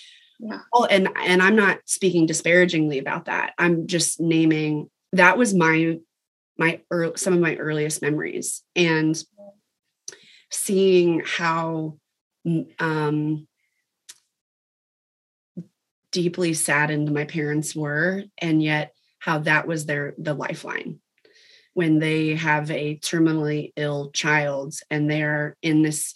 yeah. 0.44 0.60
Oh, 0.74 0.86
and 0.86 1.07
and 1.15 1.41
I'm 1.41 1.56
not 1.56 1.80
speaking 1.86 2.26
disparagingly 2.26 2.99
about 2.99 3.26
that. 3.26 3.53
I'm 3.57 3.88
just 3.88 4.20
naming 4.20 4.90
that 5.14 5.38
was 5.38 5.53
my 5.53 5.99
my 6.57 6.82
early, 6.91 7.14
some 7.15 7.34
of 7.34 7.40
my 7.40 7.56
earliest 7.56 8.02
memories 8.02 8.61
and 8.76 9.22
seeing 10.52 11.22
how 11.26 11.98
um 12.78 13.48
deeply 16.11 16.53
saddened 16.53 17.11
my 17.11 17.24
parents 17.24 17.76
were 17.76 18.24
and 18.38 18.61
yet 18.61 18.94
how 19.20 19.40
that 19.40 19.65
was 19.65 19.86
their 19.86 20.14
the 20.18 20.34
lifeline 20.34 20.99
when 21.74 21.99
they 21.99 22.36
have 22.36 22.70
a 22.70 22.98
terminally 22.99 23.72
ill 23.78 24.11
child 24.11 24.76
and 24.91 25.10
they're 25.10 25.56
in 25.61 25.82
this 25.82 26.15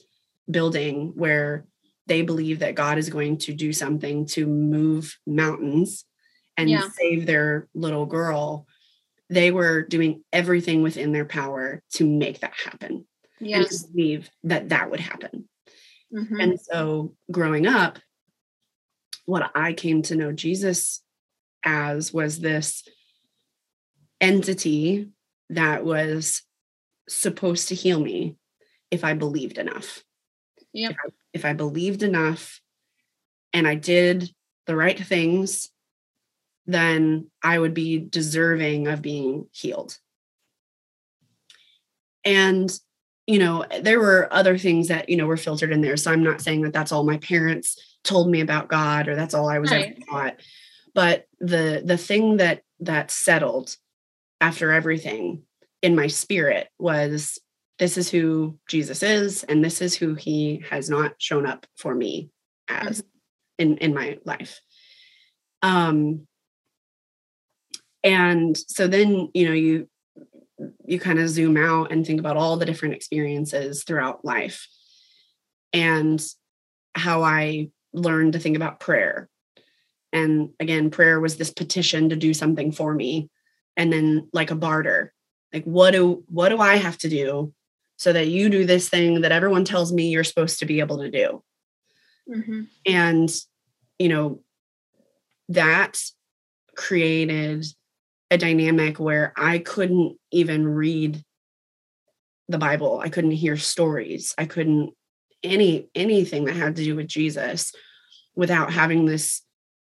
building 0.52 1.14
where 1.16 1.66
they 2.08 2.22
believe 2.22 2.60
that 2.60 2.76
God 2.76 2.98
is 2.98 3.10
going 3.10 3.38
to 3.40 3.54
do 3.54 3.74
something 3.74 4.26
to 4.28 4.46
move 4.48 5.18
mountains 5.28 6.06
and 6.56 6.70
yeah. 6.70 6.88
save 6.98 7.26
their 7.26 7.68
little 7.74 8.06
girl. 8.06 8.66
They 9.30 9.52
were 9.52 9.84
doing 9.84 10.24
everything 10.34 10.82
within 10.82 11.12
their 11.12 11.26
power 11.26 11.84
to 11.94 12.06
make 12.06 12.40
that 12.40 12.54
happen. 12.54 13.06
Yes. 13.40 13.84
And 13.84 13.94
believe 13.94 14.30
that 14.46 14.70
that 14.70 14.90
would 14.90 15.00
happen. 15.00 15.48
Mm-hmm. 16.14 16.40
And 16.40 16.60
so 16.60 17.14
growing 17.32 17.68
up, 17.68 18.00
what 19.26 19.52
I 19.54 19.74
came 19.74 20.02
to 20.04 20.16
know 20.16 20.32
Jesus 20.32 21.04
as 21.64 22.14
was 22.14 22.40
this 22.40 22.84
entity 24.22 25.10
that 25.50 25.84
was 25.84 26.44
supposed 27.10 27.68
to 27.68 27.76
heal 27.76 28.00
me 28.00 28.36
if 28.90 29.04
I 29.04 29.14
believed 29.14 29.58
enough. 29.58 30.04
Yep. 30.78 30.92
If 30.92 30.98
I, 30.98 31.10
if 31.34 31.46
I 31.46 31.54
believed 31.54 32.04
enough 32.04 32.62
and 33.52 33.68
I 33.68 33.74
did 33.74 34.32
the 34.68 34.76
right 34.76 35.00
things, 35.00 35.72
then 36.68 37.32
I 37.44 37.58
would 37.58 37.74
be 37.74 37.98
deserving 37.98 38.88
of 38.88 39.02
being 39.02 39.48
healed. 39.52 39.98
And, 42.24 42.72
you 43.26 43.40
know, 43.40 43.66
there 43.82 44.00
were 44.00 44.32
other 44.32 44.58
things 44.58 44.90
that, 44.90 45.10
you 45.10 45.18
know, 45.18 45.26
were 45.26 45.38
filtered 45.38 45.72
in 45.72 45.82
there. 45.82 45.98
So 45.98 46.12
I'm 46.12 46.24
not 46.24 46.42
saying 46.42 46.62
that 46.62 46.74
that's 46.74 46.92
all 46.92 47.04
my 47.04 47.18
parents 47.18 47.98
told 48.04 48.30
me 48.30 48.42
about 48.42 48.68
God 48.68 49.08
or 49.08 49.16
that's 49.16 49.34
all 49.34 49.50
I 49.50 49.58
was 49.58 49.72
right. 49.72 49.96
ever 49.98 50.06
taught. 50.12 50.36
But 50.94 51.26
the 51.40 51.82
the 51.84 51.98
thing 51.98 52.38
that 52.38 52.62
that 52.82 53.10
settled 53.10 53.76
after 54.40 54.72
everything 54.72 55.42
in 55.82 55.96
my 55.96 56.08
spirit 56.08 56.68
was 56.78 57.40
this 57.80 57.98
is 57.98 58.10
who 58.10 58.58
Jesus 58.68 59.04
is 59.04 59.44
and 59.44 59.64
this 59.64 59.82
is 59.82 59.96
who 59.96 60.16
he 60.16 60.64
has 60.70 60.90
not 60.90 61.14
shown 61.20 61.46
up 61.46 61.66
for 61.76 61.94
me 61.94 62.30
as 62.68 63.02
mm-hmm. 63.02 63.08
in 63.60 63.78
in 63.78 63.94
my 63.94 64.18
life. 64.26 64.60
Um 65.62 66.28
and 68.04 68.58
so 68.58 68.88
then 68.88 69.30
you 69.34 69.48
know 69.48 69.54
you 69.54 69.88
you 70.86 71.00
kind 71.00 71.20
of 71.20 71.30
zoom 71.30 71.56
out 71.58 71.92
and 71.92 72.06
think 72.06 72.20
about 72.20 72.38
all 72.38 72.58
the 72.58 72.66
different 72.66 72.96
experiences 72.96 73.84
throughout 73.84 74.26
life 74.26 74.68
and 75.72 76.26
how 76.96 77.22
i 77.22 77.70
learned 77.94 78.34
to 78.34 78.40
think 78.40 78.56
about 78.56 78.80
prayer. 78.80 79.30
And 80.14 80.50
again 80.60 80.90
prayer 80.90 81.20
was 81.20 81.38
this 81.38 81.52
petition 81.52 82.10
to 82.10 82.16
do 82.16 82.34
something 82.34 82.72
for 82.72 82.94
me 82.94 83.30
and 83.76 83.92
then 83.92 84.30
like 84.34 84.52
a 84.52 84.56
barter. 84.56 85.14
Like 85.54 85.64
what 85.64 85.92
do 85.92 86.24
what 86.28 86.50
do 86.50 86.60
i 86.60 86.76
have 86.76 86.98
to 87.00 87.10
do 87.10 87.54
so 87.98 88.14
that 88.14 88.28
you 88.28 88.50
do 88.50 88.66
this 88.66 88.90
thing 88.90 89.22
that 89.22 89.32
everyone 89.32 89.66
tells 89.66 89.92
me 89.92 90.10
you're 90.10 90.24
supposed 90.24 90.60
to 90.60 90.66
be 90.66 90.80
able 90.80 91.00
to 91.00 91.12
do. 91.12 91.44
Mm-hmm. 92.30 92.64
and 92.86 93.34
you 94.00 94.10
know 94.10 94.42
that 95.48 95.98
created 96.76 97.66
a 98.30 98.38
dynamic 98.38 99.00
where 99.00 99.32
i 99.38 99.60
couldn't 99.60 100.18
even 100.34 100.68
read 100.68 101.24
the 102.50 102.58
bible. 102.58 103.00
I 103.04 103.10
couldn't 103.10 103.32
hear 103.32 103.58
stories. 103.58 104.34
I 104.38 104.46
couldn't 104.46 104.94
any 105.44 105.90
anything 105.94 106.46
that 106.46 106.56
had 106.56 106.76
to 106.76 106.84
do 106.84 106.96
with 106.96 107.08
jesus 107.08 107.72
without 108.36 108.74
having 108.74 109.06
this 109.06 109.44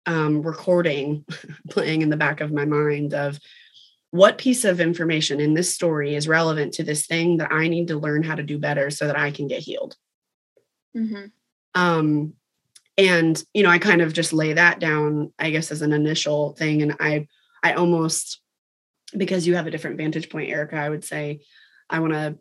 um, 0.05 0.43
recording 0.43 1.25
playing 1.71 2.03
in 2.03 2.11
the 2.11 2.17
back 2.17 2.41
of 2.41 2.53
my 2.53 2.67
mind 2.67 3.15
of 3.15 3.39
what 4.11 4.39
piece 4.39 4.65
of 4.65 4.81
information 4.81 5.41
in 5.41 5.55
this 5.55 5.75
story 5.75 6.15
is 6.15 6.29
relevant 6.29 6.73
to 6.75 6.83
this 6.83 7.07
thing 7.07 7.39
that 7.39 7.53
I 7.53 7.69
need 7.69 7.89
to 7.89 7.99
learn 7.99 8.23
how 8.23 8.35
to 8.35 8.43
do 8.43 8.59
better 8.59 8.91
so 8.91 9.07
that 9.07 9.19
I 9.19 9.31
can 9.31 9.49
get 9.49 9.63
healed. 9.63 9.97
Mm-hmm. 10.97 11.27
Um, 11.75 12.33
and 12.97 13.43
you 13.53 13.63
know, 13.63 13.71
I 13.71 13.79
kind 13.79 14.01
of 14.01 14.13
just 14.13 14.33
lay 14.33 14.55
that 14.55 14.81
down, 14.81 15.33
I 15.39 15.51
guess, 15.51 15.71
as 15.71 15.83
an 15.83 15.93
initial 15.93 16.55
thing. 16.55 16.83
And 16.83 16.97
I, 16.99 17.29
I 17.63 17.75
almost 17.75 18.41
because 19.17 19.47
you 19.47 19.57
have 19.57 19.67
a 19.67 19.71
different 19.71 19.97
vantage 19.97 20.29
point, 20.29 20.51
Erica, 20.51 20.77
I 20.77 20.89
would 20.89 21.05
say 21.05 21.41
I 21.89 22.01
want 22.01 22.13
to 22.13 22.39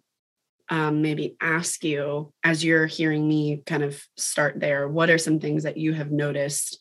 um, 0.69 1.01
maybe 1.01 1.37
ask 1.39 1.83
you 1.83 2.33
as 2.43 2.63
you're 2.63 2.87
hearing 2.87 3.27
me 3.27 3.63
kind 3.65 3.83
of 3.83 4.01
start 4.17 4.59
there. 4.59 4.87
What 4.87 5.09
are 5.09 5.17
some 5.17 5.39
things 5.39 5.63
that 5.63 5.77
you 5.77 5.93
have 5.93 6.11
noticed? 6.11 6.79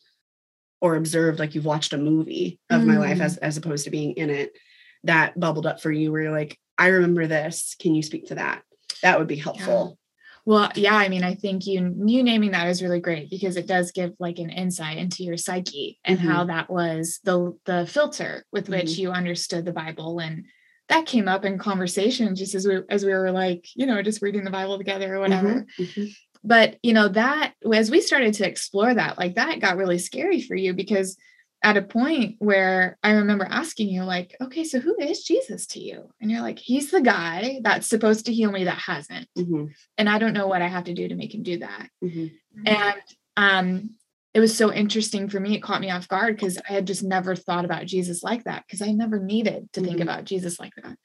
or 0.79 0.95
observed 0.95 1.39
like 1.39 1.55
you've 1.55 1.65
watched 1.65 1.93
a 1.93 1.97
movie 1.97 2.59
of 2.69 2.81
mm. 2.81 2.85
my 2.85 2.97
life 2.97 3.19
as 3.19 3.37
mm. 3.37 3.41
as 3.41 3.57
opposed 3.57 3.83
to 3.85 3.89
being 3.89 4.13
in 4.13 4.29
it 4.29 4.53
that 5.03 5.39
bubbled 5.39 5.65
up 5.65 5.81
for 5.81 5.91
you 5.91 6.11
where 6.11 6.21
you're 6.21 6.31
like, 6.31 6.57
I 6.77 6.87
remember 6.87 7.27
this. 7.27 7.75
Can 7.79 7.95
you 7.95 8.03
speak 8.03 8.27
to 8.27 8.35
that? 8.35 8.63
That 9.01 9.19
would 9.19 9.27
be 9.27 9.35
helpful. 9.35 9.89
Yeah. 9.89 10.03
Well, 10.45 10.71
yeah, 10.75 10.95
I 10.95 11.09
mean, 11.09 11.25
I 11.25 11.35
think 11.35 11.67
you 11.67 11.93
you 12.05 12.23
naming 12.23 12.51
that 12.51 12.69
is 12.69 12.81
really 12.81 13.01
great 13.01 13.29
because 13.29 13.57
it 13.57 13.67
does 13.67 13.91
give 13.91 14.13
like 14.17 14.39
an 14.39 14.49
insight 14.49 14.97
into 14.97 15.23
your 15.23 15.35
psyche 15.35 15.99
and 16.05 16.17
mm-hmm. 16.17 16.27
how 16.29 16.45
that 16.45 16.69
was 16.69 17.19
the 17.25 17.57
the 17.65 17.85
filter 17.85 18.45
with 18.53 18.65
mm-hmm. 18.65 18.73
which 18.75 18.97
you 18.97 19.11
understood 19.11 19.65
the 19.65 19.73
Bible 19.73 20.19
and 20.19 20.45
that 20.87 21.05
came 21.05 21.27
up 21.27 21.43
in 21.43 21.57
conversation 21.57 22.33
just 22.33 22.55
as 22.55 22.65
we 22.65 22.79
as 22.89 23.03
we 23.03 23.11
were 23.11 23.31
like, 23.31 23.67
you 23.75 23.85
know, 23.85 24.01
just 24.01 24.21
reading 24.21 24.45
the 24.45 24.49
Bible 24.49 24.77
together 24.77 25.15
or 25.15 25.19
whatever. 25.19 25.65
Mm-hmm. 25.77 25.83
mm-hmm. 25.83 26.05
But, 26.43 26.77
you 26.81 26.93
know, 26.93 27.09
that 27.09 27.55
as 27.73 27.91
we 27.91 27.99
started 27.99 28.35
to 28.35 28.47
explore 28.47 28.93
that, 28.93 29.17
like 29.17 29.35
that 29.35 29.59
got 29.59 29.75
really 29.75 29.97
scary 29.97 30.39
for 30.39 30.55
you 30.55 30.73
because 30.73 31.17
at 31.63 31.77
a 31.77 31.81
point 31.81 32.35
where 32.39 32.97
I 33.03 33.11
remember 33.11 33.47
asking 33.49 33.89
you, 33.89 34.03
like, 34.03 34.35
okay, 34.39 34.63
so 34.63 34.79
who 34.79 34.95
is 34.99 35.23
Jesus 35.23 35.65
to 35.67 35.79
you? 35.79 36.09
And 36.21 36.29
you're 36.29 36.41
like, 36.41 36.59
he's 36.59 36.91
the 36.91 37.01
guy 37.01 37.59
that's 37.63 37.87
supposed 37.87 38.25
to 38.27 38.33
heal 38.33 38.51
me 38.51 38.65
that 38.65 38.77
hasn't. 38.77 39.27
Mm-hmm. 39.37 39.65
And 39.97 40.09
I 40.09 40.19
don't 40.19 40.33
know 40.33 40.47
what 40.47 40.61
I 40.61 40.67
have 40.67 40.85
to 40.85 40.93
do 40.93 41.07
to 41.07 41.15
make 41.15 41.33
him 41.33 41.43
do 41.43 41.59
that. 41.59 41.89
Mm-hmm. 42.03 42.67
And 42.67 43.01
um, 43.37 43.89
it 44.33 44.39
was 44.39 44.55
so 44.55 44.71
interesting 44.71 45.29
for 45.29 45.39
me. 45.39 45.55
It 45.55 45.63
caught 45.63 45.81
me 45.81 45.89
off 45.89 46.07
guard 46.07 46.35
because 46.35 46.59
I 46.69 46.73
had 46.73 46.85
just 46.85 47.03
never 47.03 47.35
thought 47.35 47.65
about 47.65 47.87
Jesus 47.87 48.21
like 48.21 48.43
that 48.43 48.65
because 48.67 48.83
I 48.83 48.91
never 48.91 49.19
needed 49.19 49.73
to 49.73 49.79
mm-hmm. 49.79 49.89
think 49.89 50.01
about 50.01 50.25
Jesus 50.25 50.59
like 50.59 50.73
that. 50.83 50.95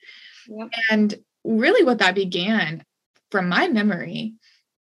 Yep. 0.48 0.68
And 0.90 1.14
really, 1.44 1.82
what 1.84 1.98
that 1.98 2.14
began 2.14 2.84
from 3.30 3.48
my 3.48 3.68
memory 3.68 4.34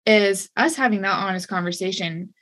is 0.04 0.50
us 0.56 0.76
having 0.76 1.02
that 1.02 1.16
honest 1.16 1.48
conversation 1.48 2.34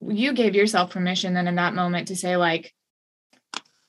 you 0.00 0.32
gave 0.32 0.54
yourself 0.54 0.90
permission 0.90 1.34
then 1.34 1.48
in 1.48 1.56
that 1.56 1.74
moment 1.74 2.08
to 2.08 2.16
say 2.16 2.36
like 2.36 2.72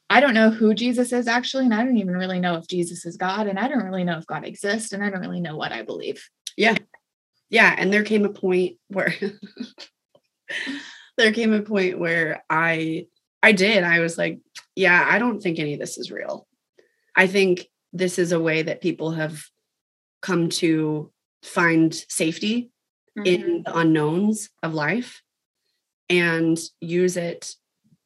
I 0.09 0.19
don't 0.21 0.34
know 0.34 0.49
who 0.49 0.73
Jesus 0.73 1.11
is 1.11 1.27
actually, 1.27 1.65
and 1.65 1.73
I 1.73 1.84
don't 1.84 1.97
even 1.97 2.15
really 2.15 2.39
know 2.39 2.55
if 2.55 2.67
Jesus 2.67 3.05
is 3.05 3.17
God, 3.17 3.47
and 3.47 3.59
I 3.59 3.67
don't 3.67 3.84
really 3.84 4.05
know 4.05 4.17
if 4.17 4.25
God 4.25 4.45
exists, 4.45 4.93
and 4.93 5.03
I 5.03 5.09
don't 5.09 5.19
really 5.19 5.41
know 5.41 5.57
what 5.57 5.73
I 5.73 5.81
believe. 5.81 6.25
Yeah. 6.55 6.77
Yeah. 7.49 7.75
And 7.77 7.91
there 7.91 8.03
came 8.03 8.23
a 8.23 8.29
point 8.29 8.77
where 8.88 9.13
there 11.17 11.34
came 11.34 11.53
a 11.53 11.61
point 11.61 11.99
where 11.99 12.43
I 12.49 13.07
I 13.43 13.51
did. 13.51 13.84
I 13.84 13.99
was 13.99 14.17
like, 14.17 14.39
yeah, 14.75 15.05
I 15.09 15.19
don't 15.19 15.41
think 15.41 15.59
any 15.59 15.73
of 15.73 15.79
this 15.79 15.97
is 15.97 16.11
real. 16.11 16.47
I 17.15 17.27
think 17.27 17.67
this 17.93 18.17
is 18.17 18.31
a 18.31 18.39
way 18.39 18.61
that 18.61 18.81
people 18.81 19.11
have 19.11 19.43
come 20.21 20.49
to 20.49 21.11
find 21.43 21.93
safety 21.93 22.71
mm-hmm. 23.17 23.25
in 23.25 23.63
the 23.63 23.77
unknowns 23.77 24.49
of 24.63 24.73
life 24.73 25.21
and 26.09 26.57
use 26.81 27.17
it 27.17 27.55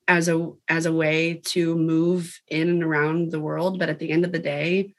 as 0.07 0.27
a 0.27 0.51
as 0.67 0.85
a 0.85 0.93
way 0.93 1.41
to 1.45 1.75
move 1.75 2.39
in 2.47 2.69
and 2.69 2.83
around 2.83 3.31
the 3.31 3.39
world. 3.39 3.79
But 3.79 3.89
at 3.89 3.99
the 3.99 4.11
end 4.11 4.25
of 4.25 4.31
the 4.31 4.39
day 4.39 4.93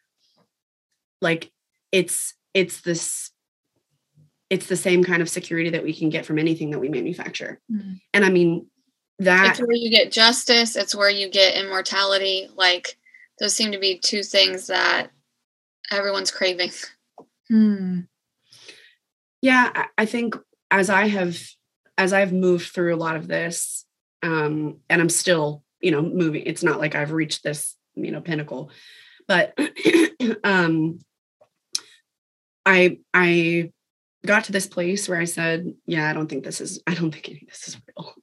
like 1.22 1.50
it's 1.92 2.34
it's 2.52 2.82
this 2.82 3.30
it's 4.50 4.66
the 4.66 4.76
same 4.76 5.02
kind 5.02 5.22
of 5.22 5.30
security 5.30 5.70
that 5.70 5.82
we 5.82 5.94
can 5.94 6.10
get 6.10 6.26
from 6.26 6.38
anything 6.38 6.70
that 6.70 6.80
we 6.80 6.90
manufacture. 6.90 7.60
Mm-hmm. 7.72 7.94
and 8.12 8.24
i 8.24 8.28
mean 8.28 8.66
that 9.18 9.52
it's 9.52 9.60
where 9.60 9.76
you 9.76 9.88
get 9.88 10.10
justice. 10.10 10.74
It's 10.74 10.96
where 10.96 11.10
you 11.10 11.30
get 11.30 11.54
immortality. 11.54 12.48
Like 12.56 12.98
those 13.38 13.54
seem 13.54 13.70
to 13.70 13.78
be 13.78 13.98
two 13.98 14.24
things 14.24 14.66
that 14.66 15.10
everyone's 15.92 16.32
craving. 16.32 16.72
Hmm. 17.48 18.00
yeah 19.42 19.86
i 19.98 20.06
think 20.06 20.36
as 20.70 20.88
i 20.88 21.06
have 21.06 21.38
as 21.98 22.12
i've 22.12 22.32
moved 22.32 22.73
through 22.73 22.94
a 22.94 22.97
lot 22.97 23.16
of 23.16 23.28
this 23.28 23.85
um 24.23 24.78
and 24.89 25.01
i'm 25.01 25.09
still 25.09 25.62
you 25.81 25.90
know 25.90 26.02
moving 26.02 26.43
it's 26.47 26.62
not 26.62 26.78
like 26.78 26.94
i've 26.94 27.12
reached 27.12 27.43
this 27.43 27.77
you 27.94 28.10
know 28.10 28.20
pinnacle 28.20 28.70
but 29.28 29.59
um 30.44 30.98
i 32.64 32.98
i 33.12 33.70
got 34.24 34.44
to 34.44 34.52
this 34.52 34.66
place 34.66 35.09
where 35.09 35.20
i 35.20 35.24
said 35.24 35.73
yeah 35.86 36.09
i 36.09 36.12
don't 36.12 36.28
think 36.28 36.44
this 36.44 36.60
is 36.60 36.81
i 36.86 36.94
don't 36.94 37.12
think 37.12 37.28
any 37.28 37.40
of 37.43 37.48
this 37.48 37.69
is 37.69 37.77
real. 37.89 38.14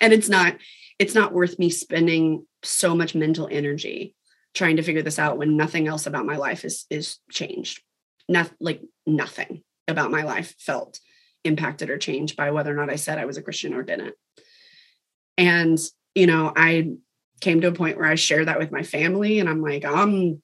And 0.00 0.12
it's 0.12 0.28
not 0.28 0.56
it's 0.98 1.14
not 1.14 1.32
worth 1.32 1.58
me 1.58 1.70
spending 1.70 2.46
so 2.62 2.94
much 2.94 3.14
mental 3.14 3.48
energy 3.50 4.14
trying 4.54 4.76
to 4.76 4.82
figure 4.82 5.02
this 5.02 5.18
out 5.18 5.38
when 5.38 5.56
nothing 5.56 5.88
else 5.88 6.06
about 6.06 6.26
my 6.26 6.36
life 6.36 6.64
is 6.64 6.86
is 6.90 7.18
changed. 7.30 7.82
Nothing 8.28 8.56
like 8.60 8.80
nothing 9.06 9.62
about 9.88 10.10
my 10.10 10.22
life 10.22 10.54
felt 10.58 11.00
impacted 11.44 11.90
or 11.90 11.98
changed 11.98 12.36
by 12.36 12.50
whether 12.50 12.72
or 12.72 12.76
not 12.76 12.90
i 12.90 12.96
said 12.96 13.18
i 13.18 13.24
was 13.24 13.36
a 13.36 13.42
christian 13.42 13.74
or 13.74 13.82
didn't. 13.82 14.14
And 15.36 15.78
you 16.14 16.26
know 16.26 16.52
i 16.56 16.90
came 17.40 17.60
to 17.60 17.68
a 17.68 17.72
point 17.72 17.98
where 17.98 18.08
i 18.08 18.14
share 18.14 18.44
that 18.44 18.58
with 18.58 18.72
my 18.72 18.82
family 18.82 19.40
and 19.40 19.48
i'm 19.48 19.62
like 19.62 19.84
i'm 19.84 20.42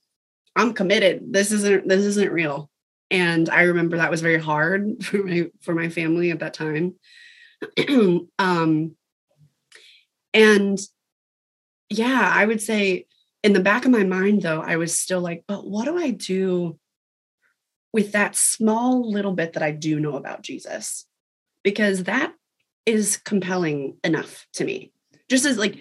i'm 0.56 0.74
committed. 0.74 1.32
This 1.32 1.52
isn't 1.52 1.89
this 1.89 2.05
isn't 2.05 2.32
real. 2.32 2.70
And 3.10 3.48
i 3.48 3.62
remember 3.62 3.97
that 3.97 4.10
was 4.10 4.20
very 4.20 4.40
hard 4.40 5.02
for 5.05 5.18
my 5.18 5.51
for 5.60 5.74
my 5.74 5.89
family 5.89 6.31
at 6.31 6.40
that 6.40 6.55
time. 6.55 6.94
Um 8.39 8.97
and 10.32 10.78
yeah, 11.89 12.31
I 12.32 12.47
would 12.47 12.62
say 12.62 13.06
in 13.43 13.52
the 13.52 13.60
back 13.60 13.85
of 13.85 13.90
my 13.90 14.05
mind, 14.05 14.43
though, 14.43 14.62
I 14.62 14.77
was 14.77 14.98
still 14.98 15.20
like, 15.20 15.44
but 15.48 15.66
what 15.66 15.86
do 15.86 15.98
I 15.98 16.10
do 16.10 16.78
with 17.92 18.12
that 18.12 18.36
small 18.36 19.10
little 19.10 19.32
bit 19.32 19.54
that 19.54 19.62
I 19.62 19.70
do 19.70 20.00
know 20.00 20.16
about 20.16 20.42
Jesus? 20.42 21.06
Because 21.62 22.04
that 22.04 22.32
is 22.86 23.16
compelling 23.18 23.96
enough 24.02 24.46
to 24.54 24.64
me, 24.64 24.92
just 25.28 25.44
as 25.44 25.58
like 25.58 25.76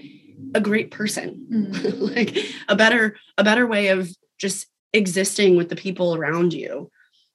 a 0.53 0.61
great 0.61 0.91
person, 0.91 1.47
mm-hmm. 1.51 2.03
like 2.15 2.37
a 2.67 2.75
better, 2.75 3.15
a 3.37 3.43
better 3.43 3.65
way 3.67 3.89
of 3.89 4.09
just 4.37 4.67
existing 4.93 5.55
with 5.55 5.69
the 5.69 5.75
people 5.75 6.15
around 6.15 6.53
you 6.53 6.89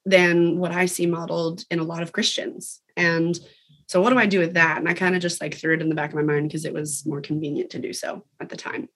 than 0.05 0.59
what 0.59 0.72
I 0.72 0.86
see 0.86 1.06
modeled 1.06 1.64
in 1.70 1.78
a 1.78 1.84
lot 1.84 2.02
of 2.02 2.12
Christians. 2.12 2.80
And 2.96 3.38
so 3.86 4.01
what 4.01 4.10
do 4.10 4.18
I 4.18 4.26
do 4.26 4.38
with 4.38 4.55
that? 4.55 4.78
And 4.78 4.88
I 4.88 4.94
kind 4.94 5.14
of 5.14 5.22
just 5.22 5.40
like 5.40 5.55
threw 5.55 5.74
it 5.74 5.82
in 5.82 5.88
the 5.88 5.94
back 5.94 6.10
of 6.10 6.16
my 6.16 6.22
mind 6.22 6.48
because 6.48 6.64
it 6.64 6.74
was 6.74 7.05
more 7.06 7.20
convenient 7.20 7.70
to 7.70 7.78
do 7.78 7.92
so 7.92 8.24
at 8.40 8.48
the 8.48 8.56
time. 8.56 8.88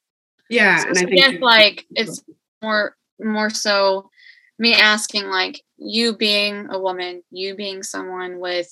Yeah. 0.49 0.79
So 0.79 0.89
and 0.89 0.99
I 0.99 1.01
think 1.03 1.17
guess 1.17 1.41
like 1.41 1.87
it's 1.91 2.23
more 2.63 2.97
more 3.21 3.51
so 3.51 4.11
me 4.59 4.75
asking 4.75 5.29
like 5.29 5.63
you 5.77 6.17
being 6.17 6.69
a 6.71 6.79
woman, 6.79 7.23
you 7.31 7.55
being 7.55 7.83
someone 7.83 8.41
with 8.41 8.71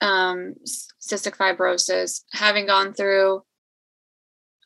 um 0.00 0.54
cystic 1.00 1.36
fibrosis, 1.36 2.22
having 2.32 2.66
gone 2.66 2.92
through 2.92 3.42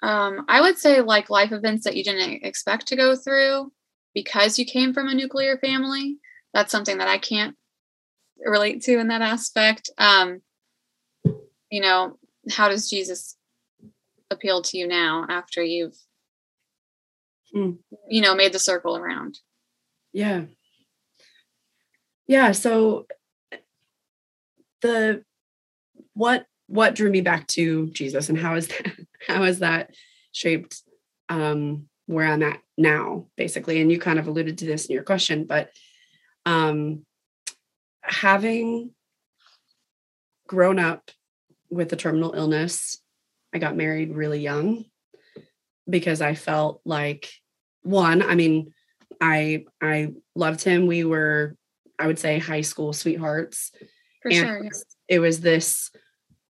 um 0.03 0.45
I 0.49 0.61
would 0.61 0.79
say 0.79 1.01
like 1.01 1.31
life 1.31 1.53
events 1.53 1.85
that 1.85 1.97
you 1.97 2.03
didn't 2.03 2.45
expect 2.45 2.87
to 2.89 2.97
go 2.97 3.15
through 3.15 3.73
because 4.15 4.59
you 4.59 4.65
came 4.65 4.93
from 4.93 5.09
a 5.09 5.15
nuclear 5.15 5.59
family. 5.59 6.19
That's 6.53 6.73
something 6.73 6.99
that 6.99 7.09
I 7.09 7.19
can't 7.19 7.57
relate 8.45 8.83
to 8.83 8.99
in 8.99 9.09
that 9.09 9.23
aspect. 9.23 9.91
Um, 9.99 10.43
you 11.71 11.81
know, 11.81 12.19
how 12.51 12.69
does 12.69 12.89
Jesus 12.89 13.37
appeal 14.31 14.63
to 14.63 14.77
you 14.77 14.87
now 14.87 15.27
after 15.29 15.63
you've, 15.63 15.97
mm. 17.55 17.79
you 18.09 18.21
know, 18.21 18.35
made 18.35 18.53
the 18.53 18.59
circle 18.59 18.97
around? 18.97 19.39
Yeah. 20.13 20.45
Yeah. 22.27 22.53
So 22.53 23.07
the 24.83 25.25
what 26.15 26.47
what 26.67 26.95
drew 26.95 27.11
me 27.11 27.21
back 27.21 27.47
to 27.49 27.89
Jesus 27.91 28.29
and 28.29 28.39
how 28.39 28.55
is 28.55 28.69
that 28.69 28.87
how 29.27 29.45
has 29.45 29.59
that 29.61 29.91
shaped 30.33 30.83
um 31.29 31.87
where 32.07 32.27
I'm 32.27 32.43
at 32.43 32.61
now, 32.77 33.27
basically. 33.37 33.81
And 33.81 33.91
you 33.91 33.99
kind 33.99 34.19
of 34.19 34.27
alluded 34.27 34.59
to 34.59 34.67
this 34.67 34.87
in 34.87 34.95
your 34.95 35.05
question, 35.05 35.45
but 35.45 35.71
um 36.47 37.05
having 38.03 38.91
grown 40.47 40.79
up 40.79 41.11
with 41.71 41.93
a 41.93 41.97
terminal 41.97 42.33
illness, 42.33 43.01
I 43.55 43.59
got 43.59 43.77
married 43.77 44.15
really 44.15 44.41
young 44.41 44.85
because 45.89 46.21
I 46.21 46.35
felt 46.35 46.81
like 46.85 47.31
one, 47.83 48.23
I 48.23 48.35
mean, 48.35 48.73
I 49.21 49.65
I 49.81 50.13
loved 50.35 50.63
him. 50.63 50.87
We 50.87 51.05
were, 51.05 51.57
I 51.99 52.07
would 52.07 52.19
say, 52.19 52.39
high 52.39 52.63
school 52.63 52.93
sweethearts. 52.93 53.73
For 54.23 54.29
and 54.29 54.37
sure. 54.37 54.69
It 55.09 55.19
was 55.19 55.41
this 55.41 55.91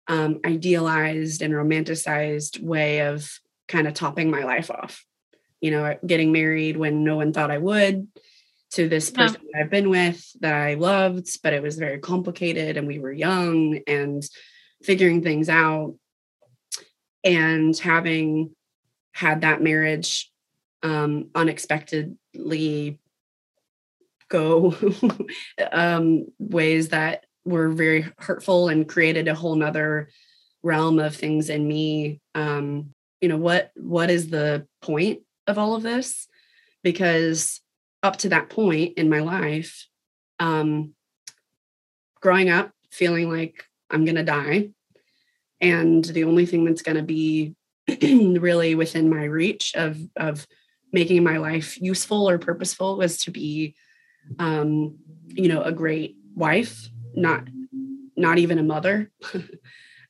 um, 0.08 0.40
idealized 0.44 1.42
and 1.42 1.52
romanticized 1.52 2.60
way 2.60 3.00
of 3.00 3.28
kind 3.68 3.86
of 3.86 3.94
topping 3.94 4.30
my 4.30 4.44
life 4.44 4.70
off. 4.70 5.04
You 5.60 5.70
know, 5.70 5.96
getting 6.06 6.32
married 6.32 6.76
when 6.76 7.02
no 7.02 7.16
one 7.16 7.32
thought 7.32 7.50
I 7.50 7.58
would, 7.58 8.08
to 8.72 8.88
this 8.88 9.10
person 9.10 9.40
yeah. 9.52 9.62
I've 9.62 9.70
been 9.70 9.88
with 9.88 10.24
that 10.40 10.54
I 10.54 10.74
loved, 10.74 11.42
but 11.42 11.52
it 11.52 11.62
was 11.62 11.78
very 11.78 11.98
complicated 11.98 12.76
and 12.76 12.86
we 12.86 12.98
were 12.98 13.12
young 13.12 13.80
and 13.86 14.22
figuring 14.82 15.22
things 15.22 15.48
out. 15.48 15.94
And 17.24 17.76
having 17.76 18.54
had 19.12 19.40
that 19.40 19.62
marriage 19.62 20.30
um, 20.82 21.30
unexpectedly 22.36 22.98
go 24.28 24.74
um, 25.72 26.26
ways 26.38 26.88
that 26.88 27.24
were 27.44 27.68
very 27.68 28.06
hurtful 28.18 28.68
and 28.68 28.88
created 28.88 29.28
a 29.28 29.34
whole 29.34 29.54
nother 29.54 30.08
realm 30.62 30.98
of 30.98 31.14
things 31.14 31.48
in 31.48 31.66
me. 31.66 32.20
Um, 32.34 32.92
you 33.20 33.28
know, 33.28 33.36
what 33.36 33.70
what 33.76 34.10
is 34.10 34.28
the 34.28 34.66
point 34.82 35.20
of 35.46 35.58
all 35.58 35.74
of 35.74 35.82
this? 35.82 36.26
Because 36.82 37.60
up 38.02 38.16
to 38.18 38.28
that 38.30 38.50
point 38.50 38.98
in 38.98 39.08
my 39.08 39.20
life, 39.20 39.86
um, 40.38 40.94
growing 42.20 42.50
up 42.50 42.72
feeling 42.90 43.30
like 43.30 43.64
I'm 43.90 44.04
going 44.04 44.16
to 44.16 44.24
die. 44.24 44.70
And 45.60 46.04
the 46.04 46.24
only 46.24 46.46
thing 46.46 46.64
that's 46.64 46.82
going 46.82 46.96
to 46.96 47.02
be 47.02 47.54
really 48.02 48.74
within 48.74 49.08
my 49.08 49.24
reach 49.24 49.74
of, 49.74 49.98
of 50.16 50.46
making 50.96 51.22
my 51.22 51.36
life 51.36 51.78
useful 51.78 52.26
or 52.26 52.38
purposeful 52.38 52.96
was 52.96 53.18
to 53.18 53.30
be, 53.30 53.74
um, 54.38 54.96
you 55.28 55.46
know, 55.46 55.62
a 55.62 55.70
great 55.70 56.16
wife, 56.34 56.88
not, 57.14 57.46
not 58.16 58.38
even 58.38 58.58
a 58.58 58.62
mother. 58.62 59.12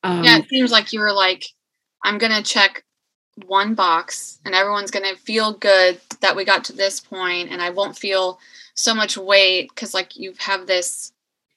um, 0.05 0.23
yeah, 0.23 0.39
it 0.39 0.49
seems 0.49 0.71
like 0.71 0.93
you 0.93 1.01
were 1.01 1.13
like, 1.13 1.45
I'm 2.05 2.19
going 2.19 2.31
to 2.31 2.41
check 2.41 2.85
one 3.47 3.75
box 3.75 4.39
and 4.45 4.55
everyone's 4.55 4.93
going 4.93 5.13
to 5.13 5.21
feel 5.21 5.55
good 5.55 6.01
that 6.21 6.37
we 6.37 6.45
got 6.45 6.63
to 6.67 6.73
this 6.73 7.01
point 7.01 7.51
and 7.51 7.61
I 7.61 7.71
won't 7.71 7.99
feel 7.99 8.39
so 8.75 8.95
much 8.95 9.19
weight 9.19 9.69
because 9.71 9.93
like 9.93 10.17
you 10.17 10.35
have 10.39 10.69
this 10.69 11.13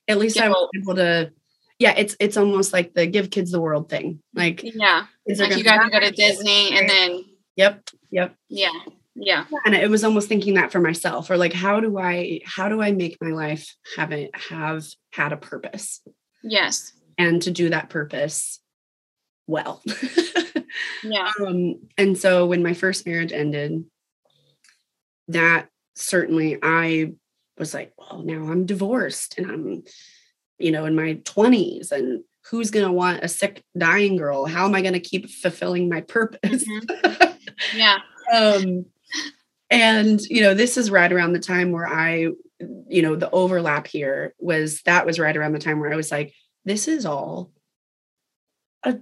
at 0.07 0.17
least 0.17 0.39
I 0.39 0.49
was 0.49 0.69
able 0.75 0.95
to 0.95 1.31
yeah 1.77 1.93
it's 1.95 2.17
it's 2.19 2.35
almost 2.35 2.73
like 2.73 2.95
the 2.95 3.05
give 3.05 3.29
kids 3.29 3.51
the 3.51 3.61
world 3.61 3.89
thing. 3.89 4.21
Like 4.33 4.61
yeah 4.63 5.05
like 5.27 5.55
you 5.55 5.63
got 5.63 5.83
to 5.83 5.89
go 5.89 5.99
to 5.99 6.11
Disney 6.11 6.77
and 6.77 6.89
then 6.89 7.25
yep 7.55 7.87
yep. 8.11 8.35
Yeah 8.49 8.71
yeah 9.21 9.45
and 9.65 9.75
it 9.75 9.89
was 9.89 10.03
almost 10.03 10.29
thinking 10.29 10.53
that 10.53 10.71
for 10.71 10.79
myself 10.79 11.29
or 11.29 11.37
like 11.37 11.53
how 11.53 11.79
do 11.79 11.97
I 11.97 12.41
how 12.45 12.69
do 12.69 12.81
I 12.81 12.91
make 12.91 13.17
my 13.21 13.31
life 13.31 13.75
have 13.97 14.11
it 14.11 14.31
have 14.49 14.85
had 15.11 15.33
a 15.33 15.37
purpose 15.37 16.01
yes 16.43 16.93
and 17.17 17.41
to 17.41 17.51
do 17.51 17.69
that 17.69 17.89
purpose 17.89 18.59
well 19.47 19.83
Yeah. 21.03 21.31
Um, 21.39 21.79
and 21.97 22.17
so 22.17 22.45
when 22.45 22.63
my 22.63 22.73
first 22.73 23.05
marriage 23.05 23.31
ended, 23.31 23.85
that 25.27 25.67
certainly 25.95 26.57
I 26.61 27.13
was 27.57 27.73
like, 27.73 27.93
well, 27.97 28.23
now 28.23 28.51
I'm 28.51 28.65
divorced 28.65 29.37
and 29.37 29.51
I'm, 29.51 29.83
you 30.57 30.71
know, 30.71 30.85
in 30.85 30.95
my 30.95 31.15
20s 31.23 31.91
and 31.91 32.23
who's 32.49 32.71
going 32.71 32.85
to 32.85 32.91
want 32.91 33.23
a 33.23 33.27
sick 33.27 33.63
dying 33.77 34.17
girl? 34.17 34.45
How 34.45 34.65
am 34.65 34.75
I 34.75 34.81
going 34.81 34.93
to 34.93 34.99
keep 34.99 35.29
fulfilling 35.29 35.89
my 35.89 36.01
purpose? 36.01 36.65
Mm-hmm. 36.67 37.25
Yeah. 37.75 37.97
um, 38.33 38.85
and, 39.69 40.19
you 40.21 40.41
know, 40.41 40.53
this 40.53 40.77
is 40.77 40.89
right 40.91 41.11
around 41.11 41.33
the 41.33 41.39
time 41.39 41.71
where 41.71 41.87
I, 41.87 42.29
you 42.87 43.01
know, 43.01 43.15
the 43.15 43.29
overlap 43.31 43.87
here 43.87 44.33
was 44.39 44.81
that 44.83 45.05
was 45.05 45.19
right 45.19 45.35
around 45.35 45.53
the 45.53 45.59
time 45.59 45.79
where 45.79 45.91
I 45.91 45.95
was 45.95 46.11
like, 46.11 46.33
this 46.65 46.87
is 46.87 47.05
all 47.05 47.51
a 48.83 48.99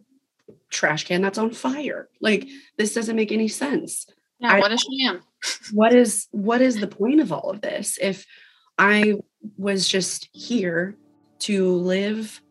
trash 0.69 1.05
can 1.05 1.21
that's 1.21 1.37
on 1.37 1.51
fire. 1.51 2.09
Like 2.21 2.47
this 2.77 2.93
doesn't 2.93 3.15
make 3.15 3.31
any 3.31 3.47
sense. 3.47 4.07
Yeah, 4.39 4.53
I- 4.53 4.59
what 4.59 4.71
a 4.71 4.77
sham. 4.77 5.21
What 5.71 5.93
is 5.93 6.27
what 6.31 6.61
is 6.61 6.79
the 6.79 6.87
point 6.87 7.21
of 7.21 7.31
all 7.31 7.51
of 7.51 7.61
this? 7.61 7.97
If 8.01 8.25
I 8.77 9.15
was 9.55 9.87
just 9.87 10.29
here 10.33 10.95
to 11.39 11.75
live 11.75 12.41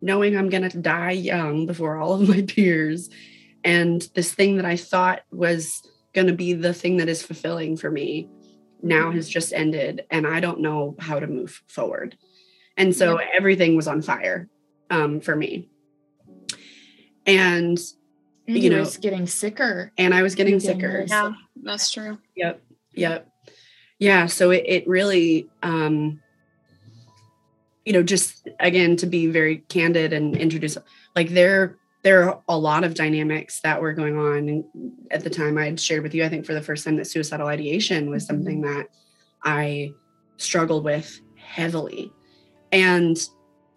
knowing 0.00 0.36
I'm 0.36 0.50
going 0.50 0.68
to 0.68 0.78
die 0.78 1.12
young 1.12 1.66
before 1.66 1.96
all 1.96 2.14
of 2.20 2.28
my 2.28 2.42
peers 2.48 3.08
and 3.64 4.02
this 4.14 4.34
thing 4.34 4.56
that 4.56 4.64
I 4.64 4.76
thought 4.76 5.20
was 5.30 5.82
going 6.14 6.26
to 6.26 6.32
be 6.32 6.52
the 6.52 6.74
thing 6.74 6.98
that 6.98 7.08
is 7.08 7.22
fulfilling 7.22 7.76
for 7.76 7.90
me 7.90 8.28
now 8.82 9.10
has 9.12 9.28
just 9.28 9.52
ended 9.52 10.04
and 10.10 10.26
I 10.26 10.40
don't 10.40 10.60
know 10.60 10.96
how 10.98 11.20
to 11.20 11.26
move 11.26 11.62
forward. 11.68 12.16
And 12.76 12.94
so 12.94 13.18
everything 13.36 13.76
was 13.76 13.86
on 13.86 14.02
fire 14.02 14.48
um, 14.90 15.20
for 15.20 15.36
me. 15.36 15.68
And 17.26 17.78
And 18.48 18.56
You 18.56 18.56
you 18.64 18.70
know- 18.70 18.80
was 18.80 18.96
getting 18.96 19.26
sicker. 19.26 19.92
and 19.96 20.12
I 20.12 20.22
was 20.22 20.34
getting 20.34 20.58
Getting 20.58 20.80
sicker. 20.80 20.92
worse. 21.00 21.10
Yeah, 21.10 21.32
that's 21.62 21.90
true. 21.90 22.18
Yep. 22.36 22.62
Yep. 22.94 23.28
Yeah. 23.98 24.26
So 24.26 24.50
it, 24.50 24.64
it 24.66 24.88
really, 24.88 25.48
um, 25.62 26.20
you 27.84 27.92
know, 27.92 28.02
just 28.02 28.48
again 28.60 28.96
to 28.96 29.06
be 29.06 29.26
very 29.28 29.58
candid 29.68 30.12
and 30.12 30.36
introduce, 30.36 30.76
like 31.14 31.30
there, 31.30 31.78
there 32.02 32.28
are 32.28 32.42
a 32.48 32.58
lot 32.58 32.84
of 32.84 32.94
dynamics 32.94 33.60
that 33.60 33.80
were 33.80 33.92
going 33.92 34.18
on. 34.18 34.48
And 34.48 34.64
at 35.10 35.22
the 35.22 35.30
time, 35.30 35.56
I 35.56 35.66
had 35.66 35.80
shared 35.80 36.02
with 36.02 36.14
you, 36.14 36.24
I 36.24 36.28
think 36.28 36.44
for 36.44 36.54
the 36.54 36.62
first 36.62 36.84
time, 36.84 36.96
that 36.96 37.06
suicidal 37.06 37.46
ideation 37.46 38.10
was 38.10 38.24
mm-hmm. 38.24 38.36
something 38.36 38.60
that 38.62 38.88
I 39.44 39.92
struggled 40.36 40.84
with 40.84 41.20
heavily. 41.36 42.12
And 42.72 43.16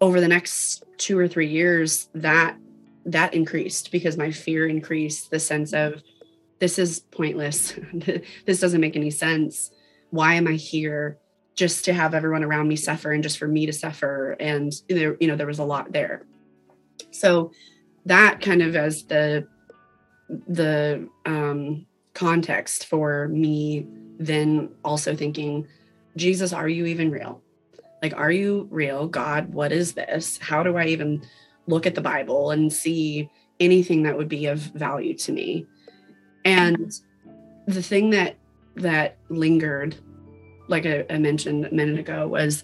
over 0.00 0.20
the 0.20 0.28
next 0.28 0.84
two 0.98 1.18
or 1.18 1.28
three 1.28 1.48
years, 1.48 2.08
that 2.14 2.56
that 3.04 3.34
increased 3.34 3.92
because 3.92 4.16
my 4.16 4.32
fear 4.32 4.66
increased. 4.66 5.30
The 5.30 5.38
sense 5.38 5.72
of 5.72 6.02
this 6.58 6.78
is 6.78 7.00
pointless. 7.00 7.78
this 8.46 8.60
doesn't 8.60 8.80
make 8.80 8.96
any 8.96 9.10
sense. 9.10 9.70
Why 10.10 10.34
am 10.34 10.48
I 10.48 10.54
here? 10.54 11.18
Just 11.54 11.84
to 11.84 11.92
have 11.92 12.14
everyone 12.14 12.42
around 12.42 12.68
me 12.68 12.76
suffer 12.76 13.12
and 13.12 13.22
just 13.22 13.38
for 13.38 13.46
me 13.46 13.66
to 13.66 13.72
suffer. 13.72 14.32
And 14.40 14.72
there, 14.88 15.16
you 15.20 15.28
know, 15.28 15.36
there 15.36 15.46
was 15.46 15.60
a 15.60 15.64
lot 15.64 15.92
there. 15.92 16.26
So 17.12 17.52
that 18.06 18.40
kind 18.40 18.62
of 18.62 18.74
as 18.74 19.04
the 19.04 19.46
the 20.48 21.08
um 21.26 21.86
context 22.14 22.86
for 22.86 23.28
me 23.28 23.86
then 24.18 24.70
also 24.84 25.14
thinking, 25.14 25.66
Jesus, 26.16 26.52
are 26.52 26.68
you 26.68 26.86
even 26.86 27.10
real? 27.10 27.42
Like, 28.02 28.16
are 28.16 28.30
you 28.30 28.66
real? 28.70 29.06
God, 29.06 29.52
what 29.52 29.72
is 29.72 29.92
this? 29.92 30.38
How 30.38 30.62
do 30.62 30.76
I 30.76 30.86
even 30.86 31.22
look 31.66 31.86
at 31.86 31.94
the 31.94 32.00
Bible 32.00 32.50
and 32.50 32.72
see 32.72 33.28
anything 33.60 34.02
that 34.04 34.16
would 34.16 34.28
be 34.28 34.46
of 34.46 34.58
value 34.58 35.14
to 35.18 35.32
me? 35.32 35.66
And 36.44 36.92
the 37.66 37.82
thing 37.82 38.10
that 38.10 38.36
that 38.76 39.16
lingered, 39.28 39.96
like 40.68 40.86
I, 40.86 41.04
I 41.10 41.18
mentioned 41.18 41.66
a 41.66 41.74
minute 41.74 41.98
ago, 41.98 42.28
was 42.28 42.62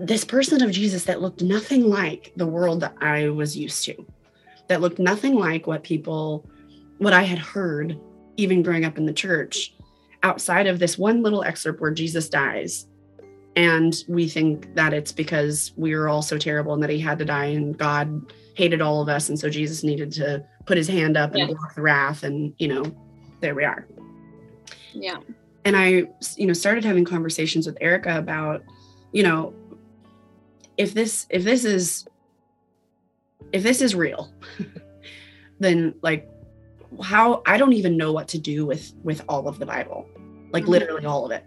this 0.00 0.24
person 0.24 0.62
of 0.62 0.70
Jesus 0.70 1.04
that 1.04 1.20
looked 1.20 1.42
nothing 1.42 1.88
like 1.88 2.32
the 2.36 2.46
world 2.46 2.80
that 2.80 2.94
I 3.00 3.28
was 3.28 3.56
used 3.56 3.84
to, 3.84 4.06
that 4.68 4.80
looked 4.80 4.98
nothing 4.98 5.34
like 5.34 5.66
what 5.66 5.82
people, 5.82 6.48
what 6.98 7.12
I 7.12 7.22
had 7.22 7.38
heard, 7.38 7.98
even 8.36 8.62
growing 8.62 8.84
up 8.84 8.98
in 8.98 9.06
the 9.06 9.12
church, 9.12 9.74
outside 10.22 10.66
of 10.66 10.78
this 10.78 10.98
one 10.98 11.22
little 11.22 11.42
excerpt 11.44 11.80
where 11.80 11.90
Jesus 11.90 12.28
dies. 12.28 12.86
And 13.56 13.94
we 14.08 14.28
think 14.28 14.74
that 14.74 14.92
it's 14.94 15.12
because 15.12 15.72
we 15.76 15.94
were 15.94 16.08
all 16.08 16.22
so 16.22 16.38
terrible 16.38 16.72
and 16.72 16.82
that 16.82 16.90
he 16.90 17.00
had 17.00 17.18
to 17.18 17.24
die 17.24 17.46
and 17.46 17.76
God 17.76 18.32
hated 18.54 18.80
all 18.80 19.02
of 19.02 19.08
us. 19.08 19.28
And 19.28 19.38
so 19.38 19.50
Jesus 19.50 19.82
needed 19.82 20.12
to 20.12 20.44
put 20.66 20.76
his 20.76 20.88
hand 20.88 21.16
up 21.16 21.34
and 21.34 21.40
Yeah. 21.40 21.46
block 21.54 21.74
the 21.74 21.82
wrath. 21.82 22.22
And, 22.22 22.54
you 22.58 22.68
know, 22.68 22.84
there 23.40 23.54
we 23.54 23.64
are 23.64 23.86
Yeah. 24.92 25.18
and 25.64 25.76
I, 25.76 26.08
you 26.36 26.46
know, 26.46 26.52
started 26.52 26.84
having 26.84 27.04
conversations 27.04 27.66
with 27.66 27.76
Erica 27.80 28.18
about, 28.18 28.62
you 29.12 29.22
know, 29.22 29.52
if 30.80 30.94
this 30.94 31.26
if 31.30 31.44
this 31.44 31.64
is 31.64 32.06
if 33.52 33.62
this 33.62 33.80
is 33.80 33.94
real, 33.94 34.32
then 35.60 35.94
like 36.02 36.28
how 37.02 37.42
I 37.46 37.56
don't 37.58 37.72
even 37.74 37.96
know 37.96 38.12
what 38.12 38.28
to 38.28 38.38
do 38.38 38.66
with 38.66 38.92
with 39.02 39.22
all 39.28 39.46
of 39.48 39.58
the 39.58 39.66
Bible, 39.66 40.08
like 40.52 40.64
Mhm. 40.64 40.68
literally 40.68 41.04
all 41.06 41.24
of 41.26 41.32
it, 41.32 41.44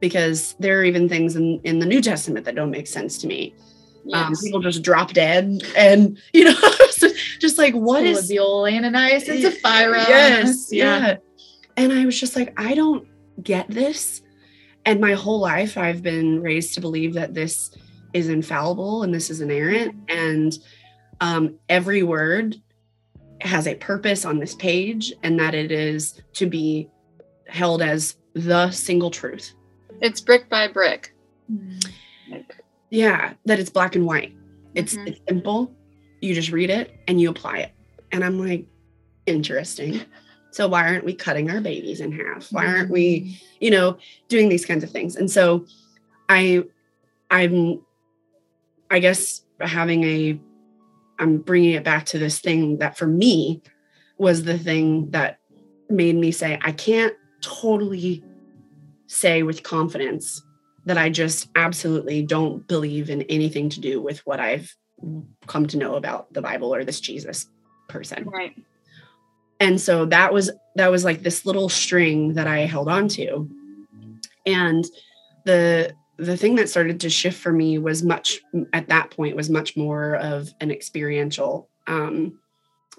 because 0.00 0.54
there 0.58 0.78
are 0.80 0.84
even 0.84 1.08
things 1.08 1.36
in 1.36 1.60
in 1.64 1.78
the 1.78 1.86
New 1.86 2.00
Testament 2.00 2.44
that 2.46 2.54
don't 2.54 2.70
make 2.70 2.86
sense 2.86 3.18
to 3.18 3.26
me. 3.26 3.54
Um, 4.12 4.34
people 4.42 4.60
just 4.60 4.82
drop 4.82 5.12
dead, 5.12 5.62
and 5.76 6.18
you 6.32 6.44
know, 6.44 6.54
just 7.40 7.58
like 7.58 7.74
what 7.74 8.02
Full 8.04 8.16
is 8.16 8.28
the 8.28 8.38
old 8.38 8.68
Ananias 8.68 9.28
and 9.28 9.42
Sapphira. 9.42 10.02
Yes, 10.08 10.68
Yeah. 10.72 10.98
yeah. 10.98 11.16
And 11.76 11.92
I 11.92 12.04
was 12.06 12.18
just 12.18 12.34
like, 12.34 12.52
I 12.56 12.74
don't 12.74 13.06
get 13.42 13.68
this. 13.68 14.20
And 14.84 15.00
my 15.00 15.12
whole 15.12 15.38
life, 15.38 15.76
I've 15.78 16.02
been 16.02 16.40
raised 16.42 16.74
to 16.74 16.80
believe 16.80 17.14
that 17.14 17.34
this 17.34 17.70
is 18.12 18.28
infallible 18.28 19.02
and 19.02 19.12
this 19.14 19.30
is 19.30 19.40
inerrant, 19.40 19.94
and 20.08 20.58
um, 21.20 21.58
every 21.68 22.02
word 22.02 22.56
has 23.40 23.66
a 23.66 23.74
purpose 23.76 24.24
on 24.24 24.38
this 24.38 24.54
page, 24.54 25.12
and 25.22 25.38
that 25.38 25.54
it 25.54 25.70
is 25.70 26.20
to 26.34 26.46
be 26.46 26.88
held 27.46 27.82
as 27.82 28.16
the 28.34 28.70
single 28.70 29.10
truth. 29.10 29.52
It's 30.00 30.20
brick 30.20 30.48
by 30.48 30.68
brick. 30.68 31.14
Mm. 31.52 31.84
Like, 32.30 32.56
Yeah, 32.90 33.34
that 33.46 33.58
it's 33.58 33.70
black 33.70 33.96
and 33.96 34.06
white. 34.06 34.32
It's 34.74 34.94
Mhm. 34.96 35.06
it's 35.08 35.20
simple. 35.28 35.74
You 36.20 36.34
just 36.34 36.50
read 36.52 36.70
it 36.70 36.94
and 37.08 37.20
you 37.20 37.30
apply 37.30 37.58
it. 37.58 37.72
And 38.12 38.24
I'm 38.24 38.38
like, 38.38 38.66
interesting. 39.26 40.00
So 40.50 40.66
why 40.66 40.86
aren't 40.88 41.04
we 41.04 41.14
cutting 41.14 41.50
our 41.50 41.60
babies 41.60 42.00
in 42.00 42.10
half? 42.10 42.50
Why 42.50 42.66
aren't 42.66 42.90
we, 42.90 43.38
you 43.60 43.70
know, 43.70 43.98
doing 44.28 44.48
these 44.48 44.64
kinds 44.64 44.82
of 44.82 44.90
things? 44.90 45.14
And 45.16 45.30
so 45.30 45.66
I 46.28 46.64
I'm 47.30 47.80
I 48.90 48.98
guess 48.98 49.42
having 49.60 50.04
a 50.04 50.40
I'm 51.18 51.38
bringing 51.38 51.72
it 51.72 51.84
back 51.84 52.06
to 52.06 52.18
this 52.18 52.38
thing 52.38 52.78
that 52.78 52.96
for 52.96 53.06
me 53.06 53.62
was 54.18 54.44
the 54.44 54.58
thing 54.58 55.10
that 55.10 55.38
made 55.88 56.16
me 56.16 56.30
say 56.30 56.58
I 56.62 56.72
can't 56.72 57.14
totally 57.40 58.22
say 59.06 59.42
with 59.42 59.62
confidence 59.62 60.42
that 60.84 60.98
I 60.98 61.10
just 61.10 61.48
absolutely 61.54 62.22
don't 62.22 62.66
believe 62.66 63.10
in 63.10 63.22
anything 63.22 63.68
to 63.70 63.80
do 63.80 64.00
with 64.00 64.20
what 64.26 64.40
I've 64.40 64.74
come 65.46 65.66
to 65.66 65.76
know 65.76 65.96
about 65.96 66.32
the 66.32 66.42
Bible 66.42 66.74
or 66.74 66.84
this 66.84 67.00
Jesus 67.00 67.46
person. 67.88 68.24
right. 68.24 68.54
And 69.60 69.80
so 69.80 70.04
that 70.06 70.32
was 70.32 70.50
that 70.76 70.90
was 70.90 71.04
like 71.04 71.22
this 71.22 71.44
little 71.44 71.68
string 71.68 72.34
that 72.34 72.46
I 72.46 72.60
held 72.60 72.88
on 72.88 73.08
to. 73.08 73.48
And 74.46 74.84
the 75.44 75.92
the 76.18 76.36
thing 76.36 76.56
that 76.56 76.68
started 76.68 77.00
to 77.00 77.10
shift 77.10 77.38
for 77.38 77.52
me 77.52 77.78
was 77.78 78.02
much 78.02 78.40
at 78.72 78.88
that 78.88 79.10
point 79.10 79.36
was 79.36 79.48
much 79.48 79.76
more 79.76 80.16
of 80.16 80.52
an 80.60 80.70
experiential 80.70 81.68
um, 81.86 82.40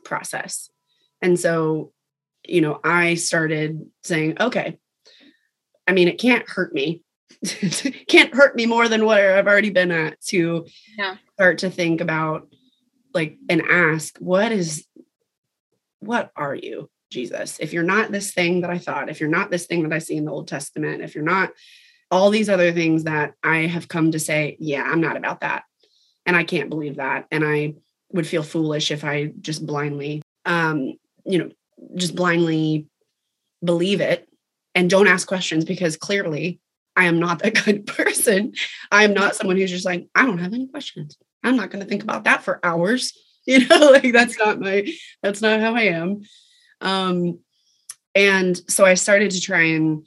process. 0.05 0.69
And 1.21 1.37
so, 1.37 1.91
you 2.47 2.61
know, 2.61 2.79
I 2.83 3.15
started 3.15 3.85
saying, 4.03 4.37
okay, 4.39 4.79
I 5.85 5.91
mean, 5.91 6.07
it 6.07 6.17
can't 6.17 6.47
hurt 6.47 6.73
me. 6.73 7.03
can't 8.07 8.33
hurt 8.33 8.55
me 8.55 8.65
more 8.65 8.87
than 8.87 9.05
where 9.05 9.37
I've 9.37 9.47
already 9.47 9.69
been 9.69 9.91
at 9.91 10.19
to 10.27 10.65
Yeah. 10.97 11.17
start 11.33 11.59
to 11.59 11.69
think 11.69 11.99
about 11.99 12.47
like 13.13 13.37
and 13.49 13.61
ask, 13.69 14.17
what 14.19 14.51
is 14.51 14.85
what 15.99 16.31
are 16.37 16.55
you, 16.55 16.89
Jesus? 17.11 17.57
If 17.59 17.73
you're 17.73 17.83
not 17.83 18.11
this 18.11 18.31
thing 18.31 18.61
that 18.61 18.69
I 18.69 18.77
thought, 18.77 19.09
if 19.09 19.19
you're 19.19 19.29
not 19.29 19.51
this 19.51 19.65
thing 19.65 19.83
that 19.83 19.93
I 19.93 19.99
see 19.99 20.15
in 20.15 20.23
the 20.23 20.31
Old 20.31 20.47
Testament, 20.47 21.01
if 21.01 21.15
you're 21.15 21.23
not 21.23 21.51
all 22.11 22.29
these 22.29 22.49
other 22.49 22.71
things 22.71 23.03
that 23.03 23.33
I 23.43 23.59
have 23.67 23.87
come 23.87 24.11
to 24.11 24.19
say, 24.19 24.57
yeah, 24.59 24.83
I'm 24.83 25.01
not 25.01 25.17
about 25.17 25.41
that. 25.41 25.63
And 26.25 26.35
I 26.35 26.43
can't 26.43 26.69
believe 26.69 26.97
that. 26.97 27.27
And 27.31 27.45
I 27.45 27.75
would 28.11 28.27
feel 28.27 28.43
foolish 28.43 28.91
if 28.91 29.03
I 29.03 29.31
just 29.41 29.65
blindly, 29.65 30.21
um, 30.45 30.93
you 31.25 31.37
know, 31.37 31.51
just 31.95 32.15
blindly 32.15 32.87
believe 33.63 34.01
it 34.01 34.27
and 34.75 34.89
don't 34.89 35.07
ask 35.07 35.27
questions 35.27 35.65
because 35.65 35.97
clearly 35.97 36.59
I 36.95 37.05
am 37.05 37.19
not 37.19 37.39
that 37.43 37.63
good 37.65 37.85
person. 37.85 38.53
I 38.91 39.03
am 39.03 39.13
not 39.13 39.35
someone 39.35 39.57
who's 39.57 39.71
just 39.71 39.85
like, 39.85 40.07
I 40.15 40.25
don't 40.25 40.39
have 40.39 40.53
any 40.53 40.67
questions. 40.67 41.17
I'm 41.43 41.55
not 41.55 41.69
going 41.69 41.83
to 41.83 41.89
think 41.89 42.03
about 42.03 42.25
that 42.25 42.43
for 42.43 42.59
hours. 42.63 43.13
You 43.45 43.65
know, 43.67 43.89
like 43.91 44.13
that's 44.13 44.37
not 44.37 44.59
my, 44.59 44.85
that's 45.23 45.41
not 45.41 45.59
how 45.59 45.73
I 45.73 45.83
am. 45.83 46.21
Um, 46.81 47.39
and 48.13 48.55
so 48.69 48.85
I 48.85 48.93
started 48.93 49.31
to 49.31 49.41
try 49.41 49.61
and 49.61 50.05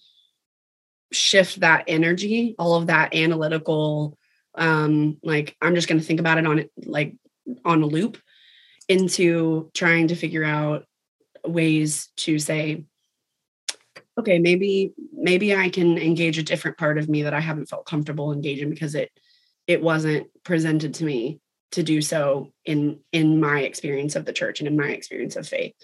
shift 1.12 1.60
that 1.60 1.84
energy, 1.86 2.54
all 2.58 2.74
of 2.74 2.88
that 2.88 3.14
analytical, 3.14 4.18
um, 4.54 5.18
like 5.22 5.56
I'm 5.60 5.74
just 5.74 5.88
going 5.88 6.00
to 6.00 6.06
think 6.06 6.20
about 6.20 6.38
it 6.38 6.46
on 6.46 6.58
it, 6.60 6.70
like 6.84 7.14
on 7.64 7.82
a 7.82 7.86
loop 7.86 8.18
into 8.88 9.70
trying 9.74 10.08
to 10.08 10.16
figure 10.16 10.44
out 10.44 10.84
ways 11.46 12.08
to 12.16 12.38
say, 12.38 12.84
okay, 14.18 14.38
maybe, 14.38 14.92
maybe 15.12 15.54
I 15.54 15.70
can 15.70 15.96
engage 15.98 16.38
a 16.38 16.42
different 16.42 16.76
part 16.76 16.98
of 16.98 17.08
me 17.08 17.22
that 17.22 17.34
I 17.34 17.40
haven't 17.40 17.68
felt 17.68 17.86
comfortable 17.86 18.32
engaging 18.32 18.70
because 18.70 18.94
it, 18.94 19.10
it 19.66 19.82
wasn't 19.82 20.28
presented 20.44 20.94
to 20.94 21.04
me 21.04 21.40
to 21.72 21.82
do 21.82 22.02
so 22.02 22.52
in 22.64 23.00
in 23.12 23.40
my 23.40 23.60
experience 23.60 24.14
of 24.14 24.24
the 24.24 24.32
church 24.32 24.60
and 24.60 24.68
in 24.68 24.76
my 24.76 24.88
experience 24.88 25.36
of 25.36 25.48
faith. 25.48 25.74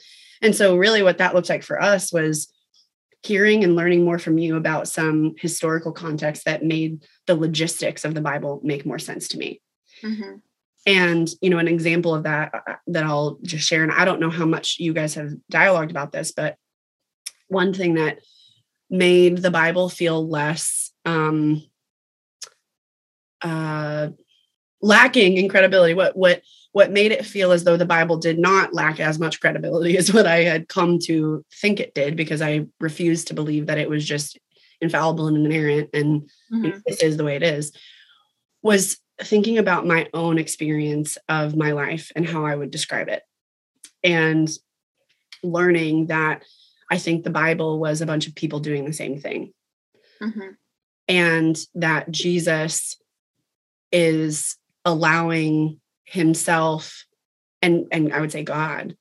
And 0.40 0.54
so 0.54 0.76
really 0.76 1.02
what 1.02 1.18
that 1.18 1.34
looked 1.34 1.48
like 1.48 1.62
for 1.62 1.80
us 1.80 2.12
was 2.12 2.52
hearing 3.22 3.64
and 3.64 3.74
learning 3.74 4.04
more 4.04 4.18
from 4.18 4.38
you 4.38 4.56
about 4.56 4.88
some 4.88 5.34
historical 5.38 5.92
context 5.92 6.44
that 6.44 6.64
made 6.64 7.04
the 7.26 7.34
logistics 7.34 8.04
of 8.04 8.14
the 8.14 8.20
bible 8.20 8.60
make 8.62 8.86
more 8.86 8.98
sense 8.98 9.28
to 9.28 9.38
me 9.38 9.60
mm-hmm. 10.02 10.36
and 10.86 11.28
you 11.40 11.50
know 11.50 11.58
an 11.58 11.68
example 11.68 12.14
of 12.14 12.22
that 12.24 12.54
uh, 12.54 12.74
that 12.86 13.04
i'll 13.04 13.38
just 13.42 13.66
share 13.66 13.82
and 13.82 13.92
i 13.92 14.04
don't 14.04 14.20
know 14.20 14.30
how 14.30 14.46
much 14.46 14.76
you 14.78 14.92
guys 14.92 15.14
have 15.14 15.32
dialogued 15.50 15.90
about 15.90 16.12
this 16.12 16.32
but 16.32 16.56
one 17.48 17.74
thing 17.74 17.94
that 17.94 18.18
made 18.90 19.38
the 19.38 19.50
bible 19.50 19.88
feel 19.88 20.26
less 20.26 20.92
um 21.04 21.62
uh 23.42 24.08
lacking 24.80 25.36
in 25.36 25.48
credibility 25.48 25.94
what 25.94 26.16
what 26.16 26.42
what 26.78 26.92
made 26.92 27.10
it 27.10 27.26
feel 27.26 27.50
as 27.50 27.64
though 27.64 27.76
the 27.76 27.84
bible 27.84 28.16
did 28.18 28.38
not 28.38 28.72
lack 28.72 29.00
as 29.00 29.18
much 29.18 29.40
credibility 29.40 29.96
as 29.98 30.12
what 30.12 30.26
i 30.26 30.44
had 30.44 30.68
come 30.68 31.00
to 31.00 31.44
think 31.52 31.80
it 31.80 31.92
did 31.92 32.14
because 32.14 32.40
i 32.40 32.64
refused 32.78 33.26
to 33.26 33.34
believe 33.34 33.66
that 33.66 33.78
it 33.78 33.90
was 33.90 34.06
just 34.06 34.38
infallible 34.80 35.26
and 35.26 35.44
inerrant 35.44 35.90
and 35.92 36.30
mm-hmm. 36.52 36.78
this 36.86 37.02
is 37.02 37.16
the 37.16 37.24
way 37.24 37.34
it 37.34 37.42
is 37.42 37.72
was 38.62 38.98
thinking 39.20 39.58
about 39.58 39.88
my 39.88 40.08
own 40.14 40.38
experience 40.38 41.18
of 41.28 41.56
my 41.56 41.72
life 41.72 42.12
and 42.14 42.28
how 42.28 42.46
i 42.46 42.54
would 42.54 42.70
describe 42.70 43.08
it 43.08 43.24
and 44.04 44.48
learning 45.42 46.06
that 46.06 46.44
i 46.92 46.96
think 46.96 47.24
the 47.24 47.30
bible 47.30 47.80
was 47.80 48.00
a 48.00 48.06
bunch 48.06 48.28
of 48.28 48.36
people 48.36 48.60
doing 48.60 48.84
the 48.84 48.92
same 48.92 49.20
thing 49.20 49.52
mm-hmm. 50.22 50.50
and 51.08 51.58
that 51.74 52.08
jesus 52.08 52.96
is 53.90 54.56
allowing 54.84 55.80
himself 56.08 57.04
and 57.62 57.86
and 57.92 58.12
I 58.12 58.20
would 58.20 58.32
say 58.32 58.42
God 58.42 58.96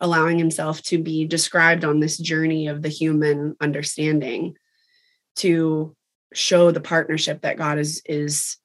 allowing 0.00 0.38
himself 0.38 0.82
to 0.82 0.98
be 0.98 1.26
described 1.26 1.84
on 1.84 2.00
this 2.00 2.18
journey 2.18 2.66
of 2.66 2.82
the 2.82 2.88
human 2.88 3.56
understanding 3.60 4.56
to 5.36 5.94
show 6.34 6.70
the 6.70 6.80
partnership 6.80 7.42
that 7.42 7.56
God 7.56 7.78
is 7.78 8.02
is 8.06 8.56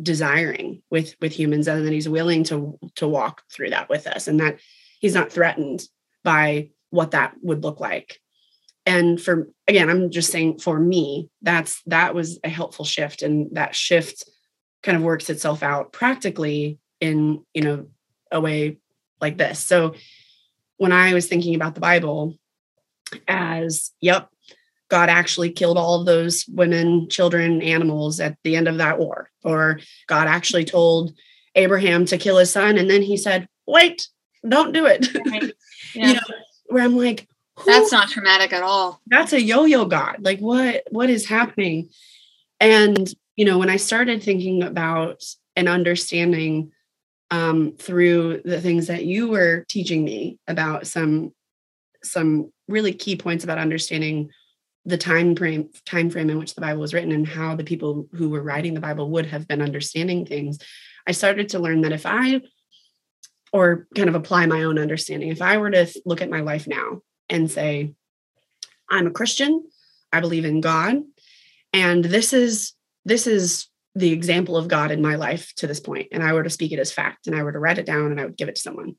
desiring 0.00 0.82
with 0.90 1.14
with 1.20 1.32
humans 1.32 1.68
and 1.68 1.86
that 1.86 1.92
he's 1.92 2.08
willing 2.08 2.44
to 2.44 2.78
to 2.96 3.06
walk 3.06 3.42
through 3.52 3.70
that 3.70 3.88
with 3.88 4.06
us 4.06 4.26
and 4.26 4.40
that 4.40 4.58
he's 5.00 5.14
not 5.14 5.32
threatened 5.32 5.82
by 6.24 6.70
what 6.90 7.12
that 7.12 7.34
would 7.42 7.62
look 7.62 7.78
like. 7.80 8.18
And 8.84 9.20
for 9.20 9.48
again 9.68 9.88
i'm 9.88 10.10
just 10.10 10.32
saying 10.32 10.58
for 10.58 10.78
me 10.78 11.28
that's 11.40 11.82
that 11.86 12.16
was 12.16 12.40
a 12.42 12.48
helpful 12.48 12.84
shift 12.84 13.22
and 13.22 13.48
that 13.54 13.76
shift 13.76 14.28
kind 14.82 14.96
of 14.96 15.02
works 15.02 15.30
itself 15.30 15.62
out 15.62 15.92
practically 15.92 16.78
in 17.00 17.44
you 17.54 17.62
know 17.62 17.86
a 18.30 18.40
way 18.40 18.78
like 19.20 19.38
this. 19.38 19.58
So 19.58 19.94
when 20.82 20.90
i 20.90 21.14
was 21.14 21.28
thinking 21.28 21.54
about 21.54 21.74
the 21.74 21.80
bible 21.80 22.36
as 23.28 23.92
yep 24.00 24.28
god 24.88 25.08
actually 25.08 25.48
killed 25.48 25.78
all 25.78 26.00
of 26.00 26.06
those 26.06 26.44
women 26.48 27.08
children 27.08 27.62
animals 27.62 28.18
at 28.18 28.36
the 28.42 28.56
end 28.56 28.66
of 28.66 28.78
that 28.78 28.98
war 28.98 29.30
or 29.44 29.78
god 30.08 30.26
actually 30.26 30.64
told 30.64 31.12
abraham 31.54 32.04
to 32.04 32.18
kill 32.18 32.36
his 32.36 32.50
son 32.50 32.78
and 32.78 32.90
then 32.90 33.00
he 33.00 33.16
said 33.16 33.46
wait 33.64 34.08
don't 34.48 34.72
do 34.72 34.86
it. 34.86 35.06
Right. 35.30 35.52
yeah. 35.94 36.08
you 36.08 36.14
know 36.14 36.20
where 36.66 36.82
i'm 36.82 36.96
like 36.96 37.28
that's 37.64 37.92
not 37.92 38.08
traumatic 38.08 38.52
at 38.52 38.62
all. 38.62 39.00
That's 39.06 39.32
a 39.32 39.40
yo-yo 39.40 39.84
god. 39.84 40.16
Like 40.20 40.40
what 40.40 40.82
what 40.90 41.10
is 41.10 41.26
happening? 41.26 41.90
And 42.58 43.12
you 43.36 43.44
know, 43.44 43.58
when 43.58 43.70
I 43.70 43.76
started 43.76 44.22
thinking 44.22 44.62
about 44.62 45.22
and 45.56 45.68
understanding 45.68 46.72
um, 47.30 47.76
through 47.78 48.42
the 48.44 48.60
things 48.60 48.88
that 48.88 49.04
you 49.04 49.28
were 49.28 49.64
teaching 49.68 50.04
me 50.04 50.38
about 50.46 50.86
some 50.86 51.32
some 52.04 52.52
really 52.68 52.92
key 52.92 53.16
points 53.16 53.44
about 53.44 53.58
understanding 53.58 54.28
the 54.84 54.98
time 54.98 55.36
frame 55.36 55.70
time 55.86 56.10
frame 56.10 56.28
in 56.28 56.38
which 56.38 56.54
the 56.54 56.60
Bible 56.60 56.80
was 56.80 56.92
written 56.92 57.12
and 57.12 57.26
how 57.26 57.54
the 57.54 57.64
people 57.64 58.08
who 58.12 58.28
were 58.28 58.42
writing 58.42 58.74
the 58.74 58.80
Bible 58.80 59.08
would 59.10 59.26
have 59.26 59.48
been 59.48 59.62
understanding 59.62 60.26
things, 60.26 60.58
I 61.06 61.12
started 61.12 61.50
to 61.50 61.58
learn 61.58 61.82
that 61.82 61.92
if 61.92 62.04
I 62.04 62.42
or 63.52 63.86
kind 63.94 64.08
of 64.08 64.14
apply 64.14 64.46
my 64.46 64.64
own 64.64 64.78
understanding, 64.78 65.28
if 65.28 65.42
I 65.42 65.58
were 65.58 65.70
to 65.70 65.86
look 66.04 66.22
at 66.22 66.30
my 66.30 66.40
life 66.40 66.66
now 66.66 67.02
and 67.28 67.50
say, 67.50 67.94
I'm 68.90 69.06
a 69.06 69.10
Christian, 69.10 69.64
I 70.12 70.20
believe 70.20 70.44
in 70.44 70.60
God, 70.60 71.02
and 71.72 72.04
this 72.04 72.32
is 72.32 72.74
this 73.04 73.26
is 73.26 73.68
the 73.94 74.12
example 74.12 74.56
of 74.56 74.68
God 74.68 74.90
in 74.90 75.02
my 75.02 75.16
life 75.16 75.52
to 75.56 75.66
this 75.66 75.80
point, 75.80 76.08
and 76.12 76.22
I 76.22 76.32
were 76.32 76.42
to 76.42 76.50
speak 76.50 76.72
it 76.72 76.78
as 76.78 76.92
fact, 76.92 77.26
and 77.26 77.36
I 77.36 77.42
were 77.42 77.52
to 77.52 77.58
write 77.58 77.78
it 77.78 77.86
down 77.86 78.10
and 78.10 78.20
I 78.20 78.24
would 78.24 78.36
give 78.36 78.48
it 78.48 78.56
to 78.56 78.62
someone. 78.62 78.96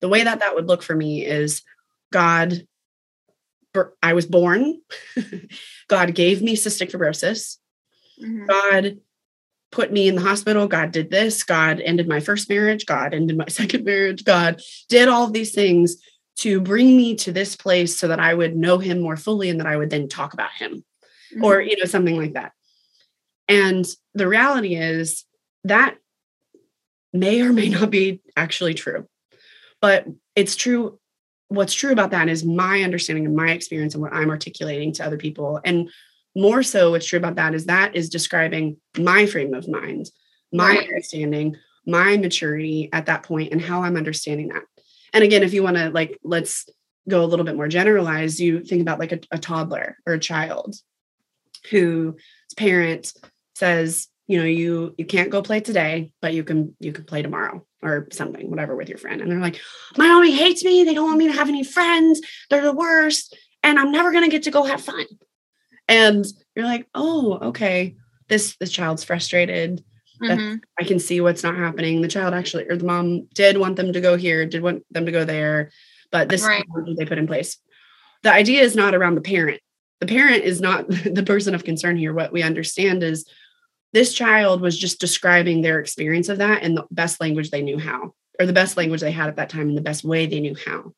The 0.00 0.08
way 0.08 0.24
that 0.24 0.40
that 0.40 0.54
would 0.54 0.66
look 0.66 0.82
for 0.82 0.94
me 0.94 1.24
is 1.24 1.62
God, 2.12 2.66
I 4.02 4.12
was 4.12 4.26
born, 4.26 4.80
God 5.88 6.14
gave 6.14 6.42
me 6.42 6.56
cystic 6.56 6.90
fibrosis, 6.90 7.56
mm-hmm. 8.22 8.46
God 8.46 8.98
put 9.70 9.90
me 9.90 10.08
in 10.08 10.14
the 10.14 10.20
hospital, 10.20 10.68
God 10.68 10.92
did 10.92 11.10
this, 11.10 11.42
God 11.42 11.80
ended 11.80 12.06
my 12.06 12.20
first 12.20 12.48
marriage, 12.48 12.84
God 12.84 13.14
ended 13.14 13.38
my 13.38 13.46
second 13.48 13.84
marriage, 13.84 14.24
God 14.24 14.60
did 14.88 15.08
all 15.08 15.28
these 15.28 15.52
things 15.52 15.96
to 16.36 16.60
bring 16.60 16.96
me 16.96 17.14
to 17.14 17.32
this 17.32 17.56
place 17.56 17.98
so 17.98 18.08
that 18.08 18.20
I 18.20 18.34
would 18.34 18.56
know 18.56 18.78
him 18.78 19.00
more 19.00 19.16
fully 19.16 19.48
and 19.48 19.60
that 19.60 19.66
I 19.66 19.76
would 19.76 19.90
then 19.90 20.08
talk 20.08 20.34
about 20.34 20.52
him 20.52 20.84
mm-hmm. 21.32 21.44
or 21.44 21.60
you 21.60 21.76
know 21.76 21.84
something 21.84 22.16
like 22.16 22.34
that. 22.34 22.52
And 23.48 23.86
the 24.14 24.28
reality 24.28 24.76
is 24.76 25.24
that 25.64 25.96
may 27.12 27.42
or 27.42 27.52
may 27.52 27.68
not 27.68 27.90
be 27.90 28.20
actually 28.36 28.74
true. 28.74 29.06
But 29.80 30.06
it's 30.34 30.56
true. 30.56 30.98
What's 31.48 31.74
true 31.74 31.92
about 31.92 32.12
that 32.12 32.28
is 32.28 32.44
my 32.44 32.82
understanding 32.82 33.26
and 33.26 33.36
my 33.36 33.50
experience 33.50 33.94
and 33.94 34.02
what 34.02 34.14
I'm 34.14 34.30
articulating 34.30 34.92
to 34.94 35.04
other 35.04 35.18
people. 35.18 35.60
And 35.64 35.90
more 36.34 36.62
so, 36.62 36.92
what's 36.92 37.06
true 37.06 37.18
about 37.18 37.36
that 37.36 37.54
is 37.54 37.66
that 37.66 37.94
is 37.94 38.08
describing 38.08 38.78
my 38.96 39.26
frame 39.26 39.52
of 39.52 39.68
mind, 39.68 40.10
my 40.50 40.68
right. 40.68 40.88
understanding, 40.88 41.56
my 41.86 42.16
maturity 42.16 42.88
at 42.92 43.06
that 43.06 43.22
point, 43.24 43.52
and 43.52 43.60
how 43.60 43.82
I'm 43.82 43.96
understanding 43.96 44.48
that. 44.48 44.62
And 45.12 45.22
again, 45.22 45.42
if 45.42 45.52
you 45.52 45.62
want 45.62 45.76
to 45.76 45.90
like, 45.90 46.18
let's 46.24 46.66
go 47.06 47.22
a 47.22 47.26
little 47.26 47.44
bit 47.44 47.56
more 47.56 47.68
generalized, 47.68 48.40
you 48.40 48.64
think 48.64 48.80
about 48.80 48.98
like 48.98 49.12
a, 49.12 49.20
a 49.30 49.38
toddler 49.38 49.98
or 50.06 50.14
a 50.14 50.18
child 50.18 50.76
whose 51.70 52.14
parent 52.56 53.12
says 53.54 54.08
you 54.26 54.38
know 54.38 54.44
you 54.44 54.94
you 54.96 55.04
can't 55.04 55.30
go 55.30 55.42
play 55.42 55.60
today 55.60 56.12
but 56.20 56.32
you 56.34 56.44
can 56.44 56.74
you 56.80 56.92
can 56.92 57.04
play 57.04 57.22
tomorrow 57.22 57.64
or 57.82 58.08
something 58.12 58.48
whatever 58.48 58.76
with 58.76 58.88
your 58.88 58.98
friend. 58.98 59.20
And 59.20 59.30
they're 59.30 59.40
like 59.40 59.60
my 59.96 60.06
mommy 60.06 60.32
hates 60.32 60.64
me. 60.64 60.84
They 60.84 60.94
don't 60.94 61.06
want 61.06 61.18
me 61.18 61.26
to 61.26 61.34
have 61.34 61.48
any 61.48 61.64
friends. 61.64 62.20
They're 62.48 62.62
the 62.62 62.72
worst. 62.72 63.36
And 63.62 63.78
i'm 63.78 63.92
never 63.92 64.12
going 64.12 64.24
to 64.24 64.30
get 64.30 64.44
to 64.44 64.50
go 64.50 64.64
have 64.64 64.80
fun. 64.80 65.04
And 65.88 66.24
you're 66.54 66.64
like 66.64 66.88
oh 66.94 67.38
okay. 67.48 67.96
This 68.28 68.56
this 68.56 68.70
child's 68.70 69.04
frustrated. 69.04 69.84
Mm-hmm. 70.22 70.58
i 70.78 70.84
can 70.84 71.00
see 71.00 71.20
what's 71.20 71.42
not 71.42 71.56
happening. 71.56 72.00
The 72.00 72.08
child 72.08 72.32
actually 72.32 72.68
or 72.68 72.76
the 72.76 72.84
mom 72.84 73.26
did 73.34 73.58
want 73.58 73.74
them 73.74 73.92
to 73.92 74.00
go 74.00 74.16
here 74.16 74.46
did 74.46 74.62
want 74.62 74.84
them 74.90 75.06
to 75.06 75.12
go 75.12 75.24
there 75.24 75.72
but 76.12 76.28
this 76.28 76.44
right. 76.44 76.64
they 76.96 77.04
put 77.04 77.18
in 77.18 77.26
place. 77.26 77.58
The 78.22 78.32
idea 78.32 78.62
is 78.62 78.76
not 78.76 78.94
around 78.94 79.16
the 79.16 79.20
parent 79.20 79.60
the 80.02 80.06
parent 80.08 80.42
is 80.42 80.60
not 80.60 80.88
the 80.88 81.22
person 81.24 81.54
of 81.54 81.64
concern 81.64 81.96
here 81.96 82.12
what 82.12 82.32
we 82.32 82.42
understand 82.42 83.04
is 83.04 83.24
this 83.92 84.12
child 84.12 84.60
was 84.60 84.76
just 84.76 85.00
describing 85.00 85.62
their 85.62 85.78
experience 85.78 86.28
of 86.28 86.38
that 86.38 86.64
in 86.64 86.74
the 86.74 86.84
best 86.90 87.20
language 87.20 87.50
they 87.50 87.62
knew 87.62 87.78
how, 87.78 88.14
or 88.40 88.46
the 88.46 88.52
best 88.52 88.76
language 88.76 89.00
they 89.00 89.12
had 89.12 89.28
at 89.28 89.36
that 89.36 89.50
time 89.50 89.68
in 89.68 89.76
the 89.76 89.80
best 89.80 90.02
way 90.02 90.26
they 90.26 90.40
knew 90.40 90.56
how. 90.66 90.92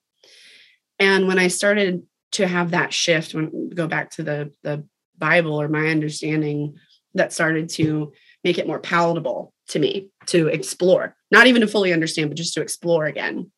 And 0.98 1.26
when 1.28 1.38
I 1.38 1.48
started 1.48 2.04
to 2.32 2.46
have 2.46 2.70
that 2.70 2.94
shift, 2.94 3.34
when 3.34 3.68
go 3.70 3.86
back 3.86 4.10
to 4.12 4.22
the 4.22 4.52
the 4.62 4.86
Bible 5.18 5.60
or 5.60 5.68
my 5.68 5.88
understanding, 5.88 6.78
that 7.12 7.32
started 7.32 7.68
to 7.70 8.12
make 8.42 8.58
it 8.58 8.66
more 8.66 8.80
palatable 8.80 9.52
to 9.68 9.78
me 9.78 10.08
to 10.26 10.48
explore, 10.48 11.14
not 11.30 11.46
even 11.46 11.60
to 11.60 11.68
fully 11.68 11.92
understand, 11.92 12.30
but 12.30 12.38
just 12.38 12.54
to 12.54 12.62
explore 12.62 13.04
again. 13.04 13.50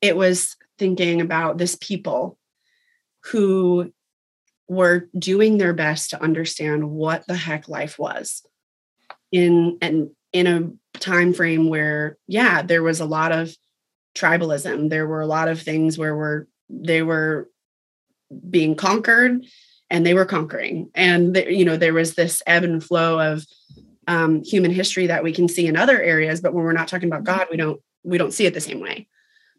It 0.00 0.16
was 0.16 0.54
thinking 0.78 1.20
about 1.20 1.58
this 1.58 1.76
people 1.80 2.38
who 3.32 3.92
were 4.68 5.08
doing 5.16 5.58
their 5.58 5.72
best 5.72 6.10
to 6.10 6.22
understand 6.22 6.90
what 6.90 7.26
the 7.26 7.36
heck 7.36 7.68
life 7.68 7.98
was 7.98 8.44
in 9.30 9.78
and 9.80 10.10
in 10.32 10.46
a 10.46 10.98
time 10.98 11.32
frame 11.32 11.68
where 11.68 12.16
yeah 12.26 12.62
there 12.62 12.82
was 12.82 13.00
a 13.00 13.04
lot 13.04 13.32
of 13.32 13.54
tribalism. 14.16 14.88
There 14.88 15.06
were 15.06 15.20
a 15.20 15.26
lot 15.26 15.48
of 15.48 15.62
things 15.62 15.96
where 15.96 16.16
we're 16.16 16.46
they 16.68 17.02
were 17.02 17.48
being 18.50 18.74
conquered 18.74 19.44
and 19.88 20.04
they 20.04 20.14
were 20.14 20.24
conquering. 20.24 20.90
And 20.94 21.36
the, 21.36 21.52
you 21.52 21.64
know 21.64 21.76
there 21.76 21.94
was 21.94 22.14
this 22.14 22.42
ebb 22.46 22.64
and 22.64 22.82
flow 22.82 23.20
of 23.20 23.44
um, 24.08 24.42
human 24.42 24.70
history 24.70 25.06
that 25.08 25.22
we 25.22 25.32
can 25.32 25.48
see 25.48 25.66
in 25.66 25.76
other 25.76 26.00
areas 26.00 26.40
but 26.40 26.54
when 26.54 26.62
we're 26.64 26.72
not 26.72 26.86
talking 26.86 27.08
about 27.08 27.24
god 27.24 27.48
we 27.50 27.56
don't 27.56 27.80
we 28.04 28.18
don't 28.18 28.32
see 28.32 28.46
it 28.46 28.54
the 28.54 28.60
same 28.60 28.80
way. 28.80 29.06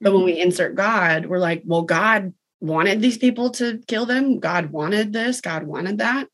But 0.02 0.14
when 0.14 0.22
mm-hmm. 0.22 0.38
we 0.38 0.42
insert 0.42 0.76
god 0.76 1.28
we're 1.28 1.40
like 1.40 1.64
well 1.66 1.84
god 1.84 2.34
wanted 2.60 3.02
these 3.02 3.18
people 3.18 3.52
to 3.52 3.80
kill 3.88 4.06
them. 4.06 4.40
God 4.40 4.72
wanted 4.72 5.14
this, 5.14 5.42
God 5.42 5.64
wanted 5.64 6.00
that, 6.00 6.28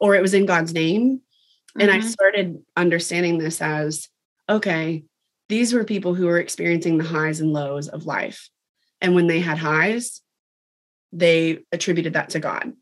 or 0.00 0.14
it 0.14 0.22
was 0.22 0.34
in 0.34 0.46
God's 0.46 0.72
name. 0.72 1.20
And 1.78 1.90
I 1.90 2.00
started 2.00 2.62
understanding 2.76 3.38
this 3.38 3.60
as 3.60 4.08
okay, 4.48 5.04
these 5.48 5.72
were 5.72 5.84
people 5.84 6.14
who 6.14 6.26
were 6.26 6.38
experiencing 6.38 6.98
the 6.98 7.04
highs 7.04 7.40
and 7.40 7.52
lows 7.52 7.88
of 7.88 8.06
life. 8.06 8.48
And 9.00 9.14
when 9.14 9.26
they 9.26 9.40
had 9.40 9.58
highs, 9.58 10.20
they 11.12 11.60
attributed 11.72 12.14
that 12.14 12.30
to 12.30 12.40
God. 12.40 12.72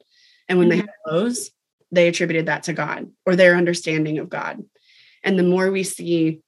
And 0.48 0.58
when 0.58 0.68
mm-hmm. 0.68 0.80
they 0.80 0.86
had 0.86 0.90
lows, 1.06 1.50
they 1.90 2.08
attributed 2.08 2.46
that 2.46 2.64
to 2.64 2.72
God 2.72 3.10
or 3.26 3.36
their 3.36 3.56
understanding 3.56 4.18
of 4.18 4.28
God. 4.28 4.62
And 5.22 5.38
the 5.38 5.44
more 5.44 5.70
we 5.70 5.84
see 5.84 6.40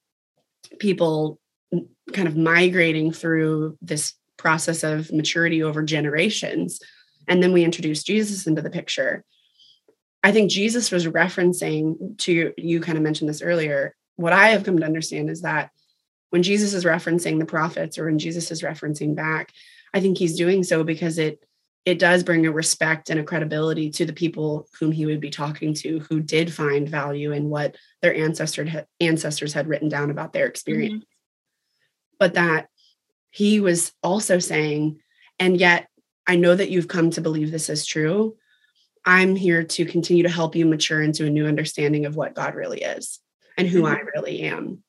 people 0.79 1.39
kind 2.13 2.27
of 2.27 2.35
migrating 2.35 3.11
through 3.11 3.77
this 3.81 4.13
process 4.37 4.83
of 4.83 5.11
maturity 5.11 5.63
over 5.63 5.83
generations, 5.83 6.79
and 7.27 7.41
then 7.41 7.53
we 7.53 7.63
introduce 7.63 8.03
Jesus 8.03 8.47
into 8.47 8.61
the 8.61 8.69
picture, 8.69 9.23
I 10.23 10.31
think 10.31 10.49
Jesus 10.49 10.91
was 10.91 11.05
referencing 11.05 12.17
to 12.19 12.51
you 12.57 12.81
kind 12.81 12.97
of 12.97 13.03
mentioned 13.03 13.29
this 13.29 13.43
earlier. 13.43 13.95
What 14.15 14.33
I 14.33 14.49
have 14.49 14.63
come 14.63 14.79
to 14.79 14.85
understand 14.85 15.29
is 15.29 15.41
that 15.41 15.69
when 16.31 16.41
Jesus 16.41 16.73
is 16.73 16.83
referencing 16.83 17.39
the 17.39 17.45
prophets 17.45 17.97
or 17.97 18.05
when 18.05 18.17
Jesus 18.17 18.49
is 18.49 18.63
referencing 18.63 19.15
back, 19.15 19.51
I 19.93 19.99
think 19.99 20.17
he's 20.17 20.35
doing 20.35 20.63
so 20.63 20.83
because 20.83 21.19
it 21.19 21.45
it 21.85 21.99
does 21.99 22.23
bring 22.23 22.47
a 22.47 22.51
respect 22.51 23.11
and 23.11 23.19
a 23.19 23.23
credibility 23.23 23.91
to 23.91 24.05
the 24.05 24.13
people 24.13 24.67
whom 24.79 24.91
he 24.91 25.05
would 25.05 25.21
be 25.21 25.29
talking 25.29 25.75
to 25.75 25.99
who 26.09 26.19
did 26.19 26.51
find 26.51 26.89
value 26.89 27.31
in 27.31 27.47
what 27.47 27.75
their 28.01 28.15
ancestors 28.15 28.67
had, 28.67 28.87
ancestors 28.99 29.53
had 29.53 29.67
written 29.67 29.87
down 29.87 30.09
about 30.09 30.33
their 30.33 30.47
experience. 30.47 31.03
Mm-hmm. 31.03 32.17
But 32.17 32.33
that 32.33 32.69
he 33.35 33.59
was 33.59 33.91
also 34.01 34.39
saying, 34.39 34.97
and 35.39 35.57
yet 35.57 35.89
I 36.25 36.37
know 36.37 36.55
that 36.55 36.69
you've 36.69 36.87
come 36.87 37.09
to 37.11 37.21
believe 37.21 37.51
this 37.51 37.69
is 37.69 37.85
true, 37.85 38.37
I'm 39.03 39.35
here 39.35 39.61
to 39.61 39.85
continue 39.85 40.23
to 40.23 40.29
help 40.29 40.55
you 40.55 40.65
mature 40.65 41.01
into 41.01 41.25
a 41.25 41.29
new 41.29 41.45
understanding 41.45 42.05
of 42.05 42.15
what 42.15 42.33
God 42.33 42.55
really 42.55 42.81
is 42.81 43.19
and 43.57 43.67
who 43.67 43.81
mm-hmm. 43.81 43.93
I 43.93 43.99
really 44.15 44.43
am. 44.43 44.83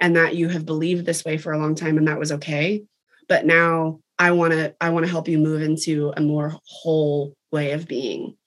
And 0.00 0.16
that 0.16 0.34
you 0.34 0.48
have 0.48 0.64
believed 0.64 1.04
this 1.04 1.22
way 1.22 1.36
for 1.36 1.52
a 1.52 1.58
long 1.58 1.74
time 1.74 1.98
and 1.98 2.08
that 2.08 2.18
was 2.18 2.32
okay. 2.32 2.82
But 3.28 3.44
now 3.44 4.00
I 4.18 4.30
want 4.30 4.54
to 4.54 4.74
I 4.80 4.88
want 4.88 5.04
to 5.04 5.12
help 5.12 5.28
you 5.28 5.38
move 5.38 5.60
into 5.60 6.14
a 6.16 6.22
more 6.22 6.56
whole 6.66 7.34
way 7.52 7.72
of 7.72 7.86
being. 7.86 8.38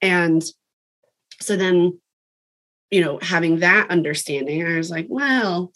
And 0.00 0.42
so 1.40 1.56
then 1.56 2.00
you 2.90 3.02
know, 3.02 3.18
having 3.20 3.58
that 3.58 3.90
understanding, 3.90 4.66
I 4.66 4.76
was 4.76 4.90
like, 4.90 5.08
well, 5.10 5.72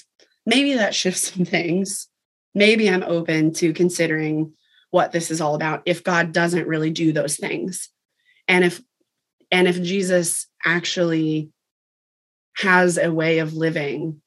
maybe 0.47 0.75
that 0.75 0.95
shifts 0.95 1.35
some 1.35 1.45
things. 1.45 2.09
Maybe 2.57 2.91
I'm 2.91 3.05
open 3.05 3.53
to 3.55 3.73
considering 3.73 4.55
what 4.91 5.13
this 5.13 5.31
is 5.31 5.41
all 5.41 5.55
about 5.55 5.83
if 5.87 6.03
God 6.03 6.33
doesn't 6.33 6.67
really 6.67 6.91
do 6.91 7.13
those 7.13 7.37
things 7.37 7.91
and 8.49 8.65
if 8.65 8.81
and 9.51 9.69
if 9.69 9.81
jesus 9.83 10.47
actually 10.65 11.51
has 12.57 12.99
a 12.99 13.13
way 13.13 13.39
of 13.39 13.55
living 13.55 14.21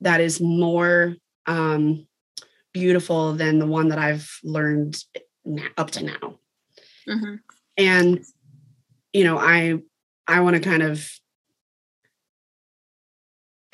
that 0.00 0.20
is 0.20 0.40
more 0.40 1.14
um, 1.46 2.06
beautiful 2.72 3.34
than 3.34 3.58
the 3.58 3.66
one 3.66 3.88
that 3.88 3.98
i've 3.98 4.38
learned 4.42 4.96
up 5.76 5.90
to 5.90 6.04
now 6.04 6.38
mm-hmm. 7.08 7.34
and 7.76 8.24
you 9.12 9.24
know 9.24 9.38
i 9.38 9.78
i 10.26 10.40
want 10.40 10.54
to 10.54 10.60
kind 10.60 10.82
of 10.82 11.08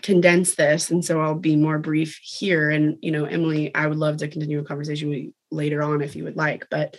condense 0.02 0.54
this 0.54 0.90
and 0.90 1.04
so 1.04 1.20
i'll 1.20 1.34
be 1.34 1.56
more 1.56 1.78
brief 1.78 2.18
here. 2.22 2.70
And 2.70 2.96
you 3.02 3.10
know 3.10 3.24
emily 3.24 3.74
i 3.74 3.86
would 3.86 3.98
love 3.98 4.18
to 4.18 4.28
continue 4.28 4.58
a 4.58 4.64
conversation 4.64 5.08
with 5.08 5.18
you 5.18 5.34
later 5.50 5.82
on 5.82 6.00
if 6.00 6.16
you 6.16 6.24
would 6.24 6.36
like 6.36 6.66
but 6.70 6.96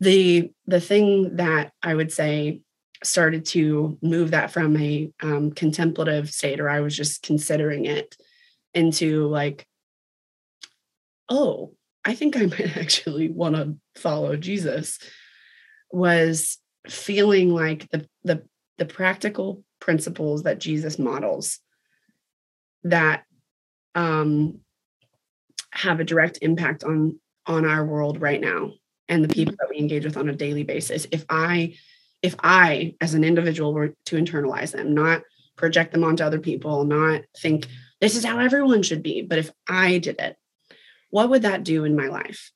the 0.00 0.50
the 0.66 0.80
thing 0.80 1.36
that 1.36 1.72
I 1.82 1.94
would 1.94 2.10
say 2.10 2.62
started 3.04 3.44
to 3.46 3.98
move 4.02 4.32
that 4.32 4.50
from 4.50 4.76
a 4.76 5.12
um, 5.22 5.52
contemplative 5.52 6.30
state, 6.30 6.60
or 6.60 6.68
I 6.68 6.80
was 6.80 6.96
just 6.96 7.22
considering 7.22 7.84
it, 7.86 8.16
into 8.74 9.26
like, 9.28 9.66
oh, 11.28 11.74
I 12.04 12.14
think 12.14 12.36
I 12.36 12.46
might 12.46 12.76
actually 12.76 13.28
want 13.28 13.56
to 13.56 13.76
follow 14.00 14.36
Jesus, 14.36 14.98
was 15.92 16.58
feeling 16.88 17.54
like 17.54 17.90
the 17.90 18.08
the 18.24 18.42
the 18.78 18.86
practical 18.86 19.62
principles 19.80 20.44
that 20.44 20.58
Jesus 20.58 20.98
models 20.98 21.60
that 22.84 23.24
um, 23.94 24.60
have 25.72 26.00
a 26.00 26.04
direct 26.04 26.38
impact 26.42 26.84
on 26.84 27.18
on 27.46 27.64
our 27.64 27.84
world 27.84 28.20
right 28.20 28.40
now 28.40 28.72
and 29.08 29.24
the 29.24 29.34
people 29.34 29.54
that 29.58 29.68
we 29.70 29.78
engage 29.78 30.04
with 30.04 30.16
on 30.16 30.28
a 30.28 30.34
daily 30.34 30.62
basis. 30.62 31.06
If 31.10 31.24
i 31.28 31.74
if 32.22 32.34
i 32.40 32.94
as 33.00 33.14
an 33.14 33.24
individual 33.24 33.72
were 33.72 33.94
to 34.04 34.16
internalize 34.16 34.72
them 34.72 34.92
not 34.94 35.22
project 35.56 35.92
them 35.92 36.04
onto 36.04 36.22
other 36.22 36.38
people 36.38 36.84
not 36.84 37.22
think 37.38 37.66
this 38.00 38.14
is 38.14 38.24
how 38.24 38.38
everyone 38.38 38.82
should 38.82 39.02
be 39.02 39.22
but 39.22 39.38
if 39.38 39.50
i 39.66 39.96
did 39.96 40.18
it 40.20 40.36
what 41.10 41.28
would 41.28 41.42
that 41.42 41.64
do 41.64 41.84
in 41.84 41.96
my 41.96 42.06
life? 42.06 42.50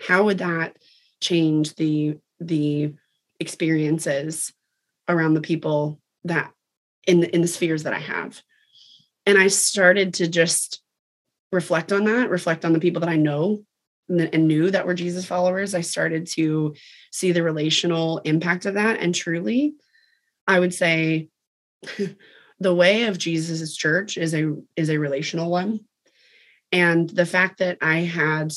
How 0.00 0.24
would 0.24 0.38
that 0.38 0.76
change 1.20 1.74
the 1.74 2.18
the 2.38 2.94
experiences 3.40 4.52
around 5.08 5.34
the 5.34 5.40
people 5.40 6.00
that 6.24 6.52
in 7.06 7.20
the, 7.20 7.34
in 7.34 7.42
the 7.42 7.48
spheres 7.48 7.82
that 7.84 7.92
i 7.92 7.98
have 7.98 8.40
and 9.26 9.38
i 9.38 9.48
started 9.48 10.14
to 10.14 10.28
just 10.28 10.82
reflect 11.52 11.92
on 11.92 12.04
that 12.04 12.30
reflect 12.30 12.64
on 12.64 12.72
the 12.72 12.80
people 12.80 13.00
that 13.00 13.08
i 13.08 13.16
know 13.16 13.64
and 14.08 14.48
knew 14.48 14.70
that 14.70 14.86
were 14.86 14.94
Jesus 14.94 15.24
followers, 15.24 15.74
I 15.74 15.80
started 15.80 16.26
to 16.32 16.74
see 17.10 17.32
the 17.32 17.42
relational 17.42 18.18
impact 18.18 18.66
of 18.66 18.74
that. 18.74 19.00
And 19.00 19.14
truly, 19.14 19.74
I 20.46 20.60
would 20.60 20.74
say 20.74 21.28
the 22.60 22.74
way 22.74 23.04
of 23.04 23.18
Jesus' 23.18 23.76
church 23.76 24.18
is 24.18 24.34
a 24.34 24.54
is 24.76 24.90
a 24.90 24.98
relational 24.98 25.50
one. 25.50 25.80
And 26.70 27.08
the 27.08 27.26
fact 27.26 27.58
that 27.58 27.78
I 27.80 28.00
had 28.00 28.52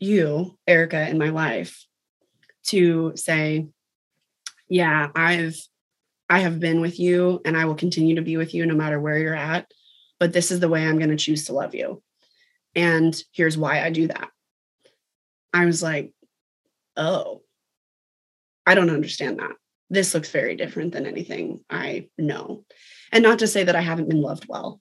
you, 0.00 0.58
Erica, 0.66 1.08
in 1.08 1.18
my 1.18 1.28
life 1.28 1.86
to 2.64 3.12
say, 3.14 3.68
yeah, 4.68 5.08
I've 5.14 5.56
I 6.32 6.38
have 6.38 6.58
been 6.58 6.80
with 6.80 6.98
you 6.98 7.42
and 7.44 7.58
I 7.58 7.66
will 7.66 7.74
continue 7.74 8.14
to 8.14 8.22
be 8.22 8.38
with 8.38 8.54
you 8.54 8.64
no 8.64 8.74
matter 8.74 8.98
where 8.98 9.18
you're 9.18 9.34
at, 9.34 9.70
but 10.18 10.32
this 10.32 10.50
is 10.50 10.60
the 10.60 10.68
way 10.70 10.82
I'm 10.82 10.96
going 10.96 11.10
to 11.10 11.16
choose 11.16 11.44
to 11.44 11.52
love 11.52 11.74
you. 11.74 12.02
And 12.74 13.14
here's 13.32 13.58
why 13.58 13.84
I 13.84 13.90
do 13.90 14.06
that. 14.06 14.30
I 15.52 15.66
was 15.66 15.82
like, 15.82 16.14
oh, 16.96 17.42
I 18.64 18.74
don't 18.74 18.88
understand 18.88 19.40
that. 19.40 19.50
This 19.90 20.14
looks 20.14 20.30
very 20.30 20.56
different 20.56 20.94
than 20.94 21.04
anything 21.04 21.60
I 21.68 22.08
know. 22.16 22.64
And 23.12 23.22
not 23.22 23.40
to 23.40 23.46
say 23.46 23.64
that 23.64 23.76
I 23.76 23.82
haven't 23.82 24.08
been 24.08 24.22
loved 24.22 24.46
well, 24.48 24.80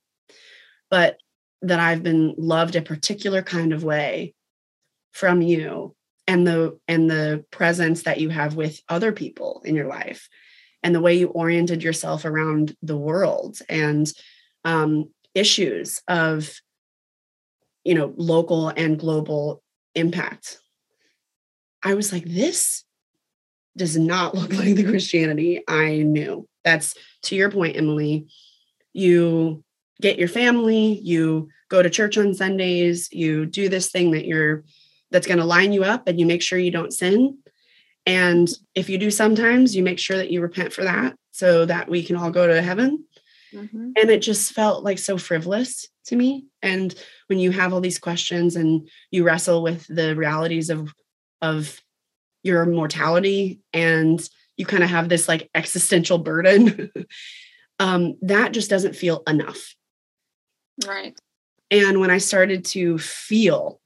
but 0.90 1.18
that 1.64 1.82
I've 1.82 2.02
been 2.02 2.34
loved 2.38 2.78
a 2.78 2.82
particular 2.82 3.42
kind 3.42 3.74
of 3.74 3.84
way 3.84 4.36
from 5.12 5.42
you 5.42 5.98
and 6.28 6.48
the 6.48 6.80
and 6.88 7.12
the 7.12 7.44
presence 7.52 8.04
that 8.04 8.22
you 8.22 8.30
have 8.30 8.56
with 8.56 8.80
other 8.88 9.12
people 9.12 9.62
in 9.66 9.76
your 9.76 9.88
life 9.88 10.30
and 10.84 10.96
the 10.96 11.02
way 11.02 11.16
you 11.16 11.28
oriented 11.28 11.84
yourself 11.84 12.26
around 12.26 12.76
the 12.82 12.98
world 12.98 13.60
and 13.70 14.12
um, 14.66 15.10
issues 15.34 16.02
of 16.08 16.60
you 17.84 17.96
know 17.96 18.14
local 18.16 18.70
and 18.70 19.00
global 19.00 19.62
impact. 19.96 20.60
I 21.84 21.96
was 21.96 22.12
like 22.12 22.26
this 22.26 22.84
does 23.76 23.98
not 23.98 24.36
look 24.36 24.54
like 24.54 24.76
the 24.76 24.84
christianity 24.84 25.64
i 25.68 25.98
knew. 25.98 26.48
That's 26.64 26.96
to 27.24 27.36
your 27.36 27.50
point 27.50 27.78
emily 27.78 28.28
you 28.94 29.64
get 30.02 30.20
your 30.20 30.28
family 30.28 31.00
you 31.02 31.50
go 31.70 31.82
to 31.82 31.90
church 31.90 32.18
on 32.18 32.34
sundays 32.34 33.10
you 33.12 33.46
do 33.46 33.70
this 33.70 33.90
thing 33.90 34.12
that 34.12 34.26
you're 34.26 34.64
that's 35.12 35.28
going 35.28 35.40
to 35.40 35.46
line 35.46 35.74
you 35.74 35.84
up 35.84 36.08
and 36.08 36.20
you 36.20 36.26
make 36.26 36.42
sure 36.42 36.60
you 36.60 36.72
don't 36.72 36.94
sin 36.94 37.38
and 38.06 38.50
if 38.76 38.90
you 38.90 38.98
do 38.98 39.12
sometimes 39.12 39.76
you 39.76 39.84
make 39.84 40.00
sure 40.00 40.18
that 40.18 40.32
you 40.32 40.42
repent 40.42 40.74
for 40.74 40.84
that 40.84 41.16
so 41.32 41.66
that 41.66 41.90
we 41.90 42.04
can 42.04 42.16
all 42.16 42.32
go 42.32 42.48
to 42.48 42.62
heaven. 42.62 43.06
Mm-hmm. 43.54 43.92
and 43.98 44.10
it 44.10 44.22
just 44.22 44.54
felt 44.54 44.82
like 44.82 44.98
so 44.98 45.18
frivolous 45.18 45.90
to 46.06 46.16
me. 46.16 46.46
And 46.62 46.96
when 47.28 47.38
you 47.38 47.52
have 47.52 47.74
all 47.74 47.82
these 47.82 48.00
questions 48.00 48.56
and 48.56 48.88
you 49.12 49.26
wrestle 49.26 49.62
with 49.62 49.86
the 49.88 50.16
realities 50.16 50.70
of 50.70 50.94
of 51.42 51.82
your 52.44 52.66
mortality 52.66 53.60
and 53.74 54.26
you 54.56 54.66
kind 54.66 54.84
of 54.84 54.90
have 54.90 55.10
this 55.10 55.28
like 55.28 55.50
existential 55.54 56.18
burden 56.18 56.92
um, 57.80 58.16
that 58.22 58.54
just 58.54 58.70
doesn't 58.70 58.96
feel 58.96 59.22
enough. 59.28 59.76
Right. 60.86 61.20
And 61.70 62.00
when 62.00 62.12
i 62.12 62.20
started 62.20 62.66
to 62.66 62.98
feel 63.00 63.82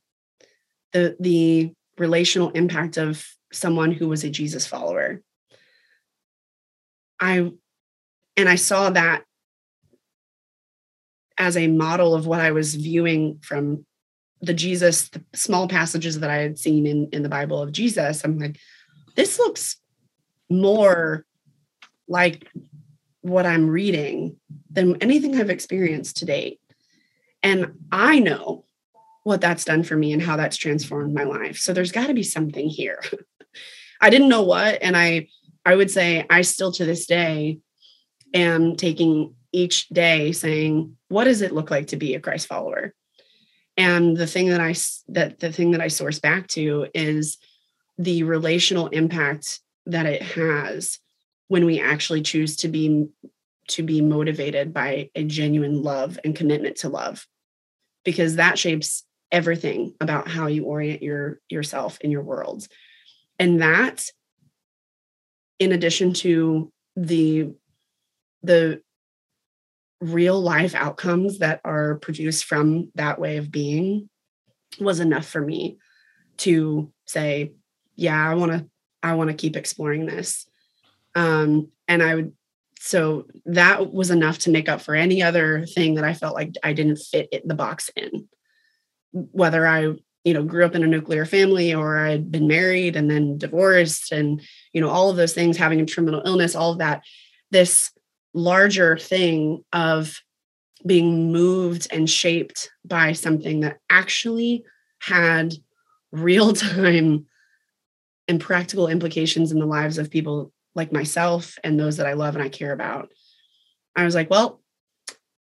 the 0.91 1.15
the 1.19 1.73
relational 1.97 2.49
impact 2.51 2.97
of 2.97 3.27
someone 3.55 3.91
who 3.91 4.07
was 4.07 4.23
a 4.23 4.29
jesus 4.29 4.67
follower 4.67 5.21
i 7.19 7.51
and 8.37 8.49
i 8.49 8.55
saw 8.55 8.89
that 8.89 9.23
as 11.37 11.57
a 11.57 11.67
model 11.67 12.13
of 12.15 12.27
what 12.27 12.39
I 12.39 12.51
was 12.51 12.75
viewing 12.75 13.39
from 13.41 13.85
the 14.41 14.53
Jesus, 14.53 15.09
the 15.09 15.23
small 15.33 15.67
passages 15.67 16.19
that 16.19 16.29
I 16.29 16.37
had 16.37 16.59
seen 16.59 16.85
in, 16.85 17.09
in 17.11 17.23
the 17.23 17.29
Bible 17.29 17.61
of 17.61 17.71
Jesus, 17.71 18.23
I'm 18.23 18.37
like, 18.37 18.59
this 19.15 19.39
looks 19.39 19.77
more 20.49 21.25
like 22.07 22.47
what 23.21 23.45
I'm 23.45 23.69
reading 23.69 24.37
than 24.69 25.01
anything 25.01 25.39
I've 25.39 25.49
experienced 25.49 26.17
to 26.17 26.25
date. 26.25 26.59
And 27.41 27.73
I 27.91 28.19
know 28.19 28.65
what 29.23 29.41
that's 29.41 29.65
done 29.65 29.83
for 29.83 29.95
me 29.95 30.13
and 30.13 30.21
how 30.21 30.37
that's 30.37 30.57
transformed 30.57 31.13
my 31.13 31.23
life. 31.23 31.57
So 31.57 31.73
there's 31.73 31.91
got 31.91 32.07
to 32.07 32.13
be 32.13 32.23
something 32.23 32.69
here. 32.69 33.01
I 34.05 34.11
didn't 34.11 34.29
know 34.29 34.43
what 34.43 34.83
and 34.83 34.95
I 34.95 35.29
I 35.65 35.75
would 35.75 35.89
say 35.89 36.27
I 36.29 36.43
still 36.43 36.71
to 36.73 36.85
this 36.85 37.07
day 37.07 37.57
am 38.35 38.75
taking 38.75 39.33
each 39.51 39.89
day 39.89 40.31
saying 40.31 40.95
what 41.07 41.23
does 41.23 41.41
it 41.41 41.53
look 41.53 41.71
like 41.71 41.87
to 41.87 41.97
be 41.97 42.13
a 42.13 42.19
Christ 42.19 42.45
follower? 42.45 42.93
And 43.77 44.15
the 44.15 44.27
thing 44.27 44.49
that 44.49 44.61
I 44.61 44.75
that 45.07 45.39
the 45.39 45.51
thing 45.51 45.71
that 45.71 45.81
I 45.81 45.87
source 45.87 46.19
back 46.19 46.45
to 46.49 46.85
is 46.93 47.39
the 47.97 48.21
relational 48.21 48.89
impact 48.89 49.59
that 49.87 50.05
it 50.05 50.21
has 50.21 50.99
when 51.47 51.65
we 51.65 51.79
actually 51.79 52.21
choose 52.21 52.57
to 52.57 52.67
be 52.67 53.07
to 53.69 53.81
be 53.81 54.01
motivated 54.01 54.71
by 54.71 55.09
a 55.15 55.23
genuine 55.23 55.81
love 55.81 56.19
and 56.23 56.35
commitment 56.35 56.75
to 56.77 56.89
love 56.89 57.25
because 58.03 58.35
that 58.35 58.59
shapes 58.59 59.03
everything 59.31 59.95
about 59.99 60.27
how 60.27 60.45
you 60.45 60.65
orient 60.65 61.01
your 61.01 61.39
yourself 61.49 61.97
in 62.01 62.11
your 62.11 62.21
world 62.21 62.67
and 63.39 63.61
that 63.61 64.05
in 65.59 65.71
addition 65.71 66.13
to 66.13 66.71
the 66.95 67.53
the 68.43 68.81
real 70.01 70.39
life 70.39 70.75
outcomes 70.75 71.39
that 71.39 71.61
are 71.63 71.95
produced 71.95 72.45
from 72.45 72.91
that 72.95 73.19
way 73.19 73.37
of 73.37 73.51
being 73.51 74.09
was 74.79 74.99
enough 74.99 75.25
for 75.25 75.41
me 75.41 75.77
to 76.37 76.91
say 77.05 77.53
yeah 77.95 78.29
i 78.29 78.33
want 78.35 78.51
to 78.51 78.65
i 79.01 79.13
want 79.13 79.29
to 79.29 79.35
keep 79.35 79.55
exploring 79.55 80.05
this. 80.05 80.45
Um 81.15 81.69
and 81.87 82.03
i 82.03 82.15
would 82.15 82.33
so 82.79 83.25
that 83.45 83.91
was 83.93 84.11
enough 84.11 84.39
to 84.39 84.51
make 84.51 84.67
up 84.69 84.81
for 84.81 84.95
any 84.95 85.23
other 85.23 85.65
thing 85.65 85.95
that 85.95 86.03
i 86.03 86.13
felt 86.13 86.35
like 86.35 86.53
i 86.63 86.73
didn't 86.73 86.97
fit 86.97 87.29
it, 87.31 87.47
the 87.47 87.55
box 87.55 87.89
in. 87.95 88.27
Whether 89.11 89.65
i 89.65 89.93
you 90.25 90.33
know 90.33 90.43
grew 90.43 90.65
up 90.65 90.75
in 90.75 90.83
a 90.83 90.87
nuclear 90.87 91.25
family 91.25 91.73
or 91.73 91.99
i'd 91.99 92.31
been 92.31 92.47
married 92.47 92.97
and 92.97 93.09
then 93.09 93.37
divorced 93.37 94.11
and 94.11 94.41
you 94.73 94.81
know 94.81 94.89
all 94.89 95.09
of 95.09 95.15
those 95.15 95.33
things 95.33 95.55
having 95.55 95.79
a 95.79 95.85
terminal 95.85 96.21
illness 96.25 96.55
all 96.55 96.73
of 96.73 96.79
that 96.79 97.01
this 97.51 97.91
larger 98.33 98.97
thing 98.97 99.63
of 99.71 100.19
being 100.85 101.31
moved 101.31 101.87
and 101.91 102.09
shaped 102.09 102.69
by 102.83 103.13
something 103.13 103.61
that 103.61 103.79
actually 103.89 104.63
had 104.99 105.53
real 106.11 106.53
time 106.53 107.25
and 108.27 108.41
practical 108.41 108.87
implications 108.87 109.51
in 109.51 109.59
the 109.59 109.65
lives 109.65 109.97
of 109.97 110.11
people 110.11 110.51
like 110.73 110.91
myself 110.91 111.57
and 111.63 111.79
those 111.79 111.97
that 111.97 112.07
I 112.07 112.13
love 112.13 112.35
and 112.35 112.43
I 112.43 112.49
care 112.49 112.73
about. 112.73 113.09
I 113.95 114.03
was 114.03 114.15
like, 114.15 114.29
well, 114.29 114.61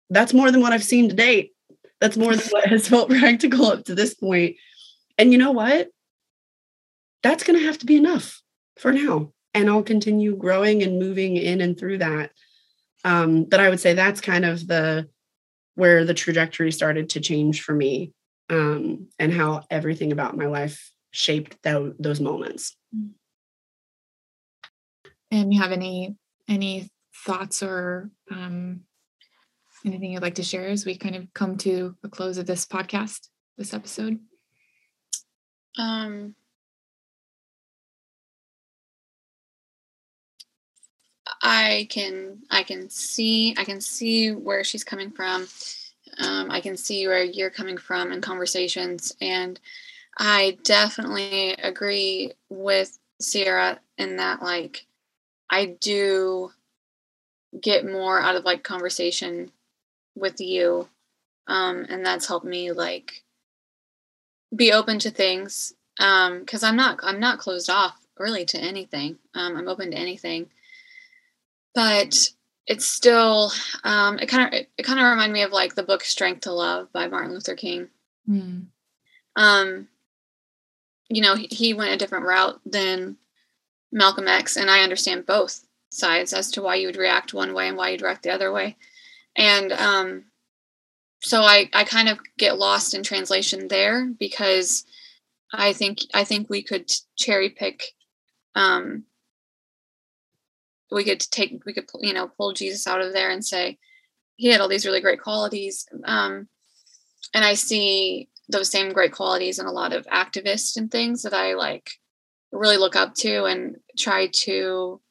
that's 0.10 0.34
more 0.34 0.51
than 0.51 0.61
what 0.61 0.73
I've 0.73 0.84
seen 0.84 1.10
to 1.10 1.15
date. 1.15 1.53
That's 1.99 2.18
more 2.18 2.35
than 2.35 2.45
what 2.49 2.68
has 2.68 2.88
felt 2.88 3.10
practical 3.19 3.65
up 3.65 3.85
to 3.85 3.95
this 3.95 4.14
point. 4.14 4.57
And 5.24 5.32
you 5.32 5.38
know 5.38 5.54
what? 5.54 5.88
That's 7.22 7.45
going 7.45 7.58
to 7.58 7.66
have 7.66 7.78
to 7.78 7.86
be 7.86 7.95
enough 7.95 8.41
for 8.78 8.91
now. 8.91 9.32
And 9.54 9.70
I'll 9.70 9.82
continue 9.82 10.36
growing 10.36 10.84
and 10.84 11.00
moving 11.00 11.38
in 11.38 11.62
and 11.62 11.80
through 11.80 12.00
that. 12.00 12.32
Um, 13.06 13.45
but 13.45 13.62
I 13.62 13.70
would 13.70 13.80
say 13.80 13.94
that's 13.94 14.20
kind 14.20 14.44
of 14.44 14.68
the 14.68 15.08
where 15.76 16.04
the 16.04 16.14
trajectory 16.14 16.74
started 16.74 17.12
to 17.12 17.22
change 17.22 17.62
for 17.62 17.74
me 17.74 18.12
um, 18.50 19.08
and 19.18 19.32
how 19.32 19.64
everything 19.72 20.12
about 20.12 20.36
my 20.36 20.48
life 20.48 20.91
shaped 21.12 21.56
th- 21.64 21.94
those 21.98 22.20
moments. 22.20 22.76
And 25.32 25.54
you 25.54 25.62
have 25.62 25.72
any 25.72 26.18
any 26.50 26.90
thoughts 27.26 27.64
or 27.64 28.10
um, 28.30 28.82
anything 29.86 30.12
you'd 30.12 30.22
like 30.22 30.36
to 30.36 30.44
share 30.44 30.68
as 30.68 30.86
we 30.86 30.98
kind 30.98 31.16
of 31.16 31.34
come 31.34 31.56
to 31.60 31.95
a 32.04 32.10
close 32.10 32.38
of 32.38 32.45
this 32.45 32.66
podcast, 32.66 33.30
this 33.58 33.74
episode? 33.74 34.20
Um, 35.78 36.36
I 41.41 41.88
can 41.90 42.44
I 42.52 42.64
can 42.64 42.90
see 42.90 43.56
I 43.58 43.64
can 43.64 43.82
see 43.82 44.32
where 44.32 44.64
she's 44.64 44.84
coming 44.84 45.12
from. 45.12 45.48
Um, 46.20 46.52
I 46.52 46.62
can 46.62 46.78
see 46.78 47.08
where 47.08 47.24
you're 47.24 47.50
coming 47.50 47.78
from 47.78 48.12
in 48.12 48.22
conversations, 48.22 49.16
and 49.22 49.60
I 50.18 50.58
definitely 50.64 51.54
agree 51.54 52.34
with 52.50 52.98
Sierra 53.22 53.80
in 53.98 54.18
that 54.18 54.41
like 54.41 54.86
I 55.50 55.78
do 55.82 56.52
get 57.62 57.86
more 57.86 58.20
out 58.20 58.36
of 58.36 58.45
like 58.45 58.64
conversation 58.64 59.52
with 60.16 60.40
you, 60.41 60.88
um, 61.48 61.86
and 61.90 62.06
that's 62.06 62.28
helped 62.28 62.45
me 62.45 62.72
like 62.72 63.24
be 64.55 64.71
open 64.71 64.99
to 64.99 65.11
things 65.11 65.73
because 65.97 66.63
um, 66.63 66.69
I'm 66.69 66.75
not 66.75 66.99
I'm 67.03 67.19
not 67.19 67.39
closed 67.39 67.69
off 67.69 67.97
really 68.17 68.45
to 68.45 68.57
anything. 68.57 69.17
Um, 69.34 69.57
I'm 69.57 69.67
open 69.67 69.91
to 69.91 69.97
anything 69.97 70.49
but 71.73 72.30
it's 72.67 72.85
still 72.85 73.51
um, 73.84 74.19
it 74.19 74.27
kind 74.27 74.47
of 74.47 74.53
it, 74.53 74.69
it 74.77 74.84
kind 74.84 74.99
of 74.99 75.05
reminded 75.05 75.34
me 75.34 75.41
of 75.41 75.51
like 75.51 75.75
the 75.75 75.84
book 75.84 76.03
Strength 76.03 76.41
to 76.41 76.51
Love 76.51 76.91
by 76.93 77.07
Martin 77.07 77.34
Luther 77.34 77.55
King. 77.55 77.89
Mm. 78.30 78.67
Um, 79.35 79.88
you 81.09 81.21
know, 81.21 81.35
he, 81.35 81.47
he 81.51 81.73
went 81.73 81.91
a 81.93 81.97
different 81.97 82.25
route 82.25 82.61
than 82.65 83.17
Malcolm 83.91 84.27
X, 84.27 84.55
and 84.55 84.69
I 84.69 84.81
understand 84.84 85.25
both 85.25 85.65
sides 85.89 86.34
as 86.34 86.51
to 86.51 86.61
why 86.61 86.75
you 86.75 86.88
would 86.88 86.97
react 86.97 87.34
one 87.34 87.53
way 87.53 87.67
and 87.67 87.77
why 87.77 87.89
you'd 87.89 88.01
react 88.01 88.23
the 88.23 88.34
other 88.34 88.51
way. 88.51 88.77
And 89.35 89.71
um, 89.73 90.25
so 91.24 91.41
I 91.41 91.70
I 91.74 91.84
kind 91.84 92.10
of 92.10 92.20
get 92.38 92.60
lost 92.60 92.94
in 92.94 93.04
translation 93.04 93.68
there 93.68 94.08
because 94.20 94.86
I 95.54 95.74
think 95.74 96.00
I 96.14 96.24
think 96.24 96.50
we 96.50 96.64
could 96.64 96.91
cherry 97.16 97.50
pick 97.50 97.84
um, 98.56 99.06
we 100.91 101.04
could 101.04 101.20
take 101.20 101.64
we 101.66 101.74
could 101.74 101.90
you 102.02 102.14
know 102.14 102.28
pull 102.28 102.54
jesus 102.54 102.86
out 102.86 103.02
of 103.02 103.14
there 103.14 103.32
and 103.32 103.44
say 103.44 103.80
he 104.36 104.50
had 104.50 104.62
all 104.62 104.68
these 104.68 104.86
really 104.86 105.02
great 105.02 105.22
qualities 105.22 105.88
um, 106.06 106.48
and 107.34 107.44
i 107.44 107.56
see 107.56 108.30
those 108.50 108.70
same 108.70 108.94
great 108.94 109.12
qualities 109.12 109.58
in 109.58 109.66
a 109.66 109.72
lot 109.72 109.91
of 109.91 110.06
activists 110.08 110.78
and 110.78 110.91
things 110.91 111.24
that 111.24 111.34
i 111.34 111.56
like 111.56 111.90
really 112.52 112.78
look 112.78 112.95
up 112.95 113.16
to 113.16 113.45
and 113.45 113.78
try 113.98 114.30
to 114.32 115.02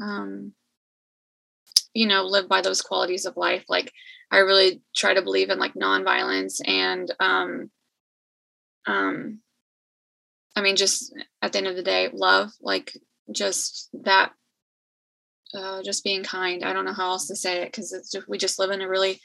um, 0.00 0.52
you 1.94 2.06
know 2.06 2.24
live 2.24 2.48
by 2.48 2.60
those 2.60 2.82
qualities 2.82 3.24
of 3.24 3.36
life. 3.36 3.64
Like 3.68 3.92
i 4.30 4.38
really 4.38 4.80
try 4.94 5.14
to 5.14 5.22
believe 5.22 5.50
in 5.50 5.58
like 5.58 5.74
nonviolence 5.74 6.60
and 6.66 7.12
um 7.20 7.70
um 8.86 9.40
i 10.56 10.60
mean 10.60 10.76
just 10.76 11.14
at 11.42 11.52
the 11.52 11.58
end 11.58 11.66
of 11.66 11.76
the 11.76 11.82
day 11.82 12.08
love 12.12 12.52
like 12.60 12.96
just 13.32 13.88
that 13.92 14.32
uh, 15.54 15.82
just 15.82 16.04
being 16.04 16.22
kind. 16.22 16.64
I 16.64 16.72
don't 16.72 16.84
know 16.84 16.92
how 16.92 17.10
else 17.10 17.26
to 17.28 17.36
say 17.36 17.62
it 17.62 17.66
because 17.66 17.92
it's 17.92 18.14
we 18.28 18.38
just 18.38 18.58
live 18.58 18.70
in 18.70 18.82
a 18.82 18.88
really 18.88 19.20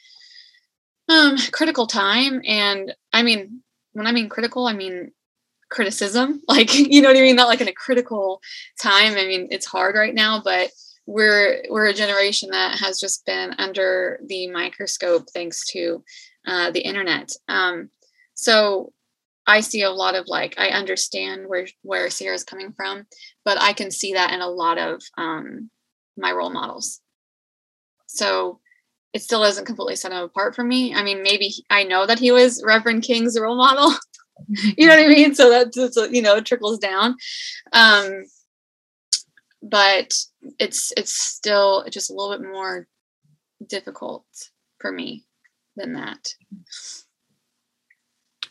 um, 1.09 1.38
critical 1.51 1.88
time. 1.88 2.41
And 2.45 2.93
I 3.11 3.23
mean, 3.23 3.61
when 3.93 4.07
I 4.07 4.11
mean 4.11 4.30
critical, 4.30 4.67
I 4.67 4.73
mean 4.73 5.11
criticism. 5.69 6.41
Like, 6.47 6.73
you 6.75 7.01
know 7.01 7.09
what 7.09 7.17
I 7.17 7.21
mean? 7.21 7.35
Not 7.35 7.47
like 7.47 7.61
in 7.61 7.67
a 7.67 7.73
critical 7.73 8.41
time. 8.81 9.13
I 9.13 9.25
mean, 9.25 9.47
it's 9.51 9.65
hard 9.65 9.95
right 9.95 10.13
now, 10.13 10.41
but 10.43 10.69
we're 11.05 11.63
we're 11.69 11.88
a 11.88 11.93
generation 11.93 12.49
that 12.51 12.80
has 12.80 12.99
just 12.99 13.25
been 13.25 13.53
under 13.57 14.19
the 14.25 14.47
microscope 14.47 15.27
thanks 15.34 15.69
to 15.71 16.03
uh, 16.47 16.71
the 16.71 16.81
internet. 16.81 17.31
Um, 17.47 17.89
so 18.34 18.93
I 19.45 19.59
see 19.59 19.81
a 19.81 19.91
lot 19.91 20.15
of 20.15 20.27
like 20.27 20.55
I 20.57 20.69
understand 20.69 21.47
where 21.47 21.67
where 21.81 22.09
Sierra's 22.09 22.43
coming 22.43 22.71
from, 22.73 23.05
but 23.43 23.61
I 23.61 23.73
can 23.73 23.91
see 23.91 24.13
that 24.13 24.31
in 24.31 24.41
a 24.41 24.47
lot 24.47 24.77
of 24.77 25.01
um, 25.17 25.69
my 26.17 26.31
role 26.31 26.51
models. 26.51 27.01
So 28.07 28.59
it 29.13 29.21
still 29.21 29.41
doesn't 29.41 29.65
completely 29.65 29.95
set 29.95 30.11
him 30.11 30.19
apart 30.19 30.55
from 30.55 30.67
me. 30.67 30.95
I 30.95 31.03
mean, 31.03 31.21
maybe 31.21 31.53
I 31.69 31.84
know 31.84 32.05
that 32.05 32.19
he 32.19 32.31
was 32.31 32.63
Reverend 32.65 33.03
King's 33.03 33.39
role 33.39 33.57
model. 33.57 33.93
you 34.47 34.88
know 34.88 34.95
what 34.95 35.03
I 35.03 35.07
mean? 35.07 35.35
So 35.35 35.49
that 35.49 36.09
you 36.11 36.21
know 36.21 36.39
trickles 36.39 36.80
down. 36.80 37.15
Um, 37.73 38.23
but 39.61 40.13
it's 40.59 40.93
it's 40.97 41.13
still 41.13 41.85
just 41.89 42.09
a 42.09 42.13
little 42.13 42.37
bit 42.37 42.47
more 42.47 42.87
difficult 43.67 44.25
for 44.79 44.91
me 44.91 45.25
than 45.75 45.93
that. 45.93 46.33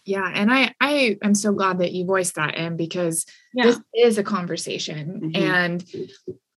Yeah, 0.04 0.28
and 0.34 0.52
I 0.52 0.74
I 0.80 1.18
am 1.22 1.34
so 1.34 1.52
glad 1.52 1.78
that 1.78 1.92
you 1.92 2.04
voiced 2.04 2.34
that, 2.34 2.56
and 2.56 2.76
because 2.76 3.24
yeah. 3.54 3.66
this 3.66 3.80
is 3.94 4.18
a 4.18 4.24
conversation, 4.24 5.32
mm-hmm. 5.32 5.42
and 5.42 5.84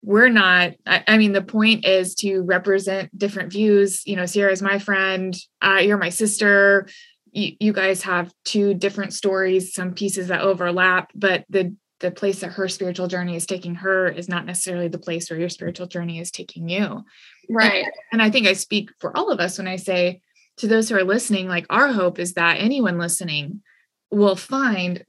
we're 0.05 0.29
not 0.29 0.73
I, 0.85 1.03
I, 1.07 1.17
mean 1.17 1.33
the 1.33 1.41
point 1.41 1.85
is 1.85 2.13
to 2.15 2.41
represent 2.41 3.17
different 3.17 3.51
views 3.51 4.03
you 4.05 4.15
know 4.15 4.27
sierra 4.27 4.51
is 4.51 4.61
my 4.61 4.77
friend 4.77 5.35
uh, 5.63 5.79
you're 5.81 5.97
my 5.97 6.09
sister 6.09 6.87
you, 7.31 7.53
you 7.59 7.73
guys 7.73 8.03
have 8.03 8.31
two 8.45 8.75
different 8.75 9.13
stories 9.13 9.73
some 9.73 9.95
pieces 9.95 10.27
that 10.27 10.41
overlap 10.41 11.09
but 11.15 11.43
the 11.49 11.75
the 12.05 12.11
place 12.11 12.41
that 12.41 12.53
her 12.53 12.67
spiritual 12.67 13.07
journey 13.07 13.35
is 13.35 13.47
taking 13.47 13.73
her 13.75 14.07
is 14.07 14.29
not 14.29 14.45
necessarily 14.45 14.87
the 14.87 14.99
place 14.99 15.27
where 15.27 15.39
your 15.39 15.49
spiritual 15.49 15.87
journey 15.87 16.19
is 16.19 16.29
taking 16.29 16.69
you. 16.69 17.03
Right. 17.49 17.83
And, 17.83 17.93
and 18.13 18.21
I 18.21 18.29
think 18.29 18.45
I 18.45 18.53
speak 18.53 18.91
for 18.99 19.15
all 19.17 19.31
of 19.31 19.39
us 19.39 19.57
when 19.57 19.67
I 19.67 19.77
say 19.77 20.21
to 20.57 20.67
those 20.67 20.87
who 20.87 20.95
are 20.95 21.03
listening, 21.03 21.47
like 21.47 21.65
our 21.69 21.91
hope 21.91 22.19
is 22.19 22.33
that 22.33 22.59
anyone 22.59 22.99
listening 22.99 23.63
will 24.11 24.35
find 24.35 25.03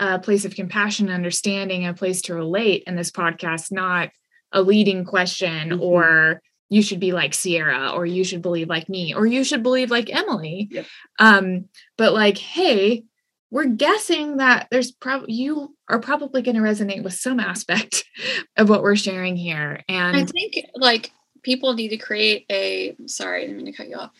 a 0.00 0.18
place 0.18 0.44
of 0.44 0.56
compassion 0.56 1.06
and 1.06 1.14
understanding, 1.14 1.86
a 1.86 1.94
place 1.94 2.22
to 2.22 2.34
relate 2.34 2.82
in 2.86 2.96
this 2.96 3.12
podcast, 3.12 3.70
not 3.70 4.10
a 4.50 4.60
leading 4.60 5.04
question 5.04 5.70
mm-hmm. 5.70 5.82
or 5.82 6.42
you 6.68 6.82
should 6.82 7.00
be 7.00 7.12
like 7.12 7.32
Sierra 7.32 7.90
or 7.90 8.06
you 8.06 8.24
should 8.24 8.42
believe 8.42 8.68
like 8.68 8.88
me 8.88 9.14
or 9.14 9.24
you 9.24 9.44
should 9.44 9.62
believe 9.62 9.90
like 9.90 10.12
Emily. 10.12 10.68
Yep. 10.72 10.86
Um, 11.20 11.68
but 11.96 12.12
like, 12.12 12.38
hey, 12.38 13.04
we're 13.50 13.66
guessing 13.66 14.36
that 14.36 14.68
there's 14.70 14.92
probably 14.92 15.32
you 15.32 15.74
are 15.88 15.98
probably 15.98 16.42
going 16.42 16.56
to 16.56 16.62
resonate 16.62 17.02
with 17.02 17.14
some 17.14 17.40
aspect 17.40 18.04
of 18.56 18.68
what 18.68 18.82
we're 18.82 18.96
sharing 18.96 19.36
here. 19.36 19.82
And 19.88 20.16
I 20.16 20.24
think 20.24 20.54
like 20.74 21.12
people 21.42 21.74
need 21.74 21.88
to 21.88 21.96
create 21.96 22.46
a 22.50 22.96
sorry, 23.06 23.42
I 23.42 23.46
didn't 23.46 23.58
mean 23.58 23.66
to 23.66 23.72
cut 23.72 23.88
you 23.88 23.96
off. 23.96 24.12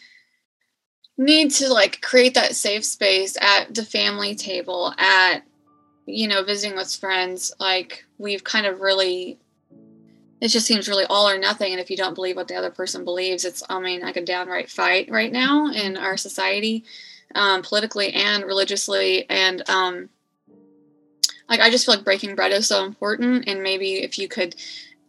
Need 1.16 1.50
to 1.52 1.72
like 1.72 2.00
create 2.00 2.34
that 2.34 2.56
safe 2.56 2.84
space 2.84 3.36
at 3.40 3.74
the 3.74 3.84
family 3.84 4.34
table, 4.34 4.94
at 4.98 5.42
you 6.06 6.26
know, 6.26 6.42
visiting 6.42 6.76
with 6.76 6.94
friends. 6.94 7.52
Like 7.60 8.04
we've 8.18 8.42
kind 8.42 8.66
of 8.66 8.80
really 8.80 9.38
it 10.40 10.48
just 10.48 10.66
seems 10.66 10.88
really 10.88 11.04
all 11.04 11.28
or 11.28 11.38
nothing. 11.38 11.72
And 11.72 11.80
if 11.80 11.90
you 11.90 11.96
don't 11.96 12.14
believe 12.14 12.36
what 12.36 12.48
the 12.48 12.56
other 12.56 12.70
person 12.70 13.04
believes, 13.04 13.44
it's, 13.44 13.62
I 13.68 13.78
mean, 13.78 14.00
like 14.00 14.16
a 14.16 14.24
downright 14.24 14.70
fight 14.70 15.10
right 15.10 15.30
now 15.30 15.70
in 15.70 15.98
our 15.98 16.16
society, 16.16 16.84
um, 17.34 17.62
politically 17.62 18.12
and 18.12 18.44
religiously. 18.44 19.28
And 19.28 19.68
um, 19.68 20.08
like, 21.48 21.60
I 21.60 21.70
just 21.70 21.86
feel 21.86 21.96
like 21.96 22.04
breaking 22.04 22.34
bread 22.34 22.52
is 22.52 22.66
so 22.66 22.84
important. 22.84 23.48
And 23.48 23.62
maybe 23.62 24.02
if 24.02 24.18
you 24.18 24.28
could, 24.28 24.56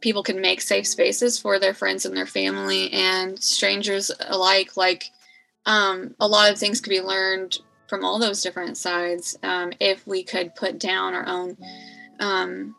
people 0.02 0.24
could 0.24 0.38
make 0.38 0.62
safe 0.62 0.88
spaces 0.88 1.40
for 1.40 1.60
their 1.60 1.74
friends 1.74 2.06
and 2.06 2.16
their 2.16 2.26
family 2.26 2.92
and 2.92 3.42
strangers 3.42 4.12
alike. 4.28 4.76
Like, 4.78 5.06
um, 5.66 6.16
a 6.20 6.28
lot 6.28 6.52
of 6.52 6.58
things 6.58 6.82
could 6.82 6.90
be 6.90 7.02
learned 7.02 7.60
from 7.88 8.06
all 8.06 8.18
those 8.18 8.42
different 8.42 8.78
sides 8.78 9.38
um, 9.44 9.74
if 9.80 10.08
we 10.08 10.24
could 10.24 10.56
put 10.56 10.80
down 10.80 11.14
our 11.14 11.28
own 11.28 11.58
um, 12.22 12.76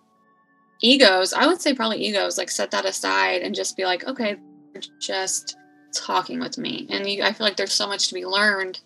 egos, 0.81 1.33
I 1.33 1.47
would 1.47 1.61
say 1.61 1.75
probably 1.75 2.05
egos, 2.05 2.39
like 2.39 2.51
set 2.51 2.71
that 2.73 2.85
aside 2.85 3.43
and 3.43 3.55
just 3.55 3.77
be 3.77 3.85
like, 3.85 4.05
okay, 4.07 4.37
just 5.01 5.57
talking 5.95 6.41
with 6.41 6.59
me. 6.59 6.87
And 6.91 7.09
you, 7.09 7.23
I 7.23 7.33
feel 7.33 7.47
like 7.47 7.57
there's 7.57 7.75
so 7.75 7.87
much 7.87 8.09
to 8.09 8.15
be 8.15 8.27
learned 8.27 8.81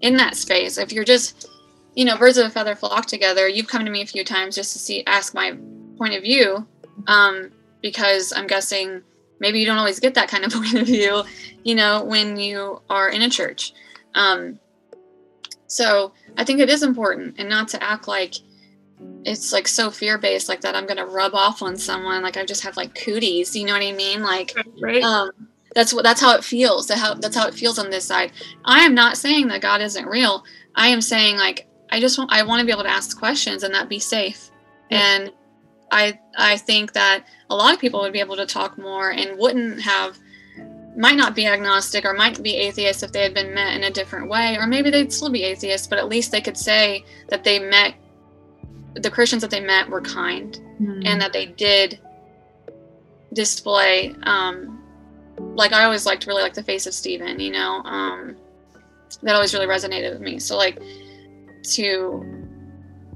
in 0.00 0.16
that 0.16 0.36
space. 0.36 0.78
If 0.78 0.92
you're 0.92 1.04
just, 1.04 1.48
you 1.94 2.04
know, 2.04 2.16
birds 2.16 2.38
of 2.38 2.46
a 2.46 2.50
feather 2.50 2.74
flock 2.74 3.06
together, 3.06 3.48
you've 3.48 3.68
come 3.68 3.84
to 3.84 3.90
me 3.90 4.02
a 4.02 4.06
few 4.06 4.24
times 4.24 4.54
just 4.54 4.72
to 4.72 4.78
see, 4.78 5.04
ask 5.06 5.34
my 5.34 5.56
point 5.98 6.14
of 6.14 6.22
view, 6.22 6.66
um, 7.06 7.50
because 7.80 8.32
I'm 8.34 8.46
guessing 8.46 9.02
maybe 9.40 9.60
you 9.60 9.66
don't 9.66 9.78
always 9.78 10.00
get 10.00 10.14
that 10.14 10.28
kind 10.28 10.44
of 10.44 10.52
point 10.54 10.74
of 10.74 10.86
view, 10.86 11.22
you 11.62 11.74
know, 11.74 12.04
when 12.04 12.38
you 12.38 12.80
are 12.90 13.08
in 13.08 13.22
a 13.22 13.30
church. 13.30 13.72
Um, 14.14 14.58
so 15.66 16.12
I 16.36 16.44
think 16.44 16.60
it 16.60 16.70
is 16.70 16.82
important 16.82 17.36
and 17.38 17.48
not 17.48 17.68
to 17.68 17.82
act 17.82 18.06
like, 18.06 18.34
it's 19.24 19.52
like 19.52 19.66
so 19.66 19.90
fear 19.90 20.18
based 20.18 20.48
like 20.48 20.60
that 20.60 20.74
i'm 20.74 20.86
gonna 20.86 21.04
rub 21.04 21.34
off 21.34 21.62
on 21.62 21.76
someone 21.76 22.22
like 22.22 22.36
i 22.36 22.44
just 22.44 22.62
have 22.62 22.76
like 22.76 22.94
cooties 22.94 23.54
you 23.56 23.64
know 23.64 23.72
what 23.72 23.82
i 23.82 23.92
mean 23.92 24.22
like 24.22 24.54
right 24.80 25.02
um 25.02 25.30
that's 25.74 25.92
what 25.92 26.04
that's 26.04 26.20
how 26.20 26.34
it 26.34 26.44
feels 26.44 26.86
that 26.86 26.98
how 26.98 27.14
that's 27.14 27.36
how 27.36 27.46
it 27.46 27.54
feels 27.54 27.78
on 27.78 27.90
this 27.90 28.04
side 28.04 28.32
i 28.64 28.80
am 28.80 28.94
not 28.94 29.16
saying 29.16 29.48
that 29.48 29.60
god 29.60 29.80
isn't 29.80 30.06
real 30.06 30.44
i 30.74 30.88
am 30.88 31.00
saying 31.00 31.36
like 31.36 31.66
i 31.90 32.00
just 32.00 32.18
want 32.18 32.32
i 32.32 32.42
want 32.42 32.60
to 32.60 32.66
be 32.66 32.72
able 32.72 32.82
to 32.82 32.88
ask 32.88 33.18
questions 33.18 33.62
and 33.62 33.74
that 33.74 33.88
be 33.88 33.98
safe 33.98 34.50
yeah. 34.90 34.98
and 35.00 35.32
i 35.90 36.18
i 36.38 36.56
think 36.56 36.92
that 36.92 37.24
a 37.50 37.54
lot 37.54 37.74
of 37.74 37.80
people 37.80 38.00
would 38.00 38.12
be 38.12 38.20
able 38.20 38.36
to 38.36 38.46
talk 38.46 38.78
more 38.78 39.10
and 39.10 39.38
wouldn't 39.38 39.80
have 39.80 40.18
might 40.96 41.16
not 41.16 41.34
be 41.34 41.46
agnostic 41.46 42.04
or 42.04 42.14
might 42.14 42.40
be 42.42 42.56
atheist 42.56 43.02
if 43.02 43.10
they 43.10 43.22
had 43.22 43.34
been 43.34 43.52
met 43.52 43.74
in 43.74 43.84
a 43.84 43.90
different 43.90 44.28
way 44.28 44.56
or 44.56 44.66
maybe 44.66 44.90
they'd 44.90 45.12
still 45.12 45.30
be 45.30 45.42
atheist 45.42 45.90
but 45.90 45.98
at 45.98 46.08
least 46.08 46.30
they 46.30 46.40
could 46.40 46.56
say 46.56 47.04
that 47.28 47.42
they 47.42 47.58
met 47.58 47.94
the 48.94 49.10
Christians 49.10 49.42
that 49.42 49.50
they 49.50 49.60
met 49.60 49.88
were 49.88 50.00
kind 50.00 50.60
mm-hmm. 50.80 51.02
and 51.04 51.20
that 51.20 51.32
they 51.32 51.46
did 51.46 51.98
display 53.32 54.14
um 54.22 54.83
like 55.38 55.72
I 55.72 55.84
always 55.84 56.06
liked 56.06 56.26
really 56.26 56.42
like 56.42 56.54
the 56.54 56.62
face 56.62 56.86
of 56.86 56.94
Stephen, 56.94 57.40
you 57.40 57.50
know. 57.50 57.82
Um 57.84 58.36
that 59.22 59.34
always 59.34 59.54
really 59.54 59.66
resonated 59.66 60.12
with 60.12 60.20
me. 60.20 60.38
So 60.38 60.56
like 60.56 60.80
to 61.74 62.44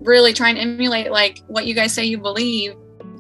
really 0.01 0.33
try 0.33 0.49
and 0.49 0.59
emulate 0.59 1.11
like 1.11 1.43
what 1.49 1.67
you 1.67 1.75
guys 1.75 1.93
say 1.93 2.05
you 2.05 2.19
believe 2.19 2.75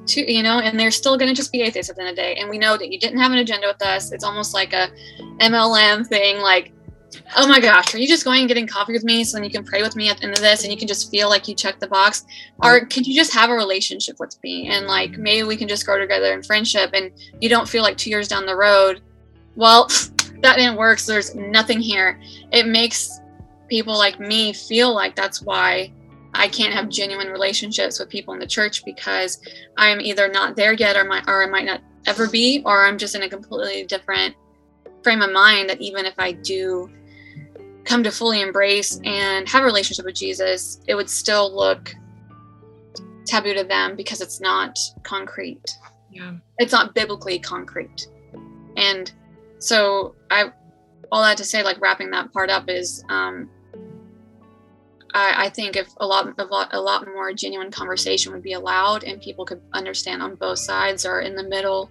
to 0.06 0.32
you 0.32 0.42
know 0.42 0.60
and 0.60 0.78
they're 0.78 0.90
still 0.90 1.18
going 1.18 1.28
to 1.28 1.34
just 1.34 1.52
be 1.52 1.60
atheists 1.60 1.90
at 1.90 1.96
the 1.96 2.02
end 2.02 2.10
of 2.10 2.16
the 2.16 2.22
day 2.22 2.34
and 2.36 2.48
we 2.48 2.56
know 2.56 2.76
that 2.76 2.90
you 2.90 2.98
didn't 2.98 3.18
have 3.18 3.32
an 3.32 3.38
agenda 3.38 3.66
with 3.66 3.82
us 3.82 4.10
it's 4.12 4.24
almost 4.24 4.54
like 4.54 4.72
a 4.72 4.88
mlm 5.40 6.06
thing 6.06 6.38
like 6.38 6.72
oh 7.36 7.48
my 7.48 7.60
gosh, 7.60 7.94
are 7.94 7.98
you 7.98 8.06
just 8.06 8.24
going 8.24 8.40
and 8.40 8.48
getting 8.48 8.66
coffee 8.66 8.92
with 8.92 9.04
me 9.04 9.24
so 9.24 9.36
then 9.36 9.44
you 9.44 9.50
can 9.50 9.64
pray 9.64 9.82
with 9.82 9.96
me 9.96 10.08
at 10.08 10.18
the 10.18 10.24
end 10.24 10.34
of 10.34 10.40
this 10.40 10.62
and 10.62 10.72
you 10.72 10.78
can 10.78 10.88
just 10.88 11.10
feel 11.10 11.28
like 11.28 11.48
you 11.48 11.54
check 11.54 11.78
the 11.78 11.86
box? 11.86 12.24
Or 12.62 12.84
can 12.86 13.04
you 13.04 13.14
just 13.14 13.32
have 13.34 13.50
a 13.50 13.54
relationship 13.54 14.18
with 14.18 14.36
me 14.42 14.68
and 14.68 14.86
like 14.86 15.18
maybe 15.18 15.46
we 15.46 15.56
can 15.56 15.68
just 15.68 15.86
grow 15.86 15.98
together 15.98 16.32
in 16.32 16.42
friendship 16.42 16.90
and 16.92 17.10
you 17.40 17.48
don't 17.48 17.68
feel 17.68 17.82
like 17.82 17.96
two 17.96 18.10
years 18.10 18.28
down 18.28 18.46
the 18.46 18.56
road, 18.56 19.02
well, 19.56 19.86
that 20.40 20.56
didn't 20.56 20.76
work, 20.76 20.98
so 20.98 21.12
there's 21.12 21.34
nothing 21.34 21.80
here. 21.80 22.20
It 22.52 22.66
makes 22.66 23.20
people 23.68 23.96
like 23.96 24.18
me 24.20 24.52
feel 24.52 24.94
like 24.94 25.14
that's 25.14 25.42
why 25.42 25.92
I 26.34 26.48
can't 26.48 26.72
have 26.72 26.88
genuine 26.88 27.28
relationships 27.28 27.98
with 27.98 28.08
people 28.08 28.34
in 28.34 28.40
the 28.40 28.46
church 28.46 28.84
because 28.84 29.40
I'm 29.76 30.00
either 30.00 30.28
not 30.28 30.56
there 30.56 30.74
yet 30.74 30.96
or 30.96 31.04
my 31.04 31.22
or 31.26 31.42
I 31.42 31.46
might 31.46 31.64
not 31.64 31.80
ever 32.06 32.28
be, 32.28 32.62
or 32.64 32.84
I'm 32.84 32.98
just 32.98 33.14
in 33.14 33.22
a 33.22 33.28
completely 33.28 33.84
different 33.84 34.34
frame 35.02 35.22
of 35.22 35.32
mind 35.32 35.68
that 35.70 35.80
even 35.80 36.04
if 36.04 36.14
I 36.18 36.32
do 36.32 36.90
come 37.88 38.02
to 38.02 38.10
fully 38.10 38.42
embrace 38.42 39.00
and 39.04 39.48
have 39.48 39.62
a 39.62 39.64
relationship 39.64 40.04
with 40.04 40.14
Jesus, 40.14 40.80
it 40.86 40.94
would 40.94 41.08
still 41.08 41.54
look 41.56 41.94
taboo 43.24 43.54
to 43.54 43.64
them 43.64 43.96
because 43.96 44.20
it's 44.20 44.40
not 44.40 44.78
concrete. 45.02 45.64
Yeah. 46.10 46.34
It's 46.58 46.72
not 46.72 46.94
biblically 46.94 47.38
concrete. 47.38 48.06
And 48.76 49.10
so 49.58 50.14
I 50.30 50.52
all 51.10 51.22
that 51.22 51.38
to 51.38 51.44
say, 51.44 51.62
like 51.62 51.80
wrapping 51.80 52.10
that 52.10 52.30
part 52.32 52.50
up 52.50 52.68
is 52.68 53.02
um 53.08 53.48
I, 55.14 55.46
I 55.46 55.48
think 55.48 55.74
if 55.74 55.88
a 55.96 56.06
lot, 56.06 56.34
a 56.38 56.44
lot 56.44 56.68
a 56.72 56.80
lot 56.80 57.06
more 57.06 57.32
genuine 57.32 57.70
conversation 57.70 58.32
would 58.32 58.42
be 58.42 58.52
allowed 58.52 59.04
and 59.04 59.20
people 59.20 59.46
could 59.46 59.62
understand 59.72 60.22
on 60.22 60.34
both 60.34 60.58
sides 60.58 61.06
or 61.06 61.22
in 61.22 61.34
the 61.34 61.42
middle 61.42 61.90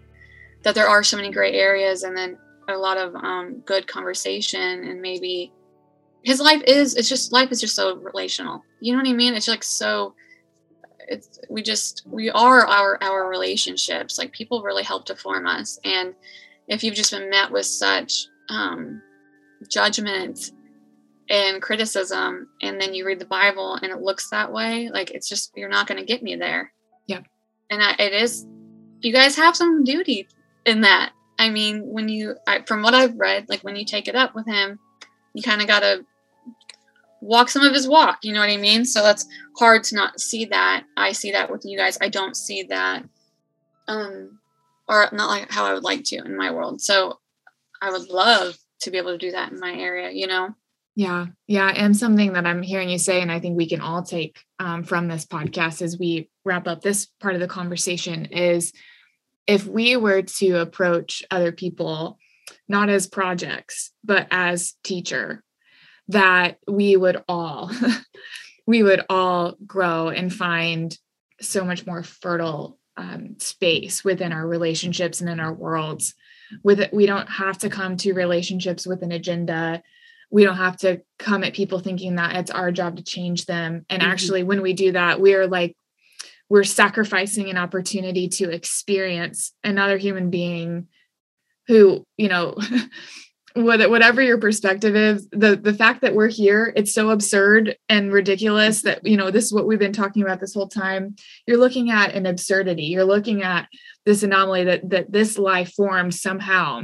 that 0.62 0.76
there 0.76 0.88
are 0.88 1.02
so 1.02 1.18
many 1.18 1.32
gray 1.32 1.54
areas 1.54 2.04
and 2.04 2.16
then 2.16 2.38
a 2.70 2.78
lot 2.78 2.98
of 2.98 3.16
um, 3.16 3.62
good 3.66 3.88
conversation 3.88 4.84
and 4.84 5.02
maybe 5.02 5.52
his 6.28 6.42
life 6.42 6.62
is 6.68 6.94
it's 6.96 7.08
just 7.08 7.32
life 7.32 7.54
is 7.54 7.62
just 7.62 7.74
so 7.74 7.96
relational. 7.96 8.62
You 8.82 8.92
know 8.92 9.00
what 9.00 9.08
i 9.08 9.14
mean? 9.14 9.34
It's 9.34 9.48
like 9.48 9.64
so 9.64 10.14
it's 11.08 11.40
we 11.50 11.64
just 11.64 12.04
we 12.06 12.30
are 12.30 12.68
our 12.68 13.02
our 13.02 13.30
relationships. 13.30 14.18
Like 14.18 14.34
people 14.34 14.62
really 14.62 14.84
help 14.84 15.06
to 15.06 15.16
form 15.16 15.48
us. 15.48 15.80
And 15.86 16.14
if 16.68 16.84
you've 16.84 16.96
just 16.96 17.12
been 17.12 17.30
met 17.30 17.50
with 17.50 17.66
such 17.66 18.26
um 18.50 19.02
judgment 19.70 20.52
and 21.30 21.62
criticism 21.62 22.50
and 22.62 22.80
then 22.80 22.94
you 22.94 23.06
read 23.06 23.20
the 23.20 23.26
bible 23.26 23.76
and 23.76 23.92
it 23.92 24.02
looks 24.02 24.30
that 24.30 24.52
way 24.52 24.90
like 24.90 25.12
it's 25.12 25.28
just 25.28 25.52
you're 25.56 25.70
not 25.70 25.88
going 25.88 26.00
to 26.00 26.06
get 26.06 26.24
me 26.24 26.36
there. 26.36 26.74
Yeah. 27.08 27.22
And 27.70 27.82
I, 27.82 27.96
it 28.00 28.12
is 28.12 28.46
you 29.00 29.14
guys 29.14 29.38
have 29.38 29.56
some 29.56 29.86
duty 29.86 30.28
in 30.66 30.82
that. 30.82 31.14
I 31.40 31.50
mean 31.50 31.88
when 31.88 32.10
you 32.10 32.36
I, 32.46 32.64
from 32.68 32.82
what 32.82 32.94
i've 32.94 33.16
read 33.16 33.48
like 33.48 33.62
when 33.62 33.78
you 33.78 33.86
take 33.86 34.10
it 34.10 34.16
up 34.16 34.36
with 34.36 34.46
him 34.46 34.78
you 35.34 35.42
kind 35.42 35.62
of 35.62 35.68
got 35.68 35.82
to 35.82 36.04
walk 37.22 37.50
some 37.50 37.64
of 37.64 37.74
his 37.74 37.88
walk 37.88 38.20
you 38.24 38.34
know 38.34 38.40
what 38.40 38.50
i 38.50 38.58
mean? 38.58 38.86
So 38.86 39.02
that's 39.02 39.26
hard 39.58 39.84
to 39.86 39.96
not 39.96 40.20
see 40.20 40.46
that. 40.46 40.84
I 40.96 41.12
see 41.12 41.32
that 41.32 41.52
with 41.52 41.64
you 41.66 41.78
guys. 41.78 41.98
I 42.02 42.10
don't 42.10 42.36
see 42.36 42.64
that 42.64 43.04
um 43.88 44.40
or 44.88 45.10
not 45.12 45.28
like 45.28 45.52
how 45.52 45.66
i 45.66 45.74
would 45.74 45.84
like 45.84 46.04
to 46.06 46.18
in 46.18 46.38
my 46.38 46.52
world. 46.52 46.82
So 46.82 47.20
i 47.82 47.92
would 47.92 48.10
love 48.10 48.58
to 48.82 48.92
be 48.92 48.98
able 48.98 49.12
to 49.12 49.18
do 49.18 49.32
that 49.32 49.52
in 49.52 49.60
my 49.60 49.74
area 49.74 50.12
you 50.12 50.28
know? 50.28 50.50
Yeah. 50.96 51.28
Yeah. 51.46 51.68
And 51.68 51.96
something 51.96 52.34
that 52.34 52.48
i'm 52.48 52.64
hearing 52.64 52.90
you 52.90 52.98
say 52.98 53.22
and 53.22 53.32
i 53.32 53.40
think 53.40 53.56
we 53.56 53.70
can 53.70 53.82
all 53.82 54.04
take 54.04 54.40
um, 54.60 54.84
from 54.84 55.08
this 55.08 55.26
podcast 55.26 55.82
as 55.82 55.98
we 55.98 56.30
wrap 56.44 56.68
up 56.68 56.82
this 56.82 57.08
part 57.20 57.36
of 57.36 57.42
the 57.42 57.48
conversation 57.48 58.26
is 58.26 58.74
if 59.46 59.66
we 59.66 59.96
were 59.96 60.24
to 60.24 60.60
approach 60.60 61.24
other 61.32 61.52
people 61.52 62.18
not 62.68 62.90
as 62.90 63.08
projects 63.08 63.92
but 64.04 64.28
as 64.32 64.74
teacher 64.84 65.44
that 66.10 66.58
we 66.68 66.96
would 66.96 67.24
all 67.28 67.72
we 68.68 68.84
would 68.84 69.04
all 69.10 69.56
grow 69.66 70.10
and 70.10 70.34
find 70.34 70.98
so 71.40 71.64
much 71.64 71.86
more 71.86 72.04
fertile 72.04 72.78
um, 72.98 73.36
space 73.40 74.04
within 74.04 74.32
our 74.32 74.48
relationships 74.48 75.22
and 75.22 75.30
in 75.30 75.40
our 75.40 75.54
worlds. 75.54 76.16
With 76.64 76.80
it 76.80 76.94
we 76.94 77.06
don't 77.06 77.30
have 77.30 77.58
to 77.60 77.70
come 77.70 77.98
to 77.98 78.14
relationships 78.14 78.88
with 78.88 79.04
an 79.04 79.12
agenda. 79.12 79.84
We 80.30 80.44
don't 80.44 80.58
have 80.58 80.78
to 80.78 81.02
come 81.20 81.44
at 81.44 81.54
people 81.54 81.80
thinking 81.80 82.16
that 82.16 82.36
it's 82.36 82.52
our 82.52 82.72
job 82.72 82.98
to 82.98 83.04
change 83.04 83.46
them. 83.46 83.86
And 83.90 84.02
mm-hmm. 84.02 84.12
actually 84.12 84.44
when 84.44 84.62
we 84.62 84.74
do 84.74 84.92
that 84.94 85.20
we 85.20 85.36
are 85.36 85.48
like 85.48 85.76
we're 86.50 86.64
sacrificing 86.64 87.50
an 87.50 87.58
opportunity 87.58 88.30
to 88.30 88.50
experience 88.50 89.54
another 89.64 89.98
human 89.98 90.30
being 90.30 90.88
who, 91.68 92.06
you 92.16 92.30
know, 92.30 92.56
whatever 93.64 94.22
your 94.22 94.38
perspective 94.38 94.96
is 94.96 95.28
the 95.30 95.56
the 95.56 95.74
fact 95.74 96.02
that 96.02 96.14
we're 96.14 96.28
here 96.28 96.72
it's 96.76 96.94
so 96.94 97.10
absurd 97.10 97.76
and 97.90 98.12
ridiculous 98.14 98.84
that 98.84 99.06
you 99.06 99.18
know 99.18 99.32
this 99.32 99.46
is 99.46 99.54
what 99.54 99.66
we've 99.66 99.80
been 99.80 99.94
talking 99.94 100.22
about 100.22 100.40
this 100.40 100.54
whole 100.54 100.68
time. 100.68 101.16
You're 101.46 101.58
looking 101.58 101.92
at 101.92 102.14
an 102.14 102.26
absurdity. 102.26 102.86
You're 102.86 103.06
looking 103.06 103.44
at 103.44 103.68
this 104.06 104.24
anomaly 104.24 104.66
that 104.66 104.90
that 104.90 105.12
this 105.12 105.38
life 105.38 105.74
formed 105.74 106.14
somehow. 106.14 106.84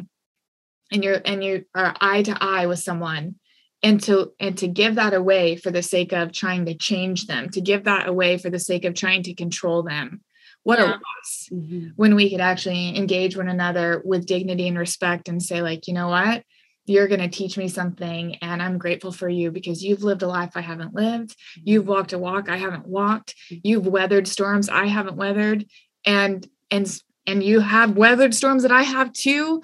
And 0.91 1.03
you're 1.03 1.21
and 1.25 1.43
you 1.43 1.65
are 1.75 1.95
eye 1.99 2.23
to 2.23 2.37
eye 2.39 2.65
with 2.67 2.79
someone. 2.79 3.35
And 3.81 4.01
to 4.03 4.31
and 4.39 4.57
to 4.59 4.67
give 4.67 4.95
that 4.95 5.13
away 5.13 5.57
for 5.57 5.69
the 5.69 5.83
sake 5.83 6.13
of 6.13 6.31
trying 6.31 6.65
to 6.67 6.73
change 6.73 7.27
them 7.27 7.49
to 7.49 7.59
give 7.59 7.83
that 7.83 8.07
away 8.07 8.37
for 8.37 8.49
the 8.49 8.59
sake 8.59 8.85
of 8.85 8.93
trying 8.93 9.23
to 9.23 9.33
control 9.33 9.83
them. 9.83 10.21
What 10.63 10.79
yeah. 10.79 10.85
a 10.85 10.91
loss 10.91 11.49
mm-hmm. 11.51 11.89
when 11.97 12.15
we 12.15 12.29
could 12.29 12.39
actually 12.39 12.97
engage 12.97 13.35
one 13.35 13.49
another 13.49 14.01
with 14.05 14.25
dignity 14.25 14.69
and 14.69 14.77
respect 14.77 15.27
and 15.27 15.43
say 15.43 15.61
like 15.61 15.87
you 15.87 15.93
know 15.93 16.07
what 16.07 16.43
you're 16.85 17.07
going 17.07 17.19
to 17.19 17.27
teach 17.27 17.57
me 17.57 17.67
something 17.67 18.35
and 18.35 18.61
i'm 18.61 18.77
grateful 18.77 19.11
for 19.11 19.29
you 19.29 19.51
because 19.51 19.83
you've 19.83 20.03
lived 20.03 20.21
a 20.21 20.27
life 20.27 20.51
i 20.55 20.61
haven't 20.61 20.93
lived 20.93 21.35
you've 21.55 21.87
walked 21.87 22.13
a 22.13 22.17
walk 22.17 22.49
i 22.49 22.57
haven't 22.57 22.87
walked 22.87 23.35
you've 23.49 23.87
weathered 23.87 24.27
storms 24.27 24.69
i 24.69 24.85
haven't 24.85 25.15
weathered 25.15 25.65
and 26.05 26.47
and 26.71 26.99
and 27.25 27.43
you 27.43 27.59
have 27.59 27.97
weathered 27.97 28.33
storms 28.33 28.63
that 28.63 28.71
i 28.71 28.83
have 28.83 29.11
too 29.13 29.61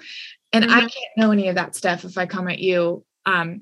and 0.52 0.64
mm-hmm. 0.64 0.74
i 0.74 0.80
can't 0.80 1.16
know 1.16 1.30
any 1.30 1.48
of 1.48 1.56
that 1.56 1.76
stuff 1.76 2.04
if 2.04 2.16
i 2.16 2.26
come 2.26 2.48
at 2.48 2.58
you 2.58 3.04
um 3.26 3.60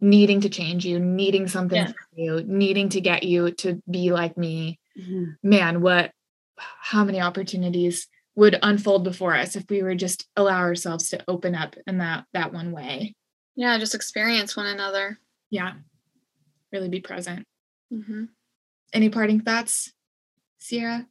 needing 0.00 0.40
to 0.40 0.48
change 0.48 0.86
you 0.86 0.98
needing 0.98 1.46
something 1.46 1.76
yeah. 1.76 1.86
from 1.86 1.94
you 2.14 2.42
needing 2.46 2.88
to 2.88 3.00
get 3.00 3.22
you 3.22 3.50
to 3.50 3.82
be 3.90 4.12
like 4.12 4.36
me 4.36 4.78
mm-hmm. 4.98 5.32
man 5.42 5.80
what 5.80 6.12
how 6.56 7.04
many 7.04 7.20
opportunities 7.20 8.06
would 8.40 8.58
unfold 8.62 9.04
before 9.04 9.36
us 9.36 9.54
if 9.54 9.68
we 9.68 9.82
were 9.82 9.94
just 9.94 10.26
allow 10.34 10.60
ourselves 10.60 11.10
to 11.10 11.22
open 11.28 11.54
up 11.54 11.76
in 11.86 11.98
that 11.98 12.24
that 12.32 12.54
one 12.54 12.72
way. 12.72 13.14
Yeah 13.54 13.78
just 13.78 13.94
experience 13.94 14.56
one 14.56 14.66
another. 14.66 15.20
Yeah. 15.50 15.74
Really 16.72 16.88
be 16.88 17.00
present. 17.00 17.46
Mm-hmm. 17.92 18.24
any 18.94 19.08
parting 19.10 19.40
thoughts 19.40 19.92
sierra? 20.58 21.06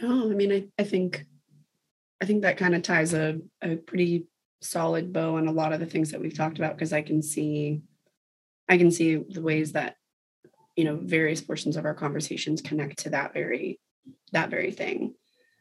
No 0.00 0.30
i 0.30 0.34
mean 0.34 0.52
i, 0.52 0.68
I 0.78 0.84
think 0.84 1.24
i 2.20 2.26
think 2.26 2.42
that 2.42 2.58
kind 2.58 2.74
of 2.74 2.82
ties 2.82 3.14
a, 3.14 3.38
a 3.62 3.76
pretty 3.76 4.26
solid 4.60 5.12
bow 5.12 5.36
on 5.36 5.48
a 5.48 5.52
lot 5.52 5.72
of 5.72 5.80
the 5.80 5.86
things 5.86 6.10
that 6.10 6.20
we've 6.20 6.36
talked 6.36 6.58
about 6.58 6.76
because 6.76 6.92
i 6.92 7.00
can 7.00 7.22
see 7.22 7.80
i 8.68 8.76
can 8.76 8.90
see 8.90 9.16
the 9.16 9.40
ways 9.40 9.72
that 9.72 9.96
you 10.76 10.84
know 10.84 11.00
various 11.02 11.40
portions 11.40 11.76
of 11.76 11.86
our 11.86 11.94
conversations 11.94 12.60
connect 12.60 12.98
to 12.98 13.10
that 13.10 13.32
very 13.32 13.80
that 14.32 14.50
very 14.50 14.72
thing 14.72 15.14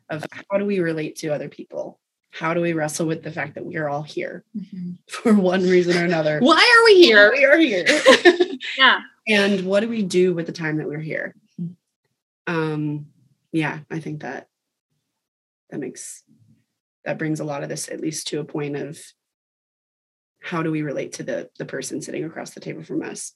of 0.09 0.25
how 0.31 0.57
do 0.57 0.65
we 0.65 0.79
relate 0.79 1.17
to 1.17 1.29
other 1.29 1.49
people? 1.49 1.99
How 2.31 2.53
do 2.53 2.61
we 2.61 2.73
wrestle 2.73 3.05
with 3.05 3.21
the 3.21 3.31
fact 3.31 3.55
that 3.55 3.65
we 3.65 3.77
are 3.77 3.87
all 3.87 4.01
here 4.01 4.43
mm-hmm. 4.57 4.93
for 5.07 5.33
one 5.33 5.61
reason 5.63 6.01
or 6.01 6.05
another? 6.05 6.39
Why 6.39 6.55
are 6.55 6.85
we 6.85 7.03
here? 7.03 7.31
We 7.31 7.45
are 7.45 7.57
here. 7.57 7.85
yeah. 8.77 9.01
And 9.27 9.65
what 9.65 9.81
do 9.81 9.89
we 9.89 10.03
do 10.03 10.33
with 10.33 10.47
the 10.47 10.51
time 10.51 10.77
that 10.77 10.87
we're 10.87 10.99
here? 10.99 11.35
Um, 12.47 13.07
yeah, 13.51 13.79
I 13.89 13.99
think 13.99 14.21
that 14.21 14.47
that 15.69 15.79
makes 15.79 16.23
that 17.05 17.17
brings 17.17 17.39
a 17.39 17.45
lot 17.45 17.63
of 17.63 17.69
this 17.69 17.89
at 17.89 18.01
least 18.01 18.27
to 18.27 18.39
a 18.39 18.45
point 18.45 18.75
of 18.75 18.99
how 20.41 20.63
do 20.63 20.71
we 20.71 20.81
relate 20.81 21.13
to 21.13 21.23
the 21.23 21.49
the 21.57 21.65
person 21.65 22.01
sitting 22.01 22.25
across 22.25 22.51
the 22.51 22.59
table 22.59 22.83
from 22.83 23.01
us 23.01 23.33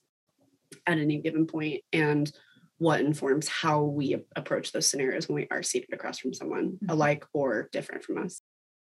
at 0.86 0.98
any 0.98 1.18
given 1.18 1.46
point 1.46 1.82
and 1.92 2.30
what 2.78 3.00
informs 3.00 3.48
how 3.48 3.82
we 3.82 4.16
approach 4.36 4.72
those 4.72 4.86
scenarios 4.86 5.28
when 5.28 5.36
we 5.36 5.48
are 5.50 5.62
seated 5.62 5.92
across 5.92 6.18
from 6.18 6.32
someone 6.32 6.72
mm-hmm. 6.72 6.90
alike 6.90 7.24
or 7.32 7.68
different 7.72 8.04
from 8.04 8.18
us. 8.18 8.40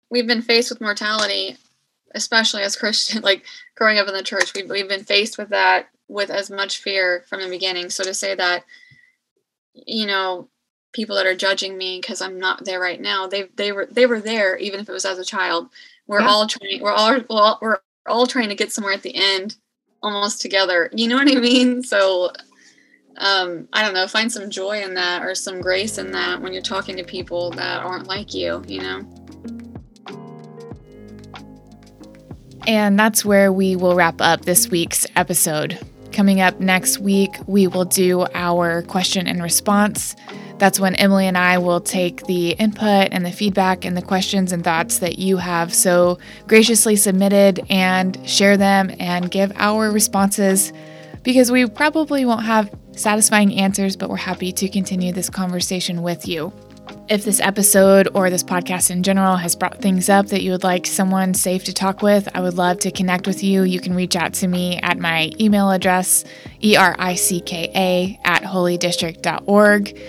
We've 0.10 0.28
been 0.28 0.42
faced 0.42 0.70
with 0.70 0.82
mortality, 0.82 1.58
especially 2.14 2.62
as 2.62 2.76
Christian, 2.76 3.22
like 3.24 3.46
growing 3.76 3.98
up 3.98 4.08
in 4.08 4.14
the 4.14 4.24
church, 4.24 4.54
we've, 4.54 4.70
we've 4.70 4.90
been 4.90 5.04
faced 5.04 5.38
with 5.38 5.50
that 5.50 5.88
with 6.08 6.30
as 6.30 6.52
much 6.52 6.80
fear 6.80 7.26
from 7.28 7.42
the 7.42 7.50
beginning. 7.50 7.90
So 7.90 8.04
to 8.04 8.14
say 8.14 8.36
that, 8.36 8.66
you 9.74 10.06
know, 10.06 10.50
people 10.94 11.16
that 11.16 11.26
are 11.26 11.36
judging 11.36 11.78
me 11.78 12.00
because 12.02 12.22
I'm 12.22 12.38
not 12.38 12.66
there 12.66 12.80
right 12.80 13.00
now, 13.00 13.28
they 13.28 13.44
they 13.56 13.72
were 13.72 13.88
they 13.90 14.06
were 14.06 14.20
there 14.20 14.58
even 14.58 14.82
if 14.82 14.90
it 14.90 14.92
was 14.92 15.06
as 15.06 15.18
a 15.18 15.26
child. 15.26 15.70
We're 16.06 16.20
yeah. 16.20 16.28
all 16.28 16.48
trying. 16.48 16.82
We're 16.82 16.92
all, 16.92 17.14
we're 17.14 17.26
all 17.30 17.60
we're 17.62 17.78
all 18.06 18.28
trying 18.28 18.50
to 18.50 18.56
get 18.56 18.74
somewhere 18.74 18.94
at 18.94 19.04
the 19.04 19.16
end, 19.16 19.56
almost 20.04 20.42
together. 20.42 20.90
You 20.94 21.08
know 21.08 21.16
what 21.16 21.32
I 21.32 21.40
mean? 21.40 21.82
So 21.84 22.34
um, 23.18 23.68
I 23.74 23.84
don't 23.84 23.94
know, 23.94 24.08
find 24.08 24.32
some 24.32 24.50
joy 24.50 24.82
in 24.82 24.94
that 24.96 25.24
or 25.24 25.36
some 25.36 25.62
grace 25.62 25.98
in 25.98 26.12
that 26.12 26.42
when 26.42 26.54
you're 26.54 26.62
talking 26.62 26.98
to 26.98 27.04
people 27.04 27.52
that 27.52 27.84
aren't 27.84 28.08
like 28.08 28.34
you, 28.34 28.64
you 28.68 28.82
know? 28.82 29.06
And 32.68 33.00
that's 33.00 33.26
where 33.26 33.52
we 33.52 33.76
will 33.76 33.96
wrap 33.96 34.22
up 34.22 34.46
this 34.46 34.70
week's 34.70 35.06
episode. 35.16 35.80
Coming 36.12 36.42
up 36.42 36.60
next 36.60 37.00
week, 37.00 37.36
we 37.48 37.68
will 37.68 37.86
do 37.86 38.26
our 38.34 38.84
question 38.84 39.28
and 39.28 39.42
response. 39.42 40.16
That's 40.58 40.80
when 40.80 40.94
Emily 40.96 41.26
and 41.26 41.38
I 41.38 41.58
will 41.58 41.82
take 41.82 42.28
the 42.28 42.52
input 42.52 43.10
and 43.12 43.26
the 43.26 43.32
feedback 43.32 43.84
and 43.84 43.98
the 43.98 44.02
questions 44.02 44.52
and 44.52 44.64
thoughts 44.64 45.00
that 45.00 45.18
you 45.18 45.38
have 45.38 45.74
so 45.74 46.20
graciously 46.48 46.96
submitted 46.96 47.66
and 47.70 48.18
share 48.30 48.58
them 48.58 48.92
and 49.00 49.32
give 49.32 49.52
our 49.56 49.90
responses 49.90 50.72
because 51.24 51.52
we 51.52 51.68
probably 51.68 52.26
won't 52.26 52.44
have 52.44 52.70
satisfying 53.02 53.56
answers, 53.56 53.96
but 53.96 54.10
we're 54.10 54.18
happy 54.18 54.52
to 54.54 54.70
continue 54.70 55.12
this 55.12 55.30
conversation 55.30 56.02
with 56.02 56.28
you. 56.28 56.54
If 57.10 57.26
this 57.26 57.40
episode 57.40 58.10
or 58.14 58.30
this 58.30 58.44
podcast 58.44 58.92
in 58.92 59.04
general 59.04 59.36
has 59.38 59.56
brought 59.56 59.80
things 59.80 60.10
up 60.10 60.28
that 60.28 60.44
you 60.44 60.52
would 60.52 60.64
like 60.64 60.86
someone 60.86 61.34
safe 61.34 61.64
to 61.66 61.74
talk 61.74 62.02
with, 62.02 62.28
I 62.34 62.42
would 62.42 62.56
love 62.56 62.80
to 62.80 62.92
connect 62.92 63.28
with 63.28 63.44
you. 63.44 63.64
You 63.64 63.80
can 63.80 63.94
reach 63.94 64.16
out 64.16 64.34
to 64.36 64.48
me 64.48 64.78
at 64.78 64.98
my 64.98 65.32
email 65.40 65.72
address, 65.72 66.24
ericka 66.62 68.20
at 68.24 68.44
holydistrict.org. 68.44 70.00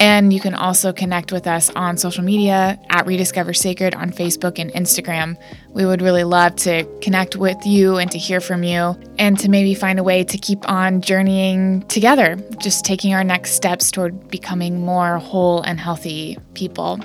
And 0.00 0.32
you 0.32 0.40
can 0.40 0.54
also 0.54 0.94
connect 0.94 1.30
with 1.30 1.46
us 1.46 1.68
on 1.76 1.98
social 1.98 2.24
media 2.24 2.80
at 2.88 3.06
Rediscover 3.06 3.52
Sacred 3.52 3.94
on 3.94 4.10
Facebook 4.10 4.58
and 4.58 4.72
Instagram. 4.72 5.36
We 5.74 5.84
would 5.84 6.00
really 6.00 6.24
love 6.24 6.56
to 6.56 6.84
connect 7.02 7.36
with 7.36 7.58
you 7.66 7.98
and 7.98 8.10
to 8.10 8.16
hear 8.16 8.40
from 8.40 8.64
you 8.64 8.98
and 9.18 9.38
to 9.38 9.50
maybe 9.50 9.74
find 9.74 9.98
a 9.98 10.02
way 10.02 10.24
to 10.24 10.38
keep 10.38 10.66
on 10.66 11.02
journeying 11.02 11.82
together, 11.88 12.36
just 12.58 12.86
taking 12.86 13.12
our 13.12 13.22
next 13.22 13.52
steps 13.52 13.90
toward 13.90 14.28
becoming 14.30 14.80
more 14.80 15.18
whole 15.18 15.60
and 15.62 15.78
healthy 15.78 16.38
people. 16.54 16.98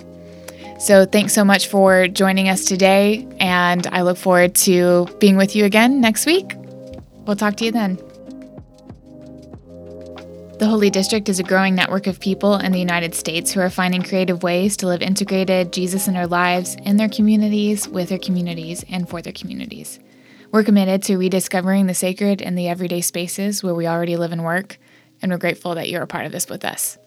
So, 0.80 1.06
thanks 1.06 1.34
so 1.34 1.44
much 1.44 1.68
for 1.68 2.08
joining 2.08 2.50
us 2.50 2.66
today, 2.66 3.28
and 3.40 3.88
I 3.88 4.02
look 4.02 4.18
forward 4.18 4.56
to 4.56 5.08
being 5.20 5.38
with 5.38 5.56
you 5.56 5.66
again 5.66 6.00
next 6.02 6.26
week. 6.26 6.54
We'll 7.26 7.38
talk 7.38 7.56
to 7.58 7.66
you 7.66 7.72
then. 7.72 7.98
The 10.58 10.68
Holy 10.68 10.90
District 10.90 11.28
is 11.28 11.38
a 11.38 11.44
growing 11.44 11.76
network 11.76 12.08
of 12.08 12.22
people 12.22 12.56
in 12.56 12.72
the 12.72 12.80
United 12.80 13.14
States 13.14 13.52
who 13.52 13.60
are 13.60 13.70
finding 13.70 14.02
creative 14.02 14.42
ways 14.42 14.78
to 14.78 14.88
live 14.88 15.02
integrated 15.02 15.74
Jesus 15.74 16.08
in 16.08 16.14
their 16.14 16.28
lives, 16.28 16.76
in 16.76 16.96
their 16.96 17.10
communities, 17.10 17.90
with 17.90 18.08
their 18.08 18.18
communities, 18.18 18.86
and 18.90 19.10
for 19.10 19.22
their 19.22 19.34
communities. 19.34 20.00
We're 20.54 20.64
committed 20.64 21.04
to 21.04 21.18
rediscovering 21.18 21.88
the 21.88 21.94
sacred 21.94 22.42
in 22.42 22.56
the 22.56 22.70
everyday 22.70 23.02
spaces 23.02 23.64
where 23.64 23.76
we 23.76 23.86
already 23.86 24.16
live 24.16 24.32
and 24.32 24.46
work, 24.46 24.78
and 25.22 25.30
we're 25.30 25.38
grateful 25.38 25.76
that 25.76 25.90
you're 25.90 26.04
a 26.04 26.08
part 26.08 26.26
of 26.26 26.32
this 26.32 26.48
with 26.48 26.64
us. 26.64 26.98